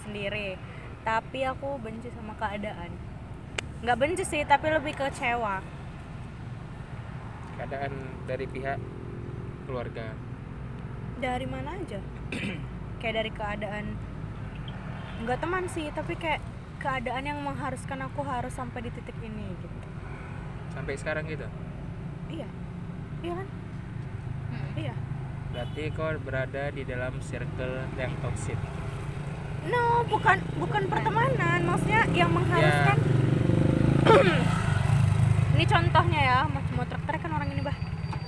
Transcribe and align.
sendiri. 0.00 0.56
Tapi 1.02 1.44
aku 1.44 1.76
benci 1.82 2.08
sama 2.14 2.32
keadaan. 2.38 2.92
Nggak 3.82 3.98
benci 3.98 4.22
sih 4.22 4.42
tapi 4.46 4.70
lebih 4.70 4.94
kecewa. 4.94 5.58
Keadaan 7.58 7.92
dari 8.30 8.46
pihak 8.46 8.78
keluarga? 9.66 10.14
Dari 11.18 11.46
mana 11.50 11.74
aja? 11.74 12.00
Kayak 13.02 13.14
dari 13.22 13.30
keadaan 13.34 13.86
nggak 15.22 15.38
teman 15.38 15.70
sih 15.70 15.86
tapi 15.94 16.18
kayak 16.18 16.42
keadaan 16.82 17.22
yang 17.22 17.38
mengharuskan 17.46 18.10
aku 18.10 18.26
harus 18.26 18.50
sampai 18.50 18.82
di 18.82 18.90
titik 18.90 19.14
ini 19.22 19.54
gitu. 19.54 19.78
Sampai 20.74 20.98
sekarang 20.98 21.30
gitu? 21.30 21.46
Iya. 22.26 22.48
Iya 23.22 23.34
kan? 23.38 23.48
Hmm. 24.50 24.72
iya. 24.74 24.94
Berarti 25.54 25.82
kau 25.94 26.10
berada 26.26 26.74
di 26.74 26.82
dalam 26.82 27.22
circle 27.22 27.86
yang 27.94 28.12
toxic 28.18 28.58
no 29.68 30.02
bukan 30.08 30.38
bukan 30.58 30.82
pertemanan. 30.90 31.60
Maksudnya 31.66 32.02
yang 32.16 32.30
mengharuskan 32.34 32.98
ini 35.54 35.64
contohnya 35.68 36.20
ya 36.20 36.38
mau 36.48 36.84
truk 36.88 37.02
kan 37.06 37.30
orang 37.30 37.54
ini 37.54 37.62
bah 37.62 37.76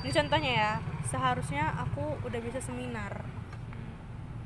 ini 0.04 0.12
contohnya 0.12 0.52
ya 0.52 0.72
seharusnya 1.08 1.74
aku 1.80 2.20
udah 2.26 2.40
bisa 2.44 2.60
seminar. 2.60 3.24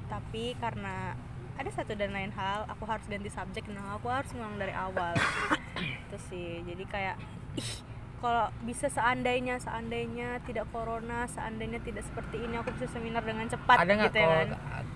Tapi 0.08 0.56
karena 0.56 1.12
ada 1.58 1.70
satu 1.74 1.98
dan 1.98 2.14
lain 2.14 2.30
hal 2.32 2.64
aku 2.70 2.86
harus 2.86 3.04
ganti 3.10 3.28
subjek. 3.28 3.66
Nah 3.68 3.98
aku 3.98 4.08
harus 4.08 4.30
ngulang 4.32 4.56
dari 4.56 4.72
awal. 4.72 5.12
Itu 6.08 6.16
sih 6.30 6.62
jadi 6.62 6.84
kayak 6.86 7.16
ih 7.58 7.87
kalau 8.18 8.50
bisa 8.66 8.90
seandainya 8.90 9.62
seandainya 9.62 10.42
tidak 10.42 10.66
corona 10.74 11.24
seandainya 11.30 11.78
tidak 11.82 12.02
seperti 12.02 12.42
ini 12.42 12.58
aku 12.58 12.74
bisa 12.74 12.90
seminar 12.90 13.22
dengan 13.22 13.46
cepat 13.46 13.78
ada 13.78 13.92
nggak 13.94 14.10
gitu 14.10 14.18
ya 14.18 14.26
kau 14.26 14.34
kan? 14.34 14.48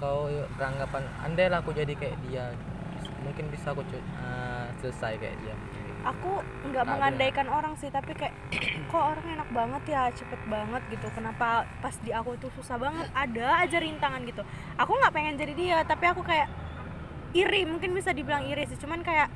kau 0.02 0.20
beranggapan 0.58 1.02
andai 1.22 1.46
lah 1.46 1.62
aku 1.62 1.70
jadi 1.70 1.94
kayak 1.94 2.18
dia 2.26 2.50
mungkin 3.22 3.48
bisa 3.48 3.72
aku 3.72 3.82
eh, 3.94 4.66
selesai 4.82 5.12
kayak 5.16 5.36
dia. 5.40 5.54
Aku 6.02 6.42
nggak 6.66 6.82
mengandaikan 6.82 7.46
orang 7.46 7.78
sih 7.78 7.86
tapi 7.86 8.10
kayak 8.18 8.34
kok 8.90 9.02
orang 9.14 9.26
enak 9.38 9.48
banget 9.54 9.82
ya 9.86 10.02
cepet 10.10 10.40
banget 10.50 10.82
gitu. 10.90 11.06
Kenapa 11.14 11.64
pas 11.78 11.94
di 12.02 12.10
aku 12.10 12.34
tuh 12.42 12.50
susah 12.58 12.76
banget 12.76 13.06
ada 13.14 13.62
aja 13.62 13.78
rintangan 13.78 14.26
gitu. 14.26 14.42
Aku 14.82 14.92
nggak 14.98 15.14
pengen 15.14 15.38
jadi 15.38 15.54
dia 15.54 15.78
tapi 15.86 16.10
aku 16.10 16.26
kayak 16.26 16.50
iri 17.32 17.64
mungkin 17.64 17.94
bisa 17.94 18.10
dibilang 18.10 18.42
iri 18.50 18.66
sih. 18.66 18.78
Cuman 18.82 19.06
kayak 19.06 19.30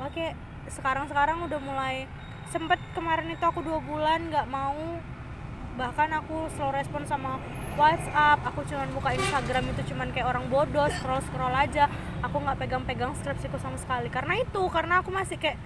oke 0.00 0.26
sekarang 0.72 1.04
sekarang 1.12 1.44
udah 1.44 1.60
mulai 1.60 2.08
sempet 2.52 2.76
kemarin 2.92 3.32
itu 3.32 3.40
aku 3.40 3.64
dua 3.64 3.80
bulan 3.80 4.28
nggak 4.28 4.46
mau. 4.52 5.00
Bahkan 5.72 6.08
aku 6.20 6.52
slow 6.52 6.68
respon 6.68 7.08
sama 7.08 7.40
WhatsApp. 7.80 8.44
Aku 8.52 8.60
cuman 8.68 8.92
buka 8.92 9.16
Instagram 9.16 9.72
itu 9.72 9.96
cuman 9.96 10.12
kayak 10.12 10.28
orang 10.28 10.44
bodoh 10.52 10.84
scroll 11.00 11.24
scroll 11.24 11.56
aja. 11.56 11.88
Aku 12.20 12.36
nggak 12.44 12.60
pegang-pegang 12.60 13.16
skripsiku 13.16 13.56
sama 13.56 13.80
sekali. 13.80 14.12
Karena 14.12 14.36
itu 14.36 14.62
karena 14.68 15.00
aku 15.00 15.08
masih 15.08 15.40
kayak 15.40 15.56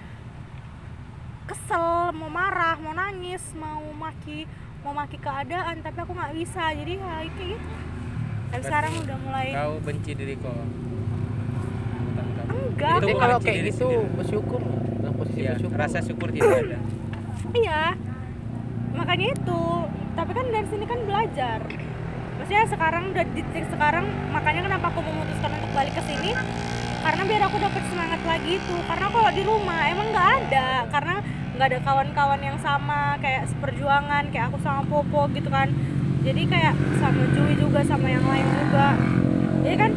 kesel 1.47 2.11
mau 2.15 2.27
marah 2.27 2.75
mau 2.83 2.91
nangis 2.91 3.55
mau 3.55 3.79
maki 3.95 4.51
mau 4.83 4.91
maki 4.91 5.15
keadaan 5.19 5.83
tapi 5.83 5.99
aku 6.07 6.15
nggak 6.15 6.33
bisa. 6.39 6.71
Jadi 6.71 7.03
ya 7.03 7.19
kayak 7.27 7.35
gitu. 7.35 7.55
Dan 8.47 8.63
Berarti 8.63 8.67
sekarang 8.71 8.93
udah 9.03 9.17
mulai 9.27 9.49
kau 9.51 9.75
benci 9.83 10.11
diri 10.15 10.35
kau? 10.39 10.55
Enggak. 12.47 13.03
Kalau 13.03 13.39
kayak 13.43 13.75
gitu 13.75 14.07
bersyukur 14.15 14.63
ya 15.35 15.59
bersyukur 15.59 15.79
rasa 15.81 15.99
syukur 16.05 16.29
tidak 16.31 16.63
ada 16.63 16.79
iya 17.57 17.97
makanya 18.97 19.27
itu. 19.37 19.63
Tapi 20.17 20.31
kan 20.33 20.47
dari 20.49 20.67
sini 20.73 20.85
kan 20.89 21.01
belajar. 21.05 21.61
Maksudnya 22.41 22.65
sekarang 22.69 23.13
udah 23.13 23.25
di 23.29 23.33
titik 23.45 23.65
sekarang 23.69 24.05
makanya 24.33 24.65
kenapa 24.65 24.89
aku 24.89 25.01
memutuskan 25.05 25.53
untuk 25.53 25.71
balik 25.77 25.93
ke 25.93 26.03
sini? 26.09 26.33
Karena 27.05 27.23
biar 27.23 27.43
aku 27.47 27.57
dapat 27.61 27.83
semangat 27.93 28.21
lagi 28.25 28.51
itu. 28.57 28.77
Karena 28.89 29.07
kalau 29.13 29.31
di 29.31 29.43
rumah 29.45 29.81
emang 29.93 30.09
nggak 30.11 30.29
ada. 30.49 30.69
Karena 30.89 31.15
nggak 31.57 31.69
ada 31.69 31.81
kawan-kawan 31.85 32.41
yang 32.41 32.59
sama 32.61 33.17
kayak 33.21 33.49
seperjuangan 33.53 34.33
kayak 34.33 34.49
aku 34.49 34.59
sama 34.65 34.83
Popo 34.89 35.29
gitu 35.37 35.53
kan. 35.53 35.69
Jadi 36.25 36.43
kayak 36.49 36.75
sama 36.99 37.23
Jui 37.37 37.55
juga 37.61 37.85
sama 37.85 38.09
yang 38.09 38.25
lain 38.25 38.49
juga. 38.65 38.97
Jadi 39.63 39.77
kan 39.77 39.93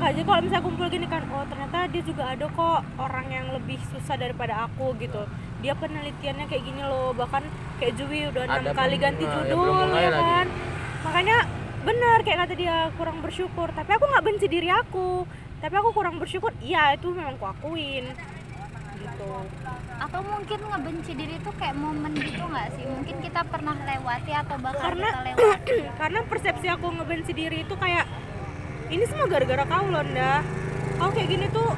kayak 0.00 0.24
kalau 0.24 0.40
misalnya 0.40 0.64
kumpul 0.64 0.86
gini 0.88 1.04
kan 1.04 1.22
oh 1.28 1.44
ternyata 1.44 1.78
dia 1.86 2.02
juga 2.02 2.24
ada 2.26 2.46
kok 2.48 2.80
orang 2.96 3.26
yang 3.28 3.46
lebih 3.52 3.78
susah 3.92 4.16
daripada 4.16 4.64
aku 4.64 4.96
gitu. 4.96 5.22
Dia 5.60 5.76
penelitiannya 5.76 6.48
kayak 6.48 6.64
gini 6.64 6.80
loh. 6.80 7.12
Bahkan 7.12 7.42
kayak 7.78 7.92
Jui 7.94 8.24
udah 8.26 8.42
enam 8.48 8.72
kali 8.72 8.96
ganti 8.96 9.24
ya 9.24 9.32
judul 9.44 9.88
ya 9.92 10.08
lagi. 10.08 10.24
kan? 10.24 10.46
Makanya 11.04 11.36
bener 11.80 12.18
kayak 12.24 12.38
kata 12.44 12.54
dia 12.56 12.76
kurang 12.96 13.20
bersyukur. 13.20 13.68
Tapi 13.70 13.90
aku 13.92 14.04
nggak 14.08 14.24
benci 14.24 14.46
diri 14.48 14.68
aku. 14.72 15.28
Tapi 15.60 15.74
aku 15.76 15.90
kurang 15.92 16.16
bersyukur 16.16 16.50
iya 16.64 16.96
itu 16.96 17.12
memang 17.12 17.36
aku 17.36 17.46
akuin. 17.52 18.08
Gitu. 18.96 19.30
Atau 20.00 20.20
mungkin 20.24 20.60
ngebenci 20.64 21.12
diri 21.12 21.36
itu 21.36 21.50
kayak 21.60 21.76
momen 21.76 22.12
gitu 22.16 22.40
nggak 22.40 22.68
sih? 22.72 22.84
Mungkin 22.88 23.16
kita 23.20 23.44
pernah 23.44 23.76
lewati 23.76 24.32
atau 24.32 24.56
bakal 24.56 24.80
Karena- 24.80 25.12
kita 25.12 25.24
lewati. 25.36 25.76
karena 26.00 26.20
persepsi 26.24 26.66
aku 26.72 26.86
ngebenci 26.88 27.32
diri 27.36 27.68
itu 27.68 27.74
kayak 27.76 28.08
ini 28.90 29.04
semua 29.06 29.30
gara-gara 29.30 29.62
kau 29.70 29.86
Londa. 29.86 30.42
Kau 30.98 31.10
kayak 31.14 31.28
gini 31.30 31.46
tuh 31.54 31.70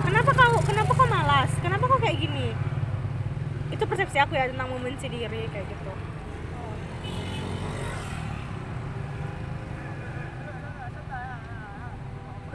kenapa 0.00 0.32
kau 0.32 0.56
kenapa 0.64 0.90
kau 0.96 1.06
malas? 1.06 1.52
Kenapa 1.60 1.84
kau 1.84 2.00
kayak 2.00 2.16
gini? 2.16 2.56
Itu 3.68 3.84
persepsi 3.84 4.16
aku 4.16 4.32
ya 4.32 4.48
tentang 4.48 4.72
membenci 4.72 5.06
diri 5.12 5.44
kayak 5.52 5.66
gitu. 5.68 5.92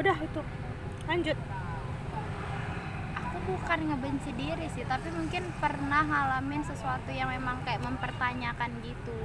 Udah 0.01 0.17
itu. 0.17 0.41
Lanjut. 1.05 1.37
Aku 3.13 3.37
bukan 3.45 3.79
ngebenci 3.93 4.33
diri 4.33 4.65
sih 4.73 4.89
tapi 4.89 5.13
mungkin 5.13 5.53
pernah 5.61 6.01
ngalamin 6.01 6.65
sesuatu 6.65 7.13
yang 7.13 7.29
memang 7.29 7.61
kayak 7.61 7.85
mempertanyakan 7.85 8.73
gitu. 8.81 9.21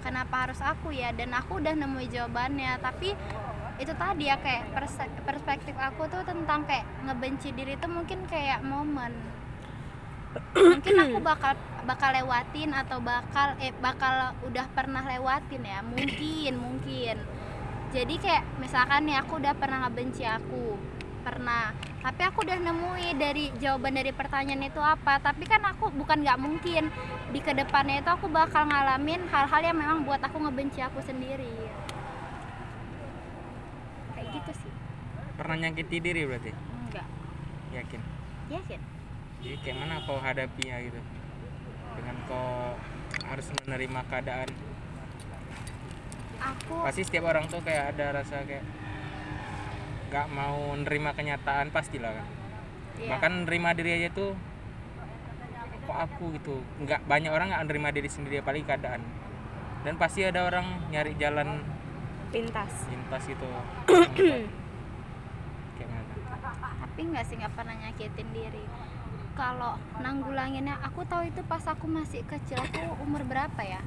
Kenapa 0.00 0.48
harus 0.48 0.62
aku 0.64 0.94
ya? 0.94 1.12
Dan 1.12 1.36
aku 1.36 1.60
udah 1.60 1.74
nemu 1.76 2.00
jawabannya 2.08 2.80
tapi 2.80 3.12
itu 3.76 3.92
tadi 3.92 4.32
ya 4.32 4.40
kayak 4.40 4.72
perspektif 5.24 5.76
aku 5.76 6.08
tuh 6.08 6.24
tentang 6.24 6.64
kayak 6.64 6.88
ngebenci 7.04 7.52
diri 7.52 7.76
itu 7.76 7.88
mungkin 7.88 8.24
kayak 8.24 8.64
momen. 8.64 9.12
Mungkin 10.56 10.94
aku 10.96 11.18
bakal 11.30 11.52
bakal 11.84 12.10
lewatin 12.16 12.72
atau 12.72 12.98
bakal 13.04 13.52
eh 13.60 13.76
bakal 13.76 14.32
udah 14.48 14.66
pernah 14.72 15.04
lewatin 15.04 15.60
ya 15.60 15.84
mungkin 15.84 16.52
mungkin. 16.56 17.16
Jadi 17.92 18.14
kayak 18.16 18.44
misalkan 18.56 19.04
nih 19.04 19.20
aku 19.20 19.44
udah 19.44 19.52
pernah 19.52 19.84
ngebenci 19.84 20.24
aku 20.24 20.80
pernah. 21.20 21.76
Tapi 22.00 22.22
aku 22.22 22.48
udah 22.48 22.56
nemui 22.56 23.12
dari 23.18 23.52
jawaban 23.60 23.92
dari 23.92 24.14
pertanyaan 24.16 24.72
itu 24.72 24.80
apa. 24.80 25.20
Tapi 25.20 25.44
kan 25.44 25.60
aku 25.68 25.92
bukan 25.92 26.24
nggak 26.24 26.40
mungkin. 26.40 26.88
Di 27.28 27.44
ke 27.44 27.52
depannya 27.52 28.00
itu 28.00 28.08
aku 28.08 28.24
bakal 28.32 28.64
ngalamin 28.72 29.28
hal-hal 29.28 29.60
yang 29.60 29.76
memang 29.76 30.08
buat 30.08 30.24
aku 30.24 30.40
ngebenci 30.48 30.80
aku 30.80 31.04
sendiri 31.04 31.68
kayak 34.16 34.32
gitu 34.32 34.52
sih 34.64 34.72
pernah 35.36 35.56
nyakiti 35.60 35.96
diri 36.00 36.24
berarti? 36.24 36.50
Enggak. 36.52 37.06
Yakin? 37.76 38.00
Ya 38.50 38.60
kan 38.64 38.80
jadi 39.46 39.56
kayak 39.62 39.76
mana 39.78 40.02
kau 40.02 40.18
hadapinya 40.18 40.76
gitu? 40.82 41.00
Dengan 41.94 42.16
kau 42.26 42.74
harus 43.30 43.46
menerima 43.62 44.00
keadaan? 44.10 44.48
Aku 46.36 46.74
pasti 46.82 47.02
setiap 47.06 47.30
orang 47.30 47.46
tuh 47.46 47.62
kayak 47.62 47.96
ada 47.96 48.22
rasa 48.22 48.42
kayak 48.42 48.66
nggak 50.10 50.26
mau 50.34 50.74
nerima 50.78 51.14
kenyataan 51.14 51.70
pastilah 51.70 52.10
kan? 52.10 52.26
Ya, 52.96 53.14
bahkan 53.14 53.46
nerima 53.46 53.70
diri 53.76 54.02
aja 54.02 54.08
tuh 54.10 54.34
kok 55.86 55.98
aku 56.10 56.34
gitu? 56.34 56.58
Nggak 56.82 57.06
banyak 57.06 57.30
orang 57.30 57.54
nggak 57.54 57.64
nerima 57.70 57.88
diri 57.94 58.10
sendiri 58.10 58.42
apalagi 58.42 58.66
keadaan. 58.66 59.02
Dan 59.86 59.94
pasti 59.94 60.26
ada 60.26 60.42
orang 60.42 60.90
nyari 60.90 61.14
jalan 61.14 61.62
pintas. 62.34 62.90
lintas 62.90 63.22
gitu 63.30 63.46
tapi 66.96 67.12
nggak 67.12 67.28
sih 67.28 67.36
nggak 67.36 67.52
pernah 67.52 67.76
nyakitin 67.76 68.28
diri. 68.32 68.64
Kalau 69.36 69.76
nanggulanginnya 70.00 70.80
aku 70.80 71.04
tahu 71.04 71.28
itu 71.28 71.44
pas 71.44 71.60
aku 71.68 71.84
masih 71.84 72.24
kecil 72.24 72.56
aku 72.56 73.04
umur 73.04 73.20
berapa 73.28 73.60
ya? 73.60 73.84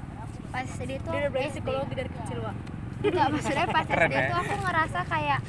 Pas 0.53 0.61
SD 0.61 1.01
itu 1.01 1.09
dia 1.09 1.25
udah 1.25 1.50
psikologi 1.50 1.94
dari 1.97 2.11
kecil 2.13 2.45
wa 2.45 2.53
Enggak, 3.01 3.27
maksudnya 3.33 3.65
pas 3.65 3.89
Keren 3.89 4.13
SD 4.13 4.13
ya. 4.13 4.29
tuh 4.29 4.38
aku 4.45 4.56
ngerasa 4.61 5.00
kayak 5.09 5.39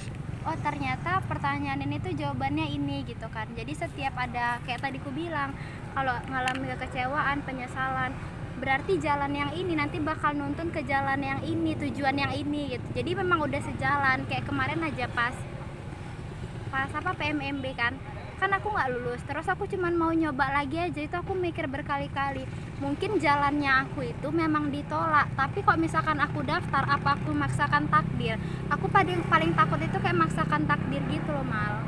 oh 0.48 0.56
ternyata 0.56 1.20
pertanyaan 1.28 1.84
ini 1.84 2.00
tuh 2.00 2.16
jawabannya 2.16 2.64
ini 2.64 3.04
gitu 3.04 3.28
kan. 3.28 3.44
Jadi 3.52 3.72
setiap 3.76 4.16
ada 4.16 4.56
kayak 4.64 4.80
tadi 4.80 4.96
ku 4.96 5.12
bilang 5.12 5.52
kalau 5.92 6.16
ngalami 6.32 6.64
kekecewaan 6.80 7.44
penyesalan 7.44 8.16
berarti 8.56 8.96
jalan 8.96 9.36
yang 9.36 9.52
ini 9.52 9.76
nanti 9.76 10.00
bakal 10.00 10.32
nuntun 10.32 10.72
ke 10.72 10.80
jalan 10.88 11.20
yang 11.20 11.44
ini 11.44 11.76
tujuan 11.76 12.16
yang 12.16 12.32
ini 12.32 12.72
gitu. 12.72 13.04
Jadi 13.04 13.20
memang 13.20 13.44
udah 13.44 13.60
sejalan. 13.60 14.24
Kayak 14.32 14.48
kemarin 14.48 14.80
aja 14.80 15.12
pas 15.12 15.36
pas 16.70 16.88
apa 16.88 17.10
PMMB 17.18 17.66
kan. 17.74 17.94
Kan 18.40 18.56
aku 18.56 18.72
nggak 18.72 18.88
lulus 18.96 19.20
terus 19.28 19.44
aku 19.52 19.68
cuman 19.68 19.92
mau 19.92 20.08
nyoba 20.16 20.48
lagi 20.48 20.80
aja. 20.80 21.00
Itu 21.04 21.20
aku 21.20 21.36
mikir 21.36 21.68
berkali-kali 21.68 22.48
mungkin 22.80 23.20
jalannya 23.20 23.84
aku 23.84 24.08
itu 24.08 24.28
memang 24.32 24.72
ditolak. 24.72 25.28
Tapi 25.36 25.60
kok 25.60 25.76
misalkan 25.76 26.16
aku 26.16 26.40
daftar 26.40 26.88
apa 26.88 27.20
aku 27.20 27.36
maksakan 27.36 27.92
takdir 27.92 28.40
aku 28.72 28.88
paling 28.88 29.20
paling 29.28 29.52
takut 29.52 29.76
itu 29.82 29.98
kayak 30.00 30.16
maksakan 30.16 30.64
takdir 30.64 31.04
gitu 31.12 31.30
loh 31.36 31.44
mal. 31.44 31.84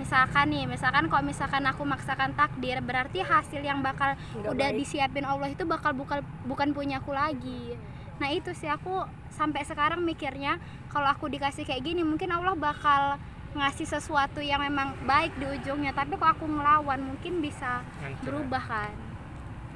Misalkan 0.00 0.48
nih 0.48 0.64
misalkan 0.64 1.12
kok 1.12 1.20
misalkan 1.20 1.64
aku 1.68 1.82
maksakan 1.84 2.32
takdir 2.32 2.80
berarti 2.80 3.20
hasil 3.20 3.60
yang 3.60 3.84
bakal 3.84 4.16
Nggak 4.16 4.48
udah 4.48 4.68
baik. 4.72 4.78
disiapin 4.80 5.24
Allah 5.28 5.48
itu 5.52 5.64
bakal 5.68 5.92
bukan 5.92 6.24
bukan 6.48 6.72
punya 6.72 7.04
aku 7.04 7.12
lagi. 7.12 7.76
Nah 8.16 8.30
itu 8.32 8.54
sih 8.56 8.70
aku 8.70 9.04
sampai 9.28 9.66
sekarang 9.66 10.00
mikirnya 10.00 10.56
kalau 10.88 11.10
aku 11.10 11.26
dikasih 11.26 11.66
kayak 11.66 11.82
gini 11.82 12.06
mungkin 12.06 12.30
Allah 12.30 12.54
bakal 12.54 13.18
ngasih 13.54 13.86
sesuatu 13.86 14.42
yang 14.42 14.58
memang 14.58 14.98
baik 15.02 15.30
di 15.38 15.46
ujungnya 15.48 15.94
tapi 15.94 16.14
kok 16.14 16.26
aku 16.28 16.44
ngelawan 16.44 16.98
mungkin 17.00 17.38
bisa 17.38 17.86
Hancur. 18.02 18.22
berubah 18.26 18.62
kan 18.62 18.94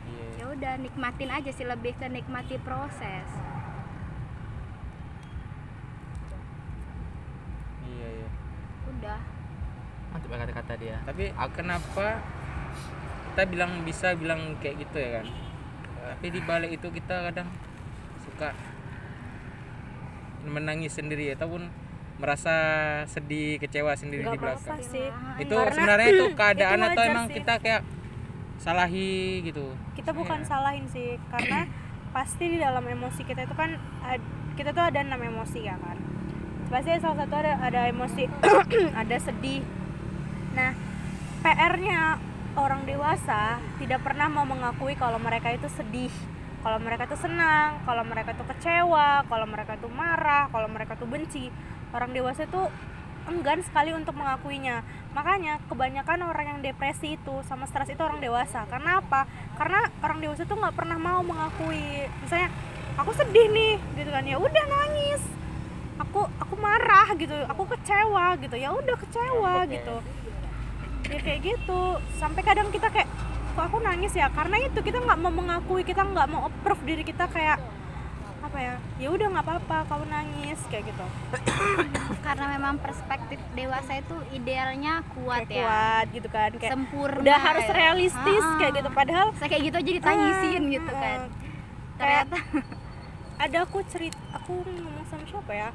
Iya. 0.08 0.26
ya 0.34 0.44
udah 0.50 0.72
nikmatin 0.80 1.28
aja 1.28 1.50
sih 1.52 1.62
lebih 1.62 1.92
ke 1.94 2.08
nikmati 2.08 2.56
proses 2.58 3.28
Iya, 7.84 8.08
iya. 8.14 8.28
udah 8.88 9.18
mantap 10.08 10.28
ya 10.28 10.36
kata-kata 10.40 10.72
dia 10.76 10.96
Tapi 11.04 11.24
kenapa 11.52 12.06
kita 13.30 13.42
bilang 13.46 13.72
bisa 13.84 14.16
bilang 14.18 14.56
kayak 14.58 14.82
gitu 14.82 14.96
ya 14.98 15.10
kan? 15.20 15.26
Tapi 16.08 16.26
di 16.32 16.40
balik 16.42 16.70
itu 16.74 16.88
kita 16.90 17.30
kadang 17.30 17.46
suka 18.18 18.50
menangis 20.42 20.96
sendiri 20.96 21.30
ataupun 21.36 21.68
merasa 22.18 22.54
sedih, 23.06 23.56
kecewa 23.56 23.94
sendiri 23.94 24.22
nggak 24.22 24.34
di 24.34 24.40
belakang. 24.40 24.78
sih 24.82 25.06
Nah, 25.06 25.38
Itu 25.38 25.54
Karena 25.54 25.70
sebenarnya 25.72 26.08
itu 26.10 26.24
keadaan 26.38 26.78
itu 26.78 26.88
atau 26.90 27.02
emang 27.04 27.26
sih. 27.26 27.34
kita 27.36 27.54
kayak 27.56 27.82
salahi 28.58 29.14
gitu. 29.44 29.66
kita 29.94 30.10
bukan 30.10 30.40
Iya. 30.42 30.48
salahin 30.48 30.86
sih 30.88 31.14
karena 31.28 31.66
pasti 32.16 32.44
di 32.48 32.58
dalam 32.58 32.82
emosi 32.82 33.22
kita 33.22 33.44
itu 33.44 33.54
kan 33.54 33.78
kita 34.54 34.72
tuh 34.72 34.82
ada 34.82 34.98
enam 34.98 35.20
emosi 35.20 35.62
ya 35.62 35.76
kan 35.76 35.94
pasti 36.68 36.90
salah 36.98 37.22
satu 37.22 37.34
ada 37.36 37.52
ada 37.60 37.80
emosi 37.86 38.26
ada 39.00 39.16
sedih 39.16 39.62
nah 40.52 40.74
PR-nya 41.38 42.18
orang 42.54 42.82
dewasa 42.82 43.62
tidak 43.78 44.02
pernah 44.02 44.26
mau 44.26 44.42
mengakui 44.42 44.98
kalau 44.98 45.16
mereka 45.18 45.54
itu 45.54 45.70
sedih 45.70 46.10
kalau 46.58 46.82
mereka 46.82 47.06
tuh 47.06 47.20
senang 47.20 47.78
kalau 47.84 48.02
mereka 48.02 48.34
tuh 48.34 48.46
kecewa 48.48 49.22
kalau 49.24 49.46
mereka 49.46 49.78
tuh 49.78 49.86
marah 49.88 50.50
kalau 50.50 50.66
mereka 50.66 50.98
tuh 50.98 51.06
benci 51.06 51.46
orang 51.92 52.10
dewasa 52.12 52.44
tuh 52.48 52.68
enggan 53.28 53.60
sekali 53.60 53.92
untuk 53.92 54.16
mengakuinya. 54.16 54.80
Makanya 55.12 55.60
kebanyakan 55.68 56.24
orang 56.24 56.46
yang 56.56 56.60
depresi 56.64 57.20
itu 57.20 57.34
sama 57.44 57.68
stres 57.68 57.92
itu 57.92 58.00
orang 58.00 58.18
dewasa. 58.18 58.64
Karena 58.66 59.04
apa? 59.04 59.28
Karena 59.60 59.84
orang 60.00 60.18
dewasa 60.24 60.48
tuh 60.48 60.56
nggak 60.56 60.74
pernah 60.74 60.96
mau 60.96 61.20
mengakui. 61.20 62.08
Misalnya 62.24 62.48
aku 62.96 63.12
sedih 63.12 63.46
nih 63.52 63.74
gitu 64.00 64.10
kan. 64.10 64.24
Ya 64.24 64.36
udah 64.40 64.64
nangis. 64.64 65.22
Aku 66.00 66.24
aku 66.40 66.54
marah 66.56 67.08
gitu. 67.20 67.36
Aku 67.52 67.62
kecewa 67.68 68.34
gitu. 68.40 68.56
Ya 68.56 68.72
udah 68.72 68.96
kecewa 68.96 69.68
gitu. 69.68 69.96
Ya 71.08 71.18
kayak 71.20 71.40
gitu. 71.44 72.00
Sampai 72.16 72.40
kadang 72.40 72.72
kita 72.72 72.88
kayak 72.88 73.08
kok 73.52 73.64
aku 73.68 73.82
nangis 73.84 74.16
ya? 74.16 74.32
Karena 74.32 74.56
itu 74.62 74.80
kita 74.80 75.04
nggak 75.04 75.18
mau 75.20 75.32
mengakui 75.32 75.84
kita 75.84 76.00
nggak 76.00 76.28
mau 76.32 76.48
approve 76.48 76.82
diri 76.84 77.04
kita 77.04 77.28
kayak 77.28 77.60
apa 78.58 78.74
ya 78.74 78.76
ya 78.98 79.08
udah 79.14 79.26
nggak 79.30 79.46
apa-apa 79.46 79.76
kamu 79.86 80.04
nangis 80.10 80.58
kayak 80.66 80.90
gitu. 80.90 81.06
Karena 82.26 82.58
memang 82.58 82.74
perspektif 82.82 83.38
dewasa 83.54 84.02
itu 84.02 84.18
idealnya 84.34 85.06
kuat 85.14 85.46
kayak 85.46 85.54
ya. 85.54 85.62
kuat 85.62 86.06
gitu 86.10 86.28
kan 86.34 86.50
kayak 86.58 86.72
sempurna 86.74 87.22
udah 87.22 87.38
harus 87.38 87.66
realistis 87.70 88.44
kayak 88.58 88.82
gitu. 88.82 88.90
Padahal 88.90 89.30
Saya 89.38 89.46
kayak 89.54 89.62
gitu 89.62 89.76
aja 89.78 89.92
ditangisin 90.02 90.62
ah, 90.66 90.74
gitu 90.74 90.90
ah, 90.90 90.98
kan 90.98 91.20
kayak 92.02 92.26
ternyata 92.26 92.38
ada 93.46 93.58
aku 93.62 93.78
cerita 93.86 94.18
aku 94.34 94.52
ngomong 94.66 95.06
sama 95.06 95.22
siapa 95.22 95.52
ya 95.54 95.70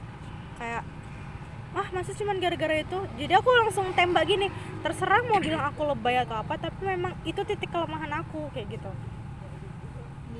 kayak 0.59 0.83
ah 1.80 1.88
masa 1.95 2.12
cuman 2.12 2.35
gara-gara 2.44 2.75
itu? 2.83 3.00
Jadi 3.15 3.31
aku 3.31 3.47
langsung 3.63 3.88
tembak 3.95 4.27
gini 4.27 4.51
terserah 4.83 5.24
mau 5.24 5.39
bilang 5.39 5.71
aku 5.71 5.88
lebay 5.88 6.19
atau 6.19 6.35
apa 6.35 6.59
tapi 6.59 6.83
memang 6.83 7.15
itu 7.24 7.39
titik 7.47 7.71
kelemahan 7.71 8.12
aku 8.19 8.51
kayak 8.51 8.75
gitu. 8.75 8.91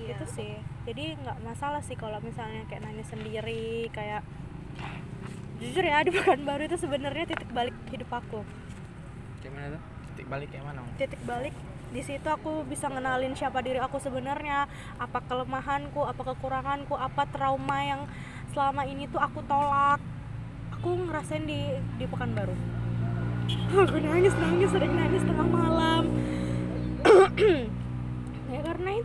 Iya. 0.04 0.20
itu 0.20 0.26
sih 0.28 0.73
jadi 0.84 1.16
nggak 1.16 1.38
masalah 1.48 1.80
sih 1.80 1.96
kalau 1.96 2.20
misalnya 2.20 2.68
kayak 2.68 2.84
nanya 2.84 3.06
sendiri 3.08 3.88
kayak 3.96 4.24
jujur 5.64 5.84
ya 5.84 6.04
di 6.04 6.12
baru 6.44 6.68
itu 6.68 6.76
sebenarnya 6.76 7.24
titik 7.30 7.48
balik 7.56 7.76
hidup 7.88 8.12
aku. 8.12 8.44
Kayak 9.40 9.54
mana 9.56 9.68
tuh? 9.80 9.84
titik 10.14 10.30
balik 10.30 10.48
kayak 10.54 10.66
mana 10.70 10.80
titik 11.02 11.22
balik 11.26 11.56
di 11.90 12.02
situ 12.06 12.26
aku 12.30 12.66
bisa 12.70 12.86
ngenalin 12.86 13.34
siapa 13.34 13.66
diri 13.66 13.82
aku 13.82 13.98
sebenarnya 13.98 14.70
apa 15.02 15.20
kelemahanku 15.26 16.06
apa 16.06 16.22
kekuranganku 16.22 16.94
apa 16.94 17.26
trauma 17.30 17.82
yang 17.82 18.02
selama 18.54 18.86
ini 18.86 19.10
tuh 19.10 19.18
aku 19.18 19.42
tolak. 19.50 19.98
Aku 20.78 20.94
ngerasain 21.10 21.46
di 21.50 21.82
di 21.98 22.06
pekanbaru. 22.06 22.54
Aku 23.74 23.98
nangis 23.98 24.34
nangis 24.38 24.70
sering 24.70 24.94
nangis 24.94 25.22
tengah 25.26 25.48
malam 25.50 26.03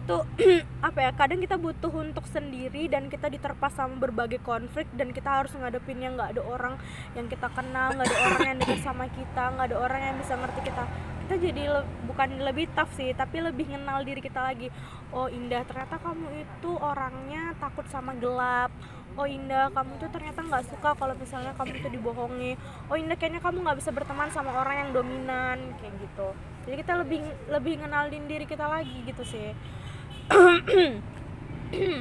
itu 0.09 0.25
apa 0.89 0.99
ya 1.05 1.11
kadang 1.13 1.37
kita 1.45 1.61
butuh 1.61 1.93
untuk 1.93 2.25
sendiri 2.25 2.89
dan 2.89 3.13
kita 3.13 3.29
diterpa 3.29 3.69
sama 3.69 4.09
berbagai 4.09 4.41
konflik 4.41 4.89
dan 4.97 5.13
kita 5.13 5.29
harus 5.29 5.53
ngadepin 5.53 6.01
yang 6.01 6.17
nggak 6.17 6.33
ada 6.33 6.43
orang 6.49 6.81
yang 7.13 7.29
kita 7.29 7.45
kenal 7.53 7.93
nggak 7.93 8.09
ada 8.09 8.19
orang 8.25 8.45
yang 8.49 8.59
dekat 8.65 8.81
sama 8.81 9.05
kita 9.13 9.53
nggak 9.53 9.67
ada 9.69 9.77
orang 9.77 10.01
yang 10.01 10.17
bisa 10.17 10.33
ngerti 10.41 10.61
kita. 10.65 10.85
Kita 11.29 11.35
jadi 11.45 11.63
le- 11.69 11.89
bukan 12.09 12.41
lebih 12.41 12.73
tough 12.73 12.89
sih 12.97 13.13
tapi 13.13 13.45
lebih 13.45 13.69
kenal 13.69 14.01
diri 14.01 14.25
kita 14.25 14.41
lagi. 14.41 14.73
Oh 15.13 15.29
indah 15.29 15.61
ternyata 15.69 16.01
kamu 16.01 16.41
itu 16.41 16.71
orangnya 16.81 17.53
takut 17.61 17.85
sama 17.93 18.17
gelap. 18.17 18.73
Oh 19.13 19.29
indah 19.29 19.69
kamu 19.77 20.01
tuh 20.01 20.09
ternyata 20.09 20.41
nggak 20.41 20.73
suka 20.73 20.97
kalau 20.97 21.13
misalnya 21.21 21.53
kamu 21.53 21.85
itu 21.85 21.89
dibohongi. 21.93 22.57
Oh 22.89 22.97
indah 22.97 23.21
kayaknya 23.21 23.45
kamu 23.45 23.61
nggak 23.61 23.77
bisa 23.85 23.93
berteman 23.93 24.33
sama 24.33 24.57
orang 24.57 24.89
yang 24.89 24.91
dominan 24.97 25.77
kayak 25.77 25.93
gitu. 26.01 26.33
Jadi 26.65 26.75
kita 26.81 26.93
lebih 26.97 27.21
lebih 27.53 27.85
ngenalin 27.85 28.25
diri 28.25 28.49
kita 28.49 28.65
lagi 28.65 29.05
gitu 29.05 29.21
sih 29.29 29.53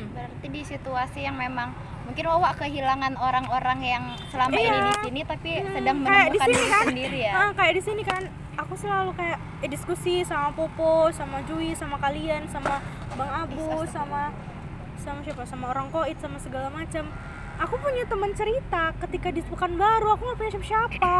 berarti 0.07 0.47
di 0.47 0.61
situasi 0.63 1.19
yang 1.21 1.35
memang 1.35 1.75
mungkin 2.03 2.23
Wawa 2.23 2.55
kehilangan 2.55 3.19
orang-orang 3.19 3.79
yang 3.83 4.03
selama 4.27 4.55
ini 4.55 4.63
Iya. 4.63 4.79
di 4.79 4.95
sini 5.03 5.21
tapi 5.23 5.51
sedang 5.65 5.97
kayak 6.01 6.27
di 6.31 6.39
menemukan 6.39 6.47
sini 6.47 6.55
diri 6.55 6.67
kan. 6.71 6.85
sendiri 6.87 7.19
ya 7.19 7.33
Ah, 7.33 7.51
kayak 7.51 7.73
di 7.73 7.83
sini 7.83 8.01
kan 8.01 8.21
aku 8.55 8.73
selalu 8.73 9.11
kayak 9.13 9.37
eh, 9.59 9.69
diskusi 9.69 10.23
sama 10.23 10.49
Popo, 10.49 11.11
sama 11.11 11.43
Jui, 11.43 11.75
sama 11.75 11.99
kalian, 11.99 12.47
sama 12.47 12.79
Bang 13.13 13.27
Abu, 13.29 13.83
Is, 13.83 13.91
sama 13.91 14.31
sama 14.97 15.19
siapa, 15.21 15.43
sama 15.43 15.69
orang 15.69 15.87
koit, 15.87 16.17
sama 16.17 16.35
segala 16.37 16.67
macam. 16.67 17.05
Aku 17.57 17.75
punya 17.77 18.05
teman 18.05 18.33
cerita 18.33 18.93
ketika 18.97 19.29
di 19.29 19.41
baru 19.73 20.13
aku 20.13 20.21
nggak 20.23 20.37
punya 20.37 20.51
siapa-siapa. 20.53 21.19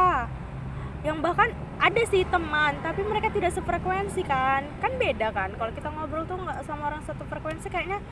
Yang 1.08 1.18
bahkan 1.24 1.50
ada 1.80 2.02
sih 2.12 2.28
teman, 2.28 2.76
tapi 2.84 3.00
mereka 3.08 3.32
tidak 3.32 3.56
sefrekuensi 3.56 4.28
kan. 4.28 4.68
Kan 4.84 5.00
beda 5.00 5.32
kan. 5.32 5.56
Kalau 5.56 5.72
kita 5.72 5.88
ngobrol 5.88 6.28
tuh 6.28 6.36
nggak 6.36 6.68
sama 6.68 6.92
orang 6.92 7.00
satu 7.08 7.24
frekuensi 7.24 7.72
kayaknya 7.72 8.04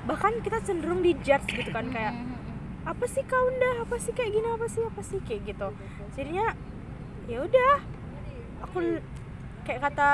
bahkan 0.00 0.32
kita 0.40 0.58
cenderung 0.64 1.04
dijudge 1.04 1.44
gitu 1.52 1.70
kan 1.70 1.92
kayak 1.92 2.16
Mhm, 2.16 2.32
mhm. 2.32 2.88
apa 2.88 3.04
sih 3.04 3.20
kau 3.28 3.52
udah 3.52 3.84
apa 3.84 3.96
sih 4.00 4.16
kayak 4.16 4.32
gini 4.32 4.48
apa 4.48 4.66
sih 4.66 4.82
apa 4.82 5.00
sih 5.04 5.20
kayak 5.20 5.44
gitu 5.44 5.68
jadinya 6.16 6.56
ya 7.28 7.44
udah 7.44 7.74
aku 8.64 8.96
kayak 9.68 9.80
kata 9.84 10.10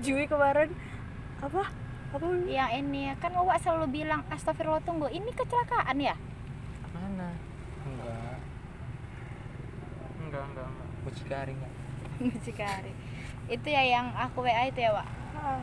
Jui 0.00 0.24
kemarin 0.24 0.72
apa 1.44 1.68
apa 2.12 2.24
yang 2.48 2.72
ini 2.72 3.12
kan 3.20 3.36
Wawa 3.36 3.60
selalu 3.60 4.00
bilang 4.00 4.24
astagfirullah 4.32 4.80
tunggu 4.80 5.12
ini 5.12 5.28
kecelakaan 5.32 6.00
ya 6.00 6.16
mana 6.96 7.36
Enggak. 7.84 8.38
Enggak, 10.22 10.42
enggak, 10.48 10.66
enggak. 10.72 10.81
Mucikari 11.02 11.52
nggak? 11.54 11.72
Mucikari. 12.22 12.92
Itu 13.50 13.66
ya 13.68 13.82
yang 13.82 14.14
aku 14.14 14.46
WA 14.46 14.70
itu 14.70 14.80
ya 14.80 14.90
Wak. 14.94 15.08
Ah, 15.36 15.60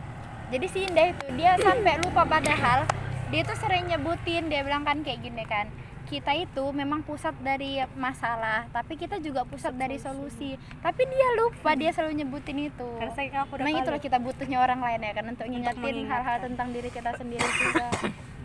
jadi 0.51 0.65
si 0.67 0.79
Indah 0.85 1.15
itu 1.15 1.25
dia 1.39 1.55
sampai 1.55 2.01
lupa 2.03 2.27
padahal 2.27 2.83
dia 3.29 3.41
tuh 3.45 3.57
sering 3.57 3.85
nyebutin 3.87 4.49
dia 4.49 4.65
bilang 4.65 4.81
kan 4.81 5.05
kayak 5.05 5.21
gini 5.21 5.45
kan 5.45 5.69
kita 6.09 6.33
itu 6.33 6.65
memang 6.73 7.05
pusat 7.05 7.37
dari 7.37 7.85
masalah 7.93 8.65
tapi 8.73 8.97
kita 8.97 9.21
juga 9.21 9.45
pusat 9.45 9.77
dari 9.77 10.01
solusi. 10.01 10.57
Tapi 10.81 11.05
dia 11.05 11.27
lupa 11.37 11.77
dia 11.77 11.93
selalu 11.93 12.25
nyebutin 12.25 12.73
itu. 12.73 12.89
Karena 12.97 13.13
saking 13.13 13.37
aku 13.37 13.53
udah 13.61 13.65
memang 13.69 13.85
itulah 13.85 14.01
kita 14.01 14.17
butuhnya 14.17 14.57
orang 14.57 14.81
lain 14.81 15.05
ya 15.05 15.13
kan 15.13 15.25
untuk 15.29 15.45
ngingetin 15.45 15.77
mengingatkan. 15.77 16.09
hal-hal 16.09 16.37
tentang 16.49 16.67
diri 16.73 16.89
kita 16.89 17.13
sendiri 17.13 17.45
juga. 17.45 17.87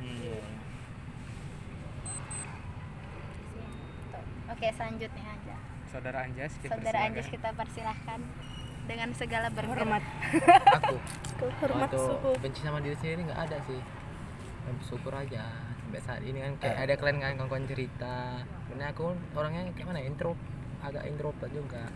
Iya. 0.04 0.38
oke 4.52 4.66
selanjutnya 4.76 5.32
Saudara 5.94 6.26
Anjas, 6.26 6.52
kita 6.58 6.74
saudara 6.74 6.90
persilakan. 6.90 7.06
Anjus 7.14 7.26
kita 7.30 7.48
persilahkan 7.54 8.20
dengan 8.90 9.08
segala 9.14 9.46
berhormat 9.54 10.02
hormat. 10.02 10.74
Aku? 10.82 10.96
Hormat 11.62 11.90
suku 11.94 12.30
benci 12.42 12.60
sama 12.66 12.78
diri 12.82 12.96
sendiri 12.98 13.30
nggak 13.30 13.40
ada 13.46 13.58
sih. 13.70 13.80
Yang 14.66 14.74
bersyukur 14.82 15.12
aja. 15.14 15.44
Sampai 15.54 16.00
saat 16.02 16.22
ini 16.26 16.38
kan 16.42 16.52
kayak 16.58 16.76
ada 16.82 16.94
kalian 16.98 17.18
kan 17.22 17.46
kawan 17.46 17.66
cerita. 17.70 18.42
Karena 18.42 18.90
aku 18.90 19.14
orangnya 19.38 19.70
kayak 19.70 19.86
mana 19.86 20.02
intro 20.02 20.34
agak 20.82 21.06
introvert 21.06 21.50
juga. 21.54 21.86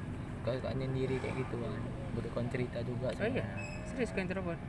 Suka 0.46 0.70
nyendiri 0.78 1.18
kayak 1.18 1.34
gitu 1.42 1.56
kan. 1.58 1.82
Butuh 2.14 2.30
kawan 2.38 2.48
cerita 2.54 2.78
juga 2.86 3.10
oh 3.18 3.26
iya? 3.26 3.46
serius 3.90 4.14
kan 4.14 4.30
introvert? 4.30 4.62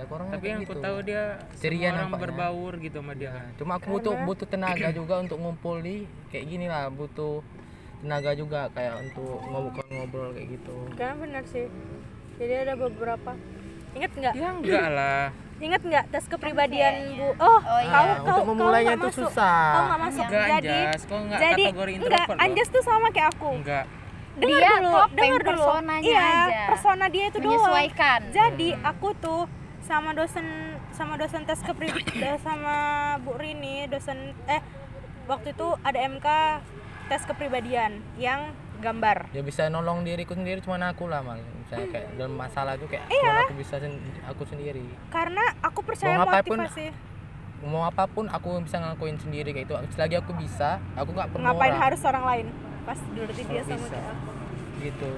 Tapi 0.00 0.08
orangnya 0.08 0.34
tapi 0.40 0.46
yang 0.48 0.60
aku 0.64 0.72
gitu. 0.72 0.80
tahu 0.80 0.96
dia 1.04 1.22
Ceria 1.60 1.88
orang 1.92 2.08
nampaknya. 2.08 2.24
berbaur 2.24 2.72
gitu 2.80 2.96
sama 3.04 3.12
dia. 3.20 3.30
Kan 3.36 3.52
cuma 3.60 3.72
aku 3.76 3.86
butuh 4.00 4.14
butuh 4.24 4.46
tenaga 4.48 4.88
juga 4.96 5.20
untuk 5.20 5.36
ngumpul 5.36 5.76
di 5.84 6.08
kayak 6.32 6.44
gini 6.48 6.66
lah. 6.72 6.88
Butuh 6.88 7.44
tenaga 8.02 8.34
juga 8.34 8.66
kayak 8.70 8.94
untuk 9.00 9.38
ngobrol-ngobrol 9.44 10.28
kayak 10.32 10.48
gitu 10.52 10.76
Karena 10.92 11.14
benar 11.16 11.44
sih. 11.46 11.66
Jadi 12.34 12.54
ada 12.60 12.74
beberapa. 12.74 13.32
Ingat 13.92 14.10
nggak? 14.12 14.34
ya 14.34 14.48
enggak 14.50 14.88
lah 14.88 15.24
Ingat 15.62 15.80
nggak 15.80 16.04
tes 16.10 16.24
kepribadian 16.26 16.94
Bu? 17.14 17.28
Oh, 17.38 17.60
Oh, 17.60 17.78
iya. 17.78 17.86
kau 17.88 18.02
Nah, 18.02 18.16
kau 18.18 18.34
untuk 18.34 18.46
memulainya 18.50 18.66
kau 18.88 18.90
nggak 18.90 18.98
tuh 18.98 19.12
masuk. 19.12 19.24
susah. 19.30 19.62
Kau 19.70 19.82
nggak 19.84 20.00
masuk. 20.02 20.24
enggak 20.24 20.46
jadi 20.50 20.74
Anjas 20.82 21.02
kau 21.04 21.18
enggak 21.20 21.40
jadi 21.40 21.64
kategori 21.64 21.92
enggak 21.94 22.26
loh 22.26 22.38
Anjas 22.40 22.68
tuh 22.68 22.82
sama 22.82 23.06
kayak 23.08 23.28
aku. 23.30 23.50
enggak 23.54 23.84
Dengar 24.32 24.48
Dia 24.56 24.70
dulu, 24.74 24.92
dengar 25.12 25.40
dulu. 25.40 25.48
personanya 25.52 26.08
iya, 26.08 26.24
aja. 26.24 26.60
persona 26.66 27.04
dia 27.06 27.24
itu 27.28 27.36
doang. 27.36 27.44
menyesuaikan 27.46 28.20
Jadi 28.32 28.68
aku 28.82 29.08
tuh 29.14 29.42
sama 29.82 30.10
dosen 30.10 30.46
sama 30.90 31.14
dosen 31.14 31.44
tes 31.44 31.60
kepribadian 31.60 32.40
sama 32.40 32.76
Bu 33.20 33.36
Rini, 33.36 33.84
dosen 33.86 34.16
eh 34.46 34.64
waktu 35.22 35.52
itu 35.52 35.68
ada 35.78 35.98
MK 36.00 36.26
tes 37.12 37.28
kepribadian 37.28 38.00
yang 38.16 38.56
gambar. 38.80 39.28
ya 39.30 39.44
bisa 39.44 39.68
nolong 39.68 40.00
diriku 40.00 40.32
sendiri 40.32 40.58
cuma 40.58 40.80
aku 40.80 41.06
lah 41.06 41.20
mal 41.20 41.36
misalnya 41.36 41.92
kayak 41.92 42.08
dalam 42.16 42.34
masalah 42.34 42.72
tuh 42.74 42.88
kayak 42.88 43.04
Iya. 43.06 43.44
aku 43.44 43.54
bisa 43.54 43.76
sen- 43.76 44.00
aku 44.24 44.42
sendiri 44.42 44.80
Karena 45.06 45.44
aku 45.60 45.84
percaya 45.84 46.16
Mau 46.16 46.24
apa 46.24 46.40
pun, 46.40 46.56
motivasi. 46.56 46.86
mau 47.62 47.82
apa 47.84 48.04
pun 48.08 48.26
aku 48.26 48.48
bisa 48.58 48.80
ngelakuin 48.80 49.20
sendiri 49.20 49.52
kayak 49.52 49.68
itu 49.68 49.74
selagi 49.92 50.18
aku 50.18 50.32
bisa 50.34 50.80
aku 50.96 51.12
nggak 51.12 51.28
perlu 51.30 51.44
Ngapain 51.44 51.70
orang 51.70 51.82
harus 51.84 52.00
orang 52.02 52.24
lain? 52.24 52.46
Pas 52.82 52.98
dulu 52.98 53.28
dia 53.30 53.62
sama 53.62 53.76
bisa. 53.76 53.98
aku. 54.00 54.30
gitu 54.80 55.10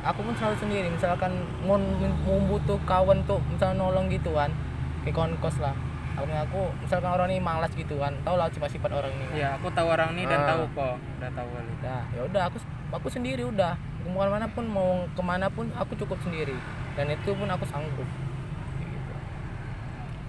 aku 0.00 0.20
pun 0.22 0.34
selalu 0.38 0.56
sendiri 0.56 0.86
misalkan 0.88 1.32
mau 1.60 1.76
mau 2.22 2.38
butuh 2.48 2.78
kawan 2.86 3.18
tuh 3.26 3.42
misalnya 3.44 3.76
nolong 3.76 4.06
gitu 4.08 4.30
kan 4.30 4.54
kayak 5.02 5.12
kawan 5.12 5.34
kos 5.36 5.58
lah 5.58 5.74
aku 6.16 6.24
aku 6.26 6.60
misalkan 6.80 7.10
orang 7.10 7.28
ini 7.28 7.38
malas 7.38 7.68
gitu 7.70 8.00
kan 8.00 8.12
tau 8.24 8.34
lah 8.34 8.48
sifat-sifat 8.48 8.88
orang 8.88 9.12
ini. 9.12 9.24
Kan. 9.26 9.36
ya 9.36 9.48
aku 9.54 9.68
tahu 9.70 9.86
orang 9.86 10.10
ini 10.12 10.24
dan 10.24 10.40
Ah. 10.40 10.48
tahu 10.48 10.62
kok 10.72 10.94
udah 10.96 11.30
tahu 11.30 11.48
kali. 11.50 11.72
Nah, 11.78 12.02
ya 12.10 12.20
udah 12.24 12.42
aku 12.48 12.58
aku 12.90 13.08
sendiri 13.08 13.42
udah. 13.44 13.72
Mau 14.06 14.22
ke 14.22 14.30
mana 14.30 14.46
pun 14.46 14.64
mau 14.64 14.90
ke 15.06 15.20
mana 15.20 15.46
pun 15.46 15.66
aku 15.72 15.92
cukup 15.94 16.16
sendiri. 16.20 16.56
Dan 16.94 17.10
itu 17.10 17.30
pun 17.30 17.44
aku 17.46 17.64
sanggup. 17.64 18.08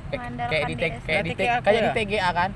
Kayak 0.07 0.21
gitu. 0.27 0.43
kayak, 0.47 0.63
di 0.63 0.73
diri 0.73 0.89
T- 0.89 1.01
kayak 1.01 1.23
di 1.23 1.31
Berarti 1.31 1.33
T- 1.35 1.63
kayak 1.63 1.79
di 1.79 1.89
ya? 1.89 1.95
TGA 1.95 2.29
kan? 2.31 2.49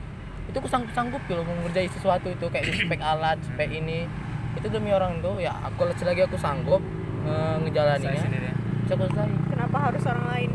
Itu 0.48 0.56
aku 0.58 0.68
sanggup 0.68 0.92
sanggup 0.92 1.22
gitu 1.24 1.42
mau 1.42 1.56
ngerjain 1.62 1.90
sesuatu 1.90 2.28
itu 2.28 2.46
kayak 2.48 2.66
di 2.68 2.74
spek 2.76 3.02
alat 3.02 3.38
spek 3.44 3.70
ini. 3.70 4.08
Itu 4.54 4.68
demi 4.68 4.92
orang 4.92 5.20
tuh 5.20 5.38
ya 5.38 5.56
aku 5.62 5.88
selagi 5.96 6.26
aku 6.26 6.36
sanggup 6.36 6.82
eh, 7.22 7.30
saya 7.30 7.62
ngejalaninya 7.62 8.20
sendiri. 8.20 8.50
Bisa 8.82 8.94
aku 8.94 9.04
selesai. 9.08 9.30
Kenapa 9.48 9.78
harus 9.80 10.04
orang 10.06 10.26
lain? 10.28 10.52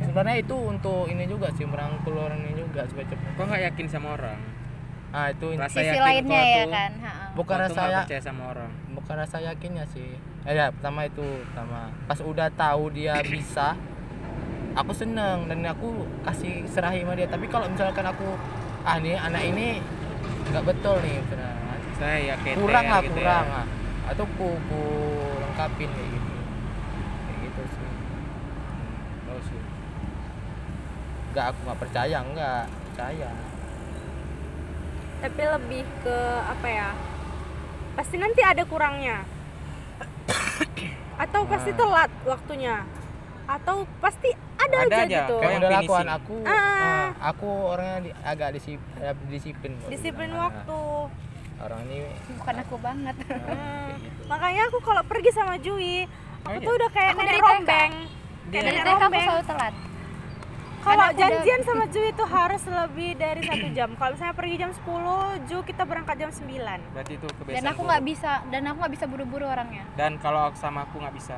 Sebenarnya 0.00 0.36
itu 0.38 0.56
untuk 0.56 1.06
ini 1.06 1.24
juga 1.24 1.48
sih 1.52 1.62
merangkul 1.62 2.14
orang 2.16 2.40
ini 2.40 2.56
juga 2.56 2.82
supaya 2.84 3.06
cepet 3.06 3.28
kok 3.30 3.44
nggak 3.44 3.62
yakin 3.64 3.86
sama 3.86 4.08
orang? 4.12 4.38
Ah 5.10 5.30
itu 5.30 5.46
Rasa 5.52 5.70
sisi 5.76 5.88
yakin 5.88 6.02
lainnya 6.02 6.42
ya 6.42 6.56
tuh- 6.60 6.72
kan 6.72 6.92
ha-ha. 6.98 7.24
bukan 7.32 7.56
rasa 7.60 7.80
ya 7.84 8.00
percaya 8.02 8.18
sama 8.20 8.42
orang. 8.48 8.70
bukan 8.90 9.14
rasa 9.16 9.36
yakinnya 9.40 9.84
sih. 9.86 10.10
Eh 10.42 10.52
ya 10.52 10.66
pertama 10.70 11.00
itu 11.04 11.22
pertama. 11.44 11.80
Pas 12.04 12.18
udah 12.20 12.48
tahu 12.50 12.82
dia 12.90 13.14
bisa 13.34 13.78
aku 14.74 14.90
seneng 14.90 15.46
dan 15.46 15.62
aku 15.64 15.88
kasih 16.22 16.66
serahi 16.66 17.00
sama 17.00 17.14
dia. 17.14 17.26
Tapi 17.26 17.46
kalau 17.46 17.66
misalkan 17.66 18.02
aku 18.02 18.26
ah 18.82 18.98
nih 18.98 19.14
anak 19.14 19.42
ini 19.44 19.78
nggak 20.46 20.64
betul 20.64 20.98
nih 21.00 21.18
misalnya. 21.20 21.52
saya 21.94 22.18
ya 22.18 22.34
keter 22.36 22.58
kurang 22.58 22.84
lah 22.84 23.00
gitu 23.00 23.14
kurang 23.14 23.46
ya. 23.46 23.54
lah. 23.54 23.66
Atau 24.04 24.26
ku, 24.34 24.58
ku 24.66 24.80
lengkapin 25.38 25.86
kayak 25.88 26.10
gitu 26.10 26.32
kayak 27.22 27.38
gitu 27.40 27.62
sih 27.70 27.86
Tahu 29.24 29.40
sih. 29.44 29.62
Nggak 31.34 31.46
aku 31.50 31.58
nggak 31.60 31.80
percaya 31.80 32.18
nggak 32.22 32.62
percaya 32.86 33.30
Tapi 35.16 35.40
lebih 35.40 35.82
ke 35.98 36.18
apa 36.44 36.68
ya? 36.68 36.90
Pasti 37.94 38.16
nanti 38.16 38.38
ada 38.38 38.60
kurangnya. 38.62 39.24
Atau 41.16 41.42
pasti 41.44 41.70
Nah. 41.70 41.78
telat 41.78 42.10
waktunya. 42.22 42.76
Atau 43.46 43.88
pasti 43.98 44.28
ada, 44.54 44.76
Ada 44.78 44.86
aja, 44.86 45.00
aja, 45.02 45.18
gitu. 45.18 45.36
kayak 45.38 45.56
udah 45.58 45.70
lakuan 45.74 46.08
aku 46.10 46.34
Ah. 46.42 46.52
eh, 46.52 47.06
aku 47.24 47.48
orangnya 47.66 47.98
di- 48.02 48.16
agak 48.22 48.48
eh, 48.52 49.14
disiplin 49.26 49.72
kalau 49.74 49.90
Disiplin 49.90 50.28
bilang. 50.28 50.44
waktu. 50.44 50.80
Orang 51.56 51.80
ini 51.86 51.96
bukan 52.34 52.56
aku 52.58 52.76
banget 52.78 53.14
kayak 53.16 53.40
gitu 53.96 54.20
Makanya 54.26 54.62
aku 54.66 54.78
kalau 54.82 55.02
pergi 55.04 55.30
sama 55.30 55.54
Jui, 55.56 56.04
aku 56.42 56.46
Oh, 56.46 56.52
iya? 56.52 56.62
tuh 56.62 56.74
udah 56.74 56.90
kayak 56.90 57.10
Aku 57.10 57.20
nenek 57.22 57.40
rombeng. 57.40 57.92
Kayak 58.44 58.52
dari 58.52 58.64
nenek 58.66 58.82
TK 58.82 58.90
aku 58.90 59.00
rombeng. 59.00 59.24
selalu 59.24 59.44
telat 59.46 59.74
Kalau 60.84 61.00
aku 61.00 61.10
udah- 61.10 61.18
janjian 61.18 61.60
sama 61.64 61.84
Ju 61.92 62.00
itu 62.04 62.24
harus 62.24 62.62
lebih 62.62 63.10
dari 63.16 63.40
satu 63.40 63.66
jam. 63.72 63.88
Kalau 63.94 64.12
misalnya 64.12 64.36
pergi 64.36 64.56
jam 64.58 64.70
10, 64.70 64.84
Ju 65.48 65.58
kita 65.62 65.82
berangkat 65.82 66.16
jam 66.18 66.30
9. 66.30 66.92
berarti 66.92 67.12
itu 67.14 67.26
kebiasaan 67.26 67.56
dan 67.56 67.64
aku 67.66 67.80
nggak 67.82 68.02
bisa 68.04 68.32
dan 68.46 68.62
aku 68.64 68.76
nggak 68.78 68.94
bisa 68.94 69.06
buru-buru 69.08 69.46
orangnya. 69.46 69.84
Dan 69.94 70.16
kalau 70.18 70.52
sama 70.54 70.84
aku 70.84 71.00
nggak 71.00 71.14
bisa. 71.14 71.36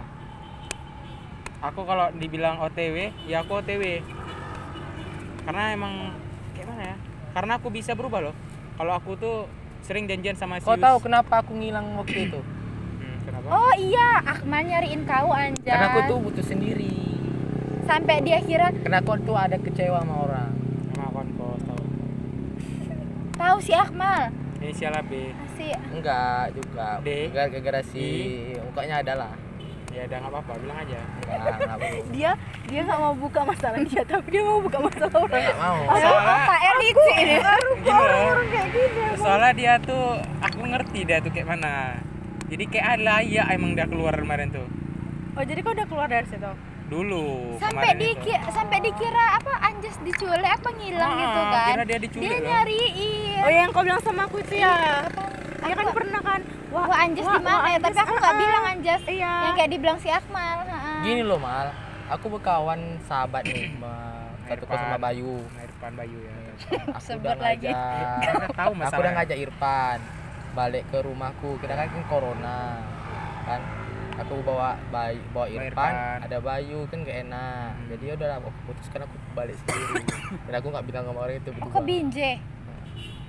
Aku 1.62 1.82
kalau 1.82 2.12
dibilang 2.12 2.60
OTW 2.60 3.16
ya 3.24 3.40
aku 3.40 3.58
OTW 3.58 4.04
karena 5.42 5.72
emang 5.72 6.12
kayak 6.52 6.66
mana 6.66 6.82
ya? 6.84 6.96
Karena 7.32 7.52
aku 7.56 7.68
bisa 7.70 7.94
berubah 7.94 8.20
loh. 8.20 8.34
Kalau 8.76 8.92
aku 8.92 9.16
tuh 9.16 9.36
sering 9.80 10.04
janjian 10.04 10.34
sama 10.34 10.58
kau 10.58 10.74
Sius. 10.74 10.82
tahu 10.82 10.96
kenapa 11.00 11.40
aku 11.40 11.54
ngilang 11.54 11.96
waktu 11.96 12.28
itu? 12.28 12.40
Hmm, 12.42 13.16
kenapa? 13.22 13.46
Oh 13.48 13.72
iya 13.78 14.20
Akmal 14.20 14.66
nyariin 14.66 15.06
kau 15.06 15.30
Anjas 15.30 15.62
karena 15.62 15.86
aku 15.88 16.00
tuh 16.04 16.18
butuh 16.20 16.44
sendiri 16.44 17.15
sampai 17.86 18.16
dia 18.26 18.38
kira 18.42 18.74
karena 18.82 19.00
tuh 19.00 19.36
ada 19.38 19.56
kecewa 19.56 20.02
sama 20.02 20.14
orang. 20.26 20.50
Sama 20.92 21.06
kon 21.14 21.28
kau 21.38 21.54
tahu 21.64 21.82
tahu 23.38 23.56
si 23.62 23.72
Akmal? 23.72 24.34
Inisial 24.60 24.98
B 25.06 25.30
si 25.54 25.70
enggak 25.94 26.52
juga. 26.58 26.98
D. 27.00 27.30
gara-gara 27.30 27.80
si 27.86 28.04
mukanya 28.60 29.00
ada 29.00 29.14
lah 29.14 29.32
ya 29.96 30.04
udah 30.04 30.18
nggak 30.20 30.32
apa-apa 30.36 30.52
bilang 30.60 30.78
aja. 30.84 31.00
Enggak 31.24 31.56
enggak 31.56 31.78
perlu 31.80 32.02
Dia 32.12 32.30
dia 32.68 32.80
nggak 32.84 33.00
mau 33.00 33.14
buka 33.16 33.40
masalah 33.48 33.80
dia, 33.80 34.02
tapi 34.04 34.26
dia 34.28 34.42
mau 34.44 34.60
buka 34.60 34.78
masalah 34.82 35.16
orang. 35.24 35.40
enggak 35.40 35.56
mau. 35.56 35.80
Soalnya 35.96 36.36
Pak 36.44 36.60
elit 36.60 36.96
sih 36.96 37.14
ini? 37.16 37.36
Orang 37.40 38.48
kayak 38.52 38.68
gini. 38.76 39.02
soalnya 39.16 39.52
dia 39.56 39.72
tuh 39.80 40.06
aku 40.44 40.60
ngerti 40.68 41.00
dia 41.08 41.18
tuh 41.24 41.32
kayak 41.32 41.48
mana. 41.48 41.96
Jadi 42.46 42.64
kayak 42.68 42.86
ada 43.00 43.14
ya 43.24 43.42
emang 43.56 43.72
dia 43.72 43.88
keluar 43.88 44.12
kemarin 44.12 44.52
tuh. 44.52 44.68
Oh, 45.36 45.44
jadi 45.44 45.60
kau 45.64 45.72
udah 45.72 45.86
keluar 45.88 46.08
dari 46.08 46.28
situ? 46.28 46.52
Dulu 46.86 47.58
sampai 47.58 47.92
dikira 47.94 48.46
sampai 48.48 48.78
dikira 48.78 49.24
apa 49.34 49.52
Anjas 49.60 49.96
diculik 50.00 50.46
apa 50.46 50.68
ngilang 50.72 51.02
Ah, 51.08 51.18
gitu 51.18 51.40
kan 51.44 51.66
kira 51.68 51.82
dia 51.84 51.98
diculik 51.98 52.22
dia 52.24 52.36
loh. 52.36 52.46
nyariin 52.46 53.34
Oh, 53.36 53.50
yang 53.52 53.68
kau 53.68 53.82
bilang 53.82 54.00
sama 54.00 54.22
aku 54.24 54.40
itu 54.40 54.54
ya. 54.56 55.02
Dia 55.60 55.70
kan 55.72 55.84
Aku- 55.84 55.94
pernah 55.94 56.20
kan. 56.20 56.40
Wah, 56.68 56.86
Anjas 56.96 57.22
wah, 57.22 57.36
di 57.36 57.42
mana 57.44 57.58
ya? 57.64 57.78
Tapi 57.78 57.86
Anjas, 57.88 57.98
aku 58.00 58.12
nggak 58.16 58.26
ah, 58.28 58.38
bilang. 58.38 58.64
Anjas. 58.66 59.02
Iya. 59.04 59.32
Yang 59.40 59.54
kayak 59.54 59.70
dibilang 59.70 59.98
si 59.98 60.08
Akmal. 60.08 60.56
ha-ha. 60.62 60.92
gini 60.98 61.22
loh 61.22 61.38
mal 61.38 61.68
aku 62.06 62.26
berkawan 62.28 62.80
sahabat 63.02 63.42
nih 63.44 63.66
sama 63.72 63.94
satu 64.44 64.64
kos 64.64 64.74
sama. 64.76 64.96
Bayu 64.96 65.42
Irfan 65.56 65.92
Bayu 65.92 66.18
ya 66.18 66.34
aku 66.96 67.02
Sebut 67.04 67.26
udah 67.28 67.36
lagi. 67.36 67.66
ngajak 67.68 68.50
tahu 68.52 68.72
aku 68.76 68.96
udah 68.96 69.12
ngajak 69.12 69.38
Irfan 69.40 69.98
balik 70.52 70.84
ke 70.86 70.98
rumahku 70.98 71.50
kira 71.58 71.74
kan 71.76 71.86
kan 71.86 72.02
corona 72.06 72.58
kan 73.44 73.60
aku 74.16 74.34
bawa 74.40 74.74
bayi 74.88 75.20
bawa 75.30 75.46
Irfan, 75.46 75.68
Irfan. 75.68 75.92
ada 76.22 76.38
Bayu 76.38 76.78
kan 76.86 76.98
gak 77.00 77.18
enak 77.22 77.68
Hmm. 77.68 77.86
jadi 77.88 78.02
ya 78.02 78.12
udah 78.14 78.28
aku 78.38 78.48
putuskan 78.64 79.00
aku 79.02 79.14
balik 79.32 79.56
sendiri 79.58 80.02
dan 80.46 80.54
aku 80.54 80.66
nggak 80.68 80.84
bilang 80.84 81.04
sama 81.04 81.18
orang 81.20 81.36
itu 81.36 81.50
Kok 81.50 81.60
berdua 81.62 81.82
binje? 81.82 82.30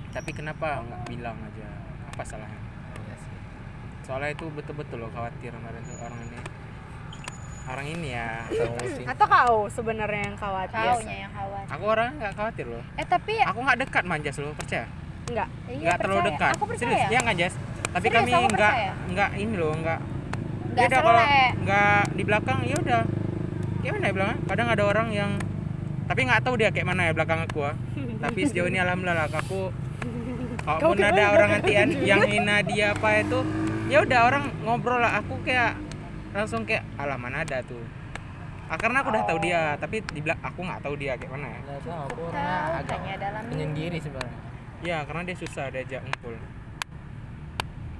tapi 0.08 0.30
kenapa 0.32 0.66
nggak 0.80 1.02
bilang 1.06 1.36
aja 1.38 1.68
apa 2.08 2.22
salahnya 2.22 2.60
Iya 2.98 3.14
sih. 3.18 3.36
soalnya 4.02 4.30
itu 4.30 4.44
betul-betul 4.48 4.98
loh 4.98 5.10
khawatir 5.10 5.50
kemarin 5.50 5.80
tuh 5.82 5.96
orang 5.98 6.20
ini 6.22 6.38
orang 7.66 7.86
ini 7.86 8.08
ya 8.10 8.28
Sama 8.48 8.72
musik. 8.74 9.04
Atau 9.04 9.26
kau 9.28 9.56
sebenarnya 9.68 10.22
yang 10.24 10.36
khawatir? 10.36 10.80
Kaunya 10.88 11.16
yang 11.20 11.32
khawatir. 11.34 11.68
aku 11.68 11.84
orang 11.86 12.10
nggak 12.16 12.32
khawatir 12.32 12.66
loh 12.66 12.82
Eh 12.96 13.04
tapi 13.04 13.34
aku 13.38 13.58
nggak 13.60 13.78
dekat 13.78 14.04
manjas 14.04 14.36
loh 14.38 14.52
percaya 14.52 14.88
Enggak. 15.28 15.48
iya, 15.68 15.84
nggak 15.84 15.98
terlalu 16.00 16.20
dekat 16.32 16.52
Aku 16.56 16.64
percaya. 16.64 16.88
serius 16.88 17.12
ya 17.12 17.18
nggak 17.20 17.36
jas 17.38 17.54
tapi 17.88 18.04
Serius, 18.06 18.20
kami 18.22 18.30
aku 18.34 18.48
nggak 18.50 18.74
nggak 19.12 19.30
ini 19.38 19.54
loh 19.54 19.72
nggak 19.74 20.00
Nggak 20.78 21.02
kalau 21.02 21.24
nggak 21.66 22.02
di 22.14 22.22
belakang 22.22 22.58
ya 22.62 22.76
udah. 22.78 23.02
Gimana 23.82 24.04
ya 24.06 24.12
bilang 24.14 24.38
kadang 24.46 24.68
ada 24.70 24.82
orang 24.86 25.08
yang 25.10 25.30
tapi 26.08 26.24
nggak 26.24 26.40
tahu 26.40 26.54
dia 26.56 26.72
kayak 26.72 26.88
mana 26.88 27.10
ya 27.10 27.12
belakang 27.12 27.44
aku 27.44 27.68
ah. 27.68 27.76
tapi 28.24 28.48
sejauh 28.48 28.70
ini 28.72 28.80
alhamdulillah 28.80 29.28
lah 29.28 29.28
aku 29.28 29.68
kalaupun 30.64 31.04
ada 31.04 31.36
orang 31.36 31.48
nantian 31.60 31.88
yang 32.08 32.24
hina 32.24 32.64
dia 32.64 32.96
apa 32.96 33.20
itu 33.20 33.44
ya 33.92 34.04
udah 34.04 34.20
orang 34.24 34.44
ngobrol 34.64 35.02
lah. 35.02 35.20
Aku 35.20 35.40
kayak 35.42 35.76
langsung 36.32 36.62
kayak 36.64 36.86
alah 36.96 37.18
mana 37.18 37.42
ada 37.42 37.60
tuh. 37.64 37.80
Ah, 38.68 38.76
karena 38.76 39.00
aku 39.00 39.08
udah 39.16 39.24
tahu 39.24 39.38
dia 39.40 39.80
tapi 39.80 40.04
di 40.12 40.20
belak 40.20 40.38
aku 40.44 40.60
nggak 40.60 40.80
tahu 40.84 40.94
dia 41.00 41.16
kayak 41.16 41.32
mana 41.32 41.46
ya. 41.48 41.60
Aku 42.06 42.20
orangnya 42.28 42.84
agak 42.84 42.98
menyendiri 43.48 43.98
sebenarnya. 43.98 44.38
Ya 44.78 45.02
karena 45.02 45.22
dia 45.26 45.36
susah 45.36 45.72
diajak 45.74 46.06
ngumpul 46.06 46.38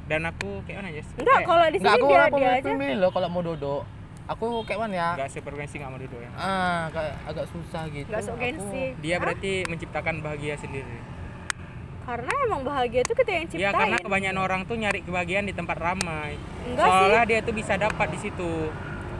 dan 0.08 0.20
aku 0.24 0.64
kayak 0.64 0.76
mana 0.80 0.88
Jess? 0.90 1.08
enggak 1.14 1.36
Kayak 1.36 1.46
kalau 1.46 1.66
di 1.68 1.78
Enggak, 1.78 1.94
sini 1.94 2.00
aku 2.00 2.06
dia 2.08 2.20
aku 2.24 2.36
dia 2.36 2.50
aja. 2.50 2.62
pilih 2.64 2.96
loh 2.96 3.10
kalau 3.12 3.28
mau 3.28 3.42
dodok. 3.44 3.82
Aku 4.28 4.60
kayak 4.60 4.80
mana 4.82 4.92
ya? 4.92 5.08
nggak 5.16 5.30
sefrekuensi 5.32 5.74
nggak 5.76 5.88
mau 5.88 5.96
duduk 5.96 6.20
ya. 6.20 6.30
Ah, 6.36 6.82
kayak 6.92 7.14
agak 7.24 7.46
susah 7.48 7.82
gitu. 7.88 8.08
nggak 8.08 8.24
gengsi. 8.36 8.84
Dia 9.00 9.16
berarti 9.16 9.52
menciptakan 9.64 10.14
bahagia 10.20 10.54
sendiri. 10.56 10.96
Karena 12.04 12.32
emang 12.44 12.64
bahagia 12.64 13.04
itu 13.04 13.12
kita 13.12 13.30
yang 13.30 13.44
ya 13.44 13.48
ciptain. 13.52 13.72
karena 13.76 13.96
kebanyakan 14.00 14.38
orang 14.40 14.60
tuh 14.64 14.76
nyari 14.76 15.00
kebahagiaan 15.00 15.44
di 15.44 15.52
tempat 15.52 15.76
ramai. 15.76 16.36
Enggak 16.64 16.84
sih. 16.84 16.92
Soalnya 16.92 17.22
dia 17.24 17.38
tuh 17.40 17.52
bisa 17.52 17.76
dapat 17.76 18.08
di 18.08 18.18
situ. 18.20 18.52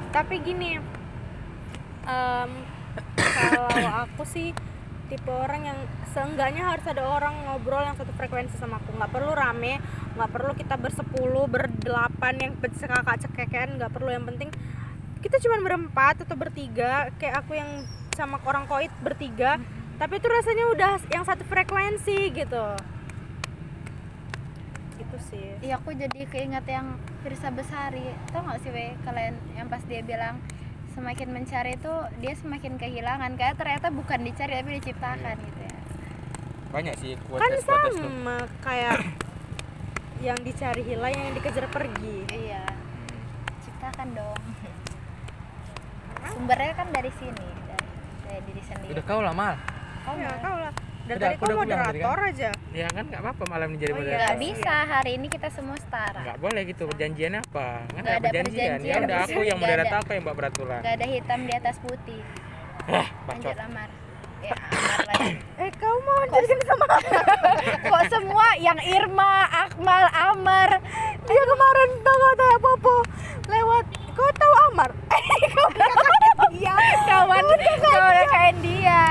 Tapi 0.09 0.35
gini 0.40 0.80
em, 2.04 2.50
kalau 3.16 3.68
aku 4.04 4.25
sih 4.25 4.57
tipe 5.09 5.28
orang 5.28 5.64
yang 5.64 5.78
seenggaknya 6.12 6.68
harus 6.68 6.85
ada 6.85 7.00
orang 7.00 7.33
ngobrol 7.45 7.80
yang 7.80 7.97
satu 7.97 8.12
frekuensi 8.12 8.57
sama 8.57 8.76
aku. 8.76 8.92
Nggak 8.92 9.09
perlu 9.09 9.33
rame 9.33 9.80
nggak 10.18 10.34
perlu 10.34 10.52
kita 10.58 10.75
bersepuluh 10.75 11.46
berdelapan 11.46 12.34
yang 12.42 12.52
sekakak 12.75 13.22
cekekan 13.22 13.78
nggak 13.78 13.94
perlu. 13.94 14.10
Yang 14.10 14.34
penting 14.34 14.50
kita 15.22 15.38
cuma 15.46 15.62
berempat 15.62 16.26
atau 16.26 16.34
bertiga 16.34 17.14
kayak 17.22 17.46
aku 17.46 17.54
yang 17.54 17.87
sama 18.18 18.42
orang 18.42 18.66
koit 18.66 18.90
bertiga 18.98 19.62
tapi 19.98 20.22
itu 20.22 20.26
rasanya 20.30 20.64
udah 20.75 20.92
yang 21.10 21.22
satu 21.26 21.42
frekuensi 21.46 22.30
gitu. 22.34 22.66
Itu 24.98 25.16
sih. 25.30 25.58
Iya 25.58 25.78
aku 25.78 25.94
jadi 25.94 26.26
keinget 26.26 26.66
yang 26.70 26.98
Firsa 27.26 27.50
Besari. 27.50 28.14
Tau 28.30 28.46
gak 28.46 28.62
sih 28.62 28.70
we? 28.70 28.94
Kalian 29.02 29.34
yang 29.58 29.66
pas 29.66 29.82
dia 29.87 30.02
bilang 30.06 30.38
Semakin 30.98 31.30
mencari 31.30 31.78
itu 31.78 31.94
dia 32.18 32.34
semakin 32.34 32.75
kehilangan. 32.75 33.38
Kayak 33.38 33.54
ternyata 33.54 33.87
bukan 33.94 34.18
dicari 34.26 34.52
tapi 34.58 34.70
diciptakan 34.82 35.38
gitu 35.38 35.60
ya. 35.62 35.75
Banyak 36.75 36.94
sih 36.98 37.14
kan 37.14 37.22
quotes 37.38 37.62
quotes 37.62 37.94
tuh. 37.94 38.02
sama 38.02 38.37
kayak 38.66 38.98
yang 40.18 40.38
dicari 40.42 40.82
hilang 40.82 41.12
yang 41.12 41.30
dikejar 41.32 41.66
pergi. 41.68 42.16
Iya. 42.28 42.64
Ciptakan 43.62 44.08
dong. 44.12 44.40
Sumbernya 46.28 46.72
kan 46.75 46.87
dari 46.90 47.10
sini 47.16 47.46
Dari, 47.64 47.87
dari 48.25 48.40
diri 48.44 48.62
sendiri. 48.62 48.90
Udah 48.92 49.04
kau 49.04 49.20
lah 49.20 49.32
mal. 49.32 49.54
oh 50.04 50.14
ya 50.16 50.30
kau 50.38 50.56
lah. 50.56 50.72
Dari 51.08 51.16
Udah, 51.16 51.25
tadi 51.25 51.34
aku 51.34 51.40
kau 51.40 51.48
tadi 51.48 51.60
moderator 51.64 52.18
aja. 52.20 52.50
Ya 52.70 52.87
kan 52.90 53.04
nggak 53.08 53.20
apa-apa 53.22 53.44
malam 53.48 53.68
ini 53.72 53.78
jadi 53.80 53.92
Oh, 53.92 53.96
iya. 53.96 54.00
moderator. 54.04 54.26
Gak 54.28 54.38
bisa. 54.42 54.75
Hari 54.84 55.10
ini 55.16 55.26
kita 55.28 55.48
semua 55.48 55.76
setara. 55.78 56.20
Nggak 56.20 56.38
boleh 56.38 56.62
gitu 56.68 56.82
perjanjiannya 56.84 57.40
apa? 57.42 57.66
Kan 57.87 58.02
Nggak 58.02 58.02
ada 58.04 58.12
ada 58.12 58.20
perjanjian. 58.28 58.60
Ya 58.60 58.72
perjanjian, 58.76 59.00
udah 59.02 59.18
aku 59.18 59.40
yang 59.40 59.56
nggak 59.56 59.70
moderator 59.70 59.96
apa 59.98 60.10
yang 60.12 60.22
buat 60.22 60.37
peraturan. 60.37 60.80
Gak 60.82 60.94
ada 61.00 61.06
hitam 61.06 61.40
di 61.40 61.52
atas 61.54 61.76
putih. 61.80 62.20
Eh 62.88 63.06
Lanjut 63.28 63.56
Amar. 63.56 63.88
Ya 64.38 64.54
Amar 64.54 65.00
lagi 65.08 65.32
eh 65.58 65.70
kau 65.74 65.96
mau 66.06 66.22
jadiin 66.30 66.60
sama 66.62 66.86
Kok 67.90 68.02
semua 68.14 68.46
yang 68.62 68.78
Irma, 68.78 69.42
Akmal, 69.50 70.06
Amar. 70.14 70.70
Dia 71.26 71.42
kemarin 71.42 71.88
tau 72.06 72.14
gak 72.14 72.34
tanya 72.38 72.58
Popo 72.62 72.96
lewat 73.50 73.84
kau 74.14 74.30
tahu 74.38 74.54
Amar? 74.70 74.90
Kau 76.38 76.48
dia? 76.54 76.74
Kawan. 77.10 77.42
Kawan 77.82 78.24
kayak 78.30 78.54
dia. 78.62 79.02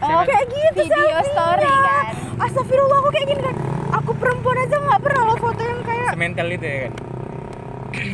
Oh 0.00 0.22
kayak 0.24 0.46
gitu 0.48 0.80
video 0.80 0.96
selfie-nya. 0.96 1.22
story 1.28 1.70
kan? 1.70 2.04
Astagfirullah 2.40 2.98
aku 3.02 3.08
kayak 3.12 3.26
gini 3.34 3.42
kan? 3.44 3.56
Aku 4.00 4.10
perempuan 4.16 4.56
aja 4.62 4.76
nggak 4.78 5.00
pernah 5.02 5.22
lo 5.28 5.34
foto 5.36 5.60
yang 5.60 5.80
kayak 5.84 6.10
semental 6.14 6.48
itu 6.48 6.66
ya 6.66 6.78
kan? 6.86 6.92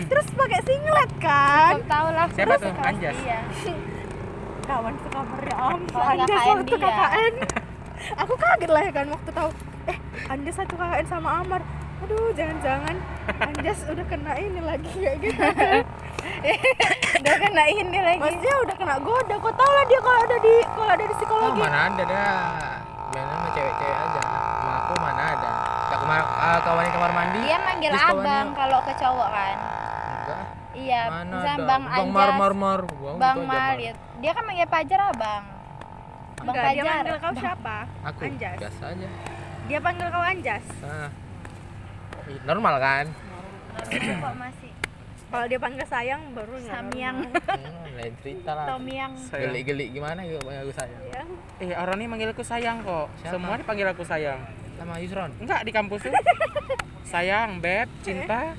Terus 0.09 0.27
pakai 0.33 0.61
singlet 0.65 1.11
kan? 1.21 1.73
Kau 1.77 1.85
tahu 1.87 2.09
lah 2.11 2.27
Siapa 2.33 2.55
terus 2.57 2.63
tuh? 2.65 2.73
Anjas? 2.83 3.17
dia. 3.21 3.41
kawan 4.67 4.95
sekamarnya 4.99 5.55
Am 5.57 5.81
Kawan 5.87 6.07
Anda 6.13 6.25
KKN 6.27 6.43
satu 6.59 6.65
dia. 6.69 6.79
KKN 6.85 7.35
aku 8.17 8.33
kaget 8.37 8.71
lah 8.71 8.83
ya 8.83 8.93
kan 8.93 9.07
waktu 9.09 9.31
tahu 9.33 9.51
eh 9.87 9.99
Anda 10.27 10.51
satu 10.53 10.75
KKN 10.75 11.07
sama 11.07 11.29
Amar 11.41 11.63
aduh 11.97 12.29
jangan-jangan 12.31 12.97
Anjas 13.41 13.81
udah 13.85 14.05
kena 14.05 14.33
ini 14.37 14.61
lagi 14.61 14.91
kayak 14.93 15.17
gitu 15.23 15.41
udah 17.17 17.37
kena 17.39 17.65
ini 17.67 17.99
lagi 17.99 18.21
maksudnya 18.21 18.55
udah 18.61 18.77
kena 18.77 18.95
goda 19.01 19.35
kok 19.35 19.55
tau 19.55 19.71
lah 19.71 19.85
dia 19.85 20.01
kalau 20.01 20.21
ada 20.21 20.37
di 20.39 20.55
kalau 20.67 20.91
ada 20.91 21.01
di 21.01 21.07
Oh, 21.07 21.17
psikologi 21.17 21.59
mana 21.59 21.79
ada 21.89 22.03
dah. 22.05 22.37
Mainan 23.09 23.33
sama 23.33 23.49
cewek-cewek 23.51 23.97
aja. 23.97 24.21
Sama 24.21 24.73
aku 24.79 24.95
mana 24.99 25.23
ada. 25.31 25.51
Kayak 25.87 26.01
kemar 26.03 26.21
ah, 26.21 26.59
kawan 26.61 26.83
di 26.83 26.93
kamar 26.93 27.13
mandi. 27.15 27.39
dia 27.41 27.59
manggil 27.59 27.89
Terus 27.89 28.03
kawannya- 28.03 28.29
abang 28.29 28.47
kalau 28.53 28.79
ke 28.83 28.93
cowok 28.95 29.29
kan. 29.31 29.57
Iya 30.77 31.03
Mana 31.09 31.25
misalnya 31.33 31.57
ada. 31.57 31.67
bang 31.67 31.83
Bang 31.89 32.09
mar 32.09 32.29
Anjas 32.29 32.37
mar 32.37 32.53
mar. 32.55 32.81
Bang 33.17 33.37
gitu 33.37 33.43
aja, 33.43 33.43
Mar. 33.43 33.73
Malit 33.73 33.97
dia 34.17 34.31
kan 34.31 34.43
manggil 34.45 34.69
Pajar 34.69 35.01
abang 35.07 35.17
bang 35.17 35.45
Enggak, 36.47 36.55
dia 36.55 36.63
Pajar 36.63 36.85
manggil 36.87 37.17
kau 37.19 37.35
siapa 37.35 37.77
Aku 38.05 38.21
Anjas 38.23 38.57
biasa 38.59 38.83
aja. 38.89 39.09
dia 39.67 39.79
panggil 39.81 40.07
kau 40.09 40.23
Anjas 40.23 40.65
Ah. 40.81 41.09
Ih, 42.27 42.39
Normal 42.43 42.75
kan? 42.77 43.07
kok 43.77 44.35
masih 44.37 44.71
kalau 45.27 45.45
dia 45.45 45.59
panggil 45.59 45.85
sayang 45.85 46.23
baru 46.33 46.55
nggak 46.55 46.71
Samyang 46.71 47.17
Hmm, 47.27 47.93
lain 47.95 48.15
cerita 48.17 48.51
lah. 48.53 48.67
Tomyang 48.69 49.13
Sayang. 49.19 49.43
Gelik-gelik 49.49 49.89
gimana 49.91 50.21
gitu 50.23 50.39
panggil 50.41 50.63
aku 50.63 50.73
sayang. 50.73 51.03
normal. 51.03 51.27
eh 51.59 51.75
orang 51.75 51.97
ini 51.97 52.07
manggil 52.07 52.29
aku 52.31 52.43
sayang 52.43 52.77
kok 52.81 53.07
Siapa? 53.17 53.33
semua 53.33 53.55
dipanggil 53.55 53.87
aku 53.87 54.03
sayang 54.03 54.41
Sama 54.75 54.97
Yusron. 54.97 55.31
enggak 55.39 55.61
di 55.63 55.71
kampus 55.71 56.01
tuh 56.03 56.15
sayang 57.13 57.59
beb 57.59 57.89
cinta 58.01 58.55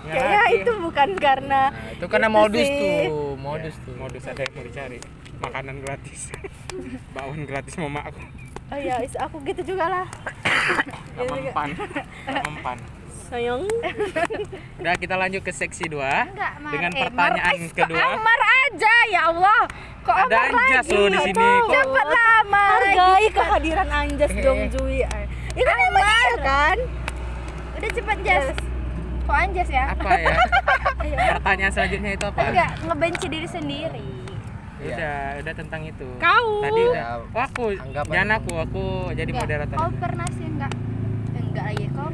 Ya, 0.00 0.12
kayaknya 0.14 0.38
lagi. 0.40 0.56
itu 0.56 0.72
bukan 0.78 1.08
karena 1.16 1.62
Nah, 1.68 1.90
itu 1.90 2.06
karena 2.06 2.28
Itu 2.28 2.36
modus 2.36 2.64
sih. 2.64 3.04
tuh, 3.04 3.32
modus 3.36 3.74
tuh. 3.78 3.94
modus 3.94 4.22
ada 4.24 4.40
yang 4.40 4.52
mau 4.52 4.64
dicari. 4.64 4.98
Makanan 5.38 5.76
gratis. 5.80 6.20
Bakwan 7.14 7.42
gratis 7.44 7.74
mama 7.76 8.00
aku. 8.04 8.22
Oh 8.68 8.76
ya 8.76 8.96
is- 8.98 9.16
aku 9.16 9.36
gitu 9.42 9.62
juga 9.66 9.88
lah. 9.88 10.06
Nggak 11.14 11.26
mempan 11.26 11.68
nggak 12.22 12.44
mempan 12.44 12.78
sayang. 13.24 13.64
Udah 14.78 14.94
kita 14.94 15.14
lanjut 15.14 15.40
ke 15.40 15.50
seksi 15.50 15.84
2 15.86 16.00
enggak 16.00 16.52
Mar 16.56 16.70
dengan 16.70 16.90
eh, 16.90 17.00
pertanyaan 17.02 17.44
Mar, 17.50 17.60
eh, 17.60 17.68
kok 17.68 17.76
kedua. 17.76 18.04
Amar 18.10 18.40
aja 18.40 18.94
ya 19.06 19.20
Allah. 19.26 19.60
Kok 20.00 20.16
ada 20.18 20.36
Amar 20.42 20.62
anjas 20.62 20.86
lagi? 20.86 20.94
loh 20.94 21.06
di 21.06 21.18
sini. 21.22 21.48
Kok 21.58 21.68
cepet 21.70 22.06
lah 22.08 22.26
Amar 22.38 22.70
hargai 22.80 23.26
kehadiran 23.30 23.88
Anjas 23.90 24.30
Eh. 24.30 24.40
dong 24.40 24.60
Jui. 24.70 24.98
Ya 25.00 25.64
kan 25.64 25.76
emang 25.82 26.04
iya 26.06 26.36
kan? 26.38 26.78
udah 27.74 27.90
cepet 27.90 28.18
Jas 28.22 28.46
kok 29.28 29.36
Anjas 29.36 29.68
ya. 29.68 29.84
Apa 29.92 30.10
ya? 30.16 30.36
Pertanyaan 31.36 31.72
selanjutnya 31.72 32.10
itu 32.16 32.24
apa? 32.24 32.40
Enggak 32.42 32.70
ngebenci 32.82 33.26
diri 33.28 33.48
sendiri. 33.48 34.08
Iya. 34.78 34.94
udah 34.94 35.16
udah 35.42 35.54
tentang 35.58 35.82
itu. 35.84 36.06
Kau. 36.16 36.48
Tadi 36.62 36.80
udah 36.86 36.96
Ya, 36.96 37.08
oh, 37.18 37.42
aku 37.42 37.62
anggapan- 37.74 38.14
jangan 38.14 38.30
aku 38.38 38.52
aku 38.56 38.82
jadi 39.12 39.26
Enggak, 39.28 39.42
moderator 39.42 39.76
kau 39.76 39.90
pernah 39.98 40.28
sih 40.32 40.46
enggak. 40.46 40.72
Enggak 41.34 41.64
lagi 41.66 41.86
kau 41.92 42.08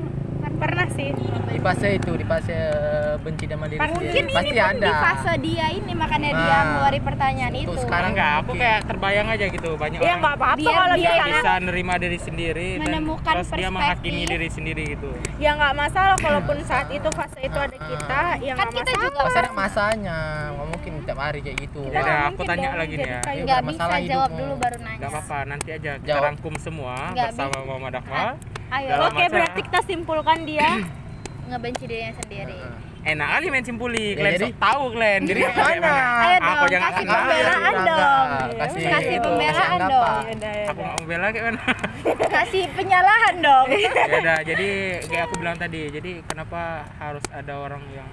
pernah 0.65 0.87
sih 0.89 1.09
Di 1.47 1.61
fase 1.63 1.89
itu, 1.95 2.11
di 2.13 2.25
fase 2.25 2.51
eh, 2.51 3.15
benci 3.17 3.45
sama 3.45 3.65
diri 3.65 3.81
mungkin 3.81 3.95
sendiri. 4.03 4.21
ini 4.21 4.33
Pasti 4.33 4.51
pun 4.51 4.65
ada. 4.67 4.83
di 4.83 4.93
fase 4.99 5.33
dia 5.39 5.67
ini 5.71 5.93
makanya 5.95 6.31
dia 6.31 6.43
Nah, 6.45 6.63
ngeluarin 6.67 7.03
pertanyaan 7.05 7.55
itu 7.55 7.73
sekarang 7.79 8.11
enggak 8.11 8.31
aku 8.35 8.43
mungkin. 8.47 8.61
kayak 8.61 8.81
terbayang 8.85 9.27
aja 9.29 9.45
gitu 9.47 9.71
banyak 9.75 9.99
ya 9.99 10.05
orang 10.05 10.19
nggak 10.19 10.35
apa-apa 10.35 10.59
Biar 10.59 10.75
kalau 10.75 10.97
dia 10.97 11.13
bisa 11.25 11.53
nerima 11.59 11.95
diri 11.97 12.19
sendiri 12.19 12.69
dan 12.75 12.83
Menemukan 12.85 13.33
terus 13.35 13.49
dia 13.51 13.69
menghakimi 13.69 13.95
perspektif. 13.95 14.31
diri 14.31 14.49
sendiri 14.51 14.83
gitu 14.91 15.11
ya 15.37 15.51
nggak 15.55 15.73
masalah 15.75 16.17
kalaupun 16.17 16.57
saat 16.67 16.89
itu 16.89 17.09
fase 17.11 17.39
itu 17.41 17.59
ada 17.59 17.77
kita 17.77 18.21
ya 18.39 18.53
kan 18.53 18.67
nggak 18.67 18.73
kita 18.75 18.91
masalah 18.91 19.05
juga 19.05 19.21
Pasti 19.25 19.39
ada 19.39 19.51
masanya. 19.55 20.19
Nggak 20.51 20.67
mungkin 20.71 20.93
tiap 21.05 21.19
hari 21.19 21.39
kayak 21.41 21.59
gitu. 21.61 21.81
Ya 21.87 22.01
udah, 22.01 22.19
aku 22.29 22.41
tanya 22.45 22.67
dong 22.67 22.79
lagi 22.79 22.95
nih 22.97 23.09
ya. 23.09 23.21
nggak 23.21 23.61
bisa 23.63 23.83
bermasalah 23.83 23.99
jawab 24.05 24.31
dulu 24.33 24.53
baru 24.57 24.77
nanya 24.79 24.97
nggak 24.97 25.11
apa-apa 25.11 25.39
nanti 25.45 25.69
aja 25.71 25.91
kita 25.97 26.19
rangkum 26.19 26.55
semua 26.57 26.95
Nggak 27.11 27.29
bersama 27.31 27.57
Muhammad 27.63 27.95
Akmal 27.97 28.29
ayo. 28.75 28.91
Oke 29.05 29.15
masa- 29.17 29.33
berarti 29.33 29.61
kita 29.63 29.81
simpulkan 29.85 30.39
dia. 30.43 30.69
Ngebenci 31.49 31.85
dirinya 31.85 32.15
sendiri. 32.17 32.59
Enak 33.05 33.29
kali 33.29 33.47
main 33.53 33.61
simpuli 33.61 34.07
Ya, 34.07 34.17
kalian 34.17 34.33
jadi- 34.35 34.49
sok 34.49 34.57
tahu 34.59 34.83
kalian 34.91 35.21
Iya, 35.21 35.45
aku 35.45 35.61
kayak 35.61 35.77
mana? 35.77 35.93
mana 35.93 36.25
Ayo 36.25 36.37
aku 36.41 36.49
dong, 36.57 36.73
jangan 36.73 36.89
kasih 36.89 37.05
pembelaan 37.05 37.75
dong. 37.85 38.27
Kasih, 38.55 38.83
Kasih 38.89 39.17
pembelaan 39.21 39.81
dong. 39.85 40.23
ya 40.41 40.53
ya 40.55 40.67
aku 40.67 40.81
mau 40.81 41.05
bela 41.05 41.27
kayak 41.29 41.45
mana? 41.45 41.63
Kasih 42.35 42.65
penyalahan 42.73 43.35
dong. 43.39 43.67
Ya 43.77 44.17
udah 44.17 44.39
jadi 44.43 44.69
kayak 45.05 45.23
aku 45.23 45.35
bilang 45.37 45.57
tadi 45.57 45.81
jadi 45.91 46.11
kenapa 46.25 46.61
harus 46.97 47.25
ada 47.29 47.53
orang 47.55 47.85
yang 47.93 48.09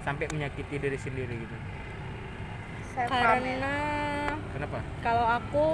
sampai 0.00 0.24
menyakiti 0.26 0.74
diri 0.76 0.96
sendiri 0.96 1.34
gitu? 1.36 1.56
Karena 3.04 3.76
kenapa? 4.48 4.78
kalau 5.00 5.26
aku 5.30 5.66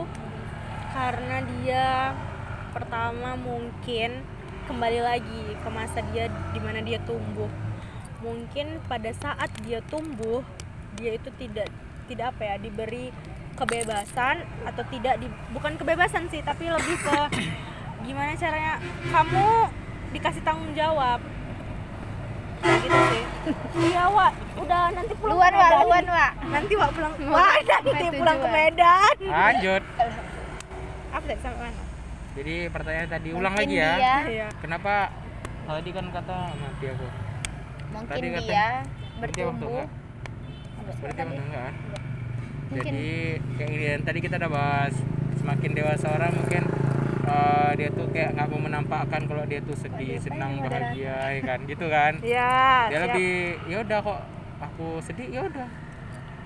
karena 0.88 1.36
dia 1.48 1.86
pertama 2.78 3.34
mungkin 3.34 4.22
kembali 4.70 5.00
lagi 5.02 5.42
ke 5.58 5.68
masa 5.74 5.98
dia 6.14 6.30
di 6.54 6.60
mana 6.62 6.78
dia 6.78 7.02
tumbuh. 7.02 7.50
Mungkin 8.22 8.78
pada 8.86 9.10
saat 9.18 9.50
dia 9.66 9.82
tumbuh 9.90 10.46
dia 10.94 11.18
itu 11.18 11.26
tidak 11.34 11.66
tidak 12.06 12.30
apa 12.38 12.54
ya 12.54 12.56
diberi 12.62 13.10
kebebasan 13.58 14.46
atau 14.62 14.86
tidak 14.86 15.18
di, 15.18 15.26
bukan 15.50 15.74
kebebasan 15.74 16.30
sih 16.30 16.38
tapi 16.46 16.70
lebih 16.70 16.94
ke 17.02 17.20
gimana 18.06 18.38
caranya 18.38 18.78
kamu 19.10 19.74
dikasih 20.14 20.42
tanggung 20.46 20.70
jawab. 20.78 21.18
Kayak 22.62 22.78
gitu 22.86 22.98
sih. 23.10 23.24
Iya 23.90 24.06
Wak. 24.06 24.34
Udah 24.62 24.82
nanti 24.94 25.12
pulang 25.18 25.34
luan 25.34 25.50
ke 25.50 25.58
wa 25.58 25.66
Medan. 25.66 25.82
luan 25.82 26.06
wa 26.06 26.28
nanti 26.46 26.72
Wak 26.78 26.90
pulang 26.94 27.12
sampai 27.18 27.90
nanti 27.90 28.06
pulang 28.14 28.38
ke. 28.38 28.48
Medan. 28.54 29.14
Lanjut. 29.26 29.82
Apa 31.10 31.24
tadi 31.26 31.42
sampai 31.42 31.60
mana 31.66 31.87
jadi 32.38 32.54
pertanyaan 32.68 33.08
tadi 33.10 33.28
ulang 33.30 33.50
Mungkin 33.50 33.66
lagi 33.66 33.76
ya 33.76 33.92
dia, 33.94 34.16
Iya. 34.24 34.48
kenapa 34.58 35.10
tadi 35.64 35.90
kan 35.90 36.06
kata 36.08 36.36
mati 36.54 36.86
aku 36.86 37.06
mungkin 37.88 38.08
Tadi 38.08 38.26
katanya- 38.30 38.46
dia 38.46 38.68
bertumbuh 39.18 39.56
enggak? 39.58 39.88
Enggak, 40.78 40.94
berarti 40.96 41.20
enggak 41.20 41.50
kan? 41.58 41.74
Mungkin. 42.68 42.84
jadi 42.86 43.10
kayak 43.56 43.70
gini 43.70 43.84
dan 43.88 44.02
tadi 44.04 44.18
kita 44.20 44.34
udah 44.36 44.50
bahas 44.50 44.94
semakin 45.34 45.70
dewasa 45.72 46.06
orang 46.10 46.32
mungkin 46.32 46.64
eh, 47.26 47.70
dia 47.74 47.88
tuh 47.90 48.06
kayak 48.08 48.30
nggak 48.34 48.46
mau 48.46 48.60
menampakkan 48.62 49.22
kalau 49.22 49.44
dia 49.44 49.60
tuh 49.60 49.74
sedih 49.74 50.16
Aduh, 50.16 50.22
senang 50.22 50.50
ayo, 50.50 50.58
moderator. 50.58 50.80
bahagia 50.86 51.16
ya 51.28 51.40
kan 51.42 51.58
gitu 51.64 51.86
kan 51.86 52.12
Iya. 52.18 52.52
dia 52.86 52.92
siap. 52.94 53.04
lebih 53.06 53.32
ya 53.66 53.76
udah 53.82 53.98
kok 54.00 54.20
aku 54.58 54.86
sedih 55.02 55.28
ya 55.28 55.40
udah 55.44 55.68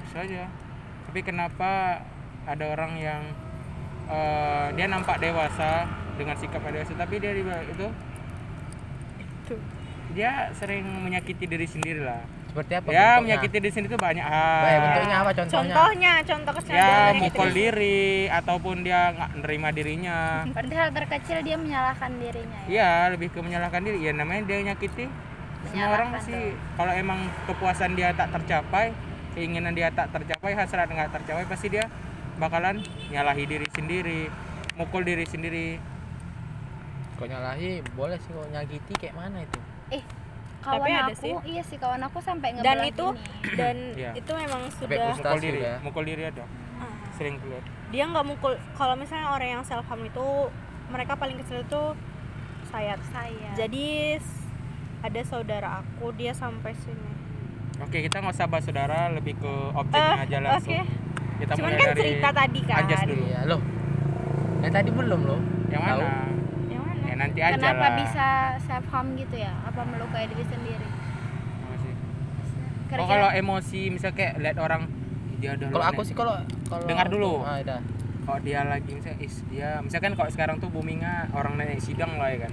bisa 0.02 0.16
aja 0.20 0.44
tapi 1.04 1.20
kenapa 1.20 1.70
ada 2.42 2.64
orang 2.68 2.92
yang 2.96 3.22
eh, 4.12 4.66
dia 4.76 4.86
nampak 4.92 5.16
dewasa 5.18 5.88
dengan 6.20 6.36
sikap 6.36 6.60
dewasa 6.60 6.92
tapi 6.94 7.16
dia 7.18 7.32
di 7.32 7.42
itu 7.42 7.86
Tuh. 9.48 9.60
dia 10.12 10.52
sering 10.54 10.84
menyakiti 10.84 11.48
diri 11.48 11.64
sendiri 11.64 12.04
lah 12.04 12.20
seperti 12.52 12.72
apa 12.76 12.88
ya 12.92 12.92
bentuknya? 12.92 13.20
menyakiti 13.24 13.56
diri 13.64 13.72
sendiri 13.72 13.90
itu 13.96 13.98
banyak 13.98 14.26
hal 14.28 14.60
Baik, 14.60 14.78
bentuknya 14.84 15.16
apa 15.16 15.30
contohnya 15.32 15.56
Contohnya, 15.56 16.12
contoh 16.20 16.52
kesadaran 16.52 16.84
ya 16.84 17.00
yang 17.08 17.16
mukul 17.24 17.48
gitu. 17.48 17.56
diri 17.56 18.04
ataupun 18.28 18.76
dia 18.84 19.00
nggak 19.16 19.30
nerima 19.40 19.68
dirinya 19.72 20.18
Berarti 20.54 20.74
hal 20.76 20.90
terkecil 20.92 21.38
dia 21.40 21.56
menyalahkan 21.56 22.10
dirinya 22.20 22.58
ya. 22.68 22.68
Iya, 22.68 22.90
lebih 23.16 23.32
ke 23.32 23.40
menyalahkan 23.40 23.80
diri. 23.80 23.98
Ya 24.04 24.12
namanya 24.12 24.42
dia 24.44 24.58
nyakiti. 24.68 25.08
Semua 25.72 25.88
orang 25.96 26.10
sih 26.20 26.52
kalau 26.76 26.92
emang 26.92 27.24
kepuasan 27.48 27.96
dia 27.96 28.12
tak 28.12 28.28
tercapai, 28.36 28.92
keinginan 29.32 29.72
dia 29.72 29.88
tak 29.88 30.12
tercapai, 30.12 30.52
hasrat 30.52 30.92
nggak 30.92 31.08
tercapai, 31.08 31.48
pasti 31.48 31.72
dia 31.72 31.88
bakalan 32.34 32.80
nyalahi 33.08 33.44
diri 33.44 33.66
sendiri, 33.68 34.20
mukul 34.74 35.02
diri 35.02 35.24
sendiri. 35.24 35.68
kok 37.12 37.28
nyalahi 37.28 37.78
boleh 37.92 38.18
sih 38.18 38.30
kok 38.30 38.48
nyakiti 38.50 38.92
kayak 38.96 39.14
mana 39.14 39.38
itu 39.40 39.58
Eh, 39.90 40.02
kawan 40.60 40.80
Tapi 40.80 40.90
ada 40.90 41.04
aku, 41.08 41.20
sih. 41.20 41.32
iya 41.46 41.62
sih 41.62 41.76
kawan 41.76 42.02
aku 42.02 42.18
sampai 42.18 42.50
Dan 42.50 42.58
ngebelah 42.58 42.88
itu 42.88 43.06
gini. 43.06 43.54
dan 43.60 43.76
Iya. 44.00 44.10
itu 44.16 44.32
memang 44.32 44.60
Sampai 44.68 44.96
sudah 45.12 45.14
Mukul 45.14 45.38
diri, 45.38 45.58
udah. 45.60 45.76
mukul 45.80 46.04
diri 46.04 46.22
ada. 46.24 46.44
Ah. 46.76 46.94
Sering 47.12 47.36
keluar. 47.38 47.62
dia 47.88 48.04
nggak 48.04 48.24
mukul 48.24 48.52
kalau 48.72 48.96
misalnya 48.96 49.28
orang 49.28 49.48
yang 49.50 49.62
self 49.62 49.84
harm 49.84 50.02
itu 50.02 50.26
mereka 50.88 51.12
paling 51.14 51.36
kecil 51.36 51.60
itu 51.60 51.82
sayat 52.66 52.98
saya. 53.06 53.52
jadi 53.54 54.16
ada 55.00 55.20
saudara 55.22 55.68
aku 55.78 56.10
dia 56.12 56.32
sampai 56.32 56.72
sini 56.74 57.12
Oke, 57.78 58.00
kita 58.00 58.18
nggak 58.18 58.32
usah 58.32 58.46
bahas 58.46 58.62
saudara, 58.62 59.10
lebih 59.10 59.34
ke 59.36 59.52
objeknya 59.72 60.14
Eh, 60.14 60.24
aja 60.24 60.36
langsung. 60.40 60.70
oke. 60.72 60.80
Kita 61.42 61.52
cuman 61.52 61.68
mulai 61.68 61.80
kan 61.80 61.88
dari 61.88 62.00
cerita 62.00 62.28
tadi 62.32 62.60
kan 62.62 62.76
Anjas 62.78 63.02
dulu. 63.02 63.22
iya 63.24 63.40
loh 63.44 63.60
yang 64.58 64.72
tadi 64.72 64.90
belum 64.90 65.20
loh 65.24 65.40
Yang 65.66 65.82
Tahu. 65.82 66.00
mana? 66.00 66.22
yang 66.68 66.82
mana 66.82 67.02
Ya 67.02 67.14
nanti 67.18 67.38
aja 67.40 67.52
Kenapa 67.52 67.82
lah. 67.82 67.92
bisa 67.98 68.26
self 68.60 68.86
harm 68.88 69.06
gitu 69.14 69.36
ya? 69.36 69.52
Apa 69.62 69.80
melukai 69.82 70.24
diri 70.26 70.44
sendiri? 70.44 70.88
Masih. 71.66 71.92
Oh, 72.94 73.06
kalau 73.06 73.28
emosi 73.28 73.80
misalnya 73.88 74.14
kayak 74.14 74.34
lihat 74.38 74.58
orang 74.58 74.82
dia 75.36 75.50
ada 75.52 75.66
kalau 75.66 75.86
aku 75.88 76.00
sih 76.02 76.14
kalau 76.14 76.38
kalau 76.64 76.86
Dengar 76.86 77.08
dulu. 77.08 77.42
ah 77.42 77.58
udah 77.58 77.80
kalau 78.22 78.38
dia 78.38 78.62
lagi 78.62 78.90
misalnya 78.92 79.18
is 79.18 79.42
dia 79.48 79.82
misalkan 79.82 80.14
kalau 80.14 80.30
sekarang 80.30 80.56
tuh 80.56 80.70
boomingnya 80.70 81.26
orang 81.32 81.58
naik 81.58 81.82
sidang 81.82 82.14
lah 82.14 82.30
ya 82.30 82.46
kan 82.46 82.52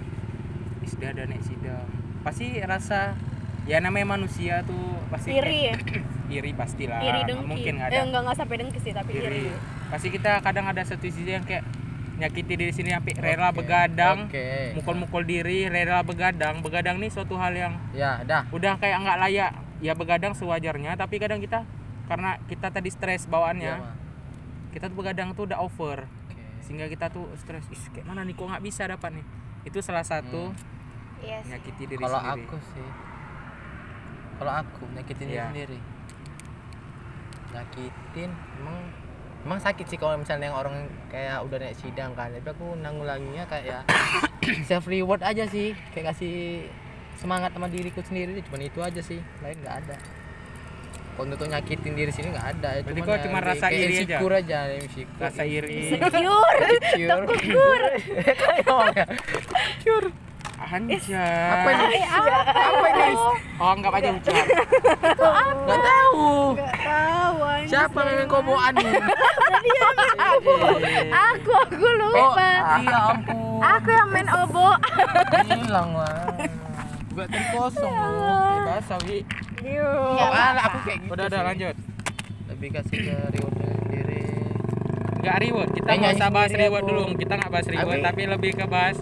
is 0.81 0.97
dia 0.97 1.13
ada 1.13 1.23
naik 1.23 1.45
sidang 1.45 1.85
pasti 2.19 2.57
rasa 2.59 3.13
ya 3.69 3.77
namanya 3.77 4.07
manusia 4.09 4.65
tuh 4.65 4.81
pasti 5.07 5.29
iri 5.31 5.69
ya? 5.69 5.75
Kayak- 5.77 6.05
iri 6.37 6.51
pastilah. 6.51 6.99
Iri 6.99 7.21
dengki. 7.23 7.45
mungkin 7.45 7.73
eh, 7.75 7.85
ada. 7.85 8.01
enggak 8.01 8.21
nggak 8.23 8.37
sampai 8.37 8.55
dengki 8.57 8.79
sih 8.79 8.91
tapi 8.91 9.11
iri, 9.13 9.25
iri. 9.25 9.43
Pasti 9.87 10.07
kita 10.09 10.41
kadang 10.41 10.65
ada 10.65 10.81
satu 10.81 11.05
sisi 11.05 11.25
yang 11.27 11.41
kayak 11.43 11.61
nyakiti 12.17 12.53
diri 12.53 12.69
sini 12.69 12.91
sampai 12.91 13.15
rela 13.15 13.47
begadang 13.49 14.27
oke. 14.27 14.75
mukul-mukul 14.75 15.23
diri 15.23 15.65
rela 15.65 16.01
begadang. 16.01 16.59
Begadang 16.59 16.97
nih 16.97 17.07
suatu 17.07 17.37
hal 17.37 17.53
yang 17.53 17.73
ya 17.91 18.19
dah. 18.21 18.49
udah 18.49 18.75
kayak 18.75 18.97
nggak 18.99 19.17
layak. 19.19 19.51
Ya 19.79 19.93
begadang 19.93 20.33
sewajarnya 20.33 20.93
tapi 20.93 21.15
kadang 21.17 21.39
kita 21.39 21.63
karena 22.05 22.35
kita 22.45 22.67
tadi 22.67 22.89
stres 22.89 23.23
bawaannya 23.23 23.69
Iya, 23.71 23.79
Ma. 23.79 23.93
kita 24.71 24.89
tuh 24.89 24.97
begadang 24.97 25.31
tuh 25.31 25.45
udah 25.45 25.59
over. 25.59 26.03
Oke. 26.03 26.41
sehingga 26.59 26.85
kita 26.85 27.07
tuh 27.07 27.29
stres 27.35 27.63
Ih, 27.67 27.83
kayak 27.89 28.03
mana 28.03 28.21
nih 28.21 28.33
kok 28.33 28.43
nggak 28.45 28.59
bisa 28.61 28.83
dapat 28.85 29.15
nih? 29.15 29.25
Itu 29.63 29.79
salah 29.79 30.03
satu 30.03 30.51
Iya 31.19 31.39
sih. 31.39 31.49
nyakiti 31.49 31.83
diri 31.87 31.97
kalau 31.97 32.19
aku 32.19 32.57
sih 32.67 32.87
kalau 34.39 34.51
aku 34.55 34.87
nyakitin 34.89 35.25
diri 35.25 35.35
Iya. 35.35 35.45
sendiri. 35.47 35.77
Nyakitin 37.49 38.29
emang 38.57 38.77
emang 39.41 39.59
sakit 39.59 39.85
sih 39.85 39.95
kalau 39.95 40.15
misalnya 40.15 40.47
yang 40.47 40.57
orang 40.57 40.75
kayak 41.07 41.43
udah 41.43 41.57
naik 41.57 41.75
sidang 41.75 42.11
kan. 42.13 42.29
Tapi 42.29 42.47
aku 42.47 42.77
nanggulanginya 42.77 43.43
kayak 43.45 43.65
ya 43.65 43.79
self 44.69 44.85
reward 44.85 45.19
aja 45.21 45.43
sih. 45.45 45.75
Kayak 45.91 46.13
kasih 46.13 46.65
semangat 47.15 47.51
sama 47.51 47.67
diriku 47.67 47.99
sendiri 47.99 48.39
cuman 48.41 48.61
itu 48.63 48.79
aja 48.79 49.01
sih. 49.01 49.19
Lain 49.39 49.59
nggak 49.59 49.77
ada. 49.83 49.97
Kalau 51.11 51.27
untuk 51.27 51.51
nyakitin 51.51 51.93
diri 51.93 52.11
sini 52.15 52.31
nggak 52.31 52.47
ada. 52.55 52.69
Ya 52.71 52.81
Berarti 52.81 53.01
kau 53.01 53.11
ya 53.11 53.23
cuma 53.27 53.39
rasa 53.43 53.65
kayak 53.67 53.75
iri 53.75 53.83
aja? 53.83 53.99
insecure 53.99 54.35
aja 54.37 54.59
insecure. 54.71 55.19
Rasa 55.19 55.43
iri. 55.43 55.79
Secure 55.91 56.59
insecure 56.95 57.85
gugur 60.59 60.75
Anja 60.75 61.23
apa 61.49 61.69
ini 61.71 61.99
apa 62.51 62.87
ini 62.89 63.07
oh 63.55 63.69
anggap 63.69 63.91
aja 63.93 64.09
ucap 64.11 64.35
nggak 64.35 65.79
tahu 65.81 66.29
tahu 66.79 67.35
anjir. 67.41 67.67
siapa 67.69 67.99
yang 68.05 68.27
koboan 68.27 68.73
Aku, 70.19 70.51
aku 71.53 71.77
Oh, 71.79 71.93
lupa. 71.95 72.79
iya 72.79 72.97
ampun. 73.07 73.37
Aku 73.59 73.89
yang 73.89 74.09
main 74.09 74.27
obo. 74.29 74.71
Hilang 75.43 75.91
lah. 75.93 76.31
Gak 77.11 77.27
terkosong 77.27 77.91
lu. 77.91 78.23
bahasa 78.65 78.95
wi 79.03 79.19
Oh, 79.75 80.15
apa-apa. 80.15 80.39
alah, 80.47 80.63
aku 80.65 80.77
kayak 80.81 80.97
gitu. 80.99 81.11
udah 81.11 81.25
udah 81.25 81.35
sih. 81.35 81.47
lanjut 81.49 81.75
Lebih 82.47 82.69
kasih 82.71 82.97
ke 83.01 83.15
reward 83.29 83.55
sendiri. 83.57 84.21
nggak 85.19 85.37
reward 85.39 85.69
kita 85.73 85.91
nggak 85.93 86.13
usah 86.15 86.29
bahas 86.29 86.51
reward 86.53 86.81
aku. 86.81 86.89
dulu 86.89 87.01
kita 87.13 87.33
nggak 87.35 87.51
bahas 87.51 87.67
reward 87.67 87.89
Tapi- 87.91 88.05
tapi 88.05 88.21
lebih 88.29 88.51
ke 88.53 88.65
bahas 88.65 88.97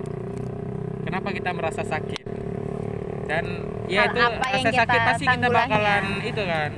kenapa 1.07 1.29
kita 1.31 1.49
merasa 1.51 1.81
sakit 1.81 2.25
dan 3.25 3.45
ya 3.87 4.03
Hal 4.03 4.09
itu 4.09 4.19
apa 4.19 4.45
rasa 4.45 4.59
kita 4.65 4.71
sakit 4.77 4.99
pasti 5.01 5.25
kita 5.25 5.47
bakalan 5.49 6.03
ya? 6.03 6.23
itu 6.25 6.43
kan 6.43 6.71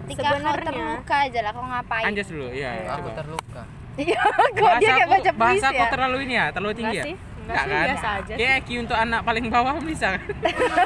Ketika 0.00 0.26
kau 0.26 0.34
Sebenarnya- 0.34 0.66
terluka 0.66 1.16
aja 1.22 1.38
lah, 1.40 1.50
kau 1.52 1.62
ngapain? 1.62 2.04
Anjas 2.04 2.26
dulu 2.26 2.48
ya 2.50 2.70
Aku 2.74 2.98
coba 2.98 3.10
terluka. 3.14 3.62
Iya, 3.94 4.18
kok 4.18 4.58
bahasa 4.58 4.80
dia 4.80 4.90
kayak 4.90 5.08
baca 5.08 5.30
bahasa 5.30 5.54
puisi 5.54 5.66
aku 5.68 5.76
ya? 5.76 5.90
terlalu 5.92 6.16
ini 6.20 6.34
ya 6.34 6.46
terlalu 6.50 6.72
tinggi 6.74 6.88
Enggak 6.90 6.96
ya 6.96 7.04
sih 7.04 7.16
enggak 7.40 7.62
sih 7.62 7.70
biasa 7.86 8.08
aja 8.16 8.32
Kayak 8.34 8.52
IQ 8.56 8.68
untuk 8.80 8.96
anak 8.96 9.20
paling 9.22 9.46
bawah 9.46 9.74
bisa 9.78 10.06
kan? 10.10 10.22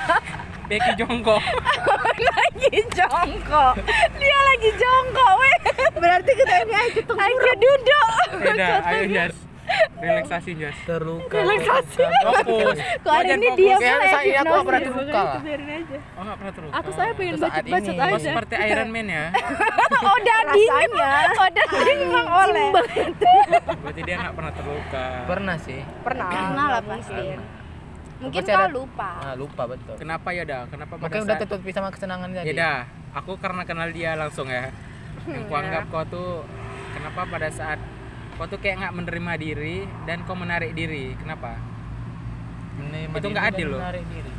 Becky 0.69 0.93
jongkok. 0.97 1.43
lagi 2.17 2.81
jongkok 2.91 3.73
dia 4.17 4.39
lagi 4.43 4.71
jongkok 4.75 5.33
weh 5.37 5.57
berarti 5.95 6.31
kita 6.33 6.55
ini 6.59 6.75
aja 6.75 7.01
duduk 7.55 8.13
Beda, 8.41 8.69
ayo 8.83 9.03
Jas. 9.07 9.35
Relaksasi 9.97 10.51
Jas. 10.55 10.77
Terluka. 10.85 11.33
Relaksasi. 11.35 12.03
Fokus. 12.05 12.77
kok 13.01 13.11
hari 13.11 13.29
ini 13.33 13.49
dia 13.55 13.75
saya 13.77 13.97
ini 14.21 14.37
aku 14.37 14.55
pernah 14.61 14.81
Hipnosis. 14.81 14.85
terluka 14.85 15.21
lah. 15.21 15.41
biarin 15.41 15.69
aja 15.71 15.99
Oh, 16.15 16.21
enggak 16.21 16.37
pernah 16.37 16.53
terluka. 16.53 16.75
aku 16.75 16.91
saya 16.93 17.11
pengen 17.15 17.33
bacot 17.35 17.43
saat 17.45 17.65
bacot 17.65 17.81
ini- 17.87 17.97
Oh, 17.97 18.09
aja 18.11 18.19
seperti 18.23 18.55
Iron 18.63 18.89
Man 18.91 19.07
ya. 19.09 19.25
Oh, 20.05 20.19
dadi. 20.21 20.63
Oh, 21.35 21.49
dadi 21.49 21.93
memang 21.99 22.29
oleh. 22.29 22.69
Berarti 23.81 24.01
dia 24.03 24.15
enggak 24.17 24.35
pernah 24.35 24.53
terluka. 24.53 25.07
Pernah 25.25 25.57
sih. 25.59 25.81
pernah 26.03 26.27
Pernah 26.29 26.67
lah 26.71 26.83
pasti. 26.83 27.15
mungkin. 27.15 27.39
Mungkin 28.15 28.43
kau 28.43 28.69
lupa. 28.71 29.09
Ah, 29.21 29.35
lupa 29.35 29.63
betul. 29.67 29.95
Kenapa 29.97 30.29
ya 30.31 30.43
dah? 30.43 30.63
Kenapa 30.67 30.93
pada 30.95 31.03
Makanya 31.03 31.25
udah 31.25 31.35
saat 31.35 31.45
ketutupi 31.45 31.71
sama 31.73 31.89
kesenangan 31.91 32.29
tadi. 32.31 32.47
Ya 32.47 32.55
dah, 32.55 32.79
aku 33.13 33.33
karena 33.37 33.63
kenal 33.63 33.89
dia 33.91 34.11
langsung 34.15 34.47
ya. 34.47 34.71
Yang 35.25 35.45
kuanggap 35.47 35.83
kau 35.89 36.05
tuh 36.07 36.29
kenapa 36.93 37.21
pada 37.27 37.49
saat 37.49 37.81
kau 38.35 38.47
tuh 38.47 38.59
kayak 38.59 38.77
nggak 38.79 38.95
menerima 38.95 39.33
diri 39.37 39.77
dan 40.05 40.23
kau 40.23 40.35
menarik 40.35 40.73
diri. 40.73 41.15
Kenapa? 41.15 41.55
Menerima 42.77 43.15
Itu 43.15 43.27
nggak 43.29 43.47
adil 43.49 43.67
loh. 43.69 43.81
menarik 43.81 44.05
diri. 44.07 44.31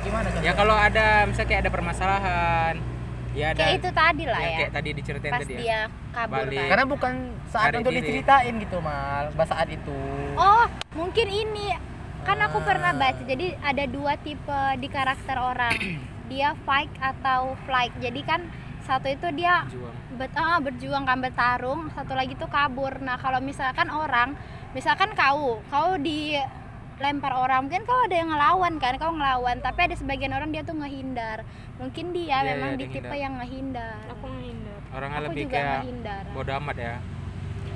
Gimana 0.00 0.26
Ya 0.38 0.52
kalau 0.52 0.72
ada 0.72 1.06
misalnya 1.24 1.48
kayak 1.48 1.60
ada 1.60 1.72
permasalahan, 1.72 2.74
ya 3.32 3.46
ada 3.50 3.58
Kayak 3.60 3.74
itu 3.76 3.90
tadi 3.92 4.24
lah 4.24 4.38
yang 4.38 4.46
ya. 4.48 4.58
kayak 4.60 4.72
tadi 4.72 4.88
diceritain 4.92 5.32
Pas 5.32 5.40
tadi 5.42 5.52
ya. 5.52 5.58
dia 5.58 5.80
kabur 6.12 6.36
Balik. 6.40 6.56
kan. 6.56 6.68
Karena 6.68 6.84
bukan 6.86 7.12
saat 7.48 7.70
untuk 7.74 7.90
diri. 7.90 8.00
diceritain 8.00 8.54
gitu 8.56 8.78
mal, 8.78 9.24
pas 9.34 9.46
saat 9.46 9.68
itu. 9.68 9.98
Oh, 10.36 10.64
mungkin 10.94 11.26
ini 11.26 11.74
kan 12.22 12.38
aku 12.40 12.58
pernah 12.60 12.90
Ah. 12.90 12.98
baca. 13.00 13.18
Jadi 13.20 13.46
ada 13.56 13.84
dua 13.86 14.14
tipe 14.16 14.60
di 14.78 14.88
karakter 14.88 15.36
orang. 15.36 15.74
dia 16.26 16.54
fight 16.62 16.90
atau 16.96 17.54
flight. 17.62 17.94
Jadi 17.98 18.20
kan 18.22 18.46
satu 18.82 19.06
itu 19.08 19.26
dia 19.32 19.66
Juang. 19.66 19.94
Bet 20.16 20.32
ah, 20.34 20.58
berjuang 20.58 21.04
kan 21.04 21.20
bertarung, 21.20 21.92
satu 21.92 22.16
lagi 22.16 22.32
tuh 22.34 22.48
kabur. 22.48 22.96
Nah, 22.98 23.20
kalau 23.20 23.38
misalkan 23.38 23.92
orang, 23.92 24.32
misalkan 24.72 25.12
kau, 25.12 25.60
kau 25.68 26.00
di 26.00 26.34
lempar 26.96 27.36
orang 27.36 27.68
mungkin 27.68 27.84
kau 27.84 28.08
ada 28.08 28.16
yang 28.16 28.32
ngelawan 28.32 28.80
kan 28.80 28.96
kau 28.96 29.12
ngelawan 29.12 29.60
tapi 29.60 29.84
ada 29.84 29.92
sebagian 29.92 30.32
orang 30.32 30.48
dia 30.48 30.64
tuh 30.64 30.80
ngehindar 30.80 31.44
mungkin 31.76 32.16
dia 32.16 32.40
Iya, 32.40 32.56
memang 32.56 32.70
iya, 32.72 32.80
di 32.80 32.86
tipe 32.88 33.04
ngehindar. 33.04 33.20
yang 33.20 33.34
ngehindar 33.36 34.00
aku 34.08 34.24
menghindar 34.32 34.80
Orangnya 34.96 35.18
aku 35.20 35.26
lebih 35.28 35.44
juga 35.44 35.52
kayak 35.52 35.68
ngehindar 35.76 36.24
bodo 36.32 36.52
amat 36.56 36.76
ya. 36.80 36.94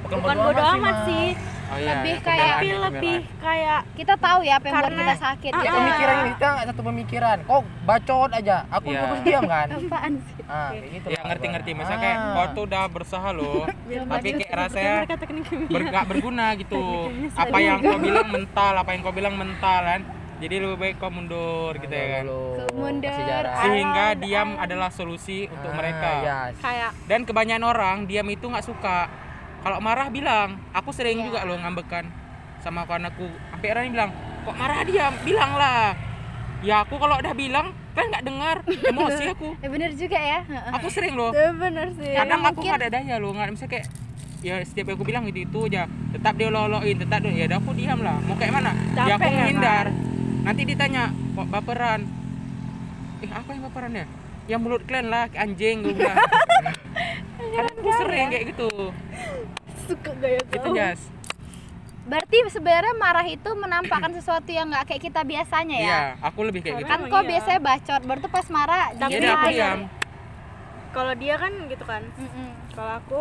Bukan 0.03 0.17
bodo 0.21 0.63
amat 0.75 0.97
sih 1.07 1.29
Oh 1.71 1.79
iya, 1.79 2.03
Lebih 2.03 2.11
ya, 2.11 2.27
kayak- 2.27 2.51
tapi 2.51 2.69
lebih 2.75 3.17
kayak 3.39 3.81
kita 3.95 4.15
tahu 4.19 4.39
ya 4.43 4.59
apa 4.59 4.65
yang 4.67 4.75
buat 4.75 4.87
Karena- 4.91 5.07
kita 5.07 5.17
sakit 5.23 5.51
Ah, 5.51 5.55
Ya 5.55 5.63
gitu. 5.63 5.79
pemikiran 5.79 6.15
ini 6.19 6.31
kita 6.35 6.47
nggak 6.51 6.67
satu 6.67 6.83
pemikiran. 6.83 7.37
Kok 7.47 7.63
bacot 7.87 8.31
aja. 8.35 8.57
Aku 8.69 8.87
Iya. 8.91 9.01
fokus 9.01 9.21
diam 9.23 9.43
kan. 9.47 9.67
apaan 9.79 10.13
sih 10.19 10.35
Ah, 10.51 10.71
gitu. 10.75 11.07
Ya 11.07 11.21
ngerti-ngerti, 11.23 11.71
masa 11.79 11.95
kayak 11.95 12.17
Ah. 12.19 12.35
kau 12.35 12.47
tuh 12.51 12.63
udah 12.67 12.83
berusaha 12.91 13.29
loh, 13.31 13.63
tapi 14.11 14.29
kayak 14.35 14.51
rasanya 14.51 14.95
ber, 15.71 15.83
gak 15.87 16.05
berguna 16.11 16.47
gitu. 16.59 16.83
Apa 17.39 17.57
yang 17.63 17.79
kau 17.79 17.99
bilang 18.03 18.29
mental, 18.29 18.73
apa 18.75 18.91
yang 18.91 19.01
kau 19.07 19.15
bilang 19.15 19.35
mental 19.39 19.81
kan. 19.87 20.01
Jadi 20.41 20.55
lebih 20.59 20.75
baik 20.75 20.95
kau 20.99 21.07
mundur 21.07 21.79
gitu 21.79 21.95
ya 21.95 22.07
kan. 22.11 22.25
Mundur. 22.75 23.45
Sehingga 23.63 24.19
diam 24.19 24.59
adalah 24.59 24.91
solusi 24.91 25.47
untuk 25.47 25.71
Ah, 25.71 25.77
mereka. 25.79 26.11
Ya. 26.19 26.39
kayak 26.59 26.91
Dan 27.07 27.23
kebanyakan 27.23 27.63
orang 27.63 27.97
diam 28.07 28.27
itu 28.27 28.43
nggak 28.43 28.67
suka. 28.67 29.07
Kalau 29.61 29.79
marah 29.85 30.09
bilang, 30.09 30.57
aku 30.73 30.91
sering 30.91 31.21
Iya. 31.21 31.27
juga 31.29 31.45
loh 31.45 31.61
ngambekan 31.61 32.09
sama 32.65 32.89
kawan 32.89 33.13
aku. 33.13 33.29
Sampai 33.53 33.77
yang 33.77 33.93
bilang, 33.93 34.11
kok 34.45 34.57
marah 34.57 34.81
diam? 34.89 35.13
Bilang 35.21 35.53
lah. 35.57 35.93
Ya 36.65 36.85
aku 36.85 36.97
kalau 36.97 37.21
udah 37.21 37.33
bilang, 37.37 37.73
kan 37.93 38.05
nggak 38.09 38.25
dengar. 38.25 38.57
Emosi 38.65 39.25
aku. 39.33 39.57
ya 39.65 39.69
bener 39.69 39.91
juga 39.97 40.17
ya 40.21 40.41
Aku 40.81 40.89
sering 40.89 41.13
loh. 41.13 41.33
Ya, 41.37 41.53
bener 41.53 41.93
sih 41.97 42.13
kadang 42.17 42.41
aku 42.45 42.61
nggak 42.65 42.79
ada 42.85 42.89
daya 42.89 43.17
loh 43.21 43.33
nggak 43.37 43.53
misalnya 43.53 43.73
kayak 43.77 43.87
ya 44.41 44.57
setiap 44.65 44.97
aku 44.97 45.05
bilang 45.05 45.29
gitu 45.29 45.45
itu 45.45 45.59
aja 45.69 45.85
tetap 46.17 46.33
dia 46.41 46.49
loloin 46.49 46.97
tetap 46.97 47.21
dia 47.21 47.33
ya 47.33 47.45
udah 47.45 47.59
aku 47.61 47.71
diam 47.77 48.01
lah 48.01 48.17
mau 48.25 48.33
kayak 48.41 48.57
mana 48.57 48.73
ya 48.73 49.05
aku 49.05 49.21
Capek 49.21 49.29
ya, 49.29 49.37
menghindar 49.37 49.87
nanti 50.49 50.63
ditanya 50.65 51.03
kok 51.13 51.47
baperan 51.53 52.01
eh 53.21 53.29
apa 53.29 53.49
yang 53.53 53.63
baperan 53.69 53.93
ya 53.93 54.05
yang 54.49 54.61
mulut 54.65 54.81
kalian 54.89 55.13
lah 55.13 55.29
anjing 55.37 55.85
gue 55.85 55.93
bilang 55.93 56.17
kadang 57.81 57.97
aku 57.97 58.03
sering 58.05 58.29
kayak 58.29 58.45
gitu. 58.53 58.71
Suka 59.89 60.13
gaya 60.21 60.39
itu 60.45 60.57
kau 60.61 60.75
jas. 60.77 61.01
Berarti 62.01 62.37
sebenarnya 62.51 62.95
marah 62.99 63.27
itu 63.29 63.51
menampakkan 63.55 64.11
sesuatu 64.13 64.51
yang 64.51 64.67
nggak 64.69 64.85
kayak 64.91 65.03
kita 65.03 65.21
biasanya 65.23 65.79
ya? 65.79 65.89
Iya 65.89 66.03
aku 66.25 66.39
lebih 66.49 66.61
kayak 66.65 66.77
gitu. 66.83 66.91
kan 66.91 67.01
kok 67.07 67.23
iya. 67.23 67.29
biasanya 67.37 67.61
bacot 67.63 68.03
baru 68.03 68.19
tuh 68.21 68.33
pas 68.33 68.47
marah 68.51 68.85
Tapi 68.99 69.13
jadi 69.15 69.27
aku 69.31 69.49
diam 69.55 69.81
kalau 70.91 71.13
dia 71.15 71.35
kan 71.39 71.53
gitu 71.71 71.85
kan. 71.87 72.03
Mm-mm. 72.19 72.49
kalau 72.75 72.93
aku 72.99 73.21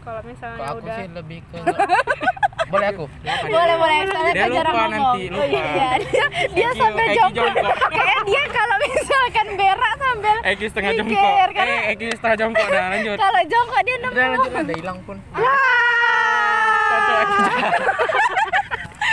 kalau 0.00 0.20
misalnya 0.24 0.56
Kalau 0.56 0.72
aku 0.72 0.80
udah 0.88 0.96
sih 0.96 1.08
lebih 1.12 1.38
ke 1.44 1.56
Boleh 2.70 2.86
aku? 2.88 3.04
boleh 3.44 3.74
boleh. 3.76 3.98
Soalnya 4.06 4.32
Dia 4.32 4.46
jarang 4.48 4.54
lupa 4.70 4.78
ngomong 4.80 4.92
nanti, 5.10 5.22
lupa. 5.26 5.36
Oh, 5.36 5.46
iya, 5.48 5.88
dia, 6.00 6.26
dia 6.48 6.68
Eki- 6.68 6.78
sampai 6.78 7.04
Eki 7.04 7.16
jongkok. 7.16 7.34
Jongkok. 7.44 7.76
kayak 7.90 8.20
dia 8.24 8.42
kalau 8.48 8.76
misalkan 8.80 9.46
berak 9.52 9.94
sambil 9.96 10.36
Eki 10.44 10.64
setengah 10.66 10.90
Mikir, 10.92 11.02
jongkok. 11.04 11.48
karena- 11.50 11.74
eh 11.76 11.92
Eki 11.92 12.06
setengah 12.12 12.36
jongkok. 12.38 12.66
Dah 12.68 12.86
lanjut. 12.88 13.16
Kalau 13.18 13.40
jongkok 13.44 13.80
dia 13.82 13.96
nemu. 13.96 14.12
Udah 14.12 14.26
lanjut 14.28 14.52
ada 14.56 14.72
hilang 14.72 14.98
pun. 15.02 15.16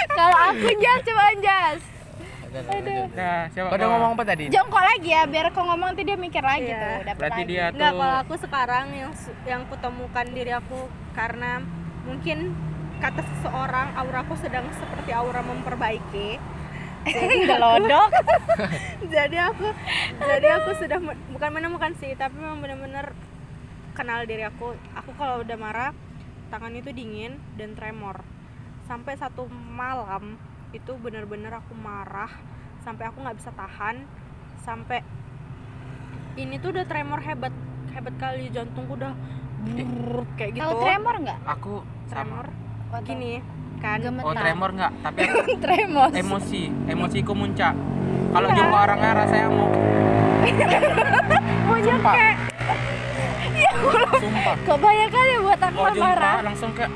Kalau 0.10 0.40
aku 0.50 0.70
jas 0.76 1.00
coba 1.04 1.24
jas 1.38 1.82
Udah, 2.48 2.62
udah, 2.64 2.74
lanjut. 2.74 3.10
nah 3.14 3.40
siapa 3.48 3.68
Kau 3.68 3.76
udah 3.76 3.88
ngomong 3.88 4.12
apa 4.14 4.24
tadi? 4.26 4.44
jongkok 4.48 4.82
lagi 4.82 5.10
ya 5.10 5.24
biar 5.26 5.46
kau 5.52 5.64
ngomong 5.64 5.88
nanti 5.88 6.02
dia 6.02 6.18
mikir 6.18 6.42
lagi 6.42 6.66
Iya. 6.66 6.80
tuh 6.80 6.96
dapat 7.04 7.18
berarti 7.18 7.38
lagi. 7.38 7.52
dia 7.52 7.64
Enggak, 7.68 7.78
tuh 7.88 8.00
kalau 8.00 8.18
aku 8.18 8.34
sekarang 8.40 8.86
yang 8.96 9.12
yang 9.44 9.62
kutemukan 9.68 10.26
diri 10.28 10.52
aku 10.52 10.80
karena 11.12 11.52
mungkin 12.02 12.38
kata 12.98 13.22
seseorang 13.22 13.94
auraku 13.98 14.34
sedang 14.38 14.66
seperti 14.74 15.14
aura 15.14 15.42
memperbaiki. 15.46 16.58
gelodok 17.48 18.12
jadi 19.16 19.48
aku 19.48 19.72
jadi 20.20 20.48
aku 20.60 20.76
sudah 20.76 21.00
bukan 21.32 21.50
menemukan 21.56 21.96
sih, 21.96 22.12
tapi 22.20 22.36
memang 22.36 22.60
benar-benar 22.60 23.16
kenal 23.96 24.28
diri 24.28 24.44
aku. 24.44 24.76
Aku 24.98 25.16
kalau 25.16 25.42
udah 25.42 25.56
marah, 25.56 25.92
tangan 26.52 26.76
itu 26.76 26.92
dingin 26.92 27.40
dan 27.56 27.80
tremor. 27.80 28.28
Sampai 28.92 29.16
satu 29.16 29.48
malam 29.52 30.36
itu 30.76 31.00
benar-benar 31.00 31.64
aku 31.64 31.72
marah 31.80 32.30
sampai 32.84 33.08
aku 33.08 33.24
nggak 33.24 33.38
bisa 33.40 33.52
tahan. 33.56 34.04
Sampai 34.68 35.00
ini 36.36 36.60
tuh 36.60 36.76
udah 36.76 36.86
tremor 36.86 37.24
hebat 37.24 37.56
hebat 37.96 38.16
kali 38.20 38.52
jantungku 38.52 39.00
udah 39.00 39.16
brrrr, 39.64 40.28
kayak 40.36 40.60
gitu. 40.60 40.64
Tahu 40.66 40.84
tremor 40.84 41.16
nggak? 41.24 41.40
Aku 41.56 41.76
tremor 42.12 42.67
tahu. 42.90 43.02
gini 43.04 43.32
kan. 43.78 43.98
Gemetar. 44.02 44.26
oh 44.26 44.34
tremor 44.34 44.70
nggak? 44.74 44.92
Tapi 45.04 45.20
tremor. 45.64 46.10
Emosi. 46.12 46.62
Emosiku 46.88 47.32
muncak. 47.32 47.74
Kalau 48.28 48.48
jumpa 48.50 48.78
orangnya 48.80 49.12
rasanya 49.16 49.48
mau 49.50 49.70
sumpah. 51.78 52.16
sumpah 54.18 54.56
kok 54.58 54.78
banyak 54.78 55.10
kali 55.10 55.30
ya 55.30 55.40
buat 55.40 55.62
aku 55.62 55.80
jumpa 55.94 56.08
marah. 56.10 56.36
langsung 56.42 56.70
kayak 56.74 56.92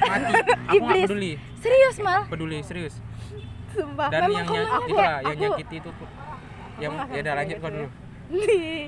mati. 0.00 0.32
Aku 0.68 0.74
nggak 0.80 1.04
peduli. 1.06 1.32
Serius 1.60 1.96
mal? 2.00 2.20
Peduli 2.26 2.58
serius. 2.60 2.94
Sumpah. 3.72 4.08
Dan 4.08 4.20
Memang 4.26 4.34
yang 4.34 4.46
kalau 4.46 4.58
nyak 4.58 4.72
aku- 4.72 4.84
itu 4.84 4.94
lah 4.96 5.18
yang 5.20 5.36
nyakiti 5.36 5.76
itu 5.78 5.90
nggak 6.74 7.06
ya 7.06 7.20
udah 7.22 7.34
lanjut 7.34 7.54
gitu 7.54 7.62
kau 7.62 7.70
dulu 7.70 7.88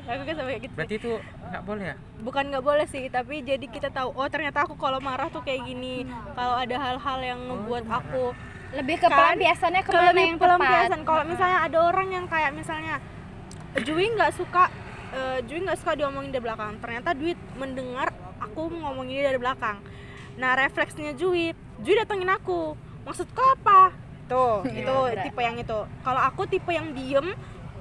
aku 0.07 0.23
kan 0.27 0.35
sampai 0.35 0.53
kayak 0.57 0.63
gitu. 0.67 0.75
Berarti 0.75 0.95
itu 0.99 1.13
nggak 1.47 1.63
boleh 1.63 1.85
ya? 1.87 1.97
Bukan 2.21 2.45
nggak 2.51 2.65
boleh 2.65 2.87
sih 2.89 3.05
tapi 3.09 3.35
jadi 3.43 3.67
kita 3.67 3.89
tahu 3.91 4.11
oh 4.15 4.29
ternyata 4.29 4.67
aku 4.67 4.75
kalau 4.77 4.99
marah 4.99 5.31
tuh 5.31 5.43
kayak 5.43 5.63
gini. 5.65 6.05
Kalau 6.35 6.57
ada 6.59 6.77
hal-hal 6.77 7.19
yang 7.23 7.41
ngebuat 7.47 7.85
aku 7.87 8.25
lebih 8.75 8.97
ke 8.99 9.07
Kan? 9.07 9.15
pelampiasannya 9.15 9.83
ke 9.87 9.91
ke 9.91 9.97
mana 9.97 10.11
lebih 10.11 10.25
yang 10.27 10.39
pelampiasan. 10.43 11.01
Tepat 11.01 11.09
kalau 11.09 11.25
misalnya 11.25 11.59
ada 11.63 11.79
orang 11.81 12.09
yang 12.11 12.27
kayak 12.27 12.51
misalnya 12.53 12.95
Jui 13.85 14.07
nggak 14.11 14.33
suka 14.35 14.65
eh, 15.13 15.39
Jui 15.47 15.61
nggak 15.63 15.79
suka 15.79 15.93
diomongin 15.95 16.35
dari 16.35 16.43
belakang. 16.43 16.77
Ternyata 16.83 17.15
Dwi 17.15 17.33
mendengar 17.57 18.11
aku 18.43 18.73
ngomongin 18.73 19.23
dia 19.23 19.25
dari 19.31 19.39
belakang. 19.39 19.79
Nah 20.37 20.53
refleksnya 20.59 21.15
Jui 21.15 21.55
Jui 21.81 21.95
datengin 21.95 22.29
aku. 22.33 22.75
Maksudku 23.07 23.39
apa? 23.39 23.95
Tuh 24.27 24.67
Iya, 24.67 24.83
itu 24.83 24.97
tipe 25.31 25.39
yang 25.39 25.55
itu. 25.55 25.79
Kalau 26.03 26.19
aku 26.19 26.43
tipe 26.51 26.75
yang 26.75 26.91
diem 26.91 27.31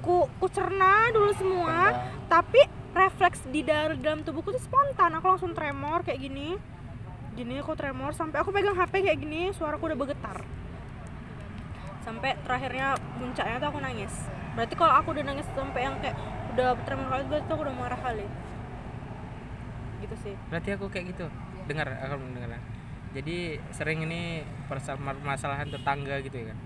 ku 0.06 0.30
ku 0.38 0.46
cerna 0.46 1.10
dulu 1.10 1.34
semua 1.34 1.90
Pendam. 1.90 2.30
tapi 2.30 2.62
refleks 2.94 3.42
di 3.50 3.66
dalam 3.66 3.98
dalam 4.00 4.22
tubuhku 4.22 4.54
tuh 4.54 4.62
spontan. 4.62 5.18
Aku 5.18 5.26
langsung 5.26 5.52
tremor 5.52 6.06
kayak 6.06 6.22
gini. 6.22 6.54
Gini 7.34 7.60
aku 7.60 7.74
tremor. 7.74 8.14
Sampai 8.14 8.40
aku 8.40 8.54
pegang 8.54 8.78
HP 8.78 9.04
kayak 9.04 9.18
gini 9.18 9.50
suaraku 9.52 9.92
udah 9.92 9.98
bergetar. 9.98 10.38
Sampai 12.06 12.38
terakhirnya 12.40 12.94
puncaknya 13.18 13.58
tuh 13.58 13.68
aku 13.74 13.78
nangis. 13.82 14.14
Berarti 14.54 14.74
kalau 14.78 14.94
aku 14.94 15.12
udah 15.12 15.24
nangis 15.26 15.44
sampai 15.52 15.80
yang 15.84 15.98
kayak 16.00 16.16
udah 16.56 16.78
tremor 16.88 17.10
kali 17.12 17.22
berarti 17.28 17.50
aku 17.50 17.62
udah 17.66 17.76
marah 17.76 18.00
kali. 18.00 18.26
Gitu 20.00 20.16
sih. 20.22 20.34
Berarti 20.48 20.68
aku 20.72 20.86
kayak 20.88 21.12
gitu. 21.12 21.26
Dengar 21.66 21.90
aku 22.00 22.16
mendengar 22.16 22.62
jadi 23.16 23.56
sering 23.72 24.04
ini 24.04 24.44
permasalahan 24.68 25.72
tetangga 25.72 26.20
gitu 26.20 26.36
ya 26.36 26.52
kan 26.52 26.58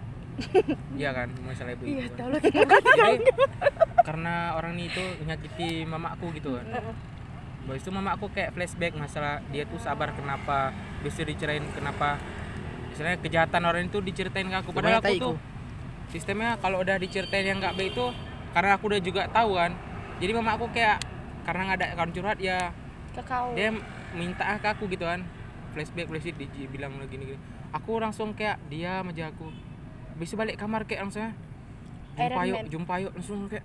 iya 0.97 1.11
kan 1.13 1.29
masalah 1.45 1.77
ibu 1.77 1.85
iya 1.85 2.09
ibu 2.09 2.17
tahu 2.17 2.29
lah 2.33 2.41
kita 2.41 2.65
kan 2.65 2.83
jadi 2.83 3.19
karena 4.11 4.57
orang 4.59 4.75
ini 4.75 4.91
itu 4.91 5.05
nyakiti 5.23 5.87
mamaku 5.87 6.35
gitu 6.35 6.59
kan. 6.59 6.67
Habis 7.69 7.87
itu 7.87 7.91
mama 7.95 8.19
aku 8.19 8.27
kayak 8.35 8.59
flashback 8.59 8.99
masalah 8.99 9.39
dia 9.55 9.63
tuh 9.63 9.79
sabar 9.79 10.11
kenapa 10.11 10.75
bisa 11.07 11.23
dicerain 11.23 11.63
kenapa. 11.71 12.19
Misalnya 12.91 13.23
kejahatan 13.23 13.63
orang 13.63 13.87
itu 13.87 14.03
diceritain 14.03 14.51
ke 14.51 14.57
aku. 14.59 14.75
Padahal 14.75 14.99
aku 14.99 15.15
tuh 15.15 15.37
sistemnya 16.11 16.59
kalau 16.59 16.83
udah 16.83 16.99
diceritain 16.99 17.47
yang 17.47 17.63
nggak 17.63 17.79
baik 17.79 17.95
itu 17.95 18.11
karena 18.51 18.75
aku 18.75 18.91
udah 18.91 19.01
juga 19.05 19.23
tahu 19.31 19.55
kan. 19.55 19.79
Jadi 20.19 20.31
mama 20.35 20.59
aku 20.59 20.67
kayak 20.75 20.99
karena 21.47 21.61
nggak 21.71 21.79
ada 21.79 21.87
kawan 21.95 22.11
curhat 22.11 22.39
ya 22.43 22.75
ke 23.15 23.23
kau. 23.23 23.55
dia 23.55 23.71
minta 24.19 24.59
ke 24.59 24.67
aku 24.67 24.91
gitu 24.91 25.07
kan. 25.07 25.23
Flashback 25.71 26.11
flashback 26.11 26.51
di 26.51 26.67
bilang 26.67 26.99
gini 27.07 27.31
gini. 27.31 27.41
Aku 27.71 28.03
langsung 28.03 28.35
kayak 28.35 28.59
dia 28.67 29.07
aja 29.07 29.31
aku 29.31 29.70
bisa 30.21 30.37
balik 30.37 30.55
kamar 30.55 30.85
kayak 30.85 31.01
langsung 31.03 31.33
jumpa 32.13 32.37
Iron 32.39 32.45
yuk 32.45 32.69
jumpa 32.71 32.95
yuk 33.01 33.13
langsung 33.13 33.49
kayak 33.49 33.65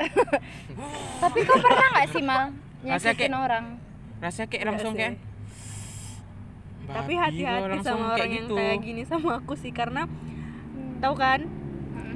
tapi 1.24 1.38
kau 1.44 1.60
pernah 1.60 1.88
nggak 1.92 2.08
sih 2.08 2.24
mal 2.24 2.44
nyakitin 2.82 3.14
kayak- 3.28 3.36
orang? 3.38 3.66
rasanya 4.16 4.48
kayak 4.48 4.64
langsung 4.66 4.94
kayak 4.96 5.14
tapi 6.86 7.14
hati-hati 7.14 7.66
langsung 7.68 7.84
sama 7.84 8.06
orang 8.06 8.16
kayak 8.16 8.30
yang 8.30 8.46
gitu. 8.46 8.56
kayak 8.56 8.78
gini 8.80 9.02
sama 9.04 9.30
aku 9.36 9.54
sih 9.56 9.72
karena 9.72 10.02
tahu 10.96 11.16
kan? 11.16 11.42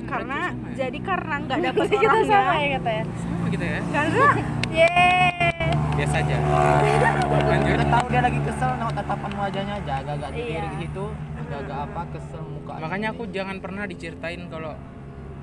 Karena 0.05 0.39
sama 0.47 0.69
ya? 0.69 0.75
jadi 0.79 0.99
karena 1.03 1.35
nggak 1.39 1.59
dapet 1.59 1.85
kita 1.91 2.05
orangnya. 2.07 2.29
sama 2.31 2.53
ya 2.55 2.67
kata 2.71 2.89
ya? 2.91 3.03
Sama 3.19 3.45
gitu 3.49 3.65
ya? 3.65 3.79
Karena 3.89 4.25
yeay. 4.77 5.67
Biasa 5.91 6.15
aja. 6.15 6.37
Lanjut. 6.39 7.67
Kita 7.67 7.85
tahu 7.89 8.05
dia 8.07 8.21
lagi 8.23 8.39
kesel 8.39 8.69
nengok 8.71 8.93
tatapan 8.95 9.31
wajahnya 9.35 9.73
aja 9.75 9.93
agak-agak 9.99 10.29
Iya. 10.31 10.63
gitu, 10.79 11.05
agak-agak 11.49 11.79
apa 11.89 12.01
kesel 12.13 12.43
muka. 12.45 12.73
makanya 12.77 13.07
aku 13.09 13.23
jangan 13.33 13.57
pernah 13.57 13.83
diceritain 13.89 14.41
kalau 14.53 14.73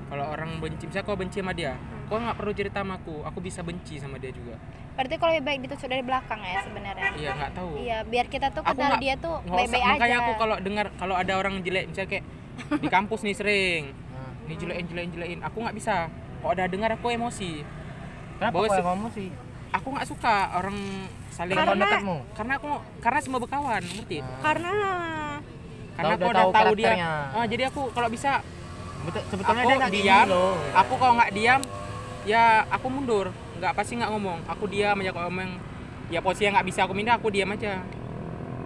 kalau 0.07 0.25
orang 0.31 0.63
benci 0.63 0.87
misalnya 0.87 1.03
kau 1.03 1.19
benci 1.19 1.43
sama 1.43 1.51
dia 1.51 1.75
kau 2.07 2.15
nggak 2.15 2.37
perlu 2.39 2.51
cerita 2.55 2.79
sama 2.79 2.95
aku 2.95 3.15
aku 3.27 3.39
bisa 3.43 3.59
benci 3.59 3.99
sama 3.99 4.15
dia 4.15 4.31
juga. 4.31 4.55
Berarti 4.95 5.15
kalau 5.19 5.31
lebih 5.35 5.45
baik 5.45 5.59
ditusuk 5.67 5.91
dari 5.91 6.01
belakang 6.01 6.39
ya 6.41 6.63
sebenarnya? 6.63 7.09
Iya 7.19 7.31
nggak 7.35 7.51
tahu. 7.53 7.71
Iya 7.75 7.97
biar 8.07 8.25
kita 8.31 8.47
tuh 8.49 8.63
kenal 8.63 8.95
dia 8.97 9.13
tuh 9.19 9.35
baik-baik 9.43 9.83
aja 9.83 9.93
makanya 9.99 10.17
aku 10.23 10.31
kalau 10.39 10.55
dengar 10.63 10.85
kalau 10.95 11.15
ada 11.19 11.33
orang 11.35 11.59
jelek 11.61 11.91
misalnya 11.91 12.09
kayak 12.15 12.25
di 12.83 12.87
kampus 12.89 13.21
nih 13.27 13.35
sering 13.35 13.83
nih 14.47 14.55
jelekin 14.55 14.85
jelekin 14.87 15.11
jelekin 15.11 15.39
aku 15.43 15.57
nggak 15.59 15.75
bisa. 15.75 16.07
Kalau 16.39 16.51
udah 16.55 16.67
dengar 16.71 16.89
aku 16.95 17.07
emosi. 17.11 17.51
Kenapa 18.39 18.53
Bawa 18.55 18.67
kau 18.71 19.09
sih? 19.11 19.29
aku 19.67 19.87
nggak 19.91 20.07
suka 20.07 20.35
orang 20.55 20.77
saling 21.27 21.53
Karena- 21.59 22.15
karena 22.31 22.53
aku 22.55 22.69
karena 23.03 23.19
semua 23.19 23.39
berkawan 23.43 23.83
ngerti? 23.83 24.23
Karena 24.39 24.73
karena 25.97 26.13
Udah 26.13 26.21
aku 26.21 26.29
udah 26.29 26.43
tahu 26.45 26.51
tahu 26.53 26.73
dia. 26.77 26.91
Ah, 27.33 27.45
jadi 27.49 27.63
aku 27.73 27.81
kalau 27.89 28.09
bisa 28.09 28.31
Betul, 29.01 29.21
sebetulnya 29.33 29.63
aku 29.63 29.69
dia 29.69 29.77
nggak 29.81 29.93
diam. 29.93 30.25
loh. 30.29 30.53
aku 30.71 30.93
kalau 30.99 31.13
nggak 31.17 31.31
diam 31.33 31.61
ya 32.23 32.43
aku 32.69 32.87
mundur. 32.87 33.25
Nggak 33.57 33.73
pasti 33.73 33.97
nggak 33.97 34.11
ngomong. 34.13 34.39
Aku 34.45 34.63
diam 34.69 34.95
aja 35.01 35.11
kalau 35.11 35.27
ngomong. 35.33 35.51
Ya 36.07 36.19
posisi 36.21 36.45
yang 36.45 36.53
nggak 36.53 36.67
bisa 36.69 36.79
aku 36.85 36.93
pindah 36.93 37.15
aku 37.17 37.27
diam 37.33 37.49
aja. 37.49 37.81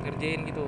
Ngerjain 0.04 0.44
gitu. 0.44 0.66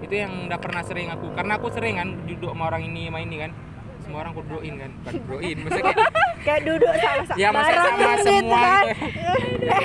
Itu 0.00 0.14
yang 0.16 0.48
udah 0.48 0.56
pernah 0.56 0.80
sering 0.80 1.12
aku. 1.12 1.28
Karena 1.36 1.60
aku 1.60 1.68
sering 1.68 2.00
kan 2.00 2.08
duduk 2.24 2.48
sama 2.48 2.72
orang 2.72 2.82
ini 2.88 3.12
sama 3.12 3.20
ini 3.20 3.36
kan. 3.36 3.52
Semua 4.00 4.24
orang 4.24 4.32
aku 4.32 4.42
dudukin 4.48 4.74
kan. 4.80 4.90
Bukan 5.04 5.12
dudukin 5.28 5.56
maksudnya 5.60 5.84
kayak 5.92 6.10
kayak 6.48 6.60
duduk 6.64 6.92
sama-sama. 6.96 7.36
Ya 7.36 7.48
masa 7.52 7.68
bareng 7.68 7.84
sama 7.84 8.00
gitu 8.16 8.24
semua 8.24 8.56
kan. 8.56 8.84
gitu 8.88 9.32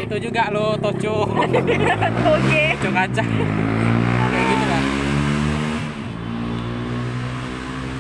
itu 0.08 0.16
juga 0.32 0.44
lo 0.50 0.80
toco 0.80 1.16
oke. 2.32 2.64
Toco 2.80 2.90
kacang 2.96 3.30
kayak 4.32 4.46
gitu 4.48 4.66
kan 4.66 4.84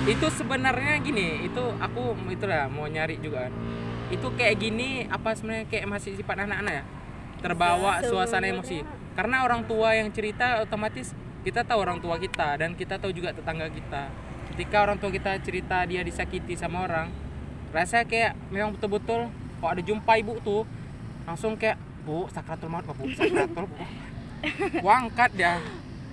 itu 0.06 0.28
sebenarnya 0.32 1.02
gini 1.02 1.50
itu 1.50 1.64
aku 1.82 2.14
itulah 2.30 2.70
mau 2.70 2.86
nyari 2.86 3.18
juga 3.18 3.50
kan. 3.50 3.54
Itu 4.08 4.30
kayak 4.38 4.56
gini 4.58 5.10
apa 5.10 5.34
sebenarnya 5.34 5.66
kayak 5.66 5.86
masih 5.90 6.14
sifat 6.14 6.46
anak-anak 6.46 6.74
ya? 6.80 6.84
Terbawa 7.42 8.00
Ya, 8.02 8.10
suasana 8.10 8.46
emosi. 8.46 8.86
Karena 9.18 9.42
orang 9.42 9.66
tua 9.66 9.98
yang 9.98 10.14
cerita 10.14 10.62
otomatis 10.62 11.12
kita 11.42 11.66
tahu 11.66 11.82
orang 11.82 11.98
tua 11.98 12.18
kita 12.18 12.58
dan 12.58 12.74
kita 12.74 13.02
tahu 13.02 13.10
juga 13.10 13.34
tetangga 13.34 13.66
kita. 13.68 14.10
Ketika 14.54 14.78
orang 14.82 14.98
tua 14.98 15.10
kita 15.10 15.42
cerita 15.42 15.82
dia 15.84 16.06
disakiti 16.06 16.54
sama 16.54 16.86
orang 16.86 17.10
rasanya 17.74 18.06
kayak 18.08 18.32
memang 18.48 18.72
betul-betul 18.72 19.28
kalau 19.60 19.70
ada 19.70 19.84
jumpa 19.84 20.16
ibu 20.16 20.40
tuh 20.40 20.64
langsung 21.28 21.58
kayak 21.58 21.76
bu 22.06 22.30
sakratul 22.30 22.70
maut 22.70 22.86
bu 22.86 23.04
sakratul 23.12 23.66
bu 23.68 23.76
Gua 24.80 25.02
angkat 25.02 25.34
dia. 25.34 25.58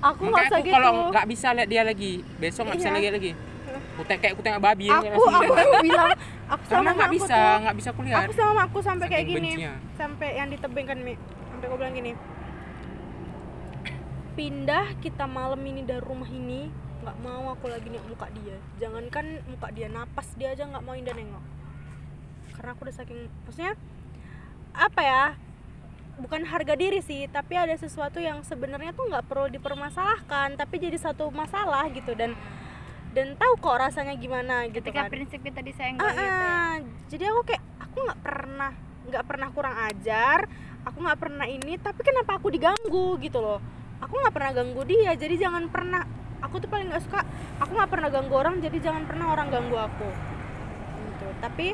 Aku 0.00 0.26
nggak 0.26 0.48
makanya 0.48 0.57
aku 0.59 0.64
gitu 0.64 0.74
kalau 0.74 0.92
nggak 1.12 1.26
bisa 1.28 1.48
lihat 1.52 1.68
dia 1.68 1.83
lagi 1.85 2.12
besok 2.40 2.66
nggak 2.66 2.78
bisa 2.81 2.88
Iya. 2.88 2.96
lihat 2.98 3.14
lagi. 3.14 3.33
aku 3.37 3.52
tengok 3.92 4.20
kayak 4.24 4.33
aku 4.33 4.42
tengok 4.42 4.62
babi 4.64 4.87
aku 4.88 5.20
aku 5.28 5.76
bilang 5.85 6.12
aku 6.48 6.64
karena 6.72 6.90
sama 6.90 6.96
nggak 6.96 7.11
aku 7.11 7.16
bisa 7.20 7.38
nggak 7.61 7.76
bisa 7.76 7.90
kulihat. 7.92 8.24
Aku 8.24 8.33
sama 8.35 8.61
aku 8.64 8.78
sampai 8.81 9.07
kayak 9.09 9.24
gini 9.28 9.50
bencinya. 9.57 9.72
sampai 10.00 10.28
yang 10.40 10.48
di 10.48 10.59
tebing 10.59 10.87
kan 10.88 10.98
Mi. 11.00 11.14
Sampai 11.52 11.66
aku 11.68 11.76
bilang 11.76 11.94
gini 11.94 12.12
pindah 14.33 14.96
kita 15.05 15.28
malam 15.28 15.61
ini 15.61 15.85
dari 15.85 16.00
rumah 16.00 16.28
ini 16.28 16.72
nggak 17.02 17.16
mau 17.20 17.52
aku 17.52 17.68
lagi 17.68 17.90
nengok 17.90 18.09
muka 18.16 18.26
dia. 18.33 18.57
Jangankan 18.81 19.42
muka 19.50 19.68
dia 19.74 19.88
napas 19.90 20.28
dia 20.38 20.55
aja 20.55 20.64
nggak 20.64 20.85
mau 20.85 20.94
indah 20.96 21.12
nengok. 21.12 21.44
Karena 22.57 22.70
aku 22.72 22.81
udah 22.88 22.96
saking 22.96 23.28
maksudnya 23.44 23.74
apa 24.72 25.00
ya 25.05 25.24
bukan 26.16 26.48
harga 26.48 26.72
diri 26.76 27.05
sih 27.05 27.28
tapi 27.28 27.57
ada 27.61 27.76
sesuatu 27.76 28.20
yang 28.20 28.40
sebenarnya 28.40 28.96
tuh 28.96 29.05
nggak 29.09 29.26
perlu 29.28 29.52
dipermasalahkan 29.52 30.57
tapi 30.57 30.81
jadi 30.81 30.96
satu 30.96 31.28
masalah 31.28 31.90
gitu. 31.92 32.16
Dan 32.16 32.33
dan 33.12 33.37
tahu 33.37 33.53
kok 33.61 33.77
rasanya 33.77 34.16
gimana 34.16 34.66
gitu 34.72 34.81
ketika 34.81 35.05
kan. 35.07 35.12
prinsip 35.12 35.40
kita 35.44 35.61
disenggol 35.61 36.09
Ah, 36.09 36.12
gitu 36.12 36.25
ya. 36.25 36.33
ah. 36.33 36.75
jadi 37.12 37.25
aku 37.29 37.40
kayak 37.44 37.62
aku 37.79 37.96
nggak 38.09 38.20
pernah 38.25 38.72
nggak 39.03 39.25
pernah 39.29 39.48
kurang 39.53 39.77
ajar 39.92 40.38
aku 40.83 40.98
nggak 40.98 41.18
pernah 41.20 41.46
ini 41.46 41.75
tapi 41.77 42.01
kenapa 42.03 42.40
aku 42.40 42.48
diganggu 42.51 43.20
gitu 43.22 43.38
loh. 43.38 43.61
Aku 44.03 44.18
nggak 44.18 44.35
pernah 44.35 44.51
ganggu 44.51 44.83
dia 44.83 45.14
jadi 45.14 45.35
jangan 45.38 45.70
pernah 45.70 46.03
aku 46.42 46.59
tuh 46.59 46.66
paling 46.66 46.90
nggak 46.90 47.07
suka 47.07 47.22
aku 47.62 47.70
nggak 47.70 47.90
pernah 47.92 48.09
ganggu 48.11 48.35
orang 48.35 48.59
jadi 48.59 48.79
jangan 48.83 49.07
pernah 49.07 49.31
orang 49.31 49.46
ganggu 49.46 49.79
aku. 49.79 50.09
Gitu. 51.07 51.27
Tapi 51.38 51.66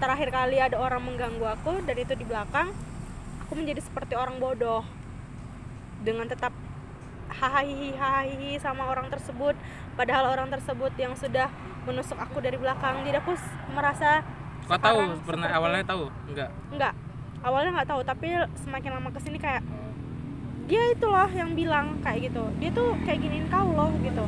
terakhir 0.00 0.28
kali 0.32 0.56
ada 0.56 0.76
orang 0.80 1.04
mengganggu 1.04 1.44
aku 1.44 1.84
dan 1.84 1.96
itu 2.00 2.16
di 2.16 2.24
belakang 2.24 2.72
aku 3.44 3.52
menjadi 3.58 3.84
seperti 3.84 4.16
orang 4.16 4.40
bodoh. 4.40 4.86
Dengan 6.00 6.30
tetap 6.30 6.54
hahaha 7.28 8.24
sama 8.56 8.88
orang 8.88 9.12
tersebut 9.12 9.52
padahal 9.96 10.36
orang 10.36 10.48
tersebut 10.52 10.92
yang 11.00 11.16
sudah 11.16 11.48
menusuk 11.88 12.20
aku 12.20 12.38
dari 12.44 12.60
belakang 12.60 13.00
jadi 13.02 13.18
aku 13.24 13.32
merasa 13.72 14.20
kau 14.66 14.76
tahu 14.76 15.16
pernah 15.24 15.46
seperti- 15.48 15.58
awalnya 15.62 15.84
tahu? 15.86 16.04
Enggak. 16.26 16.50
Enggak. 16.74 16.94
Awalnya 17.46 17.70
nggak 17.78 17.88
tahu 17.88 18.00
tapi 18.02 18.26
semakin 18.66 18.90
lama 18.98 19.08
ke 19.14 19.20
sini 19.22 19.38
kayak 19.38 19.62
dia 20.66 20.82
itu 20.90 21.06
loh 21.06 21.30
yang 21.30 21.54
bilang 21.54 22.02
kayak 22.02 22.30
gitu. 22.30 22.42
Dia 22.58 22.70
tuh 22.74 22.98
kayak 23.06 23.22
giniin 23.22 23.46
kau 23.46 23.70
loh 23.70 23.94
gitu. 24.02 24.24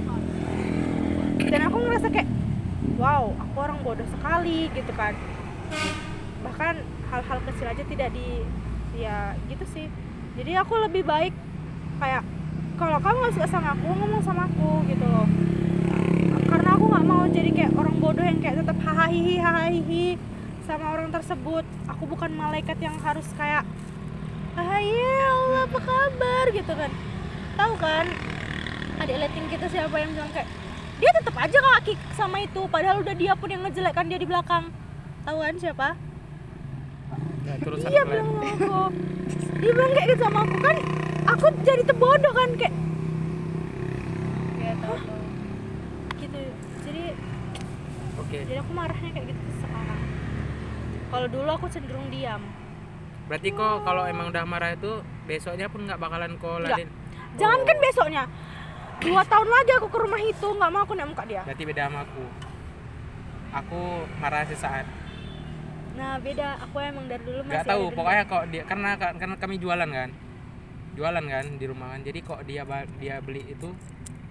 Dan 1.50 1.60
aku 1.66 1.76
ngerasa 1.82 2.06
kayak 2.14 2.30
wow 2.94 3.34
aku 3.34 3.56
orang 3.58 3.78
bodoh 3.82 4.06
sekali 4.06 4.70
gitu 4.70 4.92
kan. 4.94 5.18
Bahkan 6.46 6.74
hal-hal 7.10 7.38
kecil 7.50 7.66
aja 7.66 7.82
tidak 7.82 8.08
di 8.14 8.46
ya 8.94 9.34
gitu 9.50 9.66
sih. 9.74 9.90
Jadi 10.38 10.54
aku 10.54 10.78
lebih 10.78 11.02
baik 11.02 11.34
kayak 11.98 12.22
kalau 12.78 13.02
kamu 13.02 13.16
nggak 13.26 13.34
suka 13.34 13.48
sama 13.50 13.74
aku 13.74 13.90
ngomong 13.90 14.22
sama 14.22 14.46
aku 14.46 14.86
gitu 14.86 15.02
loh 15.02 15.26
nggak 16.98 17.14
mau 17.14 17.30
jadi 17.30 17.50
kayak 17.54 17.72
orang 17.78 17.96
bodoh 18.02 18.26
yang 18.26 18.42
kayak 18.42 18.58
tetap 18.58 18.74
hahaha 18.82 19.06
hahaha 19.38 20.18
sama 20.66 20.86
orang 20.98 21.14
tersebut. 21.14 21.62
Aku 21.94 22.10
bukan 22.10 22.26
malaikat 22.34 22.74
yang 22.82 22.98
harus 22.98 23.22
kayak 23.38 23.62
ah 24.58 24.82
ya 24.82 25.30
Allah 25.30 25.70
apa 25.70 25.78
kabar? 25.78 26.44
gitu 26.50 26.72
kan. 26.74 26.90
Tahu 27.54 27.72
kan 27.78 28.06
adik 28.98 29.14
leting 29.14 29.46
kita 29.46 29.70
siapa 29.70 29.94
yang 29.94 30.10
bilang 30.10 30.26
kayak 30.34 30.50
dia 30.98 31.10
tetap 31.14 31.38
aja 31.38 31.58
kaki 31.78 31.94
sama 32.18 32.42
itu 32.42 32.66
padahal 32.66 32.98
udah 33.06 33.14
dia 33.14 33.38
pun 33.38 33.46
yang 33.46 33.62
ngejelekkan 33.62 34.10
dia 34.10 34.18
di 34.18 34.26
belakang. 34.26 34.66
Tahu 35.22 35.38
kan 35.38 35.54
siapa? 35.54 35.88
Nah, 37.46 37.54
iya 37.94 38.02
kalian. 38.02 38.10
bilang 38.10 38.26
sama 38.26 38.50
aku. 38.58 38.82
Dia 39.62 39.70
bilang 39.70 39.92
kayak 39.94 40.06
gitu 40.10 40.22
sama 40.26 40.38
aku. 40.42 40.56
Kan 40.66 40.76
aku 41.30 41.46
jadi 41.62 41.82
terbodoh 41.86 42.34
kan 42.34 42.50
kayak 42.58 42.74
Iya, 44.58 44.72
tahu, 44.82 44.96
tahu. 44.98 45.20
gitu 46.18 46.42
jadi 46.88 47.04
oke. 48.28 48.38
Jadi 48.44 48.60
aku 48.60 48.72
marahnya 48.76 49.10
kayak 49.16 49.26
gitu 49.32 49.42
sekarang. 49.64 50.02
Kalau 51.08 51.26
dulu 51.32 51.48
aku 51.48 51.66
cenderung 51.72 52.08
diam. 52.12 52.42
Berarti 53.28 53.48
kok 53.52 53.76
kalau 53.84 54.04
emang 54.04 54.28
udah 54.28 54.44
marah 54.44 54.76
itu 54.76 55.00
besoknya 55.24 55.68
pun 55.68 55.84
nggak 55.84 56.00
bakalan 56.00 56.36
kau 56.40 56.60
laden 56.60 56.88
jangan 57.36 57.60
kan 57.64 57.76
Oh, 57.76 57.82
besoknya. 57.84 58.22
Dua 58.98 59.22
tahun 59.22 59.48
lagi 59.48 59.70
aku 59.78 59.88
ke 59.92 59.98
rumah 60.00 60.20
itu 60.20 60.48
nggak 60.48 60.70
mau 60.74 60.82
aku 60.82 60.92
nengok 60.96 61.12
muka 61.12 61.24
dia. 61.28 61.42
Berarti 61.44 61.64
beda 61.64 61.82
sama 61.86 62.00
aku. 62.02 62.24
Aku 63.48 63.80
marah 64.18 64.44
sesaat. 64.48 64.86
Nah 65.96 66.18
beda. 66.18 66.58
Aku 66.68 66.76
emang 66.80 67.06
dari 67.06 67.22
dulu 67.22 67.40
masih 67.46 67.52
nggak 67.52 67.68
tahu 67.68 67.84
pokoknya 67.94 68.22
kok 68.26 68.44
dia 68.50 68.62
karena 68.64 68.90
karena 68.96 69.36
kami 69.36 69.56
jualan 69.60 69.90
kan. 69.92 70.10
Jualan 70.98 71.24
kan 71.30 71.46
di 71.60 71.64
rumah 71.68 71.94
kan. 71.94 72.00
Jadi 72.02 72.18
kok 72.24 72.40
dia 72.48 72.66
dia 72.98 73.16
beli 73.22 73.44
itu 73.46 73.70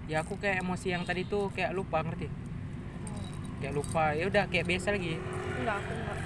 ya 0.08 0.24
aku 0.24 0.40
kayak 0.40 0.64
emosi 0.64 0.92
yang 0.92 1.04
tadi 1.04 1.24
tuh 1.28 1.52
kayak 1.52 1.76
lupa 1.76 2.00
ngerti 2.00 2.47
kayak 3.58 3.74
lupa. 3.74 4.04
Ya 4.12 4.24
udah 4.26 4.44
kayak 4.46 4.66
biasa 4.66 4.94
lagi. 4.94 5.18
Enggak 5.58 5.76
aku 5.78 5.90
enggak. 5.92 6.18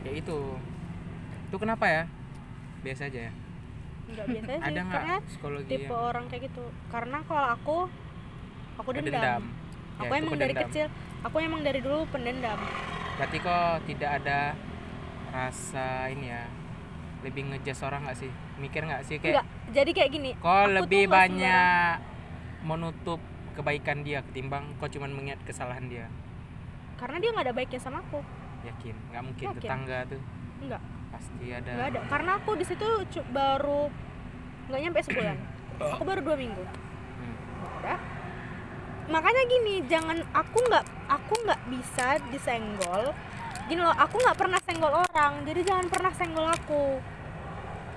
Ya 0.00 0.12
itu. 0.16 0.38
Itu 1.48 1.56
kenapa 1.56 1.84
ya? 1.86 2.02
Biasa 2.80 3.02
aja 3.06 3.20
ya? 3.28 3.32
Enggak 4.08 4.26
biasa 4.26 4.48
sih 4.56 4.60
ada 4.64 4.80
nggak 4.80 5.20
psikologi 5.28 5.68
tipe 5.68 5.84
yang 5.86 5.94
orang 5.94 6.24
kayak 6.26 6.42
gitu. 6.48 6.64
Karena 6.88 7.18
kalau 7.22 7.44
aku 7.52 7.76
aku 8.76 8.88
dendam, 8.90 9.12
pendendam 9.12 9.42
Ya, 10.00 10.00
aku 10.00 10.12
emang 10.16 10.34
dari 10.34 10.54
pendendam. 10.56 10.70
kecil 10.72 10.86
aku 11.20 11.36
emang 11.38 11.60
dari 11.60 11.80
dulu 11.80 12.00
pendendam. 12.08 12.58
Berarti 13.20 13.36
kok 13.38 13.74
tidak 13.84 14.10
ada 14.24 14.40
rasa 15.30 16.08
ini 16.08 16.32
ya? 16.32 16.44
Lebih 17.20 17.52
ngejas 17.52 17.84
orang 17.84 18.08
nggak 18.08 18.16
sih? 18.16 18.32
Mikir 18.56 18.88
nggak 18.88 19.02
sih 19.04 19.16
kayak 19.16 19.40
enggak 19.40 19.48
jadi 19.70 19.90
kayak 19.92 20.10
gini 20.10 20.30
kok 20.34 20.66
lebih 20.68 21.04
banyak 21.06 21.96
menutup 22.60 23.20
kebaikan 23.54 24.06
dia 24.06 24.22
ketimbang 24.26 24.70
kau 24.78 24.88
cuman 24.88 25.10
mengingat 25.12 25.40
kesalahan 25.44 25.86
dia. 25.90 26.06
Karena 27.00 27.16
dia 27.18 27.30
nggak 27.32 27.46
ada 27.50 27.54
baiknya 27.56 27.80
sama 27.80 28.04
aku. 28.04 28.20
Yakin? 28.66 28.94
Nggak 29.12 29.22
mungkin 29.24 29.46
Yakin. 29.50 29.60
tetangga 29.60 29.98
tuh? 30.08 30.20
Enggak 30.60 30.82
pasti 31.10 31.46
ada. 31.50 31.70
Nggak 31.70 31.88
ada. 31.92 32.00
Karena 32.06 32.30
aku 32.38 32.50
di 32.56 32.64
situ 32.64 32.86
baru 33.32 33.82
nggak 34.70 34.80
nyampe 34.80 35.00
sebulan. 35.04 35.36
Aku 35.96 36.02
baru 36.04 36.20
dua 36.20 36.36
minggu. 36.36 36.64
Hmm. 36.64 37.36
udah. 37.80 37.98
Makanya 39.10 39.42
gini 39.48 39.74
jangan 39.88 40.18
aku 40.36 40.58
nggak 40.60 40.84
aku 41.08 41.34
nggak 41.48 41.60
bisa 41.72 42.06
disenggol. 42.30 43.16
Gini 43.66 43.80
loh 43.80 43.94
aku 43.94 44.18
nggak 44.18 44.38
pernah 44.38 44.60
senggol 44.66 44.94
orang 44.94 45.46
jadi 45.46 45.60
jangan 45.64 45.86
pernah 45.88 46.12
senggol 46.14 46.46
aku. 46.46 47.00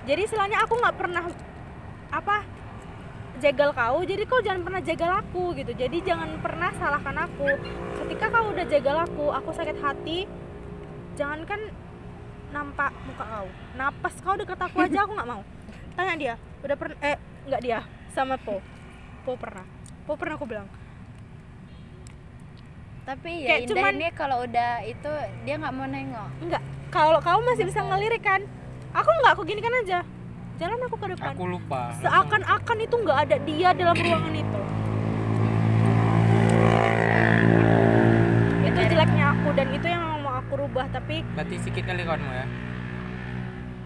Jadi 0.04 0.20
istilahnya 0.24 0.64
aku 0.64 0.74
nggak 0.80 0.96
pernah 0.96 1.24
apa 2.14 2.36
jegal 3.44 3.70
kau 3.76 4.00
jadi 4.00 4.22
kau 4.24 4.40
jangan 4.40 4.64
pernah 4.64 4.80
jegal 4.80 5.10
aku 5.20 5.52
gitu. 5.52 5.72
Jadi 5.76 6.00
jangan 6.00 6.40
pernah 6.40 6.72
salahkan 6.80 7.16
aku. 7.28 7.48
Ketika 8.00 8.32
kau 8.32 8.46
udah 8.56 8.64
jegal 8.64 8.96
aku 9.04 9.28
aku 9.28 9.50
sakit 9.52 9.76
hati 9.84 10.24
jangankan 11.20 11.60
nampak 12.56 12.90
muka 13.04 13.24
kau. 13.28 13.48
Napas 13.76 14.14
kau 14.24 14.34
deket 14.40 14.56
aku 14.56 14.76
aja 14.80 15.04
aku 15.04 15.12
nggak 15.12 15.28
mau. 15.28 15.42
Tanya 15.96 16.14
dia 16.16 16.34
udah 16.64 16.76
pernah 16.80 16.96
eh 17.04 17.16
nggak 17.44 17.60
dia 17.60 17.78
sama 18.16 18.40
po. 18.40 18.64
Po 19.28 19.36
pernah. 19.36 19.68
Po 20.08 20.16
pernah 20.16 20.40
aku 20.40 20.48
bilang. 20.48 20.68
Tapi 23.04 23.44
ya 23.44 23.48
Kayak 23.52 23.60
Indah 23.60 23.76
cuman- 23.76 23.96
ini 24.00 24.08
kalau 24.16 24.36
udah 24.48 24.72
itu 24.88 25.12
dia 25.44 25.54
nggak 25.60 25.74
mau 25.76 25.84
nengok. 25.84 26.30
Enggak 26.40 26.62
kalau 26.88 27.20
kau 27.20 27.44
masih 27.44 27.68
bisa 27.68 27.84
ngelirik 27.84 28.24
kan? 28.24 28.40
Aku 28.96 29.10
nggak 29.20 29.32
aku 29.36 29.42
gini 29.44 29.60
kan 29.60 29.74
aja 29.84 30.00
jalan 30.54 30.78
aku 30.80 30.96
ke 30.96 31.06
depan. 31.10 31.32
Aku 31.34 31.44
lupa. 31.48 31.80
Seakan-akan 31.98 32.78
itu 32.80 32.94
nggak 32.96 33.18
ada 33.20 33.36
dia 33.40 33.68
dalam 33.72 33.94
ruangan 33.94 34.34
itu. 34.34 34.60
Itu 38.64 38.80
jeleknya 38.84 39.24
aku 39.32 39.48
dan 39.52 39.66
itu 39.70 39.86
yang 39.86 40.02
memang 40.02 40.20
mau 40.22 40.34
aku 40.36 40.52
rubah 40.56 40.86
tapi 40.88 41.22
berarti 41.34 41.54
sedikit 41.58 41.84
kali 41.86 42.02
kawanmu 42.02 42.30
ya? 42.32 42.46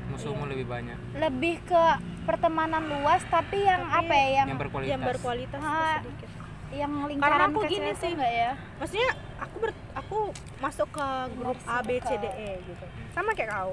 Musuhmu 0.09 0.45
lebih 0.47 0.67
banyak. 0.67 0.99
Lebih 1.15 1.55
ke 1.63 1.83
pertemanan 2.25 2.85
luas 2.85 3.23
tapi 3.27 3.63
yang 3.63 3.83
Tapi 3.83 3.99
apa 3.99 4.15
ya 4.15 4.29
yang 4.35 4.49
yang 4.49 4.59
berkualitas. 4.59 4.91
Yang 4.91 5.03
berkualitas 5.07 5.61
tuh 5.61 5.69
Ah. 5.71 5.99
sedikit. 6.01 6.29
yang 6.69 6.93
Karena 6.93 7.09
lingkaran 7.09 7.49
aku 7.49 7.61
kecil 7.65 7.73
gini 7.73 7.91
sih. 7.97 8.13
enggak 8.13 8.29
ya? 8.35 8.51
Maksudnya 8.77 9.11
aku 9.41 9.57
ber, 9.57 9.71
aku 9.97 10.19
masuk 10.61 10.89
ke 10.93 11.07
grup 11.35 11.57
A 11.65 11.81
B 11.81 11.97
C 11.99 12.11
D 12.15 12.27
E 12.29 12.51
gitu. 12.61 12.85
Sama 13.09 13.33
kayak 13.33 13.51
kau 13.51 13.73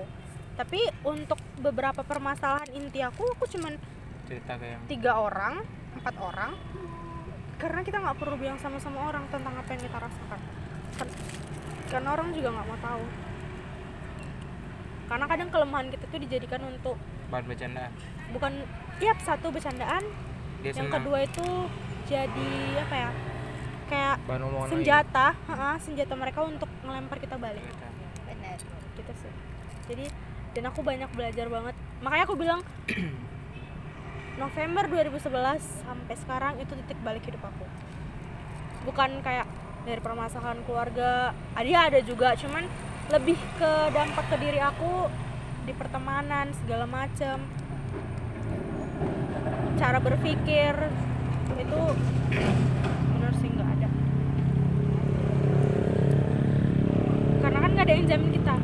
tapi 0.56 0.80
untuk 1.04 1.40
beberapa 1.60 2.02
permasalahan 2.02 2.72
inti 2.72 3.04
aku 3.04 3.28
aku 3.36 3.44
cuman 3.52 3.76
cerita 4.26 4.56
kayak 4.58 4.80
yang 4.80 4.84
tiga 4.88 5.12
orang 5.20 5.62
empat 6.00 6.16
orang. 6.20 6.52
Karena 7.56 7.80
kita 7.88 8.04
nggak 8.04 8.18
perlu 8.20 8.36
bilang 8.36 8.60
sama-sama 8.60 9.08
orang 9.08 9.24
tentang 9.32 9.56
apa 9.56 9.70
yang 9.72 9.82
kita 9.84 9.98
rasakan. 10.00 10.40
Kan- 11.00 11.16
karena 11.92 12.10
orang 12.12 12.28
juga 12.36 12.50
nggak 12.52 12.68
mau 12.68 12.80
tahu. 12.80 13.06
Karena 15.06 15.26
kadang 15.30 15.50
kelemahan 15.54 15.88
kita 15.94 16.06
tuh 16.10 16.20
dijadikan 16.20 16.62
untuk 16.66 16.98
bahan 17.30 17.46
bercandaan. 17.46 17.92
bukan 18.34 18.54
tiap 18.98 19.18
satu 19.22 19.54
bercandaan 19.54 20.02
dia 20.66 20.74
yang 20.74 20.90
senang. 20.90 20.98
kedua 21.02 21.18
itu 21.26 21.48
jadi 22.10 22.50
apa 22.82 22.96
ya 22.98 23.10
kayak 23.86 24.16
senjata 24.66 25.28
ha-ha, 25.46 25.78
senjata 25.78 26.14
mereka 26.18 26.42
untuk 26.42 26.70
ngelempar 26.82 27.22
kita 27.22 27.38
balik. 27.38 27.62
Benar 28.26 28.58
gitu 28.98 29.14
sih. 29.14 29.34
Jadi 29.94 30.06
dan 30.56 30.72
aku 30.72 30.80
banyak 30.80 31.12
belajar 31.12 31.52
banget. 31.52 31.76
Makanya 32.00 32.24
aku 32.24 32.36
bilang 32.40 32.64
November 34.42 34.88
2011 34.88 35.84
sampai 35.84 36.16
sekarang 36.16 36.54
itu 36.64 36.72
titik 36.80 37.00
balik 37.04 37.28
hidup 37.28 37.44
aku. 37.44 37.68
Bukan 38.88 39.20
kayak 39.20 39.46
dari 39.84 40.00
permasalahan 40.00 40.64
keluarga 40.64 41.36
ada 41.60 41.92
ada 41.92 42.00
juga. 42.00 42.40
Cuman 42.40 42.64
lebih 43.12 43.36
ke 43.60 43.72
dampak 43.92 44.26
ke 44.32 44.36
diri 44.40 44.64
aku 44.64 45.12
di 45.68 45.76
pertemanan 45.76 46.56
segala 46.64 46.88
macem. 46.88 47.44
Cara 49.76 50.00
berpikir 50.00 50.72
itu 51.60 51.82
benar 53.12 53.34
sih 53.44 53.50
nggak 53.52 53.70
ada. 53.76 53.90
Karena 57.44 57.58
kan 57.60 57.70
nggak 57.76 57.86
ada 57.92 57.94
yang 57.94 58.08
jamin 58.08 58.32
kita 58.32 58.56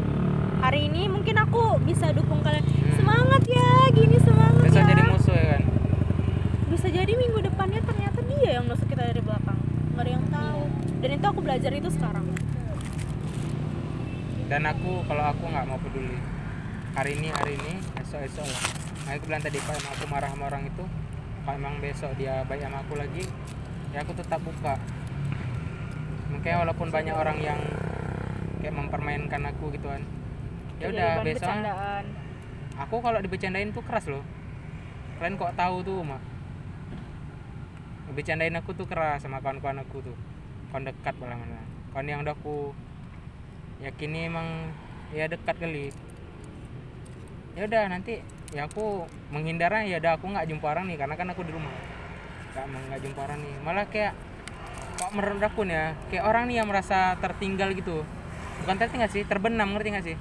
hari 0.72 0.88
ini 0.88 1.11
mungkin 1.11 1.36
aku 1.36 1.84
bisa 1.84 2.15
dukung 2.15 2.39
kalian. 2.39 2.63
Semangat 2.95 3.43
ya 3.43 3.91
gini 3.91 4.15
semangat 4.24 4.72
bisa 4.72 4.80
ya. 4.80 4.88
jadi 4.88 5.03
musuh 5.03 5.36
ya 5.36 5.45
kan? 5.51 5.63
Bisa 6.72 6.88
jadi 6.88 7.11
minggu 7.11 7.43
depannya 7.43 7.84
ternyata 7.84 8.24
dia 8.24 8.55
yang 8.55 8.72
nusuk 8.72 8.88
kita 8.88 9.03
dari 9.03 9.19
belakang. 9.19 9.59
Nggak 9.91 10.03
ada 10.07 10.11
yang 10.15 10.26
tahu. 10.32 10.63
Dan 11.03 11.09
itu 11.19 11.26
aku 11.28 11.39
belajar 11.43 11.72
itu 11.76 11.89
sekarang. 11.91 12.24
Dan 14.47 14.61
aku 14.63 15.03
kalau 15.11 15.24
aku 15.36 15.43
nggak 15.43 15.65
mau 15.67 15.76
peduli. 15.76 16.15
Hari 16.95 17.19
ini 17.19 17.28
hari 17.36 17.59
ini 17.59 17.74
esok 17.99 18.24
esok 18.32 18.47
lah. 18.47 18.63
Nah, 19.03 19.11
aku 19.19 19.28
bilang 19.28 19.43
tadi 19.43 19.59
kalau 19.59 19.76
emang 19.76 19.91
aku 19.91 20.05
marah 20.07 20.30
sama 20.32 20.43
orang 20.55 20.63
itu 20.72 20.84
kalau 21.43 21.55
emang 21.59 21.76
besok 21.84 22.15
dia 22.15 22.47
baik 22.47 22.63
sama 22.63 22.80
aku 22.80 22.95
lagi 22.95 23.28
ya 23.91 24.07
aku 24.07 24.15
tetap 24.15 24.39
buka. 24.39 24.80
Mungkin 26.32 26.63
walaupun 26.63 26.88
banyak 26.95 27.11
orang 27.11 27.43
yang 27.43 27.59
kayak 28.63 28.72
mempermainkan 28.72 29.43
aku 29.51 29.67
gitu 29.76 29.91
kan 29.91 30.20
ya 30.82 30.88
udah 30.89 31.11
besok 31.21 31.45
bercandaan. 31.45 32.03
aku 32.82 32.95
kalau 33.05 33.19
dibecandain 33.21 33.69
tuh 33.69 33.86
keras 33.86 34.05
loh. 34.09 34.25
Kalian 35.21 35.38
kok 35.38 35.53
tahu 35.53 35.86
tuh 35.86 36.01
mak 36.01 36.21
bercandain 38.11 38.51
aku 38.59 38.75
tuh 38.75 38.89
keras 38.89 39.23
sama 39.23 39.39
kawan-kawan 39.39 39.86
aku 39.86 40.03
tuh. 40.03 40.17
Kawan 40.73 40.89
dekat 40.89 41.15
malah 41.21 41.38
malah. 41.38 41.65
Kawan 41.93 42.05
yang 42.09 42.19
udah 42.25 42.36
aku 42.36 42.73
yakini 43.79 44.27
emang 44.27 44.73
ya 45.13 45.29
dekat 45.29 45.55
kali. 45.61 45.93
Ya 47.55 47.69
udah 47.69 47.88
nanti 47.88 48.19
ya 48.51 48.67
aku 48.67 49.05
menghindarnya 49.32 49.88
ya 49.88 49.97
udah 50.01 50.19
aku 50.19 50.25
nggak 50.27 50.47
jumpa 50.49 50.65
orang 50.65 50.91
nih 50.91 50.97
karena 50.99 51.15
kan 51.15 51.27
aku 51.29 51.45
di 51.45 51.53
rumah. 51.53 51.71
Nggak 52.51 52.65
mau 52.67 52.82
nggak 52.89 53.01
jumpa 53.05 53.19
orang 53.21 53.39
nih. 53.39 53.55
Malah 53.63 53.86
kayak 53.88 54.13
kok 54.97 55.11
menurut 55.13 55.43
aku 55.45 55.61
nih 55.63 55.75
ya 55.77 55.88
kayak 56.11 56.23
orang 56.25 56.43
nih 56.49 56.55
yang 56.59 56.67
merasa 56.67 57.15
tertinggal 57.21 57.69
gitu. 57.77 58.03
Bukan 58.65 58.75
tertinggal 58.75 59.07
sih 59.07 59.23
terbenam 59.23 59.71
ngerti 59.71 59.89
nggak 59.93 60.05
sih 60.09 60.17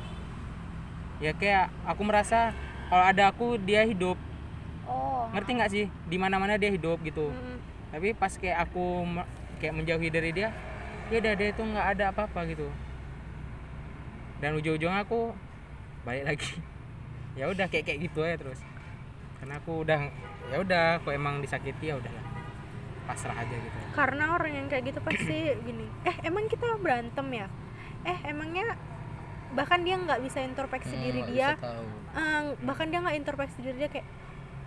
ya 1.20 1.36
kayak 1.36 1.68
aku 1.84 2.02
merasa 2.02 2.56
kalau 2.88 3.04
ada 3.06 3.30
aku 3.30 3.60
dia 3.60 3.84
hidup. 3.86 4.16
Oh. 4.88 5.28
Ngerti 5.30 5.50
nggak 5.54 5.70
sih? 5.70 5.86
Di 6.08 6.16
mana 6.18 6.40
mana 6.40 6.58
dia 6.58 6.72
hidup 6.72 6.98
gitu. 7.06 7.30
Mm-mm. 7.30 7.62
tapi 7.90 8.14
pas 8.14 8.30
kayak 8.30 8.70
aku 8.70 9.02
kayak 9.58 9.74
menjauhi 9.74 10.14
dari 10.14 10.30
dia 10.30 10.54
ya 11.10 11.18
udah 11.18 11.34
dia 11.34 11.50
tuh 11.50 11.66
nggak 11.66 11.86
ada 11.94 12.04
apa-apa 12.14 12.46
gitu. 12.50 12.66
Dan 14.40 14.56
ujung-ujungnya 14.56 15.04
aku 15.04 15.36
balik 16.02 16.26
lagi. 16.26 16.50
Ya 17.38 17.46
udah 17.46 17.70
kayak 17.70 17.86
kayak 17.86 18.10
gitu 18.10 18.26
aja 18.26 18.42
terus. 18.42 18.58
Karena 19.38 19.62
aku 19.62 19.86
udah 19.86 20.10
ya 20.50 20.56
udah 20.58 20.98
aku 20.98 21.14
emang 21.14 21.38
disakiti 21.38 21.94
ya 21.94 21.94
udahlah. 21.94 22.26
Pasrah 23.06 23.38
aja 23.38 23.54
gitu. 23.54 23.78
Karena 23.94 24.34
orang 24.34 24.50
yang 24.50 24.66
kayak 24.66 24.90
gitu 24.90 24.98
pasti 24.98 25.54
gini 25.66 25.86
eh 26.02 26.16
emang 26.26 26.50
kita 26.50 26.74
berantem 26.82 27.26
ya? 27.30 27.46
Eh 28.02 28.18
emangnya 28.34 28.74
bahkan 29.50 29.82
dia 29.82 29.98
nggak 29.98 30.20
bisa 30.22 30.38
introspeksi 30.40 30.94
Hmm, 30.94 31.02
diri 31.02 31.20
dia. 31.26 31.54
bisa 31.54 31.66
tahu. 31.66 31.84
Eh, 32.12 32.40
bahkan 32.62 32.86
dia 32.86 32.98
nggak 33.02 33.16
introspeksi 33.18 33.58
diri 33.60 33.76
dia 33.78 33.90
kayak 33.90 34.06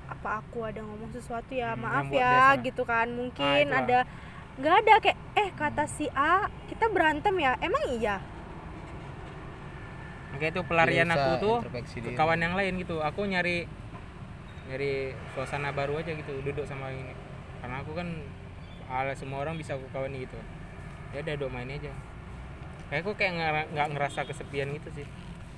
apa 0.03 0.43
aku 0.43 0.67
ada 0.67 0.83
ngomong 0.83 1.11
sesuatu 1.11 1.51
ya? 1.51 1.73
Hmm, 1.73 1.83
maaf 1.87 2.07
ya 2.11 2.53
gitu 2.59 2.83
kan. 2.83 3.07
Ah, 3.07 3.15
mungkin 3.15 3.65
itulah. 3.65 3.81
ada 3.81 3.99
nggak 4.53 4.75
ada 4.85 4.93
kayak 5.01 5.17
eh 5.33 5.49
kata 5.51 5.83
si 5.87 6.05
A 6.13 6.45
kita 6.67 6.91
berantem 6.91 7.33
ya? 7.39 7.55
Emang 7.59 7.83
iya? 7.89 8.19
Makanya 10.33 10.51
itu 10.51 10.61
pelarian 10.65 11.07
Bisa 11.07 11.17
aku 11.17 11.31
tuh 11.39 11.57
ke 12.01 12.11
kawan 12.13 12.39
yang 12.41 12.53
lain 12.57 12.73
gitu. 12.81 12.99
Aku 12.99 13.23
nyari 13.23 13.69
nyari 14.67 15.13
suasana 15.31 15.69
baru 15.71 15.99
aja 15.99 16.11
gitu 16.11 16.41
duduk 16.41 16.65
sama 16.65 16.89
ini. 16.89 17.13
Karena 17.61 17.79
aku 17.79 17.93
kan 17.93 18.07
ala 18.89 19.13
semua 19.15 19.41
orang 19.41 19.55
bisa 19.55 19.77
aku 19.77 19.85
kawani 19.93 20.25
gitu. 20.25 20.37
Ya 21.13 21.21
udah 21.21 21.33
duduk 21.37 21.51
main 21.53 21.69
aja 21.69 21.93
kayak 22.87 23.01
aku 23.01 23.11
kayak 23.13 23.31
nggak 23.69 23.87
ngerasa 23.89 24.19
kesepian 24.23 24.69
gitu 24.73 24.89
sih. 24.93 25.07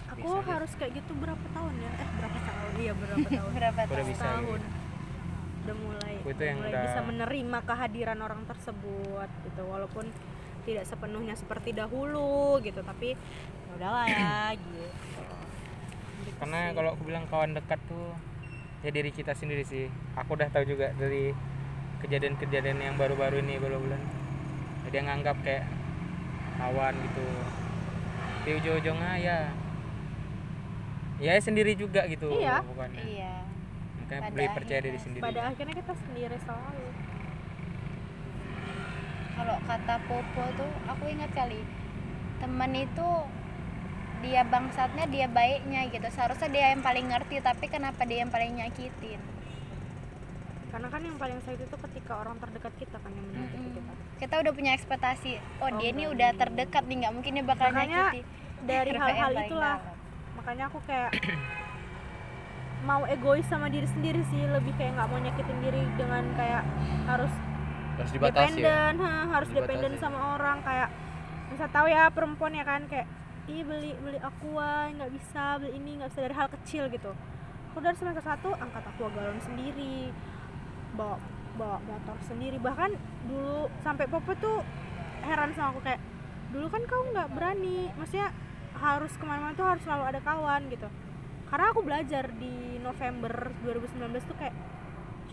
Aku 0.07 0.21
Bisa 0.37 0.47
harus 0.47 0.71
kayak 0.73 0.93
gitu 0.95 1.11
berapa 1.13 1.45
tahun 1.51 1.73
ya? 1.75 1.91
Eh 1.93 2.09
berapa 2.15 2.37
tahun? 2.39 2.71
Iya 2.77 2.93
berapa 2.93 3.27
tahun? 3.33 3.51
Berapa 3.51 3.79
udah 3.81 3.89
tahun? 3.91 4.07
bisa 4.07 4.25
tahun. 4.25 4.61
Gitu. 4.61 4.83
udah 5.65 5.75
mulai 5.81 6.13
Aku 6.15 6.29
itu 6.29 6.43
yang 6.43 6.57
mulai 6.61 6.71
udah- 6.71 6.83
bisa 6.85 6.99
menerima 7.01 7.57
kehadiran 7.63 8.19
orang 8.21 8.41
tersebut 8.45 9.29
gitu. 9.43 9.61
Walaupun 9.63 10.05
tidak 10.61 10.83
sepenuhnya 10.83 11.33
seperti 11.33 11.69
dahulu 11.71 12.31
gitu. 12.59 12.79
Tapi 12.79 13.17
ya 13.65 13.71
udahlah 13.75 14.05
ya 14.05 14.33
gitu. 14.61 14.83
Gitu 16.21 16.31
karena 16.37 16.59
sih. 16.63 16.73
kalau 16.73 16.89
aku 16.91 17.03
bilang 17.03 17.25
kawan 17.25 17.51
dekat 17.51 17.79
tuh 17.83 18.13
ya 18.81 18.89
diri 18.89 19.09
kita 19.09 19.33
sendiri 19.33 19.61
sih. 19.61 19.89
Aku 20.15 20.33
udah 20.33 20.47
tahu 20.47 20.63
juga 20.65 20.93
dari 20.93 21.33
kejadian-kejadian 21.97 22.77
yang 22.79 22.95
baru-baru 22.95 23.41
ini 23.41 23.57
baru 23.57 23.77
bulan. 23.77 24.01
Dia 24.85 25.01
nganggap 25.01 25.41
kayak 25.41 25.65
kawan 26.55 26.93
gitu. 26.95 27.25
Di 28.45 28.51
ujung-ujungnya 28.53 29.13
ya 29.17 29.39
ya 31.15 31.39
sendiri 31.39 31.73
juga 31.73 32.03
gitu 32.05 32.27
Iya. 32.29 32.59
bukannya 32.61 33.01
iya. 33.01 33.35
Makanya 34.03 34.21
Pada 34.21 34.29
lebih 34.29 34.47
percaya 34.53 34.79
diri 34.83 34.99
sendiri. 34.99 35.23
pada 35.23 35.41
akhirnya 35.47 35.75
kita 35.75 35.93
sendiri 35.97 36.35
selalu 36.37 36.85
kalau 39.35 39.57
kata 39.61 39.95
Popo 40.07 40.43
tuh 40.55 40.71
aku 40.85 41.03
ingat 41.07 41.31
kali 41.31 41.59
temen 42.37 42.71
itu 42.73 43.09
dia 44.21 44.41
bangsatnya 44.43 45.05
dia 45.05 45.27
baiknya 45.27 45.87
gitu. 45.87 46.07
Seharusnya 46.09 46.47
dia 46.47 46.65
yang 46.71 46.81
paling 46.81 47.07
ngerti 47.07 47.39
tapi 47.39 47.65
kenapa 47.67 48.03
dia 48.03 48.23
yang 48.23 48.31
paling 48.31 48.55
nyakitin 48.55 49.19
karena 50.75 50.91
kan 50.91 51.01
yang 51.01 51.15
paling 51.15 51.39
sakit 51.39 51.61
itu 51.63 51.77
ketika 51.87 52.13
orang 52.19 52.35
terdekat 52.35 52.73
kita 52.75 52.97
kan 52.99 53.07
yang 53.07 53.25
menyakiti 53.25 53.63
Mm-mm. 53.63 53.75
kita. 53.79 53.91
Kita 54.17 54.35
udah 54.43 54.51
punya 54.51 54.71
ekspektasi 54.75 55.31
oh, 55.57 55.63
Oh, 55.63 55.69
dia 55.79 55.89
ini 55.89 56.03
udah 56.05 56.29
terdekat 56.35 56.83
nih 56.83 56.95
nggak 56.99 57.13
mungkin 57.15 57.31
dia 57.31 57.45
bakal 57.45 57.67
Makanya 57.71 58.01
nyakiti. 58.11 58.21
dari 58.61 58.91
hal-hal 58.99 59.31
itulah. 59.39 59.77
Dalam. 59.79 59.93
makanya 60.35 60.63
aku 60.67 60.79
kayak 60.83 61.09
mau 62.89 63.07
egois 63.07 63.47
sama 63.47 63.71
diri 63.71 63.87
sendiri 63.87 64.19
sih 64.27 64.43
lebih 64.45 64.75
kayak 64.75 64.93
nggak 64.93 65.07
mau 65.07 65.17
nyakitin 65.17 65.57
diri 65.57 65.81
dengan 65.95 66.23
kayak 66.35 66.63
harus 67.07 67.33
harus 67.95 68.11
dibatasi 68.11 68.43
ya? 68.51 68.51
dependen 68.59 68.93
ha, 68.99 69.15
harus 69.31 69.49
Dibatasi. 69.49 69.63
dependen 69.63 69.93
sama 69.97 70.19
orang 70.35 70.59
kayak 70.59 70.89
bisa 71.49 71.65
tahu 71.71 71.87
ya 71.87 72.11
perempuan 72.11 72.51
ya 72.51 72.67
kan 72.67 72.83
kayak 72.85 73.07
ih 73.47 73.63
beli 73.63 73.95
beli 73.95 74.19
aqua 74.19 74.91
nggak 74.91 75.07
bisa 75.07 75.55
beli 75.57 75.71
ini 75.73 75.89
nggak 75.97 76.09
bisa 76.11 76.21
dari 76.21 76.35
hal 76.35 76.47
kecil 76.51 76.83
gitu. 76.91 77.11
Aku 77.71 77.79
dari 77.79 77.95
semester 77.95 78.21
satu 78.21 78.51
angkat 78.53 78.83
aqua 78.85 79.07
galon 79.09 79.39
sendiri 79.39 80.11
bawa 80.95 81.19
bawa 81.55 81.77
motor 81.83 82.17
sendiri. 82.27 82.59
Bahkan 82.59 82.91
dulu 83.27 83.71
sampai 83.83 84.05
popo 84.07 84.35
tuh 84.39 84.63
heran 85.23 85.51
sama 85.55 85.75
aku 85.75 85.81
kayak 85.83 86.01
dulu 86.51 86.67
kan 86.71 86.83
kau 86.87 87.01
nggak 87.11 87.29
berani 87.35 87.89
maksudnya 87.97 88.29
harus 88.75 89.11
ke 89.15 89.23
mana-mana 89.23 89.55
tuh 89.55 89.65
harus 89.65 89.83
selalu 89.83 90.03
ada 90.15 90.19
kawan 90.23 90.61
gitu. 90.71 90.87
Karena 91.47 91.65
aku 91.71 91.81
belajar 91.83 92.23
di 92.35 92.79
November 92.83 93.51
2019 93.63 94.29
tuh 94.29 94.37
kayak 94.37 94.55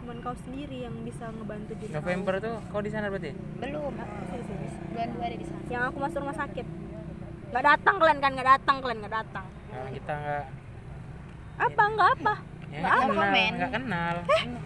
cuman 0.03 0.19
kau 0.19 0.35
sendiri 0.47 0.83
yang 0.83 0.95
bisa 1.07 1.31
ngebantu 1.31 1.73
diri 1.79 1.93
kau. 1.95 2.03
November 2.03 2.35
tuh 2.43 2.55
kau 2.71 2.83
di 2.83 2.91
sana 2.91 3.07
berarti? 3.11 3.35
Belum 3.59 3.95
aku 3.95 4.15
sini. 4.31 4.67
bulan 4.93 5.09
dua 5.15 5.25
ada 5.27 5.37
di 5.37 5.47
sana. 5.47 5.63
Yang 5.71 5.83
aku 5.91 5.97
masuk 6.03 6.19
rumah 6.23 6.39
sakit. 6.39 6.67
Nggak 7.53 7.65
datang 7.67 7.95
kalian 7.99 8.19
kan? 8.19 8.31
Nggak 8.35 8.49
datang 8.59 8.77
kalian 8.83 8.99
nggak 9.03 9.15
datang. 9.15 9.47
Nah, 9.73 9.89
kita 9.91 10.13
nggak 10.13 10.45
apa? 11.63 11.83
Nggak 11.93 12.11
apa 12.19 12.35
ya, 12.73 12.79
Nggak 12.81 12.93
kenal 12.97 13.13
komen. 13.15 13.53
nggak 13.53 13.71
kenal. 13.71 14.15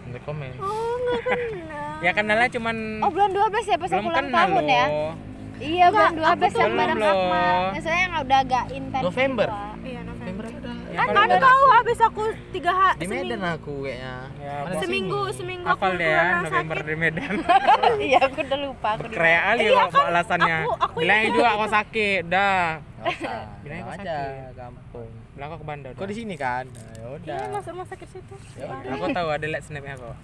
Nggak 0.06 0.22
komen. 0.22 0.52
oh 0.56 0.94
nggak 0.96 1.20
kenal. 1.32 1.90
Ya 1.98 2.10
kenalnya 2.12 2.48
cuman 2.48 2.76
oh 3.00 3.10
bulan 3.10 3.30
12 3.30 3.42
ya 3.66 3.76
pas 3.76 3.90
aku 3.90 4.06
ulang 4.06 4.28
tahun 4.30 4.64
ya? 4.64 4.86
loh. 4.86 5.14
Iya 5.56 5.86
bulan 5.88 6.12
Enggak, 6.12 6.36
12 6.36 6.36
aku 6.36 6.44
tuh 6.46 6.60
yang 6.60 6.74
bareng. 6.76 6.98
Akmal. 7.02 7.56
Maksudnya 7.72 7.98
yang 7.98 8.14
udah 8.18 8.38
agak 8.38 8.64
intens 8.70 9.02
November? 9.02 9.46
gitu, 9.48 9.86
iya 9.86 10.00
November. 10.02 10.44
Udah. 10.46 10.74
Ya, 10.86 11.00
kan 11.02 11.12
kan 11.12 11.28
kau 11.38 11.64
habis 11.70 11.98
aku 11.98 12.22
tiga 12.50 12.72
hari 12.72 12.98
Di 12.98 13.06
Medan 13.06 13.40
aku 13.42 13.72
kayaknya. 13.82 14.14
Ya, 14.36 14.54
seminggu? 14.76 15.20
seminggu. 15.32 15.64
Aku 15.66 15.84
deh 15.92 16.04
ya 16.06 16.24
November 16.40 16.76
sakit. 16.76 16.86
di 16.86 16.94
Medan. 16.94 17.32
Iya 18.06 18.18
aku 18.22 18.38
udah 18.38 18.58
lupa 18.60 18.88
aku 18.92 19.08
kali 19.08 19.60
Iya, 19.62 19.80
kok 19.82 19.88
kan, 19.90 20.04
alasannya? 20.06 20.56
Aku- 20.62 20.76
aku 20.78 20.96
bilang 21.00 21.20
juga 21.26 21.48
aku 21.50 21.66
sakit 21.70 22.22
dah 22.26 22.60
Usah. 23.08 23.42
Bilangnya 23.60 23.62
Bilang 23.62 23.86
kok 23.86 23.94
aja 23.96 24.16
sakit. 24.18 24.54
kampung. 24.56 25.10
bilang 25.30 25.48
aku 25.48 25.56
ke 25.56 25.66
Bandar 25.66 25.90
Kok 25.92 26.06
di 26.06 26.16
sini 26.16 26.34
kan? 26.34 26.64
Nah, 26.66 26.90
ya 26.92 27.06
udah. 27.12 27.36
iya 27.36 27.46
masuk 27.48 27.70
rumah 27.72 27.86
sakit 27.86 28.08
situ. 28.08 28.34
Ya 28.54 28.64
udah. 28.64 28.92
aku 28.92 29.06
tahu 29.10 29.28
ada 29.30 29.46
liat 29.46 29.62
snapnya 29.62 29.94
kok 29.94 30.16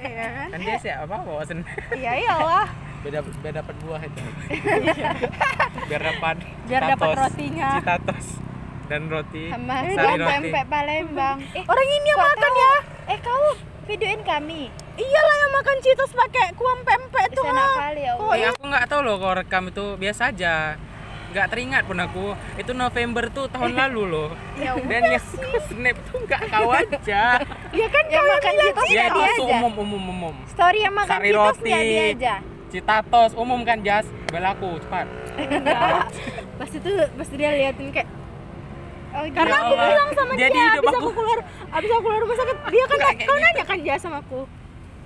iya 0.00 0.26
kan? 0.28 0.48
Kan 0.50 0.60
dia 0.60 0.76
siapa 0.78 1.02
apa 1.04 1.16
bawa 1.20 1.42
snap. 1.42 1.66
Iya 1.90 2.12
iyalah. 2.16 2.66
Beda 3.00 3.18
beda 3.20 3.50
dapat 3.56 3.74
buah 3.80 4.00
itu. 4.00 4.22
biar 5.88 6.02
dapat 6.02 6.36
biar 6.64 6.82
dapat 6.88 7.08
rotinya. 7.14 7.70
Citatos. 7.78 8.26
Dan 8.84 9.08
roti 9.08 9.48
sama. 9.48 9.80
sari 9.80 9.96
sama 9.96 10.12
roti. 10.14 10.28
pempek 10.30 10.64
Palembang. 10.66 11.38
Eh 11.56 11.62
orang 11.62 11.86
ini 11.86 12.04
yang 12.04 12.16
kok 12.16 12.26
makan 12.26 12.42
tahu? 12.44 12.56
ya. 12.58 12.74
Eh 13.06 13.18
kau 13.18 13.44
videoin 13.84 14.22
kami? 14.22 14.62
Iyalah 14.94 15.36
yang 15.36 15.52
makan 15.52 15.76
citos 15.80 16.12
pakai 16.12 16.46
kuah 16.52 16.76
pempek 16.80 17.26
tuh 17.32 17.44
enak 17.44 17.68
kali 17.74 18.02
ya 18.02 18.12
Oh, 18.14 18.30
Eh, 18.30 18.46
aku 18.46 18.62
nggak 18.62 18.86
tahu 18.86 19.00
loh 19.02 19.16
kalau 19.18 19.34
rekam 19.34 19.64
itu 19.66 19.84
biasa 19.96 20.30
aja 20.30 20.78
nggak 21.34 21.46
teringat 21.50 21.82
pun 21.82 21.98
aku. 21.98 22.26
Itu 22.54 22.72
November 22.72 23.26
tuh 23.28 23.46
tahun 23.48 23.74
lalu 23.80 24.02
loh. 24.06 24.30
Ya 24.54 24.78
dan 24.78 25.02
yang 25.04 25.18
aku 25.18 25.58
snap 25.68 25.96
tuh 26.06 26.18
nggak 26.22 26.40
kau 26.46 26.70
aja. 26.70 27.22
Ya 27.74 27.86
kan 27.90 28.04
yang 28.06 28.22
makan 28.24 28.52
citos 28.54 28.86
dia 28.86 29.02
nggak 29.02 29.10
dia 29.10 29.26
itu 29.28 29.42
aja. 29.42 29.54
umum 29.58 29.72
umum 29.76 30.02
umum 30.08 30.34
story 30.46 30.78
yang 30.80 30.94
makan 30.94 31.10
Sari 31.12 31.28
citos 31.28 31.42
roti. 31.50 31.66
nggak 31.66 31.82
dia 31.84 32.04
aja. 32.08 32.34
citatos 32.70 33.32
umum 33.34 33.60
kan 33.62 33.78
jas? 33.80 34.06
Belaku 34.28 34.78
cepat. 34.80 35.06
Enggak 35.36 36.06
pas 36.54 36.70
itu 36.70 36.90
pas 37.12 37.28
dia 37.28 37.50
liatin 37.52 37.88
kayak 37.90 38.08
oh 39.10 39.26
karena 39.28 39.50
Ya 39.52 39.58
aku 39.60 39.74
bilang 39.76 40.10
sama 40.12 40.32
Jadi 40.32 40.54
dia 40.54 40.66
abis 40.72 40.86
aku- 40.88 40.94
aku. 40.96 41.10
keluar 41.12 41.38
abis 41.68 41.88
aku 41.88 42.00
keluar 42.00 42.20
rumah 42.20 42.36
sakit 42.36 42.56
dia 42.68 42.84
kan 42.84 42.96
kau 42.96 43.10
gitu. 43.12 43.32
nanya 43.36 43.64
kan 43.64 43.78
dia 43.80 43.94
sama 43.96 44.16
aku 44.20 44.40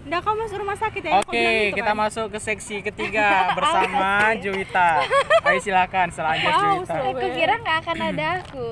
Nggak 0.08 0.20
kau 0.20 0.34
masuk 0.34 0.56
rumah 0.58 0.72
sakit 0.74 1.02
ya 1.02 1.12
Oke, 1.20 1.28
bilang 1.30 1.52
gitu 1.68 1.76
kita 1.76 1.92
kan? 1.92 2.00
masuk 2.00 2.26
ke 2.28 2.38
seksi 2.40 2.76
ketiga 2.82 3.26
bersama 3.56 4.08
Juwita. 4.34 5.04
Ayo 5.44 5.58
silakan 5.60 6.08
selanjutnya 6.08 6.56
Wow, 6.58 6.80
Juwita. 6.80 6.94
aku 7.12 7.26
kira 7.30 7.54
nggak 7.58 7.76
akan 7.78 7.96
ada 8.06 8.28
aku 8.40 8.66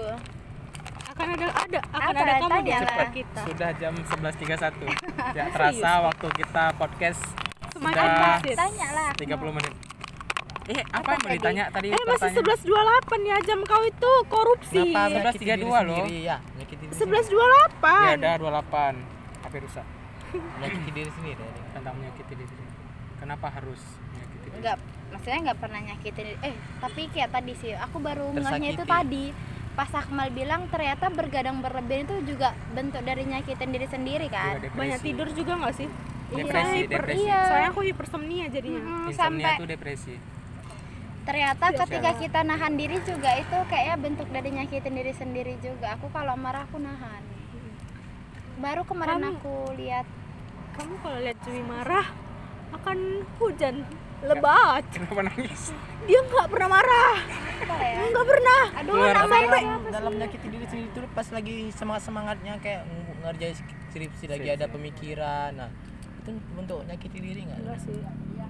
akan 1.06 1.26
ada 1.30 1.46
ada 1.48 1.78
akan 1.86 2.00
Apa? 2.02 2.18
ada 2.18 2.32
kamu 2.38 2.58
di 2.58 2.72
lah. 2.72 3.08
kita 3.10 3.40
Sudah 3.42 3.70
jam 3.76 3.92
11.31. 3.92 4.84
Tidak 4.84 5.46
terasa 5.54 5.90
waktu 6.02 6.26
kita 6.34 6.64
podcast 6.74 7.20
Semakin 7.70 8.08
sudah 8.08 8.56
tanya 8.56 8.88
lah 8.90 9.10
30 9.12 9.36
menit. 9.52 9.74
Eh, 10.66 10.82
apa, 10.82 10.98
Apa 10.98 11.08
yang 11.12 11.20
mau 11.20 11.28
tadi? 11.28 11.36
ditanya 11.38 11.64
tadi? 11.70 11.86
eh 11.88 12.02
masih 12.02 12.32
pertanyaan? 12.34 12.98
11.28 13.22 13.30
ya 13.30 13.36
jam 13.44 13.58
kau 13.62 13.82
itu 13.82 14.12
korupsi 14.26 14.80
Kenapa 14.82 15.00
11.32 15.06 15.14
menyakiti 15.14 15.44
diri 15.46 15.62
loh. 15.62 16.04
Ya, 16.10 16.36
diri 16.66 16.90
11.28 16.90 17.86
Ya 17.86 18.12
ada 18.18 18.32
28. 18.34 19.44
HP 19.46 19.54
rusak. 19.62 19.86
Sendiri. 20.28 20.54
Menyakiti 20.56 20.90
diri 20.92 21.10
sendiri. 21.12 21.38
tadi. 21.38 21.60
Tentang 21.72 21.94
menyakiti 21.94 22.32
diri. 22.34 22.54
Kenapa 23.16 23.46
harus 23.48 23.80
menyakiti 24.08 24.36
diri? 24.44 24.56
nggak 24.56 24.76
maksudnya 25.06 25.38
nggak 25.44 25.58
pernah 25.58 25.80
nyakitin 25.82 26.26
eh 26.40 26.54
tapi 26.76 27.02
kayak 27.08 27.30
tadi 27.30 27.52
sih 27.54 27.72
aku 27.72 27.96
baru 27.98 28.26
ngehnya 28.32 28.70
itu 28.72 28.84
tadi 28.84 29.24
pas 29.72 29.90
Akmal 29.92 30.28
bilang 30.30 30.66
ternyata 30.66 31.06
bergadang 31.08 31.60
berlebihan 31.60 32.04
itu 32.04 32.16
juga 32.26 32.50
bentuk 32.72 33.00
dari 33.00 33.22
nyakitin 33.22 33.70
diri 33.70 33.86
sendiri 33.86 34.26
kan 34.26 34.56
banyak 34.72 34.98
tidur 34.98 35.28
juga 35.30 35.52
nggak 35.56 35.74
sih 35.74 35.88
Depresi, 36.26 36.42
Iya, 36.42 36.80
hyper- 36.80 36.90
depresi. 36.90 37.22
Iya. 37.22 37.40
soalnya 37.44 37.68
aku 37.70 37.82
hipersomnia 37.84 38.46
jadinya 38.48 38.80
Mm-mm, 38.80 39.06
Insomnia 39.06 39.14
sampai 39.14 39.52
itu 39.54 39.66
depresi. 39.68 40.14
ternyata 41.22 41.64
Iya, 41.66 41.78
ketika 41.80 42.10
kita 42.16 42.40
nahan 42.42 42.74
diri 42.74 42.98
juga 43.00 43.30
itu 43.34 43.56
kayaknya 43.64 43.96
bentuk 44.00 44.28
dari 44.28 44.50
nyakitin 44.52 44.94
diri 44.96 45.12
sendiri 45.12 45.54
juga 45.60 45.86
aku 45.92 46.06
kalau 46.08 46.34
marah 46.34 46.64
aku 46.64 46.78
nahan 46.78 47.22
baru 48.56 48.82
kemarin 48.84 49.20
Kamu- 49.20 49.36
aku 49.36 49.54
lihat. 49.76 50.06
Kamu 50.76 50.94
kalau 51.00 51.18
lihat 51.20 51.38
Jui 51.44 51.62
marah 51.64 52.06
akan 52.72 52.98
hujan 53.40 53.84
lebat. 54.24 54.84
Kenapa 54.92 55.22
nangis? 55.24 55.72
dia 56.06 56.20
nggak 56.22 56.48
pernah 56.48 56.68
marah. 56.70 57.16
Ya? 57.66 58.00
Nggak 58.12 58.26
pernah. 58.26 58.62
Aduh 58.78 58.92
Keluar 58.94 59.16
namanya 59.16 59.58
dalam, 59.90 60.12
menyakiti 60.14 60.46
diri 60.46 60.66
sendiri 60.68 60.88
itu 60.88 61.00
pas 61.12 61.26
lagi 61.32 61.56
semangat 61.74 62.02
semangatnya 62.06 62.54
kayak 62.62 62.86
ng- 62.86 63.26
ngerjain 63.26 63.56
skripsi 63.90 64.24
lagi 64.30 64.48
ada 64.52 64.66
pemikiran. 64.70 65.50
Nah 65.56 65.70
itu 66.22 66.30
bentuk 66.54 66.80
nyakiti 66.86 67.18
diri 67.18 67.40
nggak? 67.44 67.58
Enggak 67.60 67.78
sih 67.82 67.98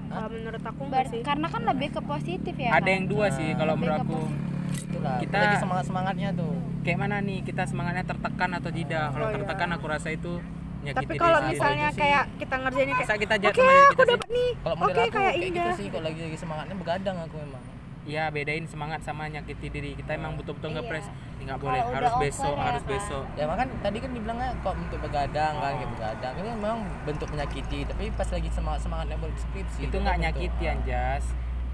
kalau 0.09 0.29
menurut 0.29 0.63
aku 0.63 0.79
Ber- 0.79 0.87
enggak 0.87 1.05
sih 1.09 1.21
karena 1.21 1.47
kan 1.47 1.63
lebih 1.65 1.89
ke 1.91 2.01
positif 2.03 2.55
ya 2.55 2.71
Ada 2.73 2.83
Mal. 2.83 2.93
yang 2.93 3.05
dua 3.07 3.27
sih 3.31 3.49
kalau 3.53 3.75
menurut 3.75 4.01
aku. 4.01 4.21
itulah 4.67 5.17
Kita- 5.19 5.39
lagi 5.41 5.57
semangat 5.59 5.85
semangatnya 5.85 6.29
tuh 6.33 6.55
Kayak 6.81 6.99
mana 7.01 7.17
nih 7.19 7.39
kita 7.43 7.63
semangatnya 7.65 8.07
tertekan 8.07 8.51
atau 8.53 8.71
tidak? 8.71 9.11
Kalau 9.11 9.27
Oh, 9.27 9.31
iya. 9.31 9.37
tertekan 9.37 9.69
aku 9.73 9.87
rasa 9.87 10.09
itu 10.09 10.39
tapi 10.87 11.19
kalau 11.19 11.43
misalnya 11.43 11.89
Itu 11.89 11.93
sih. 11.93 12.01
kayak 12.01 12.25
kita 12.39 12.55
ngerjainnya 12.57 12.95
kayak 12.95 13.09
Masa 13.09 13.19
kita 13.19 13.35
oke 13.35 13.43
diri 13.43 13.51
aku 13.51 13.59
kita 13.59 13.75
sih? 13.99 14.13
dapat 14.13 14.29
nih 14.31 14.51
oke 14.55 14.71
aku 14.71 14.87
kayak 14.87 15.11
kayak 15.11 15.35
gitu 15.51 15.71
sih 15.75 15.87
kalau 15.91 16.05
lagi 16.05 16.21
lagi 16.23 16.39
semangatnya 16.39 16.77
begadang 16.77 17.17
aku 17.19 17.37
memang 17.37 17.63
Iya 18.07 18.31
bedain 18.31 18.63
semangat 18.65 19.03
sama 19.03 19.27
nyakiti 19.27 19.67
diri. 19.67 19.91
Kita 19.93 20.15
emang 20.15 20.39
betul-betul 20.39 20.71
Iya. 20.71 20.79
ngepres. 20.79 21.07
Nggak 21.37 21.47
Kalau 21.53 21.59
boleh 21.61 21.81
udah 21.81 21.91
harus 21.93 22.15
besok, 22.17 22.55
ya 22.55 22.65
harus 22.65 22.81
kan. 22.81 22.93
besok. 22.93 23.25
ya 23.35 23.45
makan 23.45 23.67
tadi 23.79 23.99
kan 23.99 24.11
dibilangnya 24.11 24.51
kok 24.57 24.75
bentuk 24.75 24.99
begadang 25.01 25.55
kan 25.55 25.73
kayak 25.73 25.91
begadang 25.91 26.33
itu 26.33 26.49
memang 26.53 26.77
bentuk 27.03 27.29
menyakiti 27.29 27.79
tapi 27.85 28.05
pas 28.11 28.27
lagi 28.27 28.49
semangat 28.49 28.81
semangatnya 28.81 29.17
buat 29.17 29.35
skripsi 29.37 29.81
Itu 29.85 29.97
kan 29.97 30.03
nggak 30.03 30.17
bentuk, 30.17 30.25
nyakiti 30.25 30.65
Anjas. 30.65 31.25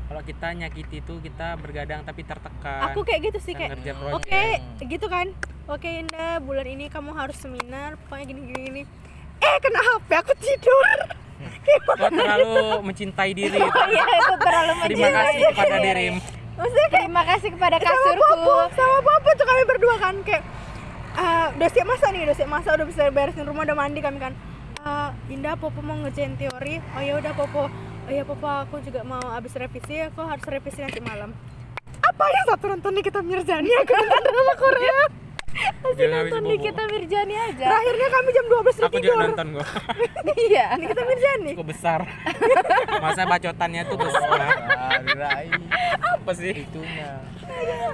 Kalau 0.03 0.23
kita 0.23 0.47
nyakiti 0.55 0.97
itu 0.99 1.15
kita 1.21 1.47
bergadang 1.57 2.01
tapi 2.03 2.21
tertekan. 2.23 2.81
aku 2.87 3.01
kayak 3.01 3.21
gitu 3.29 3.39
sih 3.39 3.53
kayak 3.55 3.77
oke 4.11 4.45
gitu 4.83 5.07
kan 5.07 5.27
oke 5.67 5.89
Indah 5.89 6.37
bulan 6.39 6.67
ini 6.67 6.89
kamu 6.89 7.13
harus 7.13 7.37
seminar 7.39 7.97
pokoknya 7.99 8.25
gini 8.27 8.41
gini 8.47 8.61
gini 8.63 8.83
eh 9.39 9.57
kena 9.59 9.81
HP 9.81 10.09
aku 10.15 10.33
tidur 10.39 10.97
Kau 11.63 12.09
terlalu 12.09 12.55
mencintai 12.83 13.31
diri. 13.33 13.59
iya 13.93 14.05
itu 14.05 14.35
terlalu 14.37 14.73
Terima 14.83 15.07
mencintai 15.07 15.15
kasih 15.15 15.41
kepada 15.49 15.77
diri. 15.77 15.87
dirimu. 15.87 16.21
maksudnya 16.53 16.85
kayak 16.85 17.01
terima 17.01 17.23
kasih 17.25 17.49
kepada 17.51 17.77
sama 17.77 17.89
kasurku. 17.89 18.55
sama 18.73 18.99
Popo 19.01 19.31
tuh 19.33 19.47
kami 19.47 19.63
berdua 19.65 19.95
kan 19.97 20.15
kayak 20.21 20.43
eh, 21.15 21.47
udah 21.53 21.69
siap 21.69 21.87
masak 21.87 22.09
nih 22.13 22.23
udah 22.23 22.37
siap 22.37 22.51
masak 22.51 22.73
udah 22.73 22.87
bisa 22.87 23.03
beresin 23.09 23.45
rumah 23.45 23.63
udah 23.63 23.75
mandi 23.75 23.99
kami 23.99 24.19
kan. 24.19 24.33
Eh, 24.79 25.09
Indah 25.31 25.55
Popo 25.55 25.79
mau 25.79 25.97
ngerjain 25.97 26.35
teori. 26.35 26.83
Oh 26.93 27.01
ya 27.01 27.17
udah 27.17 27.33
Popo. 27.33 27.71
Oh 28.03 28.11
ya 28.11 28.23
Popo 28.23 28.47
aku 28.47 28.79
juga 28.81 29.01
mau 29.03 29.23
habis 29.29 29.55
revisi. 29.55 30.03
Aku 30.03 30.21
harus 30.21 30.43
revisi 30.45 30.79
nanti 30.79 30.99
malam. 30.99 31.31
Apa 32.03 32.25
yang 32.27 32.45
satu 32.49 32.65
nonton 32.69 32.93
Nikita 32.93 33.23
Mirzani 33.23 33.71
aku 33.73 33.93
nonton 33.93 34.23
drama 34.23 34.55
Korea 34.57 34.99
Bisa 35.53 36.05
nonton 36.09 36.41
di 36.43 36.57
bobo. 36.57 36.65
kita 36.65 36.83
Mirjani 36.89 37.35
aja 37.37 37.65
terakhirnya 37.69 38.09
kami 38.09 38.29
jam 38.33 38.45
12 38.49 38.57
udah 38.57 38.89
Aku 38.89 38.99
juga 38.99 39.17
nonton 39.21 39.47
gua. 39.53 39.67
iya 40.49 40.67
Nikita 40.81 41.03
Mirzani 41.05 41.51
Cukup 41.53 41.69
besar. 41.69 42.01
Masa 43.05 43.23
bacotannya 43.29 43.83
tuh 43.87 43.99
besar. 44.01 44.41
Rai. 45.13 45.49
Apa 46.01 46.33
sih? 46.33 46.53
itunya 46.55 47.11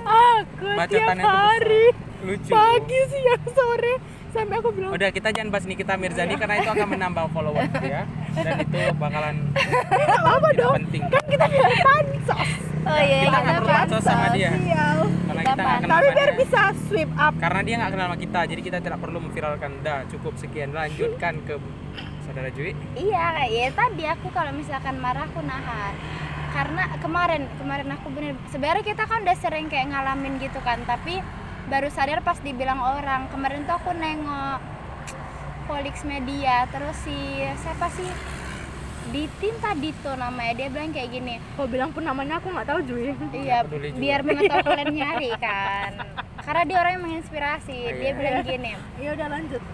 aku 0.07 0.65
tiap 0.65 0.79
Bacotannya 0.79 1.25
tuh 1.25 1.33
hari 1.33 1.85
Lucu. 2.25 2.51
pagi 2.51 3.01
siang 3.11 3.45
sore 3.51 3.95
sampai 4.29 4.57
aku 4.59 4.71
bilang 4.71 4.91
Udah 4.93 5.09
kita 5.09 5.29
jangan 5.31 5.49
bahas 5.49 5.65
Nikita 5.65 5.95
Mirzani 5.95 6.35
karena 6.35 6.55
itu 6.59 6.71
akan 6.71 6.89
menambah 6.89 7.25
followers 7.31 7.73
ya 7.81 8.03
dan 8.37 8.55
itu 8.61 8.79
bakalan 8.97 9.35
nggak 9.51 10.23
apa 10.23 10.49
tidak 10.49 10.59
dong 10.61 10.75
penting. 10.85 11.03
kan 11.09 11.25
kita 11.27 11.47
bilang 11.49 11.77
pansos 11.81 12.51
oh 12.85 13.01
iya 13.01 13.19
Kita 13.25 13.39
nggak 13.39 13.55
perlu 13.57 13.69
pansos. 13.69 13.89
pansos 13.89 14.05
sama 14.05 14.27
dia 14.33 14.51
sial 14.55 14.99
karena 15.29 15.43
Kita 15.43 15.53
kita 15.53 15.63
nggak 15.63 15.79
kenal 15.81 15.91
tapi 15.91 16.07
sama 16.07 16.17
biar 16.17 16.31
bisa 16.37 16.61
sweep 16.89 17.11
up 17.17 17.33
Karena 17.39 17.61
dia 17.63 17.75
nggak 17.79 17.93
kenal 17.93 18.07
sama 18.09 18.19
kita, 18.19 18.41
jadi 18.49 18.61
kita 18.61 18.79
tidak 18.81 18.99
perlu 18.99 19.19
memviralkan. 19.21 19.71
Dah, 19.81 20.01
cukup 20.09 20.35
sekian. 20.35 20.73
Lanjutkan 20.73 21.35
ke 21.45 21.55
saudara 22.25 22.49
Jui. 22.51 22.73
Iya, 22.95 23.27
ya 23.47 23.69
tadi 23.71 24.05
aku 24.05 24.29
kalau 24.31 24.53
misalkan 24.53 24.97
marah 24.97 25.29
aku 25.29 25.41
nahan. 25.45 25.95
Karena 26.49 26.83
kemarin 26.99 27.45
kemarin 27.57 27.89
aku 27.93 28.09
bener 28.09 28.35
sebenarnya 28.49 28.81
kita 28.83 29.05
kan 29.05 29.21
udah 29.21 29.37
sering 29.37 29.69
kayak 29.69 29.93
ngalamin 29.93 30.41
gitu 30.41 30.59
kan, 30.65 30.81
tapi 30.85 31.21
baru 31.69 31.89
sadar 31.93 32.25
pas 32.25 32.41
dibilang 32.41 32.81
orang. 32.81 33.29
Kemarin 33.29 33.69
tuh 33.69 33.77
aku 33.77 33.93
nengok 33.93 34.61
Polix 35.69 36.01
Media, 36.03 36.65
terus 36.73 36.97
si 37.05 37.17
siapa 37.61 37.93
sih? 37.93 38.09
Ditin 39.09 39.57
tadi 39.57 39.89
tuh 40.05 40.21
namanya 40.21 40.53
dia 40.53 40.69
bilang 40.69 40.93
kayak 40.93 41.09
gini 41.09 41.41
kau 41.57 41.65
bilang 41.65 41.89
pun 41.97 42.05
namanya 42.05 42.45
aku 42.45 42.53
nggak 42.53 42.69
tahu 42.69 42.81
iya 43.33 43.65
juga. 43.65 43.89
biar 43.97 44.21
mana 44.21 44.43
tahu 44.45 44.69
kalian 44.69 44.93
nyari 44.93 45.33
kan 45.41 45.97
karena 46.45 46.63
dia 46.69 46.77
orang 46.77 46.93
yang 46.93 47.05
menginspirasi 47.09 47.89
Oh, 47.89 47.97
dia 47.97 48.05
iya. 48.05 48.13
bilang 48.13 48.37
gini 48.53 48.77
ya 49.01 49.17
udah 49.17 49.29
lanjut 49.33 49.65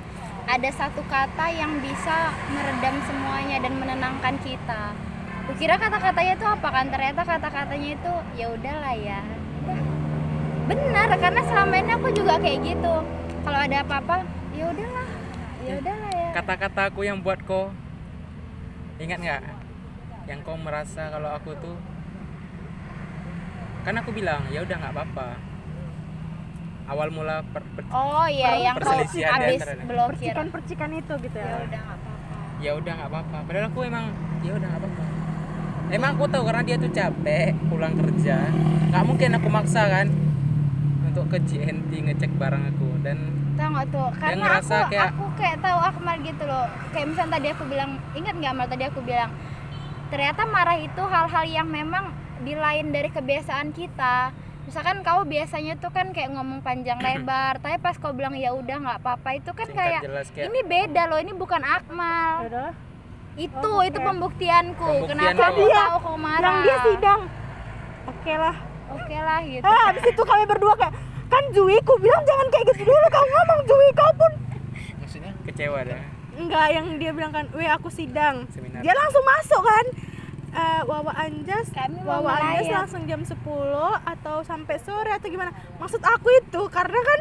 ada 0.45 0.71
satu 0.71 1.03
kata 1.09 1.47
yang 1.51 1.81
bisa 1.81 2.31
meredam 2.53 2.95
semuanya 3.09 3.65
dan 3.65 3.81
menenangkan 3.81 4.37
kita. 4.45 4.93
Kukira 5.49 5.77
kata-katanya 5.81 6.33
itu 6.37 6.47
apa 6.47 6.69
kan? 6.69 6.87
Ternyata 6.93 7.23
kata-katanya 7.25 7.89
itu 7.97 8.13
ya 8.37 8.47
udahlah 8.53 8.95
ya. 8.97 9.21
Udah. 9.65 10.04
Benar, 10.65 11.09
karena 11.15 11.43
selama 11.43 11.75
ini 11.75 11.91
aku 11.93 12.09
juga 12.11 12.35
kayak 12.37 12.59
gitu. 12.63 12.95
Kalau 13.41 13.59
ada 13.59 13.77
apa-apa, 13.79 14.17
ya 14.51 14.65
udahlah. 14.67 15.09
Ya 15.61 15.75
udahlah 15.79 16.11
ya. 16.11 16.29
kata-kata 16.35 16.81
aku 16.87 17.01
yang 17.03 17.19
buat 17.19 17.41
kau 17.41 17.73
ingat 18.97 19.17
nggak 19.17 19.43
yang 20.25 20.39
kau 20.41 20.55
merasa 20.57 21.09
kalau 21.09 21.31
aku 21.31 21.57
tuh 21.57 21.73
kan 23.81 23.95
aku 23.95 24.11
bilang 24.11 24.45
ya 24.49 24.61
udah 24.61 24.77
nggak 24.77 24.93
apa-apa 24.93 25.41
awal 26.85 27.09
mula 27.09 27.41
per, 27.47 27.65
per- 27.71 27.89
Oh 27.89 28.27
iya, 28.27 28.61
yang 28.61 28.77
kau 28.77 28.93
Perselisihan 28.93 29.41
di 29.41 29.57
habis 29.57 29.63
blokir. 29.83 30.09
percikan-percikan 30.11 30.91
itu 30.93 31.13
gitu 31.19 31.39
Ya 31.39 31.47
ya 31.47 31.57
udah 31.57 31.81
nggak 31.81 31.97
apa-apa. 31.97 32.13
ya 32.61 32.71
udah 32.75 32.93
nggak 32.93 33.09
apa-apa 33.09 33.37
padahal 33.43 33.67
aku 33.67 33.81
emang 33.83 34.05
ya 34.41 34.53
udah 34.53 34.69
nggak 34.69 34.83
apa-apa 34.85 35.05
emang 35.91 36.11
aku 36.13 36.25
tahu 36.29 36.43
karena 36.45 36.63
dia 36.63 36.77
tuh 36.77 36.93
capek 36.93 37.49
pulang 37.67 37.95
kerja 37.95 38.37
nggak 38.91 39.03
mungkin 39.03 39.31
aku 39.33 39.49
maksa 39.49 39.83
kan 39.87 40.07
untuk 41.15 41.31
ke 41.31 41.39
GNT 41.41 41.91
ngecek 42.03 42.33
barang 42.35 42.75
aku 42.75 42.89
dan 43.01 43.19
Tahu 43.55 43.71
nggak 43.71 43.87
tuh? 43.89 44.09
Karena 44.19 44.35
ngerasa 44.43 44.75
aku 44.75 44.91
kayak- 44.91 45.07
aku 45.09 45.25
kayak 45.39 45.59
tahu 45.63 45.79
Akmal 45.81 46.17
gitu 46.21 46.43
loh. 46.43 46.67
Kayak 46.91 47.07
misalnya 47.07 47.33
tadi 47.33 47.47
aku 47.49 47.65
bilang, 47.65 47.91
ingat 48.13 48.35
nggak 48.35 48.51
Akmal 48.51 48.67
tadi 48.67 48.85
aku 48.85 49.01
bilang 49.01 49.31
ternyata 50.05 50.43
marah 50.45 50.75
itu 50.77 51.03
hal-hal 51.05 51.45
yang 51.45 51.69
memang 51.69 52.11
di 52.41 52.53
lain 52.53 52.91
dari 52.91 53.09
kebiasaan 53.09 53.71
kita. 53.71 54.35
Misalkan 54.65 55.01
kau 55.01 55.23
biasanya 55.23 55.77
tuh 55.77 55.89
kan 55.89 56.11
kayak 56.11 56.35
ngomong 56.35 56.61
panjang 56.61 56.99
lebar, 57.07 57.57
tapi 57.57 57.79
pas 57.79 57.95
kau 57.95 58.11
bilang 58.11 58.35
ya 58.35 58.51
udah 58.51 58.75
nggak 58.77 58.99
apa-apa 58.99 59.39
itu 59.39 59.51
kan 59.51 59.69
kayak 59.71 60.03
jelas 60.03 60.27
kayak 60.29 60.51
ini 60.51 60.61
beda 60.61 61.03
loh, 61.07 61.19
ini 61.19 61.31
bukan 61.33 61.63
Akmal. 61.63 62.51
udah 62.51 62.71
Itu 63.37 63.67
Oh, 63.69 63.83
itu 63.83 63.99
oke. 63.99 64.03
pembuktianku. 64.05 64.83
Pembuktian 65.01 65.15
Kenapa 65.31 65.43
aku 65.49 65.63
tahu 65.69 65.97
kau 66.01 66.17
marah? 66.17 66.43
yang 66.43 66.59
dia 66.61 66.77
sidang 66.85 67.21
oke 68.05 68.35
lah 68.37 68.57
Oke 68.87 69.17
lah 69.17 69.41
gitu. 69.43 69.63
ah 69.63 69.83
habis 69.89 70.05
itu 70.05 70.23
kami 70.23 70.45
berdua 70.45 70.75
kayak 70.75 70.95
kan 71.27 71.45
Jui 71.51 71.77
ku 71.81 71.95
bilang 71.97 72.21
jangan 72.23 72.47
kayak 72.49 72.65
gitu 72.69 72.85
dulu 72.85 73.07
kau 73.09 73.25
ngomong 73.25 73.61
Jui 73.65 73.89
kau 73.93 74.13
pun 74.15 74.33
maksudnya 74.99 75.33
kecewa 75.43 75.81
dah 75.83 76.03
enggak 76.35 76.67
yang 76.71 76.87
dia 76.97 77.11
bilang 77.11 77.31
kan 77.31 77.47
weh 77.51 77.67
aku 77.67 77.89
sidang 77.89 78.45
Seminar. 78.49 78.81
dia 78.81 78.93
langsung 78.93 79.25
masuk 79.25 79.63
kan 79.63 79.87
Eh, 80.55 80.87
Wawa 80.87 81.11
Anjas 81.19 81.67
Kami 81.69 81.99
Wawa 82.01 82.31
Anjas 82.31 82.63
melayat. 82.63 82.79
langsung 82.79 83.03
jam 83.05 83.19
10 83.19 83.35
atau 84.07 84.37
sampai 84.41 84.79
sore 84.79 85.11
atau 85.11 85.27
gimana 85.27 85.51
maksud 85.77 85.99
aku 85.99 86.31
itu 86.33 86.63
karena 86.71 86.95
kan 86.95 87.21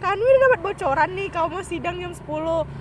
kan 0.00 0.18
udah 0.18 0.40
dapat 0.44 0.60
bocoran 0.60 1.14
nih 1.14 1.30
kau 1.30 1.46
mau 1.46 1.62
sidang 1.62 1.94
jam 1.96 2.10
10 2.10 2.26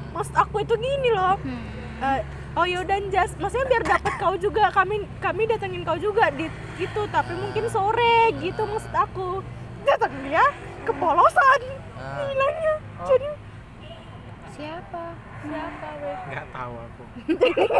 maksud 0.10 0.34
aku 0.34 0.56
itu 0.60 0.74
gini 0.76 1.14
loh 1.14 1.38
Hmm. 1.38 1.62
Eh, 2.02 2.20
oh 2.54 2.66
yaudah 2.66 2.98
Anjas 3.02 3.34
maksudnya 3.42 3.66
biar 3.70 3.84
dapat 3.86 4.14
kau 4.22 4.36
juga. 4.38 4.70
Kami 4.70 5.06
kami 5.20 5.50
datengin 5.50 5.82
kau 5.82 5.98
juga 5.98 6.30
di 6.34 6.48
itu 6.78 7.02
tapi 7.10 7.34
mungkin 7.34 7.66
sore 7.70 8.34
gitu 8.42 8.62
maksud 8.66 8.94
aku. 8.94 9.42
Datang 9.84 10.14
dia 10.26 10.46
kepolosan. 10.88 11.62
Ah. 11.98 12.20
bilangnya 12.20 12.74
Oh. 13.00 13.08
jadi 13.08 13.30
Siapa? 14.54 15.04
siapa 15.44 15.88
weh 16.00 16.18
nggak 16.30 16.46
tahu 16.54 16.74
aku. 16.78 17.04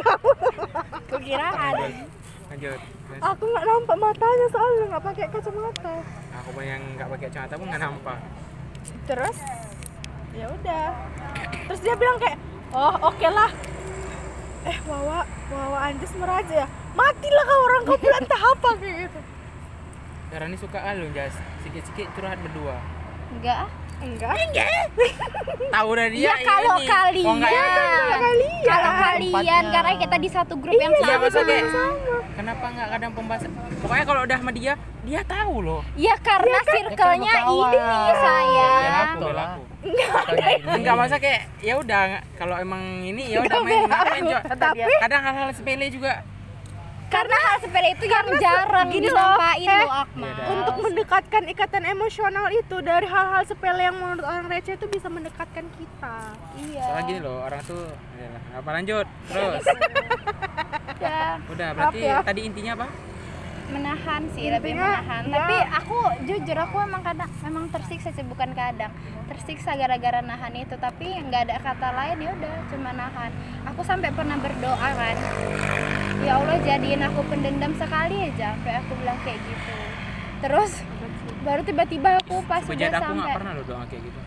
Kukira 1.14 1.48
ada. 1.54 1.86
lanjut 2.50 2.80
aku 3.24 3.44
nggak 3.46 3.66
nampak 3.66 3.98
matanya 3.98 4.48
soalnya 4.50 4.84
nggak 4.90 5.04
pakai 5.06 5.26
kacamata. 5.30 5.96
Aku 6.42 6.50
pun 6.52 6.64
yang 6.66 6.82
nggak 6.98 7.08
pakai 7.14 7.26
kacamata 7.30 7.54
pun 7.56 7.68
nggak 7.70 7.84
nampak. 7.84 8.18
Terus? 9.06 9.38
Ya 10.34 10.46
udah. 10.50 10.88
Terus 11.70 11.80
dia 11.86 11.94
bilang 11.94 12.18
kayak 12.18 12.38
oh 12.74 12.96
oke 13.06 13.28
lah 13.30 13.52
eh 14.64 14.78
wawa 14.84 15.20
wawa 15.50 15.78
anjas 15.84 16.14
meraja 16.16 16.56
ya? 16.56 16.68
Matilah 16.94 17.44
kau 17.44 17.62
orang 17.64 17.82
kau 17.84 17.98
bilang 17.98 18.22
entah 18.22 18.42
apa 18.42 18.70
kayak 18.78 18.96
gitu? 19.04 19.20
Karena 20.30 20.46
ini 20.48 20.58
suka 20.58 20.80
alun 20.80 21.12
jas 21.12 21.36
sikit-sikit 21.62 22.08
curhat 22.14 22.40
berdua. 22.40 22.78
Enggak. 23.30 23.68
enggak. 24.04 24.36
Tahu 25.70 25.90
dah 25.94 26.08
dia 26.08 26.26
Ya 26.26 26.36
kalau 26.44 26.76
ini. 26.76 26.86
kalian, 26.86 27.26
oh, 27.26 27.34
enggak 27.34 27.52
enak. 27.52 28.18
kalian. 28.20 28.64
Kalau 28.64 28.92
kalian 28.94 29.64
karena 29.72 29.92
kita 29.96 30.16
di 30.18 30.30
satu 30.30 30.54
grup 30.56 30.76
yang 30.76 30.94
Iya 30.94 31.16
sama. 31.16 31.24
masa 31.24 31.40
kayak 31.42 31.66
kenapa 32.34 32.66
nggak 32.68 32.88
kadang 32.90 33.12
pembahasan? 33.14 33.50
Pokoknya 33.80 34.06
kalau 34.06 34.22
udah 34.24 34.38
sama 34.38 34.52
dia 34.52 34.74
dia 35.04 35.22
tahu 35.24 35.56
loh. 35.60 35.82
Ya 35.96 36.16
karena 36.20 36.60
circle-nya 36.64 37.32
Ya 37.32 37.38
kan 37.38 37.48
ini 37.48 38.12
saya. 38.14 38.72
Bela 39.18 39.44
aku 39.50 39.62
aku 39.62 39.62
Enggak 40.74 40.96
masa 40.96 41.16
kayak 41.20 41.42
ya 41.60 41.74
udah 41.76 42.02
kalau 42.36 42.56
emang 42.56 42.82
ini 43.04 43.36
ya 43.36 43.44
udah 43.44 43.60
main 43.62 43.84
main 43.86 44.24
Jo. 44.24 44.40
Tapi- 44.48 45.00
kadang 45.00 45.22
hal-hal 45.22 45.50
sepele 45.52 45.88
juga. 45.92 46.24
Karena 47.14 47.38
hal 47.38 47.58
sepele 47.62 47.94
itu 47.94 48.06
yang 48.10 48.26
jarang 48.42 48.90
gini 48.90 49.06
loh, 49.06 49.38
disampaikan 49.38 49.70
eh, 49.70 49.86
loh 49.86 50.02
Akmal. 50.02 50.34
Iya, 50.34 50.46
untuk 50.50 50.76
mendekatkan 50.82 51.44
ikatan 51.46 51.84
emosional 51.86 52.48
itu 52.50 52.76
dari 52.82 53.06
hal-hal 53.06 53.44
sepele 53.46 53.82
yang 53.86 53.94
menurut 53.94 54.26
orang 54.26 54.50
receh 54.50 54.74
itu 54.74 54.90
bisa 54.90 55.14
mendekatkan 55.14 55.66
kita. 55.78 56.16
Iya. 56.58 56.82
soalnya 56.90 57.04
gini 57.06 57.20
loh 57.22 57.38
orang 57.46 57.62
tuh 57.62 57.86
ya 58.18 58.30
apa 58.58 58.70
lanjut 58.72 59.06
terus. 59.30 59.64
Ya, 61.04 61.36
udah 61.52 61.68
berarti 61.76 62.00
Maaf 62.00 62.16
ya. 62.16 62.18
tadi 62.24 62.42
intinya 62.48 62.72
apa 62.80 62.88
menahan 63.72 64.22
sih, 64.36 64.50
lebih 64.52 64.76
Intinya, 64.76 65.00
menahan. 65.00 65.24
ya. 65.28 65.34
Tapi 65.38 65.58
aku 65.84 65.98
jujur 66.28 66.58
aku 66.58 66.76
emang 66.84 67.02
kadang 67.06 67.32
memang 67.46 67.66
tersiksa 67.72 68.10
sih 68.12 68.26
bukan 68.28 68.52
kadang. 68.58 68.92
Tersiksa 69.30 69.78
gara-gara 69.80 70.20
nahan 70.20 70.54
itu, 70.58 70.76
tapi 70.76 71.14
nggak 71.16 71.42
ada 71.50 71.56
kata 71.62 71.90
lain 71.96 72.18
ya 72.20 72.30
udah 72.36 72.54
cuma 72.74 72.92
nahan. 72.92 73.32
Aku 73.72 73.82
sampai 73.86 74.10
pernah 74.12 74.36
berdoa 74.42 74.90
kan. 74.92 75.16
Ya 76.24 76.40
Allah 76.40 76.60
jadiin 76.64 77.04
aku 77.04 77.22
pendendam 77.28 77.72
sekali 77.76 78.32
aja 78.32 78.56
sampai 78.56 78.74
aku 78.84 78.92
bilang 79.00 79.20
kayak 79.24 79.40
gitu. 79.44 79.76
Terus 80.44 80.84
baru 81.44 81.62
tiba-tiba 81.62 82.10
aku 82.24 82.40
pas 82.48 82.64
udah 82.64 82.72
Bejat 82.72 82.94
aku 82.96 83.12
sampai 83.20 83.36
pernah 83.36 83.52
loh 83.60 83.66
doa 83.68 83.84
kayak 83.92 84.04
gitu 84.08 84.20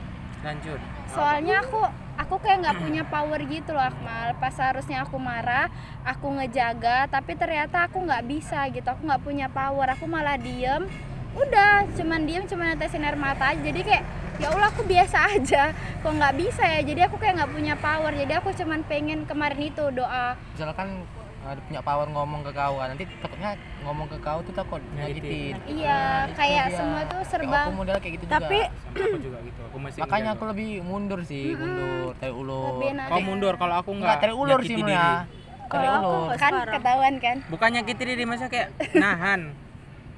lanjut 0.44 0.80
soalnya 1.08 1.54
aku 1.64 1.80
aku 2.26 2.42
kayak 2.42 2.58
nggak 2.66 2.78
punya 2.82 3.02
power 3.06 3.38
gitu 3.46 3.70
loh 3.70 3.86
Akmal. 3.86 4.34
Pas 4.42 4.50
seharusnya 4.50 5.06
aku 5.06 5.14
marah 5.14 5.70
aku 6.02 6.26
ngejaga 6.34 7.06
tapi 7.06 7.38
ternyata 7.38 7.86
aku 7.86 8.02
nggak 8.02 8.26
bisa 8.26 8.66
gitu. 8.74 8.84
Aku 8.90 9.06
nggak 9.06 9.22
punya 9.22 9.46
power. 9.46 9.94
Aku 9.94 10.10
malah 10.10 10.34
diem. 10.34 10.90
Udah 11.38 11.86
cuman 11.94 12.26
diem 12.26 12.42
cuman 12.50 12.74
netesin 12.74 13.06
air 13.06 13.14
mata 13.14 13.54
aja. 13.54 13.62
Jadi 13.62 13.80
kayak 13.86 14.02
ya 14.42 14.50
Allah 14.50 14.74
aku 14.74 14.82
biasa 14.82 15.18
aja. 15.38 15.70
Kok 16.02 16.12
nggak 16.18 16.34
bisa 16.34 16.66
ya? 16.66 16.80
Jadi 16.82 17.00
aku 17.06 17.14
kayak 17.22 17.38
nggak 17.38 17.52
punya 17.54 17.74
power. 17.78 18.10
Jadi 18.10 18.32
aku 18.34 18.50
cuman 18.58 18.82
pengen 18.90 19.22
kemarin 19.22 19.62
itu 19.62 19.84
doa. 19.94 20.34
Misalkan 20.58 21.06
ada 21.48 21.60
punya 21.60 21.80
power 21.80 22.06
ngomong 22.06 22.40
ke 22.42 22.50
kau 22.50 22.74
kan. 22.76 22.86
Nanti 22.88 23.04
takutnya 23.16 23.50
ngomong 23.80 24.06
ke 24.06 24.18
kau 24.18 24.38
tuh 24.40 24.52
takut 24.52 24.82
Nyakitin. 24.90 25.54
nyakitin. 25.54 25.54
Iya 25.76 25.96
Nah, 25.96 26.20
itu 26.22 26.34
kayak 26.34 26.64
dia. 26.64 26.76
semua 26.76 27.00
tuh 27.04 27.20
serba. 27.22 27.58
aku 27.58 27.70
model 27.72 27.96
kayak 27.96 28.12
gitu 28.14 28.24
Tapi- 28.26 28.58
juga 28.58 28.76
sama 28.76 29.06
aku 29.06 29.18
juga 29.20 29.38
gitu. 29.40 29.60
Aku 29.62 29.76
masih 29.78 30.00
makanya 30.00 30.20
enggak 30.22 30.36
aku 30.36 30.44
lebih 30.46 30.68
mundur 30.82 31.20
sih 31.22 31.44
mundur 31.52 32.08
tarik 32.16 32.34
ulur. 32.34 32.72
Kau 32.82 33.20
mundur 33.20 33.54
kalau 33.54 33.74
aku 33.76 33.90
nggak 33.92 34.04
nggak 34.04 34.18
tarik 34.20 34.36
ulur 34.36 34.60
sih 34.60 34.74
diri. 34.74 34.92
ya. 34.92 35.06
Tarik 35.26 35.68
Kalau 35.68 35.90
aku 35.92 36.12
kan 36.36 36.52
ketahuan 36.68 37.14
kan? 37.18 37.36
Bukan 37.46 37.68
nyakiti 37.72 38.02
diri 38.04 38.24
masa 38.24 38.46
kayak 38.46 38.68
nahan. 38.92 39.40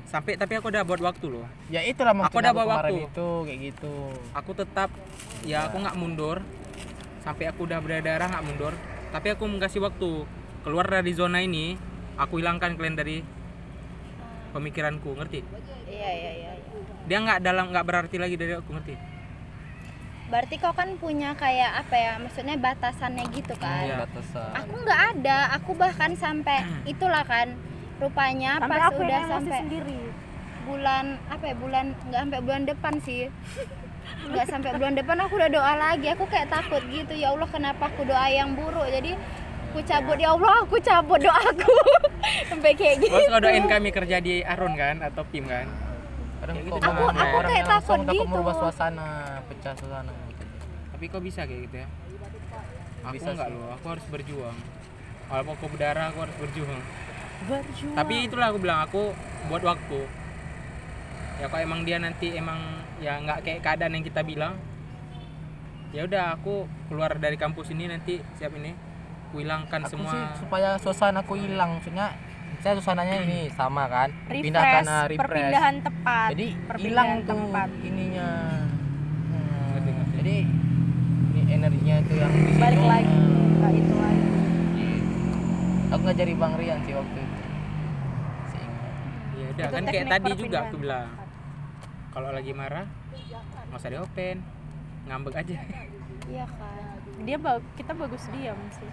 Sampai 0.05 0.37
tapi 0.37 0.57
aku 0.57 0.69
udah 0.69 0.83
buat 0.83 1.01
waktu 1.03 1.27
loh. 1.27 1.45
Ya 1.69 1.81
itulah 1.83 2.13
Aku 2.13 2.21
maksudnya 2.23 2.41
udah 2.41 2.51
aku 2.51 2.59
bawa 2.59 2.75
kemarin 2.75 2.93
waktu. 2.95 3.07
itu 3.07 3.29
kayak 3.45 3.59
gitu. 3.63 3.95
Aku 4.33 4.51
tetap 4.53 4.89
ya 5.43 5.59
aku 5.65 5.77
nggak 5.79 5.97
mundur. 5.97 6.37
Sampai 7.21 7.45
aku 7.45 7.65
udah 7.65 7.77
berdarah 7.79 8.25
nggak 8.27 8.41
mundur. 8.43 8.73
Tapi 9.09 9.27
aku 9.31 9.45
mengasih 9.45 9.81
waktu 9.81 10.25
keluar 10.63 10.87
dari 10.89 11.13
zona 11.15 11.43
ini 11.43 11.79
aku 12.19 12.43
hilangkan 12.43 12.75
kalian 12.75 12.97
dari 12.99 13.17
pemikiranku 14.51 15.15
ngerti? 15.15 15.41
Iya 15.89 16.11
iya 16.11 16.33
iya 16.35 16.53
iya. 16.59 16.73
dia 17.09 17.19
nggak 17.25 17.41
dalam 17.41 17.73
nggak 17.73 17.87
berarti 17.89 18.17
lagi 18.21 18.37
dari 18.37 18.53
aku 18.57 18.71
ngerti? 18.75 18.95
Berarti 20.29 20.55
kau 20.61 20.77
kan 20.77 20.93
punya 21.01 21.33
kayak 21.33 21.89
apa 21.89 21.97
ya 21.97 22.13
maksudnya 22.21 22.61
batasannya 22.61 23.25
gitu 23.33 23.55
kan? 23.57 23.85
Iya. 23.89 23.97
batasan. 24.05 24.51
Aku 24.61 24.75
nggak 24.85 25.01
ada. 25.17 25.39
Aku 25.57 25.71
bahkan 25.73 26.13
sampai 26.13 26.69
itulah 26.85 27.25
kan 27.25 27.57
rupanya 27.97 28.61
sampai 28.61 28.79
pas 28.79 28.89
aku 28.93 29.01
udah 29.03 29.23
sampai 29.27 29.59
sendiri. 29.65 30.01
bulan 30.69 31.17
apa 31.33 31.45
ya 31.49 31.57
bulan 31.57 31.85
nggak 31.97 32.21
sampai 32.29 32.41
bulan 32.45 32.63
depan 32.69 32.95
sih. 33.01 33.23
Nggak 34.09 34.47
sampai 34.49 34.73
bulan 34.81 34.97
depan 34.97 35.21
aku 35.21 35.37
udah 35.37 35.53
doa 35.53 35.73
lagi. 35.77 36.09
Aku 36.13 36.25
kayak 36.29 36.49
takut 36.49 36.81
gitu 36.89 37.13
ya 37.13 37.29
Allah 37.33 37.49
kenapa 37.49 37.93
aku 37.93 38.09
doa 38.09 38.25
yang 38.29 38.57
buruk? 38.57 38.89
Jadi 38.89 39.17
aku 39.79 39.87
cabut. 39.87 40.17
Ya 40.19 40.31
Allah 40.35 40.55
aku 40.67 40.77
cabut 40.83 41.19
doaku 41.23 41.75
sampai 42.51 42.73
kayak 42.75 42.97
gitu. 42.99 43.15
Bos 43.15 43.27
doain 43.39 43.65
kami 43.65 43.89
kerja 43.95 44.17
di 44.19 44.43
Arun 44.43 44.75
kan 44.75 44.97
atau 45.01 45.23
Pim 45.31 45.47
kan? 45.47 45.67
Kadang 46.43 46.57
gitu. 46.59 46.71
Aku- 46.75 47.11
aku 47.15 47.35
orang 47.39 47.51
kayak 47.51 47.67
takut 47.71 47.99
gitu. 48.03 48.25
merubah 48.27 48.55
suasana 48.59 49.09
pecah 49.47 49.75
suasana. 49.79 50.15
Tapi 50.95 51.05
kok 51.07 51.23
bisa 51.23 51.47
kayak 51.47 51.61
gitu 51.71 51.77
ya? 51.79 51.89
Aku 53.07 53.15
Bisa 53.15 53.31
nggak 53.31 53.49
loh 53.55 53.71
aku 53.73 53.87
harus 53.89 54.05
berjuang. 54.11 54.57
Walaupun 55.31 55.53
aku 55.55 55.67
berdarah 55.71 56.05
aku 56.11 56.19
harus 56.27 56.37
berjuang. 56.43 56.81
Berjuang. 57.47 57.95
Tapi 57.95 58.15
itulah 58.27 58.47
aku 58.51 58.59
bilang 58.59 58.81
aku 58.83 59.03
buat 59.47 59.63
waktu. 59.63 60.01
Ya 61.39 61.47
kalau 61.47 61.63
emang 61.63 61.87
dia 61.87 62.03
nanti 62.03 62.35
emang 62.35 62.59
ya 62.99 63.15
nggak 63.23 63.47
kayak 63.47 63.61
keadaan 63.63 63.95
yang 63.95 64.03
kita 64.03 64.27
bilang 64.27 64.59
ya 65.95 66.03
udah 66.05 66.35
aku 66.35 66.67
keluar 66.91 67.15
dari 67.17 67.39
kampus 67.39 67.71
ini 67.71 67.87
nanti 67.87 68.19
siap 68.37 68.53
ini 68.59 68.75
aku 69.29 69.45
hilangkan 69.45 69.81
aku 69.85 69.93
semua. 69.93 70.09
sih 70.09 70.23
supaya 70.41 70.69
suasana 70.81 71.21
aku 71.21 71.37
hilang 71.37 71.77
maksudnya 71.77 72.17
saya 72.59 72.73
suasananya 72.81 73.17
ini 73.23 73.39
sama 73.61 73.85
kan? 73.87 74.09
Refresh 74.25 74.45
pindahkan 74.49 74.83
ah, 74.89 75.05
refresh. 75.05 75.21
perpindahan 75.21 75.75
tepat 75.85 76.29
jadi 76.33 76.47
hilang 76.81 77.09
tuh 77.23 77.27
tempat. 77.29 77.69
ininya. 77.85 78.29
Hmm, 79.29 79.67
Ngerti, 79.77 79.91
ngerti. 79.93 80.15
jadi 80.17 80.37
ini 81.29 81.41
energinya 81.53 81.95
itu 82.01 82.13
yang 82.17 82.33
di 82.33 82.41
situ. 82.49 82.59
Balik 82.59 82.83
lagi 82.83 83.15
hmm, 83.15 83.57
nggak 83.61 83.73
itu 83.77 83.95
lagi. 83.95 84.27
Aku 85.89 86.01
ngajari 86.05 86.33
bang 86.35 86.53
Rian 86.57 86.79
sih 86.83 86.95
waktu 86.97 87.19
itu. 87.21 87.39
Seingat. 88.49 88.93
ya 89.39 89.47
udah 89.53 89.67
kan 89.69 89.83
kayak 89.85 90.07
tadi 90.09 90.31
juga 90.35 90.59
aku 90.67 90.77
bilang. 90.81 91.09
Kalau 92.09 92.31
lagi 92.33 92.53
marah 92.53 92.87
nggak 93.69 93.77
usah 93.79 93.91
di 93.93 93.99
open 94.01 94.37
ngambek 95.05 95.35
aja. 95.37 95.57
Iya 96.27 96.45
kan. 96.49 96.97
Dia 97.19 97.37
ba- 97.37 97.65
kita 97.75 97.93
bagus 97.93 98.25
diam 98.31 98.57
sih 98.73 98.89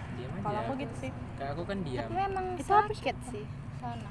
kalau 0.46 0.54
aja 0.54 0.64
aku 0.64 0.72
gitu 0.78 0.94
sih. 0.96 1.10
Kayak 1.34 1.50
aku 1.52 1.62
kan 1.66 1.78
diam. 1.82 2.00
Tapi 2.06 2.14
memang 2.14 2.46
Itu 2.54 2.70
apa 2.70 2.92
sakit 2.94 3.16
sih. 3.28 3.44
Sana. 3.76 4.08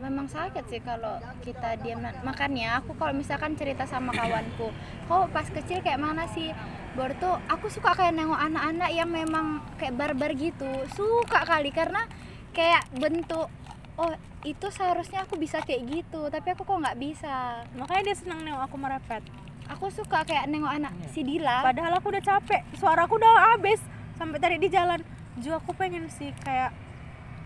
Memang 0.00 0.26
sakit 0.26 0.64
sih 0.66 0.80
kalau 0.80 1.14
kita 1.44 1.76
diam 1.78 2.00
makanya 2.24 2.80
aku 2.80 2.96
kalau 2.96 3.12
misalkan 3.12 3.52
cerita 3.52 3.84
sama 3.84 4.10
kawanku 4.10 4.72
kok 5.04 5.24
pas 5.28 5.44
kecil 5.44 5.84
kayak 5.84 6.00
mana 6.00 6.24
sih? 6.26 6.56
Baru 6.96 7.12
tuh 7.20 7.36
aku 7.46 7.68
suka 7.68 7.92
kayak 7.92 8.16
nengok 8.16 8.40
anak-anak 8.40 8.90
yang 8.90 9.12
memang 9.12 9.60
kayak 9.76 9.94
barbar 9.94 10.32
gitu. 10.32 10.66
Suka 10.96 11.44
kali 11.44 11.68
karena 11.68 12.08
kayak 12.50 12.88
bentuk 12.96 13.52
oh 14.00 14.12
itu 14.40 14.72
seharusnya 14.72 15.28
aku 15.28 15.36
bisa 15.36 15.60
kayak 15.60 15.84
gitu 15.84 16.32
tapi 16.32 16.56
aku 16.56 16.64
kok 16.64 16.80
nggak 16.80 16.96
bisa. 16.96 17.60
Makanya 17.76 18.02
dia 18.08 18.16
senang 18.16 18.40
nengok 18.40 18.72
aku 18.72 18.76
merepet. 18.80 19.20
Aku 19.68 19.92
suka 19.92 20.24
kayak 20.24 20.48
nengok 20.48 20.80
anak 20.80 20.96
Iya. 20.96 21.08
si 21.12 21.20
Dila. 21.22 21.60
Padahal 21.60 22.00
aku 22.00 22.08
udah 22.08 22.24
capek. 22.24 22.64
Suara 22.74 23.04
aku 23.04 23.20
udah 23.20 23.52
habis 23.52 23.84
sampai 24.16 24.40
tadi 24.40 24.56
di 24.56 24.72
jalan 24.72 24.98
Ju 25.38 25.54
aku 25.54 25.70
pengen 25.72 26.10
sih 26.10 26.34
kayak 26.42 26.74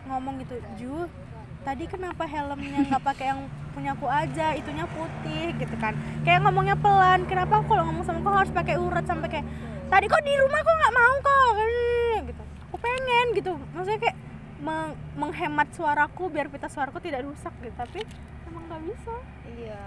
ngomong 0.05 0.41
gitu 0.41 0.57
Ju 0.77 0.97
tadi 1.61 1.85
kenapa 1.85 2.25
helmnya 2.25 2.89
nggak 2.89 3.03
pakai 3.03 3.33
yang 3.33 3.41
punya 3.73 3.93
aku 3.93 4.07
aja 4.07 4.53
itunya 4.53 4.85
putih 4.87 5.57
gitu 5.57 5.75
kan 5.77 5.97
kayak 6.23 6.45
ngomongnya 6.45 6.77
pelan 6.77 7.25
kenapa 7.25 7.59
aku 7.59 7.73
kalau 7.73 7.89
ngomong 7.89 8.05
sama 8.05 8.21
kau 8.21 8.37
harus 8.37 8.53
pakai 8.53 8.77
urat 8.77 9.03
sampai 9.03 9.29
kayak 9.29 9.47
tadi 9.89 10.07
kok 10.07 10.23
di 10.23 10.35
rumah 10.37 10.61
kok 10.61 10.77
nggak 10.77 10.95
mau 10.95 11.15
kok 11.19 11.49
gitu 12.23 12.43
aku 12.69 12.77
pengen 12.79 13.27
gitu 13.33 13.53
maksudnya 13.73 14.01
kayak 14.01 14.17
meng- 14.61 14.97
menghemat 15.17 15.69
suaraku 15.73 16.29
biar 16.29 16.47
pita 16.47 16.69
suaraku 16.69 17.01
tidak 17.01 17.25
rusak 17.25 17.51
gitu 17.59 17.75
tapi 17.75 18.05
emang 18.47 18.63
nggak 18.69 18.83
bisa 18.85 19.15
Iya. 19.55 19.81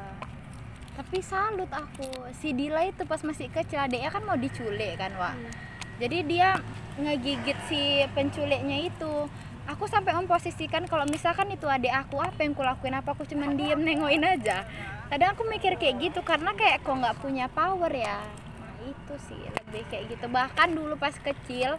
Tapi 0.95 1.17
salut 1.21 1.69
aku. 1.69 2.07
Si 2.33 2.49
Dila 2.49 2.81
itu 2.81 3.03
pas 3.03 3.21
masih 3.21 3.51
kecil 3.51 3.77
adiknya 3.77 4.09
kan 4.09 4.23
mau 4.23 4.33
diculik 4.33 4.97
kan, 4.97 5.13
Wak. 5.13 5.35
Hmm. 5.35 5.51
Jadi 5.97 6.17
dia 6.29 6.61
ngegigit 6.97 7.57
si 7.69 8.05
penculiknya 8.13 8.85
itu. 8.85 9.29
Aku 9.67 9.83
sampai 9.83 10.15
memposisikan 10.15 10.87
kalau 10.87 11.03
misalkan 11.03 11.51
itu 11.51 11.67
adik 11.67 11.91
aku 11.91 12.23
apa 12.23 12.39
yang 12.39 12.55
kulakuin 12.55 12.95
apa 12.95 13.11
aku 13.11 13.27
cuman 13.27 13.59
diem 13.59 13.83
nengokin 13.83 14.23
aja. 14.23 14.63
Kadang 15.11 15.35
aku 15.35 15.43
mikir 15.43 15.75
kayak 15.75 15.99
gitu 15.99 16.23
karena 16.23 16.55
kayak 16.55 16.87
kok 16.87 16.95
nggak 16.95 17.19
punya 17.19 17.51
power 17.51 17.91
ya. 17.91 18.23
Nah 18.63 18.75
itu 18.87 19.13
sih 19.27 19.41
lebih 19.43 19.83
kayak 19.91 20.15
gitu. 20.15 20.25
Bahkan 20.31 20.71
dulu 20.71 20.95
pas 20.95 21.11
kecil 21.11 21.75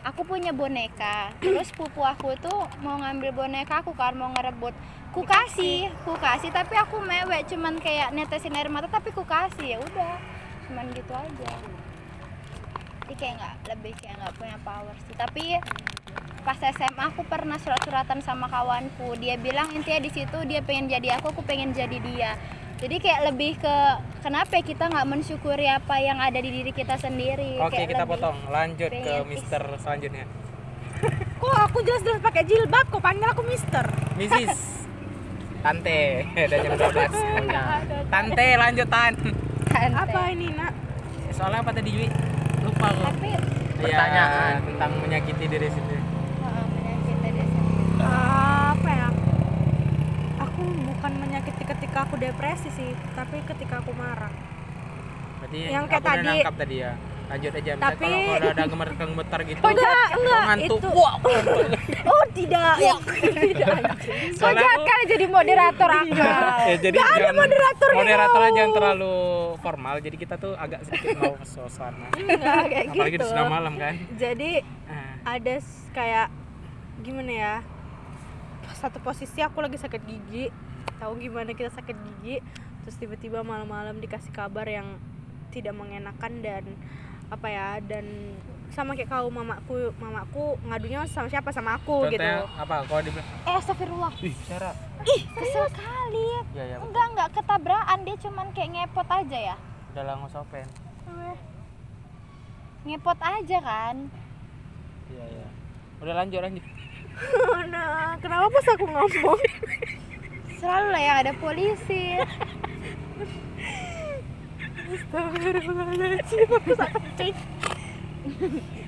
aku 0.00 0.24
punya 0.24 0.56
boneka. 0.56 1.28
Terus 1.44 1.68
pupu 1.76 2.00
aku 2.00 2.32
tuh 2.40 2.64
mau 2.80 2.96
ngambil 2.96 3.36
boneka 3.36 3.84
aku 3.84 3.92
kan 3.92 4.16
mau 4.16 4.32
ngerebut. 4.32 4.72
Ku 5.12 5.20
kasih, 5.26 5.92
ku 6.06 6.16
kasih 6.16 6.48
tapi 6.54 6.78
aku 6.78 7.04
mewek 7.04 7.44
cuman 7.52 7.76
kayak 7.82 8.16
netesin 8.16 8.56
air 8.56 8.72
mata 8.72 8.88
tapi 8.88 9.12
ku 9.12 9.28
kasih 9.28 9.76
ya 9.76 9.78
udah. 9.82 10.16
Cuman 10.70 10.88
gitu 10.96 11.12
aja. 11.12 11.52
Jadi 13.10 13.26
kayak 13.26 13.42
nggak 13.42 13.54
lebih 13.74 13.92
kayak 13.98 14.14
nggak 14.22 14.34
punya 14.38 14.56
power 14.62 14.94
sih. 15.02 15.14
Tapi 15.18 15.44
pas 16.46 16.58
SMA 16.62 17.04
aku 17.10 17.26
pernah 17.26 17.58
surat-suratan 17.58 18.22
sama 18.22 18.46
kawanku. 18.46 19.18
Dia 19.18 19.34
bilang 19.34 19.66
intinya 19.74 19.98
di 19.98 20.14
situ 20.14 20.38
dia 20.46 20.62
pengen 20.62 20.86
jadi 20.86 21.18
aku, 21.18 21.34
aku 21.34 21.42
pengen 21.42 21.74
jadi 21.74 21.98
dia. 21.98 22.38
Jadi 22.78 23.02
kayak 23.02 23.34
lebih 23.34 23.58
ke 23.58 23.76
kenapa 24.22 24.54
ya 24.54 24.62
kita 24.62 24.86
nggak 24.86 25.08
mensyukuri 25.10 25.66
apa 25.66 25.98
yang 25.98 26.22
ada 26.22 26.38
di 26.38 26.54
diri 26.54 26.70
kita 26.70 27.02
sendiri. 27.02 27.58
oke 27.58 27.74
Kayak 27.74 27.98
kita 27.98 28.04
potong. 28.06 28.38
Lanjut 28.46 28.94
ke 28.94 29.14
Mister 29.26 29.62
selanjutnya. 29.82 30.24
Kok 31.42 31.56
aku 31.66 31.82
jelas-jelas 31.82 32.22
pakai 32.22 32.46
jilbab? 32.46 32.86
Kok 32.94 33.02
panggil 33.02 33.26
aku 33.26 33.42
mister? 33.42 33.90
Mrs 34.14 34.86
Tante. 35.66 36.00
Udah 36.46 36.58
jam 36.62 36.72
12 36.78 38.06
Tante 38.06 38.46
lanjutan. 38.54 39.12
Kan, 39.66 39.90
apa 39.98 40.20
ini 40.30 40.54
nak? 40.54 40.72
Soalnya 41.34 41.58
apa 41.66 41.74
tadi 41.74 41.90
Jui 41.90 42.08
lupa 42.62 42.86
kok 42.88 43.04
Tapi 43.10 43.28
Pertanyaan. 43.80 44.52
Ya, 44.52 44.60
tentang 44.62 44.92
menyakiti 44.98 45.44
diri 45.46 45.68
sendiri 45.68 46.02
Heeh, 46.04 46.64
menyakiti 46.70 47.12
diri 47.26 47.44
sendiri. 47.46 47.84
apa 48.00 48.90
ya 48.90 49.08
aku 50.38 50.60
bukan 50.84 51.12
menyakiti 51.18 51.62
ketika 51.66 51.98
aku 52.02 52.14
depresi 52.16 52.68
sih 52.70 52.90
tapi 53.12 53.40
ketika 53.42 53.80
aku 53.80 53.92
marah 53.92 54.32
berarti 55.38 55.58
Yang 55.66 55.84
kayak 55.86 56.02
tadi. 56.02 56.36
tadi 56.44 56.76
ya 56.78 56.92
lanjut 57.30 57.52
aja 57.54 57.72
Misalnya 57.72 57.86
Tapi- 57.86 58.02
kalau 58.02 58.18
kalau 58.26 58.50
ada 58.50 58.64
gemetar-gemetar 58.66 59.40
gitu 59.44 59.60
enggak 59.62 60.08
enggak 60.12 60.40
ngantuk 60.42 60.78
itu 60.78 60.88
wah 60.90 61.14
oh 62.10 62.24
tidak. 62.32 62.74
Tidak 63.40 63.68
Kok 64.34 64.52
jahat 64.52 64.80
kali 64.82 65.04
jadi 65.06 65.24
moderator 65.26 65.90
aku. 66.00 66.14
ya 66.66 66.76
jadi 66.76 66.96
jangan 66.96 67.34
moderatornya. 67.36 67.96
moderatornya 67.96 68.50
jangan 68.52 68.72
terlalu 68.74 69.14
formal 69.58 69.94
jadi 69.98 70.16
kita 70.16 70.34
tuh 70.36 70.52
agak 70.54 70.80
sedikit 70.82 71.16
mau 71.16 71.34
suasana. 71.44 72.08
Enggak 72.12 72.62
kayak 72.66 72.86
apalagi 72.90 73.14
gitu. 73.14 73.22
di 73.22 73.30
sudah 73.30 73.46
malam 73.46 73.74
kan? 73.76 73.94
Jadi 74.16 74.52
Nah, 74.90 75.38
ada 75.38 75.54
kayak 75.92 76.28
gimana 77.00 77.30
ya 77.30 77.54
satu 78.72 78.98
posisi 78.98 79.38
aku 79.38 79.60
lagi 79.60 79.78
sakit 79.78 80.02
gigi. 80.02 80.50
Tahu 80.98 81.14
gimana 81.16 81.52
kita 81.52 81.70
sakit 81.70 81.94
gigi? 81.94 82.42
Terus 82.82 82.96
tiba-tiba 82.96 83.40
malam-malam 83.40 83.98
dikasih 83.98 84.32
kabar 84.32 84.64
yang 84.64 84.98
tidak 85.50 85.74
mengenakan 85.74 86.32
dan 86.40 86.64
apa 87.30 87.46
ya 87.46 87.78
dan 87.80 88.04
sama 88.70 88.92
kayak 88.92 89.06
kau 89.08 89.26
mamaku 89.26 89.74
mamaku 89.96 90.44
ngadunya 90.62 91.02
sama 91.04 91.26
siapa 91.26 91.50
sama 91.50 91.74
aku 91.74 92.06
gitu 92.06 92.18
contohnya 92.18 92.46
apa 92.54 92.74
kalau 92.84 93.02
dibilang 93.02 93.26
Eh, 93.40 93.54
astagfirullah. 93.56 94.12
ih 94.20 94.34
Sarah 94.44 94.74
Kesel 95.32 95.66
kali. 95.70 96.26
ya 96.52 96.64
ya 96.64 96.76
betul. 96.76 96.86
Enggak, 96.86 97.06
enggak 97.08 97.28
ketabrakan, 97.32 97.98
dia 98.00 98.16
cuman 98.20 98.46
kayak 98.50 98.68
ngepot 98.70 99.08
aja 99.08 99.38
ya. 99.48 99.56
udah 99.90 100.02
lah 100.02 100.14
nggak 100.16 100.30
usah 100.30 100.40
open 100.40 100.66
Ngepot 102.80 103.18
aja 103.18 103.58
kan. 103.60 103.96
iya 105.08 105.24
iya 105.26 105.46
udah 105.98 106.14
lanjut 106.16 106.40
lanjut 106.40 106.64
nah 107.72 108.16
kenapa 108.16 108.46
pas 108.48 108.66
aku 108.70 108.86
ngomong 108.86 109.38
Selalu 110.56 110.86
lah 110.88 111.00
yang 111.00 111.16
ada 111.18 111.32
polisi. 111.34 112.16
Astagfirullahaladzim, 114.90 116.48
aku 116.50 116.70
sakit 116.74 117.02
kencing. 117.14 117.34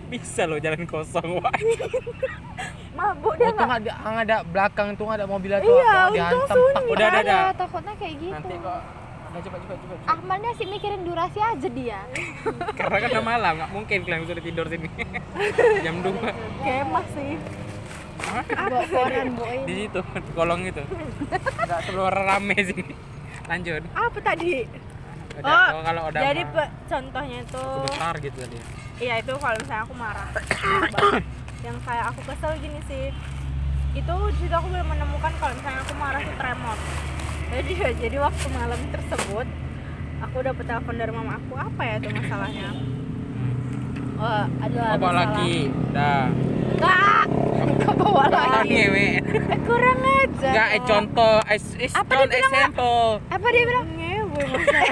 bisa 0.07 0.45
loh 0.45 0.61
jalan 0.61 0.85
kosong 0.85 1.41
wah 1.41 1.49
mabuk 2.93 3.33
dia 3.35 3.49
Untung 3.49 3.65
nggak 3.65 3.81
ada, 3.89 3.93
ada 4.21 4.37
belakang 4.45 4.93
tuh 4.93 5.09
ada 5.09 5.25
mobilnya 5.25 5.57
tuh 5.59 5.73
Iya, 5.73 5.89
apa, 5.89 6.13
untung 6.13 6.43
sunyi. 6.45 6.85
Udah, 6.85 7.09
Makanya 7.09 7.25
udah. 7.25 7.43
takutnya 7.57 7.95
kayak 7.97 8.15
gitu. 8.21 8.35
nanti 8.37 8.55
kok 8.55 8.81
udah 9.25 9.41
coba 9.41 9.57
coba 9.57 9.73
coba, 9.73 9.95
coba. 9.97 10.13
Akmalnya 10.13 10.51
sih 10.53 10.67
mikirin 10.69 11.03
durasi 11.03 11.41
aja 11.41 11.69
dia. 11.71 12.01
karena 12.79 12.97
kan 12.99 13.09
udah 13.11 13.25
malam 13.25 13.53
nggak 13.57 13.71
mungkin 13.73 13.99
kalian 14.05 14.23
sudah 14.29 14.45
tidur 14.45 14.67
sini 14.69 14.89
jam 15.85 15.97
2 15.99 16.13
kemah 16.61 17.07
sih 17.11 17.33
Bawa 18.23 18.81
koran, 18.87 19.29
boy. 19.35 19.57
di 19.65 19.75
situ 19.79 20.01
kolong 20.33 20.63
itu 20.65 20.83
nggak 21.67 21.81
sebelum 21.83 22.07
rame 22.09 22.57
sini 22.61 22.93
lanjut 23.45 23.83
apa 23.93 24.19
tadi 24.21 24.69
udah 25.35 25.43
Oh, 25.43 25.65
kalau- 25.65 25.83
kalau 25.83 26.03
udah 26.07 26.21
jadi 26.21 26.43
contohnya 26.87 27.39
itu 27.41 27.63
sebentar 27.81 28.15
gitu 28.19 28.37
tadi 28.37 28.59
iya 28.99 29.15
itu 29.19 29.33
kalau 29.35 29.57
misalnya 29.57 29.83
aku 29.83 29.95
marah. 29.95 30.29
Yang 31.67 31.79
kayak 31.83 32.05
aku 32.07 32.21
kesel 32.25 32.53
gini 32.57 32.81
sih. 32.85 33.05
Itu 33.93 34.15
situ 34.33 34.51
aku 34.51 34.69
belum 34.69 34.89
menemukan 34.89 35.33
kalau 35.37 35.55
misalnya 35.55 35.81
aku 35.81 35.95
marah 35.95 36.19
itu 36.19 36.35
tremor. 36.37 36.79
Jadi 37.51 37.73
jadi 38.03 38.17
waktu 38.19 38.47
malam 38.49 38.81
tersebut 38.89 39.47
aku 40.21 40.37
dapet 40.41 40.65
telepon 40.65 40.95
dari 40.95 41.11
mama 41.11 41.33
aku 41.37 41.55
apa 41.57 41.83
ya 41.83 41.95
itu 41.99 42.09
masalahnya 42.09 42.71
oh 44.23 44.45
adalah 44.63 44.89
apa 44.89 44.99
masalah 45.03 45.19
lagi 45.19 45.55
dah. 45.91 46.25
Enggak. 46.73 47.25
Enggak 47.63 47.95
bawa 47.97 48.25
lagi 48.31 48.69
ngewe 48.71 49.07
Eh, 49.33 49.59
kurang 49.63 49.99
aja. 50.01 50.49
nggak 50.49 50.69
eh, 50.69 50.79
dong. 50.79 50.87
contoh 50.87 51.35
es 51.47 51.65
es 51.77 51.93
Apa 51.93 52.07
contoh 52.09 52.27
dia 52.29 52.39
bilang, 52.39 52.47
example. 52.49 53.07
Apa 53.29 53.47
dia 53.51 53.65
bilang? 53.65 53.87
ngewe 53.91 54.41
masalah 54.53 54.83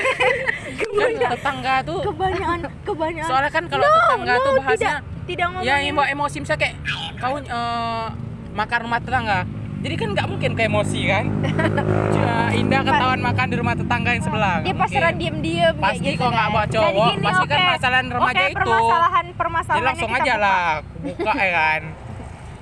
kan 0.91 1.31
tetangga 1.31 1.75
tuh. 1.83 2.01
Kebanyakan 2.03 2.59
kebanyakan. 2.83 3.29
Soalnya 3.29 3.51
kan 3.51 3.65
kalau 3.67 3.87
tetangga 3.87 4.35
tuh 4.37 4.53
bahasnya 4.59 4.77
tidak 4.77 4.99
tidak 5.27 5.47
ya 5.63 5.75
ngomongin. 5.79 5.91
emo 5.91 6.03
emosi 6.05 6.37
misalnya 6.43 6.61
kayak 6.61 6.75
kau 7.17 7.35
eh, 7.39 8.07
makan 8.51 8.79
rumah 8.83 8.99
tetangga 8.99 9.39
jadi 9.81 9.95
kan 9.97 10.09
nggak 10.11 10.29
mungkin 10.29 10.51
ke 10.53 10.63
emosi 10.63 11.01
kan 11.05 11.25
Cuma 12.15 12.35
Indah 12.53 12.81
ketahuan 12.83 13.21
makan 13.21 13.47
di 13.47 13.57
rumah 13.57 13.75
tetangga 13.75 14.11
yang 14.11 14.23
sebelah 14.23 14.57
dia 14.61 14.75
pasaran 14.75 15.09
mungkin. 15.09 15.21
diem-diem 15.21 15.73
kayak 15.73 15.85
pasti 15.87 16.05
gitu 16.07 16.19
kalau 16.19 16.31
nggak 16.31 16.43
kan. 16.43 16.53
bawa 16.53 16.67
cowok 16.67 17.09
gini, 17.11 17.23
pasti 17.23 17.45
kan 17.47 17.57
oke. 17.57 17.71
masalah 17.71 18.01
remaja 18.03 18.21
Oke, 18.37 18.45
itu 18.45 18.57
permasalahan 18.57 19.25
jadi 19.25 19.35
permasalahannya 19.35 19.89
langsung 19.89 20.11
aja 20.11 20.23
buka. 20.27 20.37
lah 20.39 20.61
aku 20.77 20.95
buka 21.03 21.33
ya 21.35 21.51
kan 21.51 21.83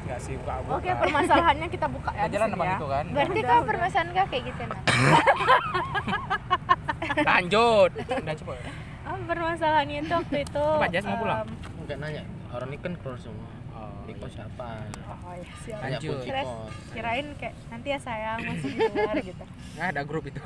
nggak 0.01 0.21
sih 0.21 0.35
buka 0.37 0.55
buka 0.59 0.75
Oke, 0.75 0.91
permasalahannya 0.95 1.67
kita 1.69 1.87
buka 1.87 2.11
ya. 2.13 2.25
Jalan 2.29 2.49
sama 2.49 2.65
ya. 2.65 2.71
itu 2.73 2.87
kan 2.87 3.05
berarti 3.09 3.41
kau 3.43 3.61
permasalahan 3.63 4.09
kau 4.11 4.27
kayak 4.27 4.43
gitu 4.47 4.63
nah 4.65 4.81
lanjut 7.29 7.91
udah 7.99 8.37
coba 8.37 8.55
Ah, 9.03 9.17
permasalahannya 9.25 10.05
itu 10.05 10.13
waktu 10.13 10.37
itu. 10.45 10.65
Coba, 10.69 10.85
Jas, 10.87 11.01
mau 11.03 11.17
pulang? 11.17 11.49
Enggak 11.81 11.97
nanya. 11.97 12.23
Orang 12.53 12.69
ini 12.69 12.77
kan 12.77 12.93
keluar 12.93 13.17
semua. 13.17 13.49
Oh, 14.09 14.11
Di 14.11 14.17
kos 14.17 14.33
siapa? 14.33 14.69
oh 15.21 15.35
ya 15.35 15.53
siap. 15.61 15.79
Tanya 15.79 15.91
Lanjut. 15.95 16.13
kunci 16.15 16.29
Terus 16.29 16.49
kos. 16.49 16.75
kirain 16.91 17.27
kayak 17.37 17.55
nanti 17.69 17.89
ya 17.89 17.99
sayang 17.99 18.39
masih 18.43 18.69
di 18.71 18.79
luar 18.89 19.17
gitu. 19.29 19.45
nggak 19.75 19.87
ada 19.87 20.03
grup 20.03 20.25
itu 20.25 20.41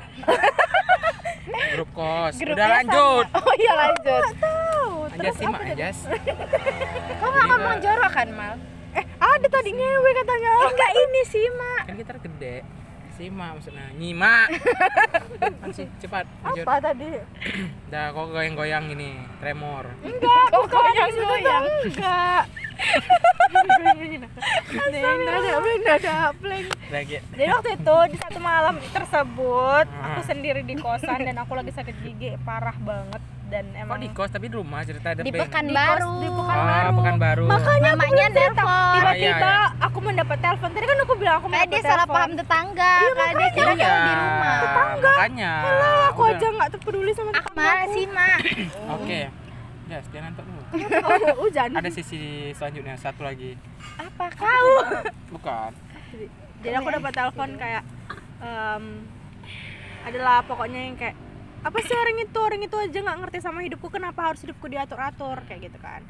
grup 1.73 1.89
kos 1.91 2.33
Grupnya 2.35 2.55
udah 2.55 2.67
lanjut 2.73 3.25
oh 3.39 3.53
iya 3.55 3.73
lanjut 3.77 4.23
Tahu. 4.37 4.87
aja 5.05 5.15
Terus 5.15 5.35
simak 5.37 5.53
apa 5.53 5.63
ya 5.63 5.69
tadi? 5.69 5.81
Jas 5.81 5.99
kau 7.15 7.29
nggak 7.29 7.45
ngomong 7.47 7.77
jorok 7.79 8.11
kan 8.11 8.29
mal 8.31 8.55
Eh, 8.93 9.01
ada 9.17 9.47
tadi 9.49 9.71
ngewe 9.71 10.09
katanya. 10.13 10.51
enggak 10.67 10.91
ini 10.93 11.21
sih 11.25 11.45
mak 11.51 11.81
kan 11.83 11.95
kita 11.97 12.13
gede 12.21 12.55
simak 13.13 13.49
maksudnya 13.57 13.85
nyimak 13.93 14.47
kan 15.61 15.69
sih? 15.69 15.87
Cepat 16.01 16.25
lanjut. 16.41 16.65
Apa 16.65 16.81
tadi? 16.81 17.09
udah 17.93 18.05
kok 18.09 18.25
goyang-goyang 18.33 18.85
ini 18.89 19.21
tremor. 19.37 19.85
Enggak, 20.01 20.45
Kok 20.49 20.65
goyang 20.65 21.11
goyang? 21.13 21.65
Enggak. 21.85 22.43
Jadi 27.37 27.51
waktu 27.53 27.69
itu 27.77 27.97
di 28.09 28.17
satu 28.17 28.39
malam 28.41 28.75
tersebut 28.81 29.85
aku 29.85 30.21
sendiri 30.25 30.61
di 30.65 30.75
kosan 30.81 31.21
dan 31.21 31.37
aku 31.37 31.53
lagi 31.53 31.69
sakit 31.69 31.95
gigi 32.01 32.33
parah 32.41 32.75
banget 32.81 33.21
dan 33.53 33.65
kok 33.69 33.81
emang 33.85 33.97
di 34.01 34.09
kos 34.09 34.29
tapi 34.33 34.45
di 34.49 34.55
rumah? 34.57 34.81
Cerita 34.81 35.07
ada 35.13 35.21
di 35.21 35.29
pekanbaru. 35.29 36.13
Di 36.17 36.29
ah 36.33 36.41
Pekanbaru. 36.41 36.93
pekan 36.97 37.15
baru 37.21 37.45
Makanya 37.45 37.89
aku 37.93 38.01
Mamanya 38.01 38.25
nelpon. 38.33 38.93
Tiba-tiba 38.97 39.13
Ah, 39.13 39.69
iya, 39.69 39.85
aku 39.85 39.97
mendapat 40.01 40.37
telepon. 40.41 40.69
Tadi 40.73 40.85
kan 40.89 40.97
aku 41.05 41.13
bilang 41.21 41.35
aku 41.37 41.47
kayak 41.53 41.67
dia 41.69 41.81
salah 41.85 42.05
telepon. 42.09 42.15
paham 42.17 42.31
tetangga 42.33 42.93
kayak 43.13 43.33
dia 43.37 43.49
kira 43.53 43.71
iya. 43.77 43.93
di 43.93 44.13
rumah. 44.17 44.57
Makanya. 44.97 45.51
Lah, 45.61 46.01
aku 46.09 46.21
Udah. 46.25 46.33
aja 46.33 46.47
nggak 46.49 46.69
peduli 46.81 47.11
sama 47.13 47.31
Akmal 47.37 47.77
sih 47.93 48.05
mak 48.09 48.39
oke. 48.97 49.19
Jas 49.83 50.05
dia 50.09 50.19
nonton 50.25 50.43
dulu 50.49 50.61
tetangga. 50.73 51.33
Hujan. 51.37 51.69
ada 51.77 51.89
sisi 51.93 52.21
selanjutnya 52.57 52.95
satu 52.97 53.21
lagi. 53.21 53.53
Apa 54.01 54.25
kau? 54.33 54.69
Bukan. 55.37 55.71
Jadi 56.63 56.73
aku 56.73 56.89
dapat 56.89 57.11
telepon 57.13 57.49
kayak 57.59 57.83
em, 58.41 58.83
adalah 60.03 60.41
pokoknya 60.41 60.79
yang 60.89 60.95
kayak 60.97 61.13
apa 61.63 61.77
sih 61.79 61.93
orang 61.93 62.17
itu? 62.19 62.37
Orang 62.37 62.61
itu 62.61 62.75
aja 62.75 62.97
nggak 62.99 63.17
ngerti 63.19 63.37
sama 63.39 63.59
hidupku 63.61 63.87
kenapa 63.87 64.19
harus 64.27 64.41
hidupku 64.41 64.67
diatur 64.67 64.99
atur 64.99 65.39
kayak 65.43 65.67
gitu 65.67 65.79
kan. 65.79 66.03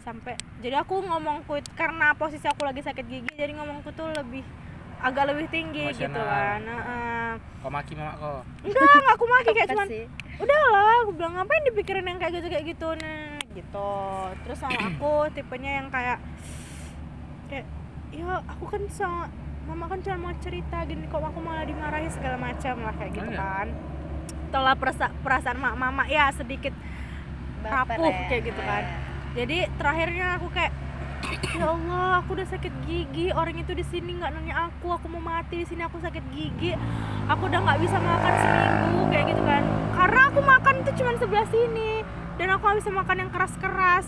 Sampai 0.00 0.34
jadi 0.58 0.80
aku 0.80 1.02
ngomongku 1.02 1.58
karena 1.74 2.14
posisi 2.14 2.46
aku 2.46 2.62
lagi 2.62 2.80
sakit 2.80 3.04
gigi 3.04 3.32
jadi 3.34 3.52
ngomongku 3.52 3.90
tuh 3.90 4.08
lebih 4.10 4.40
agak 5.00 5.32
lebih 5.32 5.48
tinggi 5.48 5.96
gitu 5.96 6.12
kan 6.12 6.60
Heeh. 6.60 7.32
kau 7.58 7.68
maki 7.68 7.96
mama 7.96 8.12
kau? 8.16 8.40
Enggak 8.60 8.84
enggak 8.84 9.12
aku 9.12 9.24
maki 9.26 9.50
kayak 9.50 9.68
cuman 9.68 9.88
udahlah 10.36 10.96
aku 11.00 11.12
bilang 11.12 11.32
ngapain 11.36 11.62
dipikirin 11.64 12.04
yang 12.04 12.18
kayak 12.18 12.32
gitu 12.36 12.46
kayak 12.48 12.64
gitu? 12.68 12.88
Nah 12.96 13.24
gitu. 13.50 13.92
Terus 14.44 14.58
sama 14.60 14.76
aku 14.92 15.12
tipenya 15.32 15.80
yang 15.80 15.88
kayak 15.88 16.20
kayak 17.48 17.66
ya 18.10 18.40
aku 18.46 18.64
kan 18.66 18.82
sama 18.88 19.28
mama 19.64 19.84
kan 19.86 20.00
cuma 20.00 20.16
mau 20.18 20.34
cerita 20.38 20.82
gini 20.82 21.04
kok 21.06 21.20
aku 21.20 21.38
malah 21.38 21.62
dimarahi 21.62 22.08
segala 22.08 22.36
macam 22.36 22.74
lah 22.80 22.94
kayak 22.96 23.12
gitu 23.14 23.24
Oh, 23.24 23.32
iya. 23.32 23.40
kan 23.40 23.66
setelah 24.50 24.74
perasa- 24.74 25.14
perasaan 25.22 25.56
mak 25.56 25.78
mama 25.78 26.02
ya 26.04 26.26
sedikit 26.34 26.74
Baper 27.62 27.94
rapuh 27.94 28.10
ya. 28.10 28.26
kayak 28.26 28.42
gitu 28.44 28.60
kan. 28.60 28.82
Jadi 29.30 29.58
terakhirnya 29.78 30.26
aku 30.34 30.50
kayak 30.50 30.72
ya 31.54 31.66
Allah 31.68 32.18
aku 32.18 32.34
udah 32.34 32.48
sakit 32.48 32.72
gigi 32.82 33.30
orang 33.30 33.54
itu 33.54 33.70
di 33.70 33.84
sini 33.84 34.18
nggak 34.18 34.32
nanya 34.32 34.66
aku 34.66 34.90
aku 34.90 35.06
mau 35.06 35.22
mati 35.22 35.62
di 35.62 35.66
sini 35.68 35.84
aku 35.84 36.02
sakit 36.02 36.24
gigi 36.32 36.74
aku 37.28 37.46
udah 37.46 37.60
nggak 37.62 37.78
bisa 37.78 37.94
makan 37.94 38.32
seminggu 38.34 39.00
kayak 39.06 39.24
gitu 39.30 39.42
kan. 39.46 39.62
Karena 39.94 40.20
aku 40.26 40.40
makan 40.42 40.74
itu 40.82 40.90
cuma 40.98 41.10
sebelah 41.14 41.46
sini 41.46 41.90
dan 42.34 42.46
aku 42.50 42.62
nggak 42.64 42.78
bisa 42.82 42.90
makan 42.90 43.16
yang 43.18 43.30
keras-keras 43.30 44.06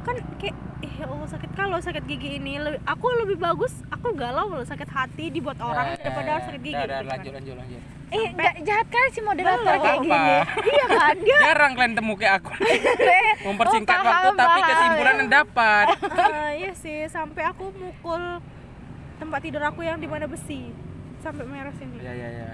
kan 0.00 0.16
kayak 0.36 0.52
eh 0.80 0.92
ya 0.94 1.06
Allah 1.06 1.28
sakit. 1.28 1.50
Kalau 1.52 1.76
sakit 1.78 2.04
gigi 2.04 2.36
ini 2.36 2.56
lebih, 2.56 2.80
aku 2.84 3.06
lebih 3.18 3.36
bagus 3.36 3.72
aku 3.86 4.12
galau 4.12 4.48
loh 4.50 4.62
sakit 4.62 4.86
hati 4.86 5.28
dibuat 5.28 5.56
orang 5.58 5.92
Eh, 5.92 6.00
daripada 6.00 6.28
harus 6.32 6.44
sakit 6.46 6.62
gigi 6.62 6.72
udah, 6.74 6.88
kan. 6.98 7.04
lanjut 7.06 7.32
lanjut 7.32 7.54
lanjut. 7.54 7.80
Eh 8.10 8.26
ja- 8.28 8.58
jahat 8.60 8.86
kali 8.88 9.08
si 9.08 9.20
moderator 9.20 9.74
kayak 9.76 9.98
gini. 10.00 10.16
Apa 10.34 10.60
iya 10.72 10.84
kan 10.88 11.14
dia 11.16 11.38
jarang 11.42 11.72
kalian 11.72 11.94
temu 11.94 12.12
kayak 12.14 12.34
aku 12.38 12.50
mempersingkat 13.46 13.92
Oh, 13.94 14.04
waktu 14.04 14.26
paham, 14.26 14.40
tapi 14.40 14.58
paham. 14.58 14.68
kesimpulan 14.70 15.14
yang 15.16 15.30
dapat. 15.30 15.86
Eh, 16.40 16.52
iya 16.58 16.72
sih 16.72 16.98
sampai 17.06 17.42
aku 17.44 17.70
mukul 17.72 18.22
tempat 19.16 19.40
tidur 19.40 19.62
aku 19.62 19.80
yang 19.80 19.96
di 19.96 20.06
mana 20.06 20.24
besi 20.24 20.72
sampai 21.18 21.44
merah 21.44 21.72
sini. 21.72 22.00
Ya 22.00 22.10
ya 22.10 22.28
ya 22.30 22.48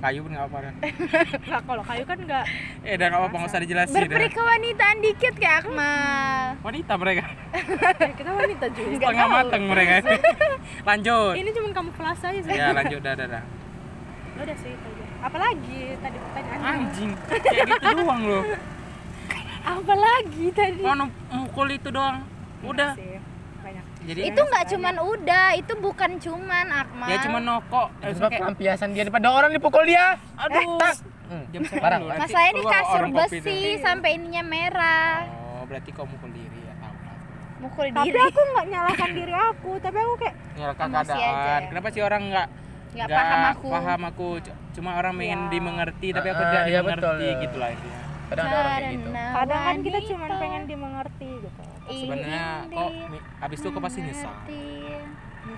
kayu 0.00 0.18
pun 0.24 0.30
nggak 0.32 0.44
apa-apa 0.48 0.58
kan 0.64 0.74
nggak 0.80 1.60
kalau 1.68 1.82
kayu 1.84 2.04
kan 2.08 2.18
nggak 2.24 2.44
eh 2.88 2.94
dan 2.96 3.10
apa 3.12 3.26
nggak 3.28 3.50
usah 3.52 3.60
dijelasin 3.60 3.94
berperi 3.94 4.28
kewanitaan 4.32 4.96
dikit 5.04 5.34
kayak 5.36 5.56
Akmal. 5.60 6.56
Wanita 6.64 6.92
mereka. 6.96 7.24
Kita 8.18 8.30
wanita 8.32 8.66
juga 8.72 8.96
setengah 8.96 9.28
mateng 9.28 9.62
mereka. 9.68 9.92
Lanjut. 10.88 11.34
Ini 11.36 11.50
cuma 11.52 11.68
kamu 11.76 11.90
kelas 11.92 12.20
aja 12.24 12.40
sih. 12.40 12.52
Ya 12.56 12.72
lanjut. 12.72 13.00
Dah 13.04 13.12
dah 13.12 13.26
dah. 13.28 13.42
Udah 14.40 14.56
sih 14.56 14.72
itu 14.72 14.88
aja 14.88 15.04
apalagi 15.20 15.80
tadi 16.00 16.16
pertanyaannya? 16.16 16.64
Anjing 16.64 17.10
kayak 17.28 17.66
gitu 17.68 17.88
doang 18.00 18.22
loh. 18.24 18.44
Apalagi 19.60 20.46
tadi? 20.56 20.80
Mau 20.80 20.96
mukul 21.28 21.68
itu 21.76 21.88
doang. 21.92 22.24
Udah. 22.64 22.96
Iya 22.96 23.20
banyak 23.20 23.29
jadi 24.10 24.20
itu 24.26 24.40
nggak 24.42 24.64
cuman 24.68 24.94
udah 24.98 25.46
itu 25.54 25.72
bukan 25.78 26.10
cuman 26.16 26.66
Akmal 26.68 27.06
ya 27.06 27.16
cuma 27.20 27.38
nokok 27.38 27.86
eh, 27.96 28.04
Itu 28.04 28.16
sebab 28.16 28.28
kayak 28.28 28.40
pelampiasan 28.42 28.88
dia 28.90 29.02
daripada 29.02 29.28
orang 29.30 29.50
dipukul 29.50 29.84
dia. 29.84 30.18
aduh 30.36 30.82
Hmm. 31.30 31.46
jam 31.48 31.62
satu 31.62 31.78
Barang. 31.78 32.00
dulu, 32.00 32.10
nanti 32.10 32.22
Masalahnya 32.26 32.50
ini 32.50 32.62
kasur 32.66 33.02
besi 33.08 33.58
sampai 33.78 34.10
ininya 34.12 34.42
merah. 34.44 35.14
oh 35.30 35.62
berarti 35.64 35.90
kau 35.90 36.02
mukul 36.02 36.26
diri 36.28 36.58
ya 36.60 36.74
tahu 36.76 36.96
lah 36.98 37.14
Mukul 37.60 37.86
tapi 37.88 38.06
diri. 38.08 38.18
aku 38.20 38.40
nggak 38.44 38.66
nyalahkan 38.66 39.10
diri 39.12 39.34
aku 39.36 39.70
tapi 39.78 39.96
aku 39.96 40.14
kayak 40.18 40.34
nyalakan 40.56 40.88
aja 40.90 41.14
keadaan 41.14 41.30
ya. 41.54 41.68
kenapa 41.70 41.88
sih 41.88 42.02
orang 42.02 42.22
nggak 42.26 42.48
Nggak 42.90 43.06
paham 43.08 43.40
aku. 43.46 43.68
paham 43.70 44.00
aku 44.04 44.26
cuma 44.72 44.90
orang 44.96 45.14
pengen 45.14 45.40
Ya. 45.40 45.48
dimengerti 45.48 46.08
tapi 46.10 46.28
aku 46.28 46.42
Ah, 46.42 46.48
tidak 46.48 46.64
iya, 46.64 46.74
dimengerti 46.76 47.06
betul. 47.22 47.40
gitu 47.40 47.56
lah 47.56 47.68
intinya 47.70 47.99
Kadang 48.30 48.46
ada 48.46 48.56
orang 48.56 48.72
kayak 48.78 48.92
gitu. 48.94 49.08
Karena 49.10 49.34
kadang 49.34 49.60
kan 49.60 49.76
kita 49.82 49.98
cuma 50.06 50.26
pengen 50.38 50.62
dimengerti 50.70 51.30
gitu. 51.42 51.60
Sebenarnya 51.90 52.44
ingin 52.70 52.78
kok 52.78 52.90
abis 53.42 53.58
itu 53.58 53.68
kau 53.74 53.82
pasti 53.82 53.98
nyesal. 54.06 54.34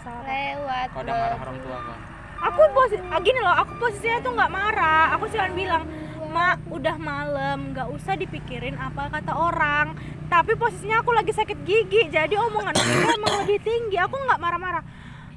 lewat 0.02 0.88
kau 0.96 1.04
udah 1.04 1.14
marah 1.14 1.38
orang 1.38 1.58
tua 1.60 1.76
kau 1.84 1.96
aku 2.42 2.60
posi 2.74 2.96
ah, 2.98 3.20
gini 3.22 3.38
loh 3.38 3.54
aku 3.54 3.72
posisinya 3.78 4.18
tuh 4.20 4.32
nggak 4.34 4.52
marah. 4.52 5.14
Aku 5.16 5.24
cuma 5.30 5.46
bilang 5.54 5.84
mak 6.32 6.58
udah 6.72 6.96
malam 6.98 7.76
nggak 7.76 7.88
usah 7.94 8.18
dipikirin 8.18 8.74
apa 8.76 9.08
kata 9.08 9.32
orang. 9.32 9.94
Tapi 10.26 10.56
posisinya 10.56 11.04
aku 11.04 11.12
lagi 11.12 11.32
sakit 11.32 11.58
gigi 11.62 12.08
jadi 12.10 12.34
omongan 12.50 12.74
aku 12.74 12.92
emang 13.14 13.34
lebih 13.46 13.58
tinggi. 13.62 13.96
Aku 14.00 14.16
nggak 14.18 14.40
marah-marah. 14.42 14.82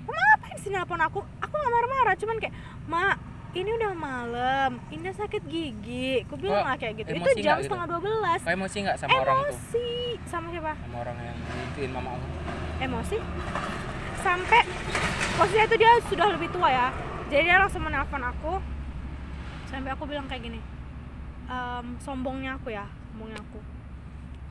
Mama 0.06 0.22
ngapain 0.34 0.58
sih 0.62 0.70
nelpon 0.74 1.02
aku? 1.02 1.20
Aku 1.22 1.54
nggak 1.54 1.74
marah-marah. 1.74 2.14
Cuman 2.18 2.36
kayak 2.42 2.56
mak 2.90 3.16
ini 3.56 3.70
udah 3.72 3.94
malam 3.96 4.72
Indah 4.92 5.16
sakit 5.16 5.48
gigi. 5.48 6.28
Aku 6.28 6.36
bilang 6.36 6.68
lah 6.68 6.76
kayak 6.76 7.02
gitu. 7.02 7.10
itu 7.16 7.24
emosi 7.24 7.40
jam 7.40 7.56
nggak 7.56 7.58
gitu? 7.58 7.68
setengah 7.72 7.88
dua 7.88 8.02
belas. 8.04 8.40
Emosi 8.44 8.78
nggak 8.84 8.98
sama 9.00 9.12
orang 9.16 9.24
tuh? 9.24 9.48
Emosi. 9.48 9.88
Sama 10.28 10.48
siapa? 10.52 10.74
Sama 10.76 10.98
orang 11.00 11.18
yang 11.24 11.38
gituin 11.40 11.92
mama 11.96 12.10
aku. 12.20 12.28
Emosi? 12.84 13.18
Sampai 14.20 14.62
posisinya 15.40 15.66
itu 15.72 15.76
dia 15.80 15.92
sudah 16.12 16.28
lebih 16.36 16.50
tua 16.52 16.70
ya. 16.70 16.88
Jadi 17.32 17.44
dia 17.48 17.58
langsung 17.58 17.84
menelpon 17.88 18.24
aku. 18.28 18.54
Sampai 19.72 19.90
aku 19.96 20.04
bilang 20.06 20.28
kayak 20.28 20.44
gini 20.46 20.60
"Em, 21.48 21.86
sombongnya 22.04 22.60
aku 22.60 22.76
ya 22.76 22.86
sombongnya 23.16 23.40
aku. 23.40 23.60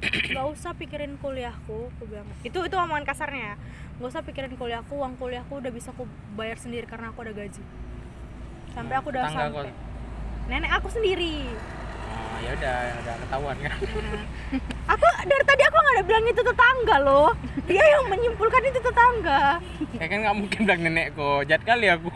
Nggak 0.32 0.46
usah 0.48 0.72
pikirin 0.72 1.20
kuliahku 1.20 1.92
aku 1.92 2.02
bilang. 2.08 2.24
Itu 2.40 2.64
itu 2.64 2.76
omongan 2.80 3.04
kasarnya 3.04 3.52
ya. 3.52 3.56
Nggak 4.00 4.08
usah 4.16 4.22
pikirin 4.24 4.54
kuliahku 4.56 4.96
uang 4.96 5.20
kuliahku 5.20 5.60
udah 5.60 5.68
bisa 5.68 5.92
aku 5.92 6.08
bayar 6.40 6.56
sendiri 6.56 6.88
karena 6.88 7.12
aku 7.12 7.20
ada 7.20 7.36
gaji 7.36 7.60
sampai 8.74 8.94
aku 8.94 9.08
udah 9.08 9.22
sampai. 9.26 9.70
Nenek 10.44 10.70
aku 10.72 10.88
sendiri. 10.90 11.48
Oh 12.04 12.38
ya 12.38 12.50
udah 12.52 12.74
udah 12.96 13.14
ketahuan 13.16 13.56
kan? 13.56 13.72
Aku 14.86 15.06
dari 15.24 15.44
tadi 15.44 15.62
aku 15.64 15.76
nggak 15.76 15.94
ada 15.94 16.04
bilang 16.04 16.24
itu 16.26 16.42
tetangga 16.42 16.96
loh. 17.00 17.30
Dia 17.64 17.84
yang 17.88 18.04
menyimpulkan 18.06 18.62
itu 18.62 18.78
tetangga. 18.78 19.42
Ya 19.94 20.04
kan 20.04 20.18
nggak 20.20 20.36
mungkin 20.36 20.58
bilang 20.62 20.80
nenek 20.82 21.06
kok. 21.14 21.40
Jahat 21.46 21.62
kali 21.64 21.86
aku. 21.88 22.10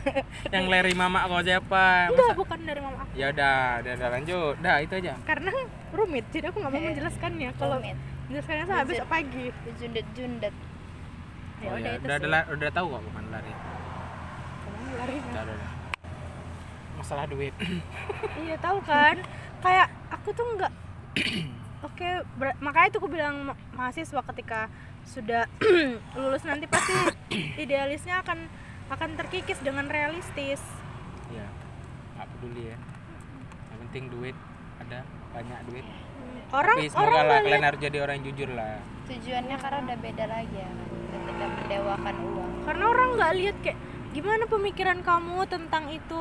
Yang 0.54 0.64
leri 0.66 0.92
mama 0.92 1.24
kok 1.24 1.42
siapa? 1.42 2.10
Enggak 2.10 2.26
Masa- 2.26 2.36
bukan 2.36 2.58
dari 2.60 2.80
mama 2.80 2.96
aku. 3.00 3.12
Ya 3.14 3.26
udah 3.30 3.56
udah 3.80 3.92
udah 3.94 4.08
lanjut. 4.10 4.54
Dah 4.60 4.76
itu 4.78 4.94
aja. 4.96 5.12
Karena 5.24 5.50
rumit 5.90 6.24
jadi 6.28 6.46
aku 6.50 6.56
nggak 6.58 6.72
mau 6.72 6.82
menjelaskannya. 6.84 7.50
Kalau 7.54 7.76
Rumit. 7.78 7.96
menjelaskannya 8.26 8.64
sampai 8.66 8.84
besok 8.86 9.08
pagi. 9.08 9.44
jundet 9.76 10.06
jundet 10.12 10.54
ya 11.60 11.68
Oh, 11.68 11.76
udah 11.76 11.84
ya. 11.86 11.92
itu 11.94 12.04
udah, 12.04 12.16
udah, 12.18 12.42
udah 12.50 12.70
tahu 12.70 12.86
kok 12.88 13.00
kapan 13.02 13.24
lari. 13.30 13.52
Larinya 14.90 15.30
Nggak 15.30 15.44
ada. 15.46 15.69
Masalah 17.00 17.24
duit. 17.24 17.56
Iya 18.36 18.60
tahu 18.60 18.84
kan? 18.84 19.16
Kayak 19.64 19.88
aku 20.12 20.36
tuh 20.36 20.44
nggak 20.56 20.72
oke 21.88 22.08
ber- 22.36 22.58
makanya 22.60 22.88
tuh 22.92 23.00
aku 23.00 23.10
bilang 23.10 23.48
ma- 23.48 23.60
mahasiswa 23.72 24.20
ketika 24.32 24.68
sudah 25.08 25.48
lulus 26.20 26.44
nanti 26.44 26.68
pasti 26.68 26.92
idealisnya 27.56 28.20
akan 28.20 28.46
akan 28.92 29.10
terkikis 29.16 29.58
dengan 29.64 29.88
realistis. 29.88 30.60
Ya 31.32 31.48
nggak 32.16 32.26
peduli 32.36 32.62
ya. 32.72 32.78
Yang 33.72 33.78
penting 33.88 34.04
duit 34.12 34.36
ada 34.80 34.98
banyak 35.32 35.58
duit. 35.72 35.86
Orang 36.50 36.76
tapi 36.82 36.90
semoga 36.90 37.06
orang 37.06 37.14
lah 37.14 37.38
kalian 37.40 37.48
lihat 37.48 37.68
harus 37.70 37.80
jadi 37.80 37.98
orang 38.04 38.14
yang 38.20 38.26
jujur 38.34 38.50
lah. 38.52 38.76
Tujuannya 39.08 39.56
karena 39.56 39.78
udah 39.86 39.98
beda 39.98 40.24
lagi 40.28 40.56
ya 40.58 40.70
ketika 41.10 41.44
mendewakan 41.48 42.16
uang. 42.22 42.52
Karena 42.66 42.84
orang 42.86 43.08
nggak 43.18 43.32
lihat 43.38 43.56
kayak 43.62 43.78
gimana 44.10 44.44
pemikiran 44.50 44.98
kamu 45.06 45.38
tentang 45.46 45.84
itu 45.86 46.20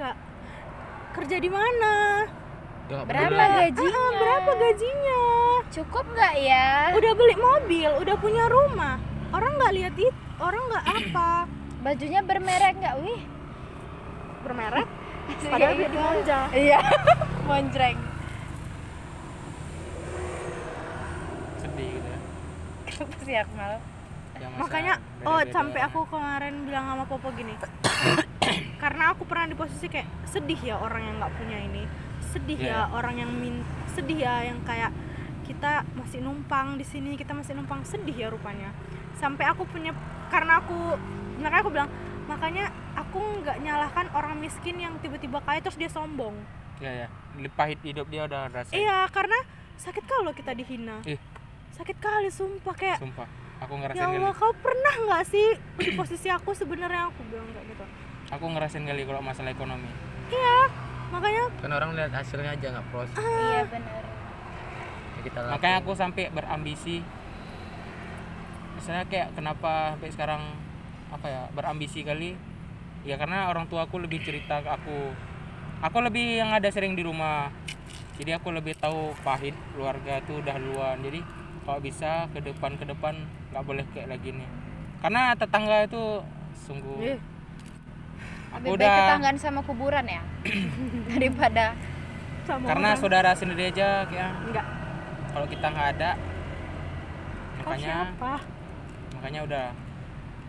nggak 0.00 0.16
kerja 1.12 1.36
di 1.36 1.50
mana? 1.52 2.24
Nggak 2.88 3.04
Berapa 3.04 3.44
gajinya? 3.52 4.00
Ah, 4.00 4.10
berapa 4.16 4.52
gajinya? 4.56 5.22
Cukup 5.68 6.04
nggak 6.16 6.34
ya? 6.40 6.68
Udah 6.96 7.12
beli 7.12 7.36
mobil 7.36 7.90
udah 8.00 8.16
punya 8.16 8.44
rumah. 8.48 8.96
Orang 9.30 9.60
nggak 9.60 9.72
lihat 9.76 9.94
itu 10.00 10.10
orang 10.40 10.62
nggak 10.72 10.86
apa. 11.04 11.30
Bajunya 11.84 12.20
bermerek 12.24 12.74
nggak 12.80 12.96
wih? 13.04 13.20
Bermerek? 14.44 14.88
Iya, 15.30 15.46
padahal 15.46 15.70
iya. 15.70 15.78
beli 15.78 15.88
di 15.94 16.00
Monja. 16.02 16.38
Iya. 16.50 16.80
Monjreng. 17.48 17.98
Sedih 21.62 21.86
gitu 21.94 22.08
ya. 22.10 22.18
Kenapa 22.90 23.16
sih 23.22 23.36
Akmal 23.38 23.72
masa 24.40 24.56
makanya 24.66 24.94
oh 25.22 25.36
orang. 25.36 25.52
sampai 25.52 25.80
aku 25.84 26.00
kemarin 26.08 26.54
bilang 26.64 26.84
sama 26.88 27.04
Popo 27.06 27.28
gini 27.36 27.54
karena 29.10 29.18
aku 29.18 29.26
pernah 29.26 29.46
di 29.50 29.58
posisi 29.58 29.86
kayak 29.90 30.06
sedih 30.22 30.60
ya 30.62 30.78
orang 30.78 31.02
yang 31.02 31.18
nggak 31.18 31.34
punya 31.34 31.58
ini. 31.58 31.82
Sedih 32.30 32.62
Iya. 32.62 32.86
ya 32.86 32.94
orang 32.94 33.18
yang 33.18 33.30
min 33.34 33.58
sedih 33.90 34.22
ya 34.22 34.46
yang 34.46 34.62
kayak 34.62 34.94
kita 35.42 35.82
masih 35.98 36.22
numpang 36.22 36.78
di 36.78 36.86
sini 36.86 37.18
kita 37.18 37.34
masih 37.34 37.58
numpang. 37.58 37.82
Sedih 37.82 38.14
ya 38.14 38.30
rupanya. 38.30 38.70
Sampai 39.18 39.50
aku 39.50 39.66
punya 39.66 39.90
karena 40.30 40.62
aku 40.62 40.94
makanya 41.42 41.58
aku 41.58 41.70
bilang 41.74 41.90
makanya 42.30 42.64
aku 42.94 43.18
nggak 43.42 43.58
nyalahkan 43.66 44.06
orang 44.14 44.38
miskin 44.38 44.78
yang 44.78 44.94
tiba-tiba 45.02 45.42
kaya 45.42 45.58
terus 45.58 45.74
dia 45.74 45.90
sombong. 45.90 46.38
Ya 46.78 46.94
ya 46.94 47.06
pahit 47.58 47.82
hidup 47.82 48.06
dia 48.14 48.30
udah 48.30 48.46
rasain 48.46 48.78
iya 48.78 49.10
karena 49.10 49.42
sakit 49.74 50.06
kalau 50.06 50.30
kita 50.30 50.54
dihina. 50.54 51.02
Ih. 51.02 51.18
sakit 51.74 51.98
kali 51.98 52.28
sumpah 52.30 52.74
kayak 52.76 53.00
sumpah 53.00 53.24
aku 53.58 53.72
ngerasain 53.74 53.96
ya 53.98 54.06
kali 54.06 54.20
Allah 54.20 54.34
kau 54.36 54.52
pernah 54.54 54.94
nggak 55.08 55.22
sih 55.32 55.48
di 55.82 55.98
posisi 55.98 56.30
aku 56.30 56.54
sebenarnya? 56.54 57.10
Aku 57.10 57.26
bilang 57.26 57.50
kayak 57.50 57.66
gitu 57.74 57.84
aku 58.30 58.44
ngerasain 58.46 58.86
kali 58.86 59.02
kalau 59.04 59.20
masalah 59.20 59.50
ekonomi. 59.50 59.90
Iya 60.30 60.70
makanya 61.10 61.44
kan 61.58 61.70
orang 61.74 61.90
lihat 61.98 62.12
hasilnya 62.14 62.54
aja 62.54 62.66
nggak 62.70 62.86
proses 62.94 63.18
iya 63.18 63.62
benar. 63.66 64.02
Ya, 65.18 65.20
kita 65.26 65.38
lakuin. 65.42 65.52
makanya 65.58 65.76
aku 65.82 65.92
sampai 65.98 66.24
berambisi. 66.30 66.96
Misalnya 68.78 69.04
kayak 69.10 69.28
kenapa 69.36 69.98
sampai 69.98 70.10
sekarang 70.14 70.42
apa 71.10 71.26
ya 71.26 71.42
berambisi 71.52 72.06
kali? 72.06 72.38
Ya 73.02 73.18
karena 73.18 73.50
orang 73.50 73.66
tua 73.66 73.84
aku 73.90 73.98
lebih 73.98 74.22
cerita 74.22 74.62
ke 74.62 74.70
aku. 74.70 75.12
Aku 75.80 75.98
lebih 76.04 76.40
yang 76.40 76.54
ada 76.54 76.68
sering 76.70 76.94
di 76.94 77.02
rumah. 77.02 77.50
Jadi 78.20 78.36
aku 78.36 78.52
lebih 78.52 78.76
tahu 78.76 79.16
pahit 79.24 79.56
keluarga 79.72 80.20
tuh 80.28 80.44
udah 80.44 80.56
duluan. 80.60 81.00
Jadi 81.00 81.20
kalau 81.64 81.80
bisa 81.80 82.28
ke 82.30 82.40
depan 82.40 82.76
ke 82.76 82.84
depan 82.84 83.16
nggak 83.50 83.64
boleh 83.64 83.84
kayak 83.92 84.16
lagi 84.16 84.30
nih. 84.36 84.48
Karena 85.00 85.32
tetangga 85.32 85.88
itu 85.88 86.20
sungguh 86.68 87.00
eh, 87.00 87.18
lebih 88.58 88.74
udah 88.74 88.90
tetanggaan 88.90 89.38
sama 89.38 89.60
kuburan 89.62 90.04
ya? 90.06 90.22
Daripada 91.14 91.78
sama 92.44 92.66
karena 92.66 92.88
orang. 92.94 93.00
saudara 93.00 93.30
sendiri 93.36 93.70
aja 93.70 94.04
kayak 94.10 94.30
enggak. 94.50 94.66
Kalau 95.30 95.46
kita 95.46 95.66
nggak 95.70 95.88
ada 95.98 96.10
kau 97.60 97.76
makanya 97.76 98.08
siapa? 98.08 98.34
makanya 99.20 99.40
udah 99.44 99.66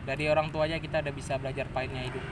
dari 0.08 0.26
orang 0.32 0.48
tuanya 0.50 0.80
kita 0.80 1.04
udah 1.04 1.14
bisa 1.14 1.38
belajar 1.38 1.70
pahitnya 1.70 2.02
hidup. 2.08 2.26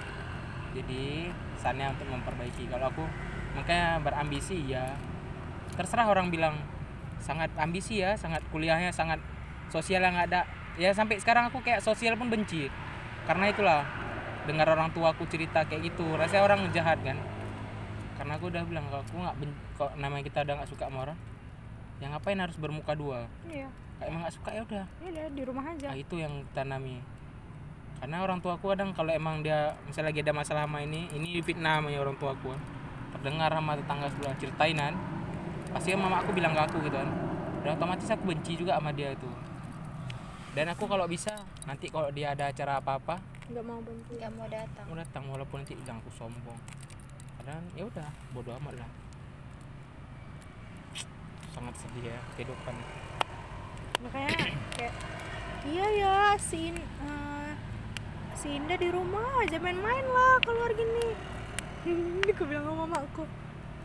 Jadi 0.73 1.29
saatnya 1.59 1.93
untuk 1.93 2.07
memperbaiki. 2.09 2.65
Kalau 2.71 2.89
aku 2.89 3.05
makanya 3.53 4.01
berambisi 4.01 4.65
ya. 4.65 4.97
Terserah 5.77 6.09
orang 6.09 6.33
bilang 6.33 6.57
sangat 7.19 7.51
ambisi 7.59 7.99
ya 7.99 8.15
sangat 8.15 8.39
kuliahnya 8.49 8.95
sangat 8.95 9.21
sosial 9.69 10.01
yang 10.01 10.17
nggak 10.17 10.33
ada. 10.33 10.41
Ya 10.79 10.89
sampai 10.95 11.21
sekarang 11.21 11.53
aku 11.53 11.61
kayak 11.61 11.83
sosial 11.85 12.17
pun 12.17 12.33
benci. 12.33 12.71
Karena 13.29 13.51
itulah 13.53 13.85
dengar 14.49 14.65
orang 14.73 14.89
tua 14.89 15.13
aku 15.13 15.29
cerita 15.29 15.61
kayak 15.69 15.93
gitu 15.93 16.17
rasanya 16.17 16.43
orang 16.49 16.59
jahat 16.73 16.97
kan 17.05 17.21
karena 18.17 18.33
aku 18.35 18.49
udah 18.49 18.65
bilang 18.65 18.89
kalau 18.89 19.05
aku 19.05 19.15
nggak 19.21 19.35
kok 19.77 19.91
namanya 20.01 20.23
kita 20.25 20.41
udah 20.41 20.53
nggak 20.57 20.69
suka 20.73 20.83
sama 20.89 20.99
orang 21.05 21.19
yang 22.01 22.09
ngapain 22.17 22.39
harus 22.41 22.57
bermuka 22.57 22.97
dua 22.97 23.29
iya 23.45 23.69
kayak 24.01 24.09
emang 24.09 24.21
nggak 24.25 24.35
suka 24.35 24.49
ya 24.55 24.61
udah 24.65 24.85
ya 25.05 25.07
udah 25.13 25.25
di 25.31 25.43
rumah 25.45 25.65
aja 25.69 25.87
Nah, 25.93 25.97
itu 25.99 26.15
yang 26.21 26.33
tanami. 26.57 26.97
Karena 27.99 28.23
orang 28.23 28.39
tua 28.39 28.55
aku 28.55 28.71
kadang 28.71 28.95
kalau 28.95 29.11
emang 29.11 29.43
dia 29.43 29.75
misalnya 29.83 30.15
lagi 30.15 30.23
ada 30.23 30.31
masalah 30.31 30.63
sama 30.63 30.79
ini, 30.79 31.11
ini 31.11 31.43
fitnah 31.43 31.83
sama 31.83 31.91
orang 31.91 32.15
tua 32.15 32.31
aku. 32.31 32.55
Terdengar 33.19 33.51
sama 33.51 33.75
tetangga 33.75 34.07
sebelah 34.07 34.35
ceritainan. 34.39 34.93
Pasti 35.75 35.91
mama 35.99 36.23
aku 36.23 36.31
bilang 36.31 36.55
ke 36.55 36.61
aku 36.63 36.79
gitu 36.87 36.95
kan. 36.95 37.11
Dan 37.59 37.75
otomatis 37.75 38.07
aku 38.07 38.23
benci 38.23 38.55
juga 38.55 38.79
sama 38.79 38.95
dia 38.95 39.11
itu. 39.11 39.27
Dan 40.55 40.71
aku 40.71 40.87
kalau 40.87 41.11
bisa 41.11 41.35
nanti 41.67 41.91
kalau 41.91 42.07
dia 42.15 42.31
ada 42.31 42.47
acara 42.47 42.79
apa-apa, 42.79 43.19
nggak 43.49 43.65
mau 43.65 43.81
bantu 43.81 44.11
nggak 44.13 44.31
mau 44.37 44.47
datang. 44.47 44.85
Aku 44.85 44.95
datang 44.97 45.23
walaupun 45.25 45.57
nanti 45.65 45.73
bilang 45.73 45.97
aku 45.97 46.11
sombong. 46.13 46.59
Kadang 47.41 47.65
ya 47.73 47.83
udah, 47.89 48.09
bodoh 48.29 48.53
amat 48.61 48.73
lah. 48.77 48.89
Sangat 51.53 51.73
sedih 51.81 52.13
ya 52.13 52.19
kehidupan. 52.37 52.75
makanya 53.99 54.31
kayak 54.79 54.95
iya 55.67 55.85
ya 55.91 56.15
si 56.39 56.71
In- 56.71 56.87
eh, 57.03 57.51
si 58.31 58.47
Indah 58.55 58.79
di 58.79 58.87
rumah 58.87 59.43
aja 59.43 59.59
main-main 59.59 60.05
lah 60.07 60.39
keluar 60.45 60.71
gini. 60.71 61.11
Ini 61.89 62.31
aku 62.31 62.47
bilang 62.47 62.63
sama 62.63 62.85
mama 62.87 62.97
aku 63.03 63.27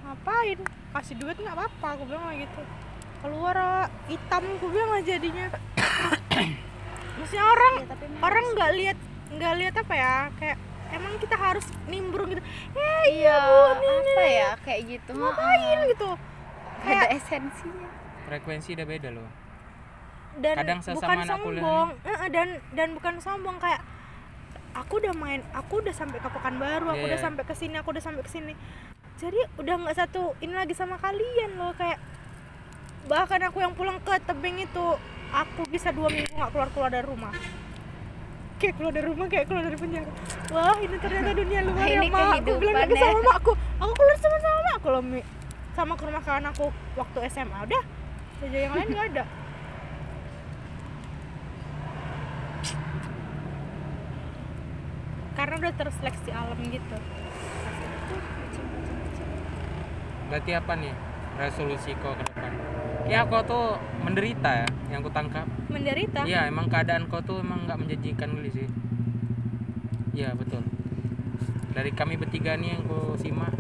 ngapain? 0.07 0.61
Kasih 0.95 1.17
duit 1.19 1.35
nggak 1.35 1.57
apa-apa 1.57 1.99
aku 1.99 2.03
bilang 2.07 2.31
kayak 2.31 2.47
gitu. 2.47 2.63
Keluar 3.25 3.57
ah, 3.59 3.87
hitam 4.07 4.45
aku 4.61 4.67
bilang 4.71 4.91
aja 4.95 5.19
jadinya. 5.19 5.47
Maksudnya 7.19 7.45
orang 7.49 7.75
tapi 7.91 8.05
memang 8.07 8.23
orang 8.23 8.45
nggak 8.55 8.73
lihat 8.79 8.99
nggak 9.35 9.55
lihat 9.61 9.75
apa 9.79 9.95
ya 9.95 10.17
kayak 10.39 10.59
emang 10.95 11.15
kita 11.19 11.37
harus 11.37 11.67
nimbrung 11.91 12.31
gitu. 12.31 12.43
Eh 12.79 13.05
iya 13.23 13.37
Bu, 13.43 13.83
nih, 13.83 13.91
apa 13.99 14.23
ya 14.25 14.51
kayak 14.63 14.81
gitu. 14.87 15.13
Ngapain? 15.15 15.79
Gitu. 15.91 16.11
Nggak 16.85 16.97
ada 16.97 17.07
esensinya. 17.11 17.91
Frekuensi 18.31 18.69
udah 18.79 18.87
beda 18.87 19.09
loh. 19.13 19.29
dan 20.35 20.55
Kadang 20.59 20.81
bukan 20.83 21.19
sombong. 21.27 21.89
Eh, 22.03 22.29
dan 22.35 22.49
dan 22.75 22.89
bukan 22.99 23.15
sombong 23.23 23.57
kayak 23.63 23.83
aku 24.75 24.99
udah 24.99 25.15
main 25.15 25.41
aku 25.55 25.79
udah 25.79 25.95
sampai 25.95 26.19
ke 26.19 26.27
Pekanbaru 26.27 26.91
aku 26.91 27.07
Iya, 27.07 27.09
udah 27.15 27.19
iya. 27.23 27.27
sampai 27.31 27.45
ke 27.47 27.55
sini 27.55 27.75
aku 27.79 27.95
udah 27.95 28.03
sampai 28.03 28.23
ke 28.27 28.31
sini. 28.31 28.55
Jadi 29.23 29.39
udah 29.63 29.75
nggak 29.79 29.95
satu 29.95 30.35
ini 30.43 30.55
lagi 30.59 30.75
sama 30.75 30.99
kalian 30.99 31.55
loh 31.55 31.71
kayak 31.79 32.03
bahkan 33.07 33.39
aku 33.47 33.61
yang 33.63 33.77
pulang 33.79 34.01
ke 34.03 34.17
tebing 34.25 34.65
itu 34.65 34.87
aku 35.31 35.63
bisa 35.71 35.93
dua 35.93 36.09
minggu 36.09 36.33
nggak 36.35 36.51
keluar 36.51 36.69
keluar 36.73 36.91
dari 36.91 37.05
rumah 37.05 37.31
kayak 38.59 38.75
keluar 38.79 38.93
dari 38.95 39.07
rumah 39.07 39.29
kayak 39.29 39.47
keluar 39.51 39.65
dari 39.67 39.77
penjara. 39.77 40.07
Wah 40.55 40.77
ini 40.79 40.97
ternyata 40.99 41.33
dunia 41.41 41.61
luar 41.67 41.89
ya 41.89 42.03
mak. 42.07 42.39
Aku 42.41 42.53
bilang 42.59 42.83
gitu 42.87 42.95
ya. 42.95 43.01
sama 43.03 43.21
makku. 43.35 43.53
Aku 43.83 43.93
keluar 43.93 44.19
sama 44.19 44.39
sama 44.41 44.61
makku 44.73 44.89
loh 44.91 45.03
Mi. 45.03 45.23
sama 45.75 45.99
ke 45.99 46.07
rumah 46.07 46.23
kawan 46.23 46.47
aku 46.55 46.71
waktu 46.95 47.19
SMA 47.35 47.59
udah 47.67 47.83
kerja 48.39 48.59
yang 48.63 48.79
lain 48.79 48.95
nggak 48.95 49.07
ada. 49.11 49.25
Karena 55.37 55.55
udah 55.59 55.73
terseleksi 55.75 56.31
alam 56.31 56.59
gitu. 56.71 56.97
Berarti 60.31 60.51
apa 60.55 60.73
nih 60.79 60.95
resolusi 61.37 61.93
kau 61.99 62.13
ke 62.13 62.25
depan? 62.25 62.53
Ya 63.05 63.21
kau 63.23 63.43
tuh 63.43 63.77
menderita 64.01 64.65
ya, 64.65 64.69
yang 64.89 65.01
ku 65.01 65.11
tangkap. 65.11 65.45
menderita 65.69 66.25
Iya, 66.25 66.49
emang 66.49 66.71
keadaan 66.71 67.05
kau 67.07 67.21
tuh 67.21 67.39
emang 67.39 67.65
nggak 67.65 67.77
menjanjikan 67.77 68.33
kali 68.33 68.51
sih. 68.51 68.69
Iya 70.15 70.33
betul. 70.33 70.63
Dari 71.71 71.91
kami 71.91 72.15
bertiga 72.17 72.55
nih 72.55 72.79
yang 72.79 72.83
ku 72.85 73.13
simak. 73.15 73.53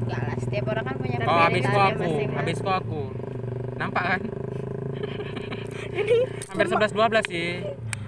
Enggak 0.00 0.20
lah, 0.22 0.36
setiap 0.38 0.64
orang 0.70 0.84
kan 0.84 0.96
punya 0.96 1.16
Oh, 1.24 1.40
habis 1.40 1.64
kau 1.64 1.80
aku, 1.80 1.98
masing-masing. 1.98 2.30
habis 2.32 2.58
kau 2.60 2.74
aku. 2.74 3.02
Nampak 3.74 4.04
kan? 4.06 4.20
ini 6.00 6.16
Hampir 6.46 6.66
11 6.68 6.90
12 6.90 7.26
sih. 7.26 7.50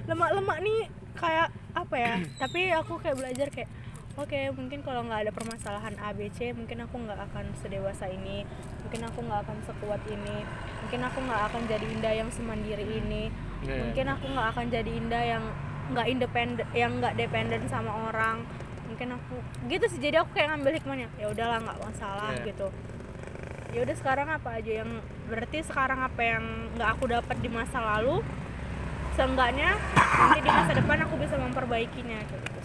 lemak-lemak 0.06 0.58
nih 0.62 0.86
kayak 1.12 1.48
apa 1.74 1.96
ya 1.98 2.14
tapi 2.38 2.70
aku 2.70 2.94
kayak 2.96 3.18
belajar 3.18 3.46
kayak 3.50 3.66
oke 4.16 4.40
mungkin 4.56 4.80
kalau 4.80 5.04
nggak 5.04 5.28
ada 5.28 5.32
permasalahan 5.32 5.94
ABC 6.00 6.56
mungkin 6.56 6.80
aku 6.82 6.96
nggak 6.96 7.20
akan 7.30 7.46
sedewasa 7.60 8.08
ini. 8.08 8.48
Mungkin 8.86 9.00
aku 9.04 9.18
nggak 9.20 9.40
akan 9.44 9.58
sekuat 9.66 10.02
ini. 10.08 10.38
Mungkin 10.86 11.00
aku 11.04 11.18
nggak 11.20 11.42
akan 11.52 11.62
jadi 11.68 11.86
Indah 11.86 12.14
yang 12.14 12.30
semandiri 12.32 12.86
ini. 12.86 13.28
Iya, 13.60 13.82
mungkin 13.82 14.06
aku 14.08 14.24
nggak 14.30 14.48
akan 14.56 14.66
jadi 14.72 14.90
Indah 14.90 15.24
yang 15.26 15.44
nggak 15.86 16.06
independen 16.10 16.66
yang 16.72 16.92
nggak 16.98 17.14
dependen 17.14 17.62
sama 17.68 17.92
orang. 18.08 18.46
Mungkin 18.88 19.08
aku 19.18 19.36
gitu 19.68 19.84
sih. 19.90 20.00
Jadi 20.00 20.16
aku 20.16 20.32
kayak 20.32 20.54
ngambil 20.54 20.72
hikmahnya 20.80 21.08
ya 21.18 21.26
udahlah 21.28 21.58
nggak 21.60 21.78
masalah 21.82 22.30
Iya. 22.40 22.44
gitu. 22.54 22.68
Ya 23.74 23.78
udah 23.84 23.96
sekarang 23.98 24.28
apa 24.30 24.48
aja 24.56 24.72
yang 24.80 24.90
berarti 25.28 25.58
sekarang 25.60 26.00
apa 26.00 26.22
yang 26.22 26.44
nggak 26.78 26.88
aku 26.96 27.04
dapat 27.10 27.36
di 27.42 27.50
masa 27.50 27.82
lalu 27.82 28.22
seenggaknya 29.16 29.74
nanti 29.96 30.38
di 30.44 30.50
masa 30.52 30.72
depan 30.76 31.00
aku 31.08 31.16
bisa 31.16 31.40
memperbaikinya 31.40 32.20
gitu 32.28 32.55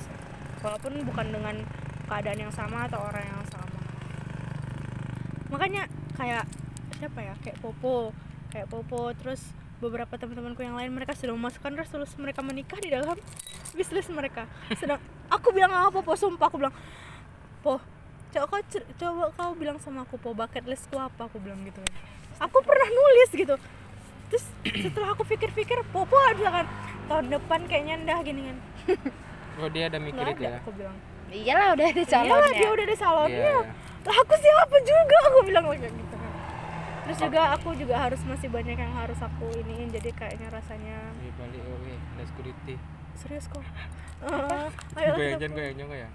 walaupun 0.61 0.93
bukan 1.05 1.27
dengan 1.33 1.55
keadaan 2.05 2.39
yang 2.47 2.53
sama 2.53 2.85
atau 2.85 3.01
orang 3.01 3.25
yang 3.25 3.43
sama. 3.49 3.79
Makanya 5.51 5.83
kayak 6.15 6.45
siapa 6.95 7.19
ya 7.19 7.33
kayak 7.41 7.57
Popo 7.59 8.13
kayak 8.53 8.67
Popo 8.69 9.11
terus 9.17 9.41
beberapa 9.81 10.13
teman-temanku 10.13 10.61
yang 10.61 10.77
lain 10.77 10.93
mereka 10.93 11.17
sudah 11.17 11.33
memasukkan 11.33 11.73
resolusi 11.73 12.13
mereka 12.21 12.45
menikah 12.45 12.77
di 12.77 12.93
dalam 12.93 13.17
wishlist 13.77 14.13
mereka. 14.13 14.45
Sedang 14.77 15.01
aku 15.27 15.49
bilang 15.51 15.73
sama 15.73 15.89
Popo 15.89 16.13
sumpah 16.13 16.47
aku 16.47 16.61
bilang 16.61 16.75
Po 17.65 17.81
coba 18.31 18.45
kau 18.47 18.61
coba 18.95 19.23
kau 19.35 19.51
bilang 19.59 19.75
sama 19.81 20.07
aku 20.07 20.15
Po 20.21 20.31
bucket 20.31 20.63
listku 20.69 20.95
apa? 20.95 21.27
Aku 21.27 21.41
bilang 21.41 21.63
gitu. 21.65 21.81
Aku 22.37 22.57
pernah 22.63 22.87
nulis 22.89 23.29
gitu. 23.33 23.55
Terus 24.31 24.45
setelah 24.87 25.11
aku 25.17 25.27
pikir-pikir 25.27 25.83
Popo 25.89 26.15
ada 26.15 26.63
kan 26.63 26.65
tahun 27.11 27.27
depan 27.27 27.67
kayaknya 27.67 27.95
ndah 28.07 28.19
gini 28.23 28.41
kan 28.47 28.57
oh 29.61 29.69
dia 29.69 29.85
ada 29.87 29.99
mikir 30.01 30.17
nggak 30.19 30.33
itu 30.33 30.43
ada 30.43 30.51
ya? 30.51 30.59
aku 30.59 30.71
bilang. 30.73 30.97
Iyalah 31.31 31.67
udah 31.71 31.85
ada 31.85 31.95
Iyalah 31.95 32.11
calonnya. 32.27 32.59
dia 32.59 32.69
udah 32.69 32.85
ada 32.85 32.97
salonnya 32.97 33.37
Iya, 33.39 33.53
iya. 33.55 33.71
lah 34.03 34.15
aku 34.19 34.33
siapa 34.35 34.77
juga? 34.81 35.17
Aku 35.29 35.39
bilang 35.45 35.63
kayak 35.65 35.93
gitu. 35.93 36.15
Kan 36.15 36.29
terus 37.01 37.17
juga 37.17 37.41
aku 37.51 37.69
juga 37.73 37.95
harus 37.97 38.21
masih 38.23 38.47
banyak 38.47 38.77
yang 38.77 38.93
harus 38.93 39.19
aku 39.19 39.45
iniin 39.57 39.89
jadi 39.89 40.09
kayaknya 40.11 40.47
rasanya 40.47 40.97
Di 41.17 41.29
balik 41.33 41.61
oke 41.65 41.93
ada 41.93 42.23
security. 42.25 42.75
Serius 43.15 43.45
kok? 43.47 43.63
Eh, 44.21 44.69
ayo 45.01 45.17
gue 45.17 45.33
yang 45.33 45.49
gue 45.49 45.73
gue 45.73 45.97
ya 45.97 46.09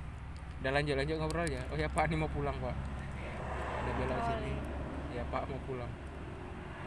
udah 0.63 0.71
lanjut 0.73 0.95
lanjut 0.95 1.17
ngobrol 1.19 1.43
ya? 1.45 1.59
Oh 1.69 1.77
ya 1.77 1.91
pak 1.91 2.07
ini 2.07 2.15
mau 2.17 2.31
pulang 2.31 2.55
pak. 2.55 2.71
Udah 3.83 3.93
bela 3.99 4.15
Oh, 4.15 4.23
sini. 4.31 4.55
Ya 5.11 5.23
pak 5.27 5.43
mau 5.47 5.59
pulang. 5.67 5.91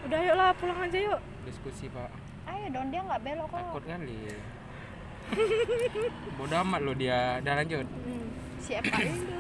Udah 0.08 0.20
yuk 0.24 0.36
lah 0.36 0.56
pulang 0.56 0.80
aja 0.80 0.96
yuk. 0.96 1.20
Diskusi 1.44 1.92
pak. 1.92 2.08
Ayo 2.48 2.72
dong 2.72 2.88
dia 2.88 3.04
nggak 3.04 3.20
belok 3.20 3.52
kok. 3.52 3.60
Takut 3.62 3.84
kali 3.84 4.20
bodoh 6.38 6.58
amat 6.62 6.80
lo 6.82 6.94
dia 6.94 7.40
udah 7.40 7.54
lanjut 7.56 7.86
hmm. 7.86 8.28
siapa 8.60 8.96
itu 9.08 9.36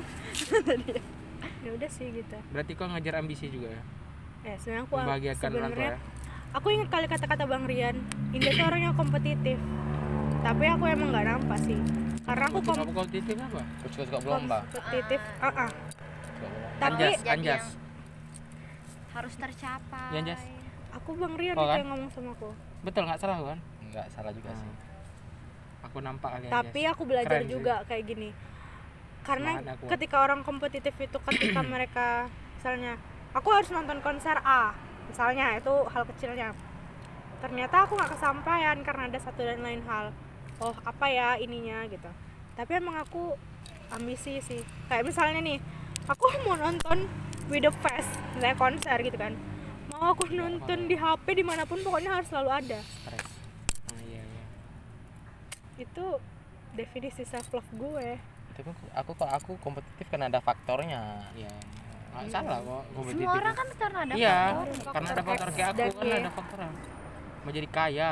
ya 1.65 1.71
udah 1.71 1.89
sih 1.89 2.07
gitu 2.11 2.37
berarti 2.49 2.71
kau 2.73 2.87
ngajar 2.87 3.13
ambisi 3.17 3.47
juga 3.47 3.69
ya 3.69 3.81
eh 4.45 4.55
sebenarnya 4.57 4.83
aku 4.83 4.93
membahagiakan 4.95 5.49
orang 5.49 5.53
tua 5.53 5.67
sebenarnya 5.67 5.91
ya 5.91 5.97
aku 6.49 6.67
ingat 6.71 6.87
kali 6.89 7.05
kata-kata 7.07 7.43
bang 7.45 7.63
Rian 7.65 7.95
Indah 8.31 8.51
tuh 8.51 8.65
orang 8.65 8.81
yang 8.81 8.95
kompetitif 8.95 9.59
tapi 10.39 10.63
aku 10.65 10.83
emang 10.85 11.09
nggak 11.09 11.25
nampak 11.27 11.59
sih 11.61 11.79
karena 12.23 12.43
aku 12.45 12.57
kom 12.61 12.75
kamu 12.75 12.93
kompetitif 12.95 13.35
apa 13.37 13.61
Aku 13.61 13.87
suka-suka 13.89 14.17
berlomba. 14.21 14.57
kompetitif 14.69 15.19
ah 15.39 15.49
ah. 15.59 15.69
Suka 15.69 16.45
berlomba. 16.45 16.69
tapi 16.79 17.03
anjas 17.03 17.21
anjas 17.25 17.63
harus 19.09 19.33
tercapai 19.35 20.09
Iya, 20.09 20.21
Jas. 20.23 20.41
aku 20.91 21.09
bang 21.13 21.33
Rian 21.35 21.53
Oh, 21.53 21.59
itu 21.59 21.67
kan? 21.67 21.77
yang 21.77 21.89
ngomong 21.89 22.09
sama 22.09 22.29
aku 22.31 22.49
betul 22.79 23.01
nggak 23.03 23.19
salah 23.19 23.37
kan 23.43 23.59
Enggak 23.81 24.05
salah 24.13 24.29
juga 24.31 24.49
sih. 24.53 24.71
Aku 25.83 25.97
nampak 26.03 26.29
kali 26.37 26.45
tapi 26.51 26.81
Anjas. 26.83 26.93
aku 26.93 27.03
belajar 27.07 27.39
Keren 27.39 27.47
sih. 27.47 27.53
juga 27.55 27.75
kayak 27.87 28.03
gini. 28.05 28.29
Karena 29.19 29.51
ketika 29.85 30.17
orang 30.25 30.41
kompetitif 30.41 30.95
itu 30.97 31.17
ketika 31.19 31.61
mereka 31.73 32.27
misalnya 32.59 32.97
aku 33.35 33.47
harus 33.53 33.69
nonton 33.71 33.99
konser 34.03 34.35
A 34.43 34.75
misalnya 35.09 35.57
itu 35.57 35.73
hal 35.89 36.03
kecilnya. 36.05 36.49
Ternyata 37.39 37.87
aku 37.87 37.95
nggak 37.95 38.11
kesampaian 38.19 38.77
karena 38.83 39.03
ada 39.07 39.19
satu 39.19 39.41
dan 39.43 39.63
lain 39.63 39.81
hal. 39.87 40.11
Oh 40.59 40.75
apa 40.83 41.05
ya 41.07 41.39
ininya 41.39 41.87
gitu. 41.87 42.09
Tapi 42.59 42.71
emang 42.75 42.99
aku 42.99 43.35
ambisi 43.95 44.43
sih. 44.43 44.61
Kayak 44.91 45.07
misalnya 45.07 45.39
nih 45.39 45.57
aku 46.07 46.25
mau 46.45 46.59
nonton 46.59 47.07
with 47.47 47.63
the 47.63 47.73
fest 47.79 48.11
misalnya 48.35 48.57
konser 48.59 48.97
gitu 48.99 49.15
kan. 49.15 49.33
Mau 49.89 50.13
aku 50.13 50.29
nonton 50.29 50.85
di 50.85 50.95
HP 50.99 51.25
di 51.39 51.43
mana 51.47 51.63
pun 51.65 51.81
pokoknya 51.81 52.19
harus 52.19 52.27
selalu 52.29 52.49
ada. 52.51 52.79
Stres 52.83 53.09
iya 53.11 53.25
iya 53.25 53.28
itu 55.79 56.05
definisi 56.73 57.23
self 57.23 57.47
love 57.49 57.71
gue. 57.73 58.07
Tapi 58.53 58.67
aku- 58.67 58.91
aku 58.91 59.11
kok 59.15 59.29
aku 59.31 59.51
kompetitif 59.57 60.05
kan 60.05 60.21
ada 60.21 60.39
faktornya. 60.39 61.23
iya 61.33 61.49
nggak 62.09 62.25
salah 62.33 62.59
kok 62.59 62.83
kompetitif. 62.91 63.21
semua 63.21 63.33
orang 63.37 63.53
kan 63.53 63.67
karena 63.77 63.99
ada 64.01 64.13
iya 64.17 64.37
faktor. 64.49 64.91
karena 64.91 65.09
ada 65.09 65.23
faktor 65.23 65.49
kayak 65.53 65.67
aku 65.69 65.79
dan 65.79 65.91
kan 65.93 66.19
ada 66.19 66.31
faktor 66.33 66.59
mau 67.39 67.51
jadi 67.53 67.67
kaya. 67.69 68.11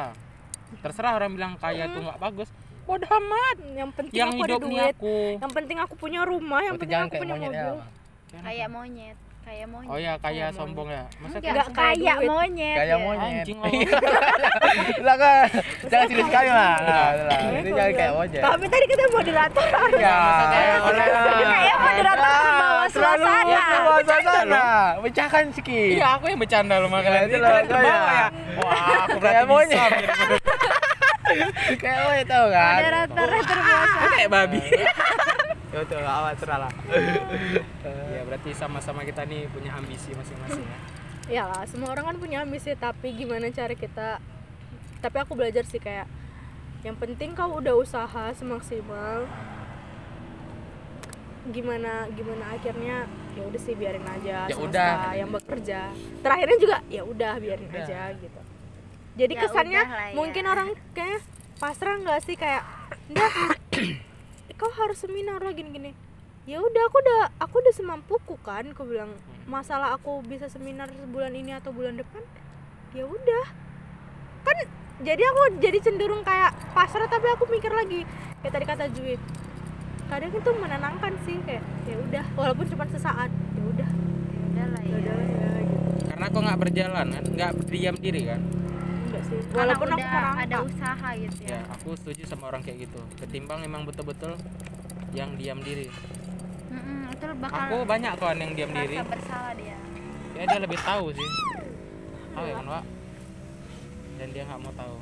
Terserah 0.79 1.11
orang 1.15 1.31
bilang 1.33 1.53
kaya 1.57 1.83
tuh 1.89 2.01
nggak 2.01 2.19
bagus. 2.19 2.49
Bodoh 2.87 3.11
amat. 3.11 3.57
Yang 3.67 3.91
penting 3.99 4.15
yang 4.15 4.31
aku 4.31 4.41
ada 4.41 4.55
duit. 4.57 4.95
aku. 4.95 5.15
Yang 5.37 5.51
penting 5.53 5.77
aku 5.77 5.93
punya 5.99 6.21
rumah 6.23 6.61
yang 6.63 6.75
Berarti 6.79 6.87
penting 6.87 7.03
aku 7.03 7.15
punya 7.19 7.35
ya. 7.35 7.41
mobil. 7.43 7.75
Bang. 8.27 8.43
kayak 8.43 8.67
monyet 8.67 9.17
kayak 9.47 9.63
monyet 9.65 9.87
oh 9.87 9.97
ya 9.97 10.13
kaya 10.17 10.35
Kayak 10.43 10.51
sombong 10.53 10.89
ya 10.89 11.03
masa 11.17 11.37
enggak 11.39 11.67
kayak 11.71 12.17
duit. 12.17 12.27
monyet 12.27 12.75
Kayak 12.75 12.89
ya. 12.89 12.97
monyet. 12.99 13.31
anjing 13.39 13.57
lo 13.57 13.67
Lah 15.07 15.15
kan. 15.15 15.45
Jangan 15.87 16.05
serius 16.05 16.27
sekali 16.27 16.49
lah. 16.49 16.75
Lah. 16.83 17.07
Ini 17.55 17.69
jangan 17.69 17.93
kayak 17.95 18.11
monyet. 18.13 18.41
tapi 18.43 18.65
tadi 18.67 18.85
kita 18.85 19.03
moderator 19.07 19.65
Ya, 19.95 20.17
Kayak 21.47 21.77
moderator 21.79 22.27
pembawa 22.43 22.85
suasana. 22.89 23.39
Ya, 23.47 23.65
pembawa 23.71 23.99
suasana. 24.03 24.65
Pecahkan 24.99 25.43
sedikit. 25.49 25.89
iya 25.95 26.07
aku 26.13 26.25
yang 26.27 26.39
bercanda 26.39 26.75
lo 26.77 26.87
makanya 26.87 27.15
Ya, 27.17 27.23
itu 27.25 27.37
loh, 27.39 27.49
ya. 27.79 28.27
wah 28.57 28.75
aku 29.05 29.17
berarti 29.17 29.37
bisa 29.37 29.47
monyet. 29.47 29.91
Kayak 31.77 31.99
monyet 32.03 32.27
tau 32.27 32.45
kan? 32.49 32.73
moderator 32.77 33.27
terbiasa 33.41 33.99
kayak 34.09 34.29
babi 34.29 34.59
Ya 35.77 35.85
betul, 35.85 36.01
nggak 36.01 36.17
apa 36.25 36.31
ya 38.09 38.21
berarti 38.25 38.49
sama-sama 38.57 39.05
kita 39.05 39.29
nih 39.29 39.45
punya 39.45 39.77
ambisi 39.77 40.09
masing-masing 40.09 40.65
ya 40.65 40.79
ya 41.37 41.43
lah 41.45 41.61
semua 41.69 41.93
orang 41.93 42.09
kan 42.09 42.17
punya 42.17 42.41
ambisi 42.41 42.73
tapi 42.73 43.13
gimana 43.13 43.53
cara 43.53 43.77
kita 43.77 44.17
tapi 44.97 45.17
aku 45.21 45.37
belajar 45.37 45.69
sih 45.69 45.77
kayak 45.77 46.09
yang 46.81 46.97
penting 46.97 47.37
kau 47.37 47.61
udah 47.61 47.77
usaha 47.77 48.33
semaksimal 48.33 49.29
gimana 51.47 52.09
gimana 52.11 52.57
akhirnya 52.57 53.05
ya 53.37 53.43
udah 53.45 53.61
sih 53.61 53.77
biarin 53.77 54.03
aja 54.03 54.49
Ya 54.49 54.55
semesta 54.57 54.65
udah. 54.65 55.13
yang 55.13 55.29
bekerja 55.29 55.79
terakhirnya 56.25 56.57
juga 56.57 56.77
ya 56.89 57.01
udah 57.05 57.33
biarin 57.37 57.69
Udah. 57.69 57.85
aja 57.85 58.01
gitu 58.17 58.41
jadi 59.13 59.33
Ya 59.33 59.41
kesannya 59.45 59.81
ya. 59.85 60.13
mungkin 60.17 60.43
orang 60.43 60.69
kayak 60.91 61.21
pasrah 61.61 62.01
nggak 62.01 62.19
sih 62.25 62.33
kayak 62.33 62.65
udah 63.13 63.31
kau 64.57 64.73
harus 64.73 64.97
seminar 65.05 65.39
lah 65.39 65.53
gini 65.53 65.69
gini. 65.69 65.91
Ya 66.49 66.59
udah 66.59 66.83
aku 66.89 66.97
udah 66.99 67.21
aku 67.37 67.55
udah 67.61 67.73
semampuku 67.75 68.35
kan 68.41 68.65
aku 68.73 68.89
bilang 68.89 69.13
masalah 69.45 69.93
aku 69.93 70.25
bisa 70.25 70.49
seminar 70.49 70.89
bulan 71.13 71.31
ini 71.37 71.53
atau 71.53 71.69
bulan 71.69 71.95
depan? 71.95 72.25
Ya 72.97 73.05
udah. 73.05 73.45
Kan 74.41 74.57
jadi 75.05 75.21
aku 75.29 75.61
jadi 75.61 75.77
cenderung 75.79 76.25
kayak 76.25 76.57
pasrah 76.73 77.05
tapi 77.05 77.29
aku 77.29 77.45
mikir 77.53 77.69
lagi 77.69 78.01
kayak 78.41 78.53
tadi 78.53 78.65
kata 78.65 78.85
Jui 78.89 79.15
kadang 80.07 80.31
itu 80.31 80.51
menenangkan 80.55 81.13
sih 81.27 81.35
kayak 81.43 81.61
ya 81.85 81.95
udah 82.01 82.25
walaupun 82.33 82.65
cuma 82.65 82.89
sesaat. 82.89 83.29
Ya 83.29 83.63
udah. 83.63 83.89
Ya 84.33 84.41
udah 84.49 84.65
lah 84.73 84.81
ya 84.81 84.97
ya. 84.97 85.13
ya 85.13 85.49
gitu. 85.61 85.89
Karena 86.09 86.25
kok 86.33 86.41
nggak 86.41 86.59
berjalan 86.65 87.07
kan? 87.13 87.23
Nggak 87.29 87.51
diam 87.69 87.95
diri 88.01 88.23
kan 88.25 88.41
walaupun 89.53 89.87
aku 89.87 89.95
udah 89.95 90.07
merangkak 90.11 90.45
ada 90.47 90.57
usaha 90.63 91.09
gitu 91.15 91.39
ya. 91.47 91.49
Ya 91.55 91.61
aku 91.71 91.89
setuju 91.95 92.21
sama 92.27 92.43
orang 92.51 92.61
kayak 92.63 92.89
gitu. 92.89 92.99
Ketimbang 93.19 93.59
emang 93.63 93.87
betul-betul 93.87 94.35
yang 95.15 95.35
diam 95.39 95.59
diri. 95.63 95.87
Mm-mm, 96.67 97.13
itu 97.15 97.25
bakal 97.39 97.59
aku 97.63 97.77
banyak 97.87 98.11
kawan 98.19 98.37
yang 98.43 98.51
diam 98.53 98.71
diri. 98.75 98.95
bersalah 98.99 99.53
dia. 99.55 99.77
Ya 100.35 100.43
dia 100.45 100.59
lebih 100.59 100.79
tahu 100.83 101.05
sih. 101.15 101.29
Tahu 102.35 102.45
ya 102.45 102.53
kan 102.59 102.65
Wak? 102.67 102.83
Dan 104.17 104.27
dia 104.35 104.43
nggak 104.45 104.59
mau 104.61 104.73
tahu. 104.75 104.95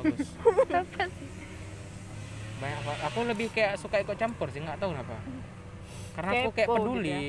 Bagus. 0.00 0.28
Apa 0.82 1.04
sih? 1.10 1.28
Banyak 2.62 2.80
Wak. 2.86 2.98
aku 3.10 3.18
lebih 3.26 3.46
kayak 3.50 3.74
suka 3.76 3.98
ikut 3.98 4.16
campur 4.16 4.48
sih 4.54 4.62
nggak 4.62 4.78
tahu 4.78 4.94
kenapa. 4.94 5.18
Karena 6.12 6.30
aku 6.38 6.50
kayak 6.54 6.68
Kepo 6.70 6.76
gitu 6.76 6.82
peduli. 6.86 7.22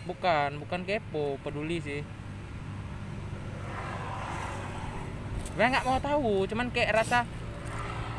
Bukan 0.00 0.50
bukan 0.64 0.80
kepo 0.88 1.36
peduli 1.44 1.76
sih 1.76 2.00
Gue 5.50 5.64
nggak 5.66 5.84
mau 5.84 5.98
tahu, 5.98 6.32
cuman 6.46 6.66
kayak 6.68 6.90
rasa 6.96 7.18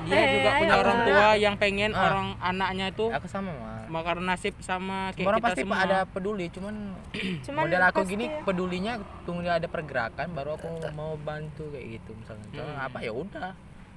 dia 0.01 0.17
Eh, 0.17 0.29
juga 0.35 0.49
punya 0.57 0.73
ayo, 0.73 0.81
orang 0.81 0.97
tua 1.05 1.27
yang 1.35 1.55
pengen 1.55 1.91
Ah. 1.91 2.01
orang 2.03 2.27
anaknya 2.39 2.89
itu 2.89 3.05
Aku 3.07 3.27
sama 3.27 3.53
mah. 3.53 3.85
bakar 3.87 4.17
nasib 4.19 4.57
sama 4.59 5.09
kayak 5.09 5.15
Semua 5.15 5.29
orang 5.29 5.39
kita 5.39 5.47
pasti 5.47 5.61
semua. 5.61 5.77
ada 5.79 5.97
peduli, 6.03 6.45
cuman, 6.49 6.75
Cuman 7.45 7.61
model 7.61 7.83
aku 7.83 7.99
gini 8.03 8.25
ya. 8.25 8.41
pedulinya 8.41 8.93
tunggu 9.21 9.41
dia 9.41 9.53
ada 9.55 9.67
pergerakan 9.67 10.27
baru 10.31 10.55
aku 10.55 10.67
mau 10.91 11.13
bantu 11.15 11.69
kayak 11.69 11.87
gitu 11.95 12.11
misalnya. 12.13 12.45
Hmm. 12.51 12.77
apa 12.81 12.97
ya 12.99 13.11
udah. 13.11 13.51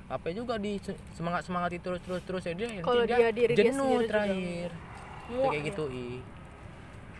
Apa 0.05 0.29
juga 0.31 0.55
di 0.57 0.77
semangat 1.17 1.43
semangati 1.43 1.81
terus 1.81 1.97
terus 1.99 2.21
terus 2.21 2.43
ya 2.43 2.53
dia 2.53 2.69
Kalau 2.79 3.03
dia, 3.03 3.17
dia 3.19 3.31
diri 3.33 3.53
dia 3.55 3.65
jenuh 3.67 3.89
juga. 3.99 4.09
terakhir. 4.13 4.71
Muak 5.27 5.49
kayak 5.49 5.57
ya. 5.57 5.69
gitu 5.73 5.85
i. 5.89 6.09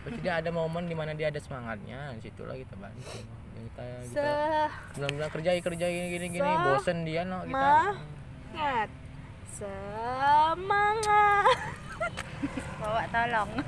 Pasti 0.05 0.19
dia 0.21 0.33
ada 0.37 0.49
momen 0.51 0.85
di 0.85 0.93
mana 0.93 1.11
dia 1.11 1.27
ada 1.27 1.41
semangatnya, 1.41 2.13
di 2.13 2.21
situlah 2.21 2.53
kita 2.53 2.77
bantu. 2.77 3.01
Kita 3.65 3.81
kita 4.05 4.13
Semangat 4.13 4.69
bilang-bilang 4.93 5.33
kerjai 5.33 5.57
kerjai 5.57 5.89
gini 5.89 6.13
gini 6.13 6.37
gini 6.37 6.53
bosen 6.69 7.01
dia 7.01 7.25
no 7.25 7.41
kita. 7.49 7.97
Semangat 8.53 8.93
Semangat. 9.57 11.57
Bawa 12.83 13.03
tolong. 13.09 13.49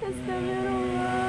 Astagfirullah. 0.00 1.20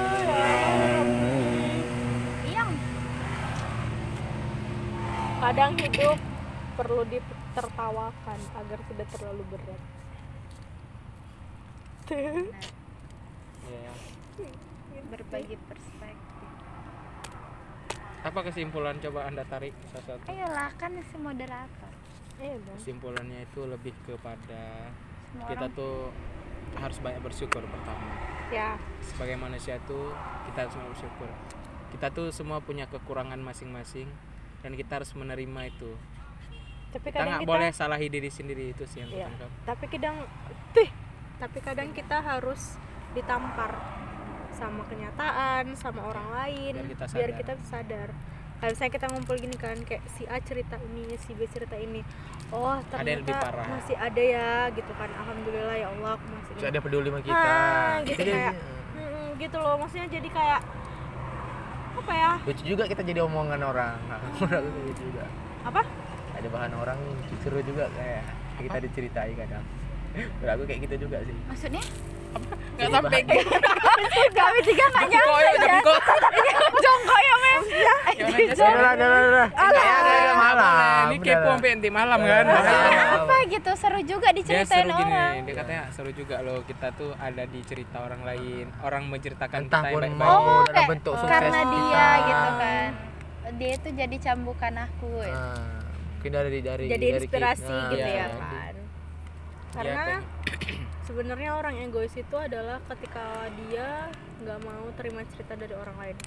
Kadang 5.42 5.74
hidup 5.74 6.22
perlu 6.78 7.02
ditertawakan 7.10 8.40
agar 8.62 8.80
tidak 8.94 9.10
terlalu 9.10 9.42
berat. 9.50 9.82
Iya. 13.72 13.96
berbagi 15.08 15.56
perspektif 15.64 15.91
apa 18.22 18.40
kesimpulan 18.46 18.96
coba 18.98 19.26
anda 19.26 19.42
tarik 19.44 19.74
salah 19.90 20.06
satu 20.14 20.26
ayolah 20.30 20.70
kan 20.78 20.92
si 20.94 21.18
moderator. 21.18 21.92
Iya 22.38 22.58
dong. 22.58 22.78
kesimpulannya 22.78 23.40
itu 23.46 23.62
lebih 23.66 23.94
kepada 24.02 24.90
semua 25.32 25.48
kita 25.50 25.66
orang. 25.66 25.78
tuh 25.78 25.96
harus 26.78 26.98
banyak 26.98 27.22
bersyukur 27.22 27.62
pertama. 27.62 28.08
Ya, 28.50 28.76
sebagai 29.02 29.38
manusia 29.38 29.78
tuh 29.84 30.14
kita 30.50 30.66
harus 30.66 30.74
banyak 30.74 30.92
bersyukur. 30.94 31.30
Kita 31.92 32.08
tuh 32.10 32.28
semua 32.30 32.58
punya 32.60 32.86
kekurangan 32.88 33.38
masing-masing 33.38 34.08
dan 34.62 34.72
kita 34.74 35.02
harus 35.02 35.12
menerima 35.14 35.62
itu. 35.68 35.92
Tapi 36.92 37.08
kita 37.08 37.24
kadang 37.24 37.30
nggak 37.40 37.48
boleh 37.48 37.70
salahi 37.72 38.08
diri 38.08 38.28
sendiri 38.28 38.76
itu 38.76 38.84
sih 38.84 39.00
yang 39.00 39.10
Iya. 39.10 39.28
kutangkap 39.32 39.50
tapi 39.64 39.86
kadang 39.88 40.16
tuh 40.76 40.90
tapi 41.40 41.58
kadang 41.58 41.90
kita 41.96 42.18
harus 42.20 42.76
ditampar 43.14 43.72
sama 44.62 44.86
kenyataan 44.86 45.64
sama 45.74 46.02
orang 46.06 46.28
lain 46.38 46.74
Biar 46.78 46.90
kita 46.94 47.06
biar 47.10 47.30
sadar. 47.34 47.40
kita 47.42 47.54
sadar. 47.66 48.10
Kayak 48.62 48.72
misalnya 48.78 48.94
kita 48.94 49.06
ngumpul 49.10 49.36
gini 49.42 49.58
kan 49.58 49.78
kayak 49.82 50.04
si 50.14 50.24
A 50.30 50.38
cerita 50.38 50.78
ini 50.78 51.18
si 51.18 51.34
B 51.34 51.50
cerita 51.50 51.74
ini 51.82 52.06
oh 52.54 52.78
ternyata 52.94 53.10
yang 53.10 53.22
lebih 53.26 53.36
parah. 53.42 53.66
masih 53.74 53.98
ada 53.98 54.22
ya 54.22 54.50
gitu 54.78 54.92
kan. 54.94 55.10
Alhamdulillah 55.10 55.78
ya 55.82 55.88
Allah 55.90 56.12
aku 56.14 56.26
masih 56.30 56.54
ada 56.70 56.80
peduli 56.80 57.10
sama 57.10 57.22
kita. 57.26 57.42
Ah, 57.42 57.94
gitu 58.06 58.22
kayak 58.22 58.54
mm, 58.94 59.28
gitu 59.42 59.58
loh. 59.58 59.76
Maksudnya 59.82 60.08
jadi 60.14 60.30
kayak 60.30 60.62
apa 61.92 62.14
ya? 62.14 62.32
Lucu 62.46 62.64
juga 62.70 62.84
kita 62.86 63.02
jadi 63.02 63.20
omongan 63.26 63.62
orang. 63.66 63.98
Menurut 64.38 64.62
aku 64.62 64.80
lucu 64.86 65.04
juga. 65.10 65.26
Apa? 65.66 65.82
Ada 66.38 66.48
bahan 66.54 66.74
orang 66.78 67.00
seru 67.42 67.60
juga 67.66 67.90
kayak 67.98 68.24
kita 68.62 68.78
diceritai 68.78 69.34
kadang. 69.34 69.66
Aku 70.54 70.64
kayak 70.70 70.86
gitu 70.86 71.08
juga 71.10 71.18
sih. 71.26 71.38
Maksudnya 71.50 71.84
nggak 72.72 72.90
sampai 72.90 73.20
kami 74.38 74.60
juga 74.64 74.84
nggak 74.90 75.06
nyampe 75.06 75.50
kok 75.82 76.00
jongkok 76.82 77.20
ya 77.22 77.36
mem 77.44 77.62
Jess? 78.52 78.60
Udah, 78.60 78.94
udah, 78.94 79.08
udah, 79.08 79.48
ya, 79.54 79.96
udah, 80.02 80.36
malam. 80.36 81.04
Ini 81.08 81.18
kepo 81.22 81.50
sampai 81.52 81.70
nanti 81.72 81.90
malam 81.90 82.20
kan. 82.22 82.46
Apa 82.52 83.36
gitu? 83.48 83.72
Seru 83.74 84.00
juga 84.04 84.28
diceritain 84.32 84.68
seru 84.86 84.92
gini, 84.94 85.08
orang. 85.08 85.34
dia 85.46 85.56
katanya 85.56 85.84
seru 85.90 86.12
juga 86.12 86.36
loh. 86.42 86.60
Kita 86.62 86.92
tuh 86.92 87.12
ada 87.16 87.44
di 87.44 87.60
cerita 87.64 88.02
orang 88.02 88.22
lain, 88.24 88.66
orang 88.82 89.04
menceritakan 89.08 89.62
kita 89.66 89.80
baik-baik. 89.84 90.22
oh 90.22 90.64
bentuk 90.86 91.14
sukses 91.16 91.32
karena 91.32 91.60
dia 91.66 92.08
gitu 92.22 92.50
kan. 92.58 92.90
Dia 93.52 93.72
itu 93.74 93.90
jadi 93.92 94.16
cambukan 94.22 94.74
aku 94.82 95.12
Ah, 95.24 95.80
mungkin 96.14 96.32
dari 96.32 96.60
dari 96.62 96.86
jadi 96.88 96.98
dari 97.08 97.18
inspirasi 97.20 97.64
kita. 97.64 97.90
gitu 97.90 98.10
Iya. 98.10 98.18
ya 98.18 98.28
kan. 98.32 98.74
Iya, 98.74 99.72
karena 99.72 100.02
kayak- 100.04 100.24
sebenarnya 101.06 101.58
orang 101.58 101.76
egois 101.82 102.14
itu 102.14 102.36
adalah 102.38 102.78
ketika 102.86 103.50
dia 103.66 104.10
nggak 104.42 104.60
mau 104.62 104.86
terima 104.98 105.22
cerita 105.34 105.54
dari 105.58 105.74
orang 105.74 105.98
lain. 105.98 106.18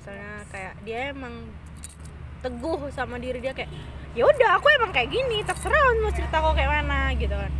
Misalnya 0.00 0.32
kayak 0.48 0.74
dia 0.84 0.98
emang 1.12 1.34
teguh 2.42 2.90
sama 2.90 3.22
diri 3.22 3.38
dia 3.38 3.54
kayak 3.54 3.70
ya 4.12 4.26
udah 4.26 4.58
aku 4.58 4.66
emang 4.76 4.90
kayak 4.90 5.14
gini 5.14 5.46
terserah 5.46 5.94
mau 6.02 6.10
cerita 6.10 6.42
kok 6.42 6.54
kayak 6.56 6.70
mana 6.82 7.14
gitu 7.16 7.34
kan. 7.36 7.52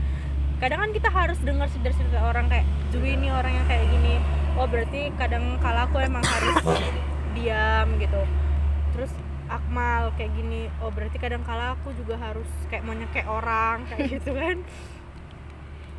Kadang 0.62 0.78
kan 0.86 0.90
kita 0.94 1.09
harus 1.11 1.39
dengar 1.43 1.69
dari 1.70 1.94
cerita 1.94 2.20
orang 2.23 2.47
kayak 2.47 2.66
Jui 2.94 3.16
ini 3.16 3.28
orang 3.32 3.53
yang 3.57 3.66
kayak 3.66 3.86
gini. 3.89 4.15
Oh 4.55 4.69
berarti 4.69 5.11
kadang 5.16 5.57
kala 5.59 5.89
aku 5.89 5.97
emang 6.03 6.23
harus 6.23 6.61
diam 7.35 7.89
gitu. 7.99 8.23
Terus 8.93 9.12
Akmal 9.53 10.16
kayak 10.16 10.32
gini 10.32 10.73
oh 10.81 10.89
berarti 10.89 11.20
kadang 11.20 11.44
kala 11.44 11.77
aku 11.77 11.93
juga 11.93 12.16
harus 12.16 12.49
kayak 12.73 12.89
mau 12.89 12.97
orang 13.28 13.85
kayak 13.93 14.16
gitu 14.16 14.32
kan 14.32 14.65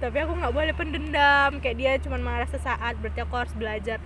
tapi 0.04 0.18
aku 0.20 0.36
nggak 0.36 0.52
boleh 0.52 0.74
pendendam 0.76 1.52
kayak 1.64 1.78
dia 1.80 1.92
cuma 2.04 2.20
marah 2.20 2.50
sesaat 2.52 3.00
berarti 3.00 3.24
aku 3.24 3.36
harus 3.40 3.54
belajar 3.56 4.04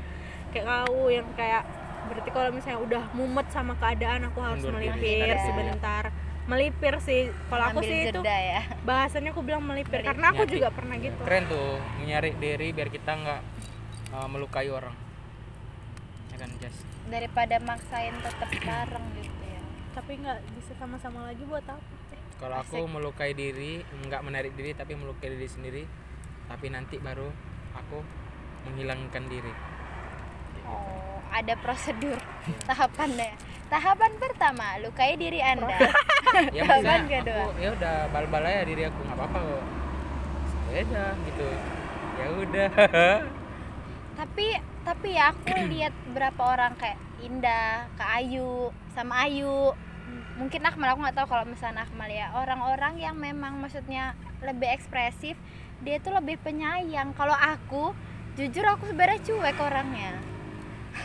kayak 0.53 0.65
kau 0.69 1.09
yang 1.09 1.25
kayak 1.33 1.65
berarti 2.05 2.29
kalau 2.29 2.49
misalnya 2.53 2.79
udah 2.85 3.03
mumet 3.17 3.47
sama 3.49 3.73
keadaan 3.81 4.29
aku 4.29 4.39
harus 4.45 4.61
Mundur 4.61 4.77
melipir 4.77 5.25
diri. 5.25 5.41
sebentar 5.41 6.03
melipir 6.47 6.93
sih 7.03 7.33
kalau 7.49 7.63
aku 7.73 7.81
Ambil 7.83 7.89
sih 7.91 7.99
itu 8.13 8.21
ya 8.23 8.61
bahasannya 8.85 9.31
aku 9.33 9.41
bilang 9.41 9.65
melipir 9.65 9.99
Melipir. 9.99 10.07
karena 10.13 10.25
aku 10.31 10.43
Nyati. 10.45 10.53
juga 10.53 10.69
pernah 10.71 10.95
gitu 11.01 11.21
Keren 11.25 11.43
tuh, 11.49 11.75
menyari 11.99 12.31
diri 12.39 12.67
biar 12.71 12.87
kita 12.93 13.11
nggak 13.19 13.41
uh, 14.15 14.27
melukai 14.31 14.71
orang. 14.71 14.95
Ya 16.31 16.37
kan, 16.39 16.49
Jas? 16.63 16.77
daripada 17.07 17.55
maksain 17.63 18.13
tetap 18.19 18.51
bareng 18.51 19.05
gitu 19.15 19.43
ya 19.47 19.61
tapi 19.95 20.11
nggak 20.19 20.39
bisa 20.59 20.71
sama-sama 20.77 21.25
lagi 21.25 21.43
buat 21.47 21.63
apa 21.65 21.96
Kalau 22.37 22.61
aku 22.61 22.85
melukai 22.85 23.33
diri, 23.33 23.81
nggak 23.81 24.21
menarik 24.21 24.53
diri 24.53 24.77
tapi 24.77 24.93
melukai 24.93 25.33
diri 25.33 25.49
sendiri, 25.49 25.83
tapi 26.45 26.69
nanti 26.69 27.01
baru 27.01 27.25
aku 27.73 27.99
menghilangkan 28.69 29.23
diri. 29.25 29.53
oh 30.67 31.07
ada 31.31 31.53
prosedur 31.59 32.19
tahapannya 32.67 33.35
tahapan 33.71 34.11
pertama 34.19 34.79
lukai 34.83 35.15
diri 35.15 35.39
anda 35.39 35.71
Ya 36.55 36.67
Tahapan 36.67 37.07
kedua 37.07 37.39
aku 37.47 37.55
ya 37.63 37.69
udah 37.71 37.95
bal-bal 38.11 38.43
aja 38.43 38.63
diri 38.67 38.83
aku 38.83 38.99
nggak 38.99 39.17
apa-apa 39.17 39.39
kok. 39.39 39.63
Udah 40.67 41.11
gitu. 41.23 41.47
Ya 42.19 42.27
udah. 42.35 42.69
tapi 44.19 44.47
tapi 44.83 45.07
ya 45.15 45.31
aku 45.31 45.55
lihat 45.71 45.93
berapa 46.11 46.41
orang 46.43 46.73
kayak 46.75 46.99
Indah, 47.23 47.89
Kak 47.97 48.11
Ayu, 48.21 48.69
sama 48.93 49.25
Ayu. 49.25 49.73
Mungkin 50.37 50.61
Akmal 50.61 50.93
aku 50.93 51.01
nggak 51.01 51.17
tahu 51.17 51.27
kalau 51.33 51.45
misalnya 51.49 51.83
Akmal 51.85 52.09
ya 52.13 52.29
orang-orang 52.37 53.01
yang 53.01 53.17
memang 53.17 53.57
maksudnya 53.57 54.13
lebih 54.45 54.69
ekspresif, 54.69 55.33
dia 55.81 55.97
tuh 55.97 56.13
lebih 56.13 56.37
penyayang. 56.45 57.13
Kalau 57.17 57.33
aku, 57.33 57.93
jujur 58.37 58.65
aku 58.65 58.85
sebenarnya 58.89 59.21
cuek 59.25 59.57
orangnya. 59.57 60.13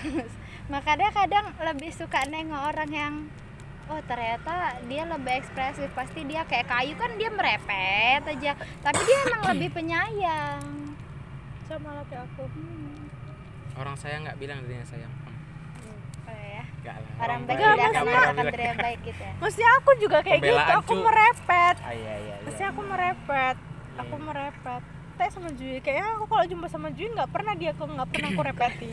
Makanya 0.73 1.09
kadang 1.17 1.47
lebih 1.65 1.91
suka 1.97 2.29
nengok 2.29 2.63
orang 2.73 2.91
yang 2.93 3.15
oh 3.91 4.01
ternyata 4.07 4.79
dia 4.87 5.03
lebih 5.05 5.43
ekspresif 5.43 5.91
pasti 5.91 6.23
dia 6.23 6.47
kayak 6.47 6.71
kayu 6.71 6.95
kan 6.95 7.19
dia 7.19 7.29
merepet 7.35 8.23
aja 8.25 8.55
tapi 8.79 9.01
dia 9.03 9.19
emang 9.27 9.43
lebih 9.53 9.69
penyayang 9.77 10.63
sama 11.67 11.91
lah 11.99 12.05
kayak 12.07 12.25
aku 12.31 12.47
Orang 13.73 13.97
saya 13.97 14.21
nggak 14.21 14.37
bilang 14.37 14.61
dirinya 14.69 14.85
sayang. 14.85 15.22
Enggak 16.83 16.97
lah. 16.97 17.15
orang 17.21 17.41
baik 17.41 17.55
Enggak, 17.55 17.73
tidak 17.73 18.23
akan 18.27 18.45
diri 18.49 18.65
yang 18.65 18.81
baik 18.81 18.99
gitu 19.03 19.21
ya 19.21 19.33
maksudnya 19.39 19.71
aku 19.73 19.91
juga 19.97 20.19
kayak 20.21 20.39
gitu 20.41 20.51
Pembelaan, 20.53 20.77
aku 20.77 20.93
cu. 20.93 20.99
merepet 21.01 21.77
Ah, 21.79 21.93
iya, 21.93 21.95
iya, 21.95 22.15
iya. 22.19 22.35
maksudnya 22.43 22.69
aku 22.69 22.81
merepet 22.85 23.57
aku 23.95 24.15
Iya. 24.15 24.25
merepet 24.25 24.83
teh 25.13 25.29
sama 25.29 25.49
Jui 25.53 25.77
kayaknya 25.79 26.07
aku 26.13 26.25
kalau 26.27 26.45
jumpa 26.45 26.67
sama 26.67 26.89
Jui 26.91 27.07
nggak 27.09 27.29
pernah 27.29 27.53
dia 27.53 27.71
aku 27.71 27.83
nggak 27.87 28.09
pernah 28.09 28.29
aku 28.29 28.43
repeti 28.43 28.87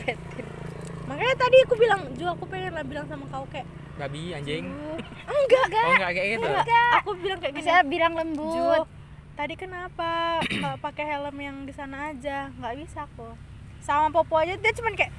makanya 1.04 1.34
tadi 1.36 1.56
aku 1.60 1.74
bilang 1.74 2.00
Ju 2.12 2.24
aku 2.24 2.44
pengen 2.46 2.72
lah 2.72 2.84
bilang 2.84 3.06
sama 3.06 3.26
kau 3.26 3.42
kayak 3.46 3.66
Babi 3.96 4.32
anjing. 4.32 4.64
"Ju, 4.64 4.96
enggak 5.26 5.64
Oh 5.76 5.92
enggak 5.92 6.12
kayak 6.14 6.28
gitu. 6.32 6.48
aku 6.94 7.10
bilang 7.18 7.38
kayak 7.38 7.52
gini 7.52 7.60
bisa 7.60 7.82
bilang 7.82 8.12
Ju 8.12 8.20
lembut 8.38 8.86
tadi 9.32 9.54
kenapa 9.56 10.10
nggak 10.54 10.76
pakai 10.78 11.04
helm 11.08 11.36
yang 11.36 11.56
di 11.64 11.72
sana 11.72 11.96
aja 12.08 12.52
nggak 12.54 12.74
bisa 12.78 13.04
aku 13.04 13.34
sama 13.80 14.08
Popo 14.08 14.36
aja 14.36 14.54
dia 14.54 14.70
cuman 14.70 14.94
kayak 14.94 15.10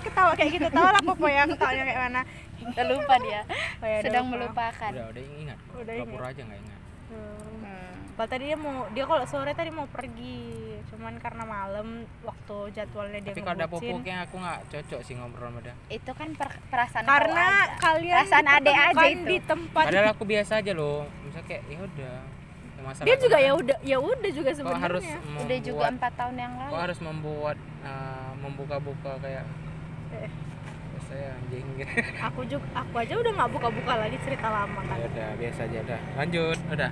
ketawa 0.00 0.32
kayak 0.32 0.50
gitu 0.52 0.66
tahu 0.68 0.86
lah 0.86 1.02
Popo 1.02 1.26
ya 1.26 1.42
ketawanya 1.44 1.84
kayak 1.84 2.00
mana 2.02 2.20
udah 2.60 2.84
lupa 2.86 3.14
dia 3.18 3.40
Oh 3.82 3.86
ya, 3.86 3.96
udah 3.96 4.02
sedang 4.02 4.24
lupa. 4.24 4.32
melupakan 4.34 4.90
Udah, 4.90 5.06
udah 5.08 5.24
ingat. 5.36 5.58
Udah 5.72 5.94
Pura-pura 5.94 6.26
aja 6.28 6.42
nggak 6.42 6.60
ingat. 6.60 6.80
Hmm. 7.08 7.38
Hmm. 7.62 7.90
Padahal 8.10 8.30
tadi 8.34 8.44
dia 8.44 8.58
mau 8.58 8.76
dia 8.90 9.04
kalau 9.06 9.24
sore 9.24 9.52
tadi 9.54 9.70
mau 9.70 9.86
pergi, 9.86 10.42
cuman 10.84 11.14
karena 11.16 11.44
malam 11.44 11.88
waktu 12.20 12.56
jadwalnya 12.72 13.20
dia 13.20 13.30
Tapi 13.30 13.40
kalau 13.40 13.56
ada 13.56 13.66
aku 14.20 14.36
nggak 14.36 14.58
cocok 14.66 15.00
sih 15.00 15.14
ngobrol 15.14 15.48
sama 15.48 15.60
dia. 15.62 15.74
itu 15.88 16.10
kan 16.10 16.28
per- 16.34 16.60
perasaan 16.66 17.04
Karena 17.06 17.46
kalian 17.78 18.16
Perasaan 18.18 18.46
adek 18.50 18.76
aja 18.76 19.04
itu. 19.06 19.22
di 19.22 19.38
tempat 19.40 19.84
Padahal 19.86 20.08
aku 20.10 20.24
biasa 20.26 20.52
aja 20.58 20.72
loh. 20.74 21.06
Misalnya 21.22 21.46
kayak 21.46 21.62
ya 21.64 21.78
udah. 21.78 22.16
Masalah 22.78 23.04
dia 23.04 23.16
juga 23.18 23.36
ya 23.36 23.52
udah 23.52 23.78
ya 23.84 23.98
udah 23.98 24.30
juga 24.32 24.48
Kok 24.48 24.56
sebenarnya. 24.56 24.82
harus 24.82 25.04
udah 25.38 25.58
juga 25.60 25.84
empat 25.90 26.12
tahun 26.14 26.34
yang 26.34 26.52
kok 26.54 26.64
lalu 26.64 26.78
harus 26.80 26.98
membuat 26.98 27.56
uh, 27.82 28.32
membuka-buka 28.38 29.12
kayak 29.20 29.44
Eh. 30.10 30.28
Ya, 30.28 30.98
saya 31.04 31.26
anjing 31.34 31.66
gitu. 31.76 31.92
Aku 32.28 32.40
juga 32.44 32.66
aku 32.74 32.94
aja 32.96 33.14
udah 33.14 33.32
nggak 33.34 33.50
buka-buka 33.50 33.92
lagi 33.96 34.16
cerita 34.20 34.46
lama 34.46 34.80
kan. 34.82 34.96
ya 34.96 35.06
udah 35.06 35.28
biasa 35.36 35.60
aja 35.64 35.78
udah. 35.82 36.00
Lanjut, 36.16 36.58
udah. 36.68 36.90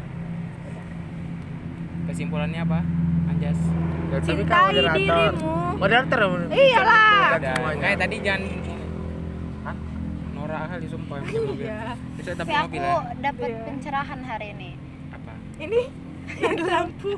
Kesimpulannya 2.07 2.61
apa? 2.63 2.81
Anjas. 3.27 3.59
Ya, 4.07 4.17
tapi 4.17 4.43
kan 4.43 4.47
Cintai 4.47 4.67
moderator. 4.71 4.95
dirimu. 4.95 5.55
Moderator. 5.77 6.21
Iyalah. 6.49 7.29
Kayak 7.77 7.99
tadi 7.99 8.17
jangan 8.21 8.43
Hah? 9.65 9.77
norak 10.33 10.63
kali 10.71 10.87
sumpah 10.87 11.17
yang 11.19 11.45
mobil. 11.45 11.67
Iya. 11.67 11.81
Bisa 12.15 12.31
tapi 12.33 12.51
aku 12.53 12.65
mobil 12.71 12.81
ya. 12.81 12.97
dapat 13.21 13.49
Iya. 13.49 13.63
pencerahan 13.67 14.21
hari 14.23 14.47
ini 14.53 14.71
Apa? 15.11 15.33
Ini 15.59 15.81
lampu 16.59 17.15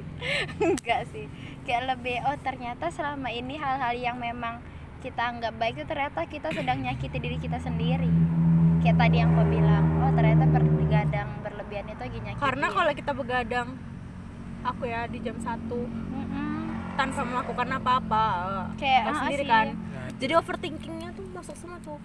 enggak 0.62 1.08
sih 1.08 1.24
kayak 1.62 1.88
lebih 1.88 2.20
oh 2.22 2.36
ternyata 2.38 2.88
selama 2.88 3.28
ini 3.28 3.56
hal-hal 3.56 3.94
yang 3.94 4.16
memang 4.16 4.60
kita 5.00 5.22
anggap 5.32 5.56
baik 5.56 5.80
itu 5.80 5.86
ternyata 5.88 6.20
kita 6.28 6.48
sedang 6.52 6.78
nyakiti 6.84 7.18
diri 7.18 7.36
kita 7.40 7.56
sendiri. 7.56 8.08
Kayak 8.80 8.96
tadi 8.96 9.16
yang 9.20 9.32
kau 9.32 9.44
bilang 9.44 9.84
oh 10.00 10.12
ternyata 10.12 10.44
bergadang 10.46 11.30
berlebihan 11.40 11.84
itu 11.88 12.00
lagi 12.00 12.18
nyakiti. 12.20 12.42
Karena 12.44 12.66
kalau 12.68 12.92
kita 12.92 13.12
begadang 13.16 13.68
aku 14.60 14.82
ya 14.84 15.08
di 15.08 15.18
jam 15.24 15.36
1 15.40 15.46
Mm-mm. 15.72 16.60
tanpa 17.00 17.22
melakukan 17.24 17.68
apa-apa 17.80 18.24
Kayak, 18.76 19.02
ah, 19.08 19.14
sendiri 19.24 19.44
sih. 19.44 19.48
kan. 19.48 19.66
Nah, 19.72 20.08
jadi 20.20 20.32
overthinkingnya 20.36 21.08
tuh 21.16 21.24
masuk 21.32 21.56
semua 21.56 21.80
tuh. 21.80 21.96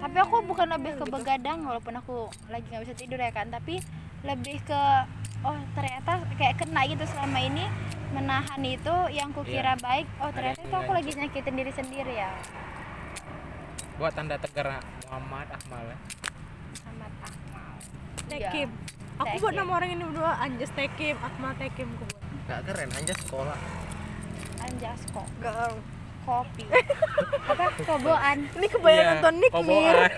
Tapi 0.00 0.16
aku 0.16 0.40
bukan 0.48 0.64
lebih 0.72 0.96
ke 0.96 1.04
begadang 1.04 1.60
walaupun 1.60 1.92
aku 2.00 2.16
lagi 2.48 2.64
nggak 2.72 2.88
bisa 2.88 2.94
tidur 2.96 3.20
ya 3.20 3.28
kan. 3.28 3.52
Tapi 3.52 3.84
lebih 4.20 4.60
ke 4.64 4.82
oh 5.40 5.56
ternyata 5.72 6.20
kayak 6.36 6.60
kena 6.60 6.84
gitu 6.88 7.04
selama 7.08 7.38
ini. 7.40 7.64
Menahan 8.10 8.62
itu 8.66 8.94
yang 9.14 9.30
kukira 9.30 9.78
baik. 9.78 10.06
Oh 10.18 10.34
ternyata 10.34 10.66
itu 10.66 10.74
aku 10.74 10.90
lagi 10.90 11.10
nyakitin 11.14 11.54
diri 11.54 11.72
sendiri 11.72 12.14
ya. 12.18 12.34
Buat 14.02 14.18
tanda 14.18 14.34
tegar 14.40 14.82
Muhammad 15.06 15.46
Akmal 15.54 15.84
ya. 15.86 15.98
Ahmad 16.90 17.12
Akmal. 17.22 17.72
Tekim 18.26 18.68
aku 19.20 19.36
Tekim. 19.36 19.42
buat 19.44 19.54
nama 19.54 19.70
orang 19.76 19.90
ini 19.92 20.02
berdua 20.08 20.32
Anjas 20.40 20.72
Tekim 20.72 21.16
Akmal 21.22 21.52
Tekim 21.54 21.86
aku 21.94 22.04
buat. 22.08 22.22
Gak 22.50 22.60
keren 22.66 22.90
aja 22.90 23.14
sekolah. 23.14 23.58
Anjas 24.64 25.00
kok. 25.14 25.26
Gak 25.38 25.54
kopi. 26.30 26.62
Apa? 27.50 27.64
Koboan. 27.82 28.36
Ini 28.48 28.66
kebanyakan 28.68 28.94
Iya, 28.96 29.10
nonton 29.12 29.34
Nick 29.36 29.52
Mir. 29.60 29.96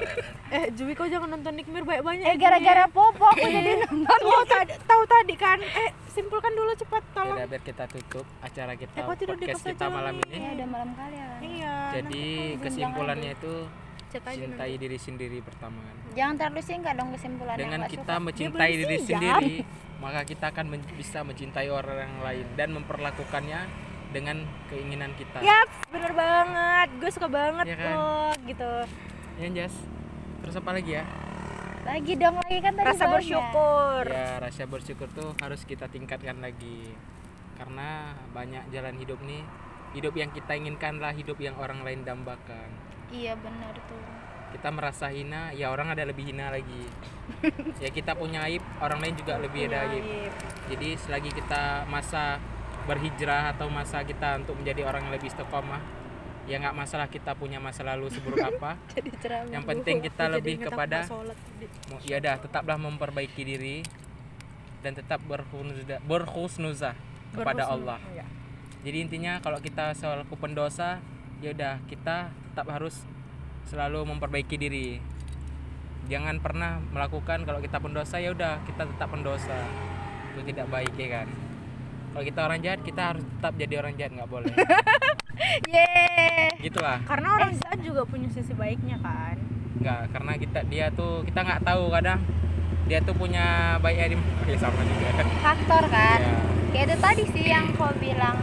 Eh 0.52 0.68
Jui 0.76 0.92
kau 0.92 1.08
jangan 1.08 1.32
nonton 1.32 1.56
Nick 1.56 1.64
Mir? 1.64 1.80
Banyak-banyak 1.80 2.26
eh 2.26 2.36
gara-gara 2.36 2.84
popo 2.86 3.24
aku 3.24 3.40
jadi 3.40 3.72
nonton. 3.82 4.04
Tahu 4.04 4.44
tadi 4.44 4.72
tahu 4.84 5.02
tadi 5.06 5.34
kan? 5.34 5.58
Eh 5.58 5.88
simpulkan 6.06 6.52
dulu 6.52 6.76
cepat 6.76 7.00
tolong. 7.10 7.34
Yaudah, 7.34 7.48
biar 7.48 7.62
kita 7.62 7.84
tutup 7.88 8.26
acara 8.38 8.72
kita 8.74 8.92
Eh, 8.92 9.04
podcast 9.08 9.64
kita 9.64 9.86
malam 9.88 10.20
ini. 10.22 10.36
Ya 10.36 10.50
udah 10.54 10.68
malam 10.68 10.90
kali 10.92 11.16
ya. 11.16 11.28
Kan 11.32 11.40
iya 11.42 11.74
jadi 11.94 12.24
kesimpulannya 12.60 13.30
itu 13.32 13.54
cintai 14.12 14.76
diri 14.76 14.98
sendiri 15.00 15.40
pertama. 15.40 15.80
Kan 15.80 15.96
jangan 16.12 16.34
terlalu 16.36 16.60
singkat 16.60 16.94
dong 16.94 17.10
kesimpulannya 17.10 17.56
dengan 17.58 17.80
kita 17.88 18.04
suka. 18.12 18.20
mencintai 18.20 18.72
diri 18.76 18.96
sendiri 19.00 19.54
maka 19.98 20.20
kita 20.22 20.52
akan 20.52 20.66
men- 20.68 20.92
bisa 20.92 21.22
mencintai 21.22 21.70
orang 21.70 22.20
lain 22.20 22.44
dan 22.52 22.74
memperlakukannya 22.74 23.60
dengan 24.12 24.36
keinginan 24.68 25.10
kita 25.12 25.40
Yap, 25.40 25.68
bener 25.88 26.12
banget. 26.12 26.88
Gue 26.96 27.10
suka 27.10 27.26
banget 27.26 27.64
Iya 27.66 27.76
kan? 27.76 27.88
kok 27.90 28.34
gitu. 28.46 28.72
ya 29.34 29.48
Jas 29.50 29.74
terus 30.38 30.54
apa 30.54 30.70
lagi 30.72 30.92
ya 30.92 31.04
lagi 31.82 32.12
dong 32.14 32.36
lagi 32.36 32.58
kan 32.58 32.72
tadi 32.72 32.86
Rasa 32.88 33.04
bersyukur. 33.08 34.04
ya 34.04 34.38
rasa 34.38 34.62
bersyukur 34.64 35.08
tuh 35.08 35.34
harus 35.38 35.62
kita 35.62 35.86
tingkatkan 35.86 36.38
lagi 36.38 36.94
karena 37.54 38.12
banyak 38.30 38.68
jalan 38.68 38.94
hidup 38.96 39.18
nih 39.20 39.42
hidup 39.92 40.14
yang 40.14 40.30
kita 40.30 40.52
inginkanlah 40.52 41.10
hidup 41.10 41.38
yang 41.38 41.54
orang 41.56 41.80
lain 41.80 42.02
dambakan 42.02 42.70
iya 43.08 43.34
benar 43.34 43.74
tuh 43.82 44.02
kita 44.50 44.68
merasa 44.68 45.08
hina 45.08 45.50
ya 45.50 45.70
orang 45.70 45.90
ada 45.90 46.02
lebih 46.02 46.22
hina 46.24 46.50
lagi 46.50 46.84
ya 47.82 47.88
kita 47.88 48.12
punya 48.12 48.44
aib 48.44 48.62
orang 48.78 48.98
lain 48.98 49.14
juga 49.14 49.38
lebih 49.38 49.66
ada 49.66 49.88
aib 49.88 50.02
Aib. 50.02 50.32
jadi 50.68 50.88
selagi 50.98 51.30
kita 51.32 51.86
masa 51.86 52.36
berhijrah 52.84 53.54
atau 53.54 53.70
masa 53.70 54.02
kita 54.02 54.42
untuk 54.42 54.58
menjadi 54.58 54.82
orang 54.86 55.06
yang 55.06 55.14
lebih 55.14 55.30
istiqomah 55.30 56.02
ya 56.42 56.58
nggak 56.58 56.74
masalah 56.74 57.06
kita 57.06 57.38
punya 57.38 57.62
masa 57.62 57.86
lalu 57.86 58.10
seburuk 58.10 58.42
apa. 58.50 58.74
Yang 59.46 59.64
penting 59.66 59.96
kita 60.02 60.24
jadi 60.26 60.34
lebih 60.34 60.56
kepada 60.66 61.06
ya 62.02 62.18
dah 62.18 62.36
tetaplah 62.42 62.76
memperbaiki 62.78 63.42
diri 63.46 63.86
dan 64.82 64.98
tetap 64.98 65.22
berhusnuzah 65.22 66.02
berhusnuzah 66.02 66.94
kepada. 67.30 67.70
Allah. 67.70 68.02
Iya. 68.12 68.26
jadi 68.82 68.98
intinya 69.06 69.32
kalau 69.38 69.62
kita 69.62 69.94
selaku 69.94 70.34
pendosa 70.34 70.98
ya 71.38 71.54
udah 71.54 71.78
kita 71.86 72.34
tetap 72.34 72.66
harus 72.66 73.06
selalu 73.70 74.02
memperbaiki 74.10 74.58
diri. 74.58 74.98
Jangan 76.10 76.42
pernah 76.42 76.82
melakukan 76.90 77.46
kalau 77.46 77.62
kita 77.62 77.78
pendosa 77.78 78.18
ya 78.18 78.34
udah 78.34 78.58
kita 78.66 78.90
tetap 78.90 79.06
pendosa. 79.14 79.54
Itu 80.34 80.42
tidak 80.42 80.66
baik 80.66 80.98
ya 80.98 81.22
kan 81.22 81.51
kalau 82.12 82.24
kita 82.24 82.40
orang 82.42 82.58
jahat 82.60 82.80
kita 82.80 83.02
harus 83.06 83.24
tetap 83.26 83.52
jadi 83.56 83.74
orang 83.78 83.92
jahat 83.96 84.12
nggak 84.12 84.30
boleh 84.30 84.52
Yeay. 85.66 86.48
gitulah 86.60 86.98
Karena 87.02 87.28
orang 87.34 87.52
jahat 87.56 87.80
juga 87.80 88.02
punya 88.04 88.28
sisi 88.28 88.52
baiknya 88.52 89.00
kan. 89.00 89.36
nggak 89.74 90.00
karena 90.12 90.32
kita 90.36 90.60
dia 90.64 90.86
tuh 90.90 91.24
kita 91.24 91.40
nggak 91.40 91.62
tahu 91.62 91.90
kadang 91.90 92.20
dia 92.84 92.98
tuh 93.00 93.14
punya 93.14 93.44
baiknya 93.78 94.12
di 94.12 94.16
ya 94.44 94.56
sama 94.56 94.78
juga 94.80 95.08
faktor 95.40 95.82
kan 95.88 96.20
ya. 96.20 96.36
kayak 96.70 96.84
itu 96.84 96.96
tadi 97.00 97.22
sih 97.28 97.44
yang 97.48 97.66
kau 97.72 97.90
bilang 97.96 98.38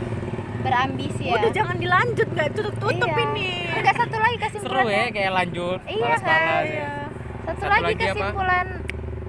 berambisi 0.60 1.24
ya 1.26 1.40
Udah 1.40 1.52
jangan 1.54 1.78
dilanjut 1.78 2.28
nggak 2.28 2.50
tutup 2.52 2.76
tutup 2.78 3.08
Iya. 3.08 3.24
ini. 3.26 3.50
enggak 3.72 3.96
satu 3.96 4.18
lagi 4.18 4.36
seru 4.36 4.50
kesimpulannya 4.52 5.00
ya 5.00 5.08
kayak 5.10 5.32
lanjut 5.34 5.80
Iya 5.86 6.16
kan? 6.18 6.64
ya. 6.66 6.92
satu, 7.40 7.56
Satu 7.56 7.66
lagi, 7.70 7.84
lagi 7.86 7.94
apa? 7.96 8.04
kesimpulan 8.04 8.68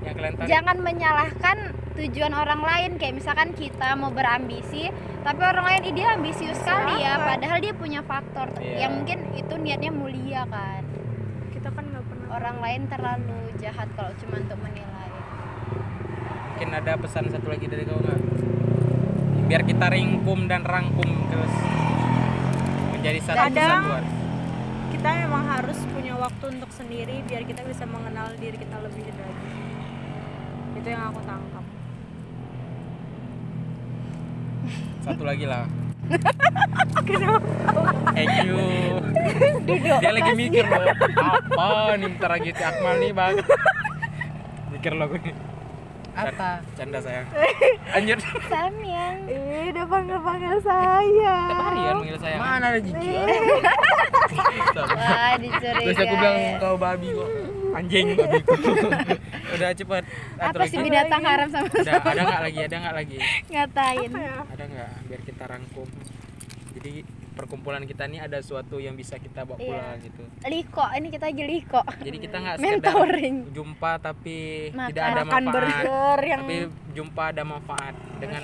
yang 0.00 0.16
jangan 0.42 0.76
menyalahkan 0.80 1.56
tujuan 2.00 2.32
orang 2.32 2.60
lain 2.60 2.90
kayak 2.96 3.14
misalkan 3.14 3.52
kita 3.52 3.92
mau 3.92 4.08
berambisi 4.08 4.88
tapi 5.20 5.40
orang 5.42 5.64
lain 5.66 5.92
dia 5.92 6.06
ambisius 6.10 6.56
sekali 6.56 6.98
ya 6.98 7.18
padahal 7.18 7.58
dia 7.58 7.72
punya 7.72 8.00
faktor 8.02 8.48
Iya. 8.56 8.76
yang 8.80 8.92
mungkin 8.96 9.18
itu 9.34 9.54
niatnya 9.54 9.92
mulia 9.92 10.42
kan 10.46 10.80
Kita 11.50 11.68
kan 11.68 11.84
nggak 11.86 12.00
pernah. 12.02 12.28
orang 12.32 12.56
lain 12.58 12.80
terlalu 12.86 13.36
jahat 13.56 13.88
kalau 13.92 14.12
cuma 14.16 14.34
untuk 14.38 14.58
menilai 14.58 15.08
mungkin 16.50 16.68
ada 16.74 16.92
pesan 16.96 17.28
satu 17.28 17.46
lagi 17.46 17.66
dari 17.66 17.84
kau 17.84 17.96
nggak 17.96 18.18
biar 19.44 19.62
kita 19.62 19.86
ringkum 19.90 20.46
dan 20.46 20.62
rangkum 20.62 21.04
terus 21.26 21.54
menjadi 22.90 23.20
satu 23.22 23.38
Kadang- 23.46 23.84
kesatuan 23.84 24.04
Kita 24.90 25.08
memang 25.16 25.44
harus 25.48 25.78
punya 25.88 26.12
waktu 26.14 26.44
untuk 26.50 26.68
sendiri 26.70 27.24
biar 27.24 27.42
kita 27.42 27.62
bisa 27.62 27.84
mengenal 27.84 28.36
diri 28.36 28.52
kita 28.54 28.76
lebih 28.78 29.00
lagi. 29.06 29.48
Itu 30.76 30.86
yang 30.86 31.08
aku 31.08 31.20
tangkap. 31.22 31.59
Satu 35.04 35.22
lagi 35.24 35.44
lah. 35.46 35.64
Thank 38.16 38.34
you. 38.42 38.58
Dia 40.00 40.10
lagi 40.10 40.32
mikir 40.34 40.64
loh 40.66 40.82
apa 41.54 41.94
nih 41.94 42.08
bentar 42.10 42.30
lagi 42.34 42.50
si 42.50 42.62
Akmal 42.66 42.98
nih 42.98 43.10
bang? 43.14 43.34
Mikir 44.74 44.92
loh 44.98 45.06
gue 45.12 45.20
Apa? 46.22 46.50
canda 46.72 46.98
sayang. 46.98 47.26
Anjir 47.96 48.18
Samyang 48.46 49.16
Eh, 49.24 49.70
udah 49.70 49.86
panggil-panggil 49.86 50.56
saya. 50.60 51.36
tiap 51.46 51.60
hari 51.62 51.80
kan 51.80 51.94
manggil 51.96 52.18
sayang. 52.18 52.40
Mana 52.40 52.64
ada 52.66 52.78
jijik? 52.78 53.24
wah 54.76 55.32
dicurigai. 55.36 55.84
Terus 55.84 55.98
aku 55.98 56.14
bilang 56.14 56.36
kau 56.58 56.76
babi 56.76 57.08
kok. 57.10 57.28
anjing 57.70 58.06
babiku 58.12 58.52
udah 59.54 59.70
cepet. 59.70 60.02
Satu 60.34 60.58
apa 60.58 60.64
sih 60.66 60.78
binatang 60.80 61.22
haram 61.22 61.46
sama 61.48 61.70
ada 61.70 61.92
ada 62.02 62.20
nggak 62.20 62.42
lagi? 62.42 62.58
Ada 62.60 62.76
nggak 62.76 62.94
lagi? 62.96 63.16
Ngatain. 63.46 64.08
Apa 64.08 64.18
ya? 64.20 64.34
ada 64.42 64.64
nggak? 64.66 64.90
Biar 65.06 65.20
kita 65.22 65.44
rangkum. 65.46 65.88
Jadi 66.74 66.92
perkumpulan 67.40 67.82
kita 67.82 68.04
ini 68.04 68.20
ada 68.20 68.36
sesuatu 68.36 68.76
yang 68.76 68.92
bisa 68.92 69.16
kita 69.16 69.42
bawa 69.42 69.56
Iya. 69.56 69.64
pulang 69.66 69.96
gitu. 70.04 70.22
Liko 70.44 70.84
ini 70.92 71.08
kita 71.08 71.24
lagi 71.26 71.44
liko. 71.48 71.80
Jadi 71.98 72.16
kita 72.20 72.36
nggak 72.36 72.56
sekedar 72.56 72.72
mentoring. 72.76 73.36
jumpa 73.50 73.90
tapi 73.96 74.38
Makan. 74.70 74.88
tidak 74.88 75.02
ada 75.02 75.22
manfaat. 75.24 75.52
burger 75.52 76.18
yang 76.22 76.40
tapi 76.44 76.56
jumpa 76.92 77.22
ada 77.26 77.42
manfaat 77.42 77.94
dengan 78.18 78.42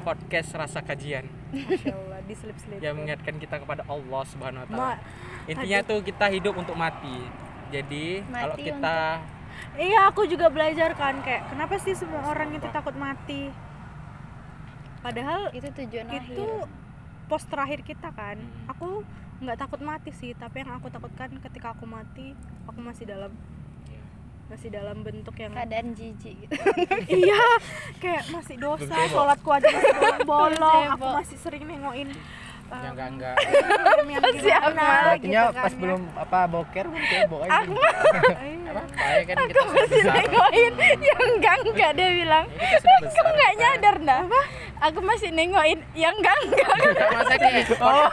podcast 0.00 0.48
rasa 0.54 0.78
kajian. 0.80 1.26
Masya 1.50 1.94
Allah 1.94 2.18
yang 2.78 2.94
mengingatkan 2.94 3.34
kita 3.38 3.56
kepada 3.58 3.82
Allah 3.86 4.22
Subhanahu 4.26 4.62
Wa 4.62 4.68
Taala. 4.68 4.94
Intinya 5.46 5.78
tuh 5.82 5.98
kita 6.02 6.26
hidup 6.28 6.54
untuk 6.54 6.74
mati. 6.74 7.18
Jadi 7.66 8.22
Mati 8.22 8.38
kalau 8.40 8.56
kita 8.56 8.98
Iya, 9.72 10.08
aku 10.08 10.28
juga 10.28 10.46
belajar 10.48 10.92
kan 10.94 11.20
kayak 11.20 11.48
kenapa 11.48 11.80
sih 11.80 11.92
semua 11.92 12.22
orang 12.28 12.52
itu 12.52 12.68
takut 12.70 12.92
mati? 12.92 13.48
Padahal 15.00 15.48
itu 15.50 15.68
tujuan 15.70 16.06
itu 16.10 16.44
akhir 16.44 16.68
pos 17.26 17.42
terakhir 17.44 17.82
kita 17.82 18.10
kan. 18.10 18.38
Hmm. 18.38 18.72
Aku 18.72 19.02
nggak 19.42 19.58
takut 19.60 19.80
mati 19.82 20.10
sih, 20.10 20.32
tapi 20.32 20.64
yang 20.64 20.72
aku 20.74 20.88
takutkan 20.88 21.28
ketika 21.42 21.76
aku 21.76 21.84
mati, 21.84 22.32
aku 22.64 22.80
masih 22.80 23.04
dalam 23.04 23.32
Ya. 23.86 24.02
masih 24.50 24.68
dalam 24.74 25.06
bentuk 25.06 25.38
yang 25.38 25.54
keadaan 25.54 25.94
jijik 25.94 26.34
gitu 26.42 26.58
iya 27.22 27.38
kayak 28.02 28.26
masih 28.34 28.58
dosa 28.58 28.98
sholatku 29.06 29.46
aja 29.46 29.70
masih 29.70 30.26
bolong 30.26 30.86
aku 30.90 31.06
masih 31.22 31.38
sering 31.38 31.70
nengokin 31.70 32.10
yang 32.66 32.92
enggak 32.92 33.08
enggak 33.08 33.34
yang 34.10 34.22
gimana 34.34 34.84
Artinya 35.08 35.16
gitu 35.16 35.52
kan 35.52 35.62
pas 35.62 35.72
ya. 35.72 35.78
belum 35.78 36.00
apa 36.12 36.38
boker 36.46 36.84
belum 36.86 37.04
cebok 37.06 37.40
aja. 37.40 37.58
Iya. 37.66 37.90
apa 38.66 38.82
kayak 38.92 39.22
kan 39.24 39.36
kita 39.46 39.60
sudah 39.62 39.86
besar 39.86 40.14
nengokin 40.18 40.72
yang 41.00 41.22
enggak 41.30 41.56
enggak 41.62 41.90
dia 41.94 42.08
bilang 42.12 42.44
besar 43.00 43.24
nggak 43.28 43.52
nyadar 43.56 43.96
dah 44.02 44.20
aku 44.82 44.98
masih 45.00 45.28
nengokin 45.30 45.78
yang 45.94 46.14
enggak 46.14 46.36
enggak 46.42 46.68
Nggak, 46.76 47.08
masa 47.14 47.34
kayak 47.36 47.64
Oh. 47.86 48.08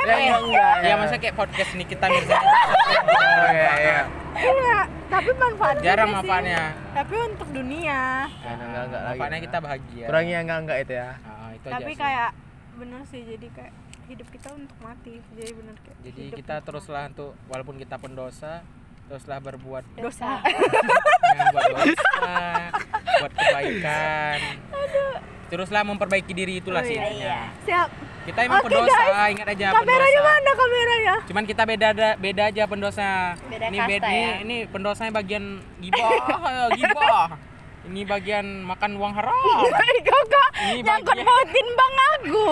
Ya 0.00 0.14
ya, 0.16 0.36
enggak. 0.38 0.74
ya 0.80 0.94
masa 0.96 1.14
kayak 1.16 1.34
podcast 1.34 1.70
nih 1.74 1.86
kita 1.86 2.04
nih 2.06 2.22
Oh, 2.22 3.50
iya, 3.50 3.72
iya. 3.76 4.00
iya 4.38 4.78
tapi 5.10 5.30
manfaat 5.34 5.74
juga 5.76 5.86
Jarang 5.90 6.10
manfaatnya. 6.14 6.62
tapi 6.94 7.14
untuk 7.20 7.48
dunia 7.50 8.00
Ya, 8.30 8.50
enggak 8.54 8.82
enggak 8.86 9.02
lagi. 9.02 9.10
Manfaatnya 9.12 9.40
kita 9.42 9.58
bahagia. 9.58 10.04
Kurangnya 10.06 10.38
enggak 10.40 10.58
enggak 10.60 10.78
itu 10.80 10.92
ya. 10.94 11.08
Ah, 11.20 11.50
itu 11.50 11.66
tapi 11.66 11.92
kayak 11.92 12.30
bener 12.72 13.02
sih 13.04 13.20
jadi 13.26 13.46
kayak 13.52 13.72
hidup 14.10 14.26
kita 14.28 14.48
untuk 14.52 14.74
mati 14.80 15.22
jadi 15.32 15.50
bener 15.52 15.74
kayak 15.78 15.96
Jadi 16.02 16.20
hidup 16.24 16.36
kita 16.36 16.54
teruslah 16.60 17.02
untuk 17.06 17.30
walaupun 17.46 17.76
kita 17.76 17.94
pendosa, 17.96 18.66
teruslah 19.06 19.38
berbuat 19.38 19.84
mati. 19.86 20.02
dosa 20.02 20.42
buat 21.52 21.64
dosa, 21.72 22.34
buat 23.16 23.32
kebaikan. 23.32 24.38
Teruslah 25.46 25.82
memperbaiki 25.82 26.30
diri 26.30 26.58
itulah 26.58 26.78
Oh, 26.78 26.86
sih 26.86 26.94
iya, 26.94 27.02
intinya. 27.04 27.38
siap 27.64 27.88
Kita 28.20 28.38
emang 28.44 28.60
Oke, 28.60 28.70
pendosa, 28.70 28.94
guys. 29.00 29.32
ingat 29.32 29.46
aja 29.48 29.66
kameranya 29.72 29.98
pendosa. 30.14 30.30
mana 30.30 30.50
kameranya 30.54 31.14
Cuman 31.24 31.44
kita 31.44 31.62
beda 31.64 31.86
ada- 31.90 32.16
beda 32.16 32.42
aja 32.46 32.62
pendosa. 32.66 33.08
Beda 33.42 33.64
ini 33.66 33.76
ini, 33.80 34.14
ya. 34.20 34.34
ini 34.40 34.56
pendosanya 34.66 35.10
bagian 35.12 35.44
gibah, 35.80 36.10
gibah. 36.72 37.26
Ini 37.80 38.04
bagian 38.04 38.46
makan 38.62 38.90
uang 38.96 39.12
haram. 39.14 39.34
kakak 40.04 40.48
Ini 40.62 40.84
nyangkut 40.84 41.16
bagian 41.16 41.26
pautin 41.26 41.68
bang 41.70 41.94
aku 42.10 42.46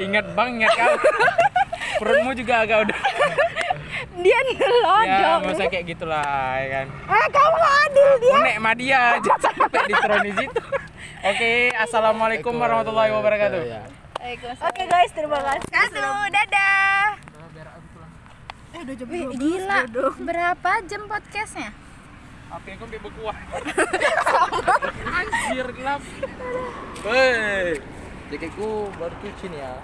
ingat 0.00 0.26
bang, 0.32 0.48
ingat 0.56 0.72
kau. 0.72 0.94
Perutmu 2.00 2.30
juga 2.32 2.64
agak 2.64 2.88
udah. 2.88 2.98
dia 4.22 4.32
Ya, 4.32 4.40
nelodok 4.42 5.38
masa 5.46 5.64
kayak 5.68 5.84
gitulah, 5.86 6.24
ya 6.56 6.68
kan. 6.70 6.86
eh 6.88 7.26
kamu 7.30 7.60
adil 7.62 8.08
dia 8.18 8.34
Unek 8.34 8.54
sama 8.54 8.72
dia 8.74 9.00
jangan 9.18 9.40
sampai 9.42 9.82
ditronis 9.86 10.36
itu. 10.40 10.62
Oke, 11.20 11.50
assalamualaikum 11.74 12.52
warahmatullahi 12.54 13.12
wabarakatuh. 13.12 13.60
Ya. 13.62 13.82
oke 14.60 14.82
guys 14.86 15.12
terima 15.12 15.40
kasih 15.40 15.68
Aduh, 15.72 16.24
dadah. 16.28 17.04
eh 18.70 18.80
udah 18.80 18.94
jam 18.94 19.06
Wih, 19.08 19.24
12 19.28 19.36
gila. 19.36 19.78
Dodo. 19.88 20.04
Berapa 20.20 20.70
jam 20.86 21.02
podcastnya? 21.04 21.70
Apa 22.50 22.66
yang 22.66 22.78
kau 22.82 22.88
bekuah? 22.90 23.36
Anjir 25.22 25.66
gelap. 25.70 26.02
Hei. 27.06 27.78
Jaketku 28.30 28.90
baru 28.98 29.14
cuci 29.22 29.46
nih 29.54 29.60
ya. 29.62 29.74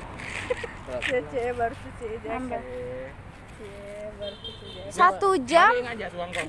Cuci. 0.90 1.06
Cece 1.06 1.42
baru 1.54 1.74
cuci 1.78 2.06
jaket 2.22 2.62
Satu 4.90 5.38
jam? 5.46 5.70
Aja 5.82 6.06
suang 6.10 6.30
kau. 6.34 6.42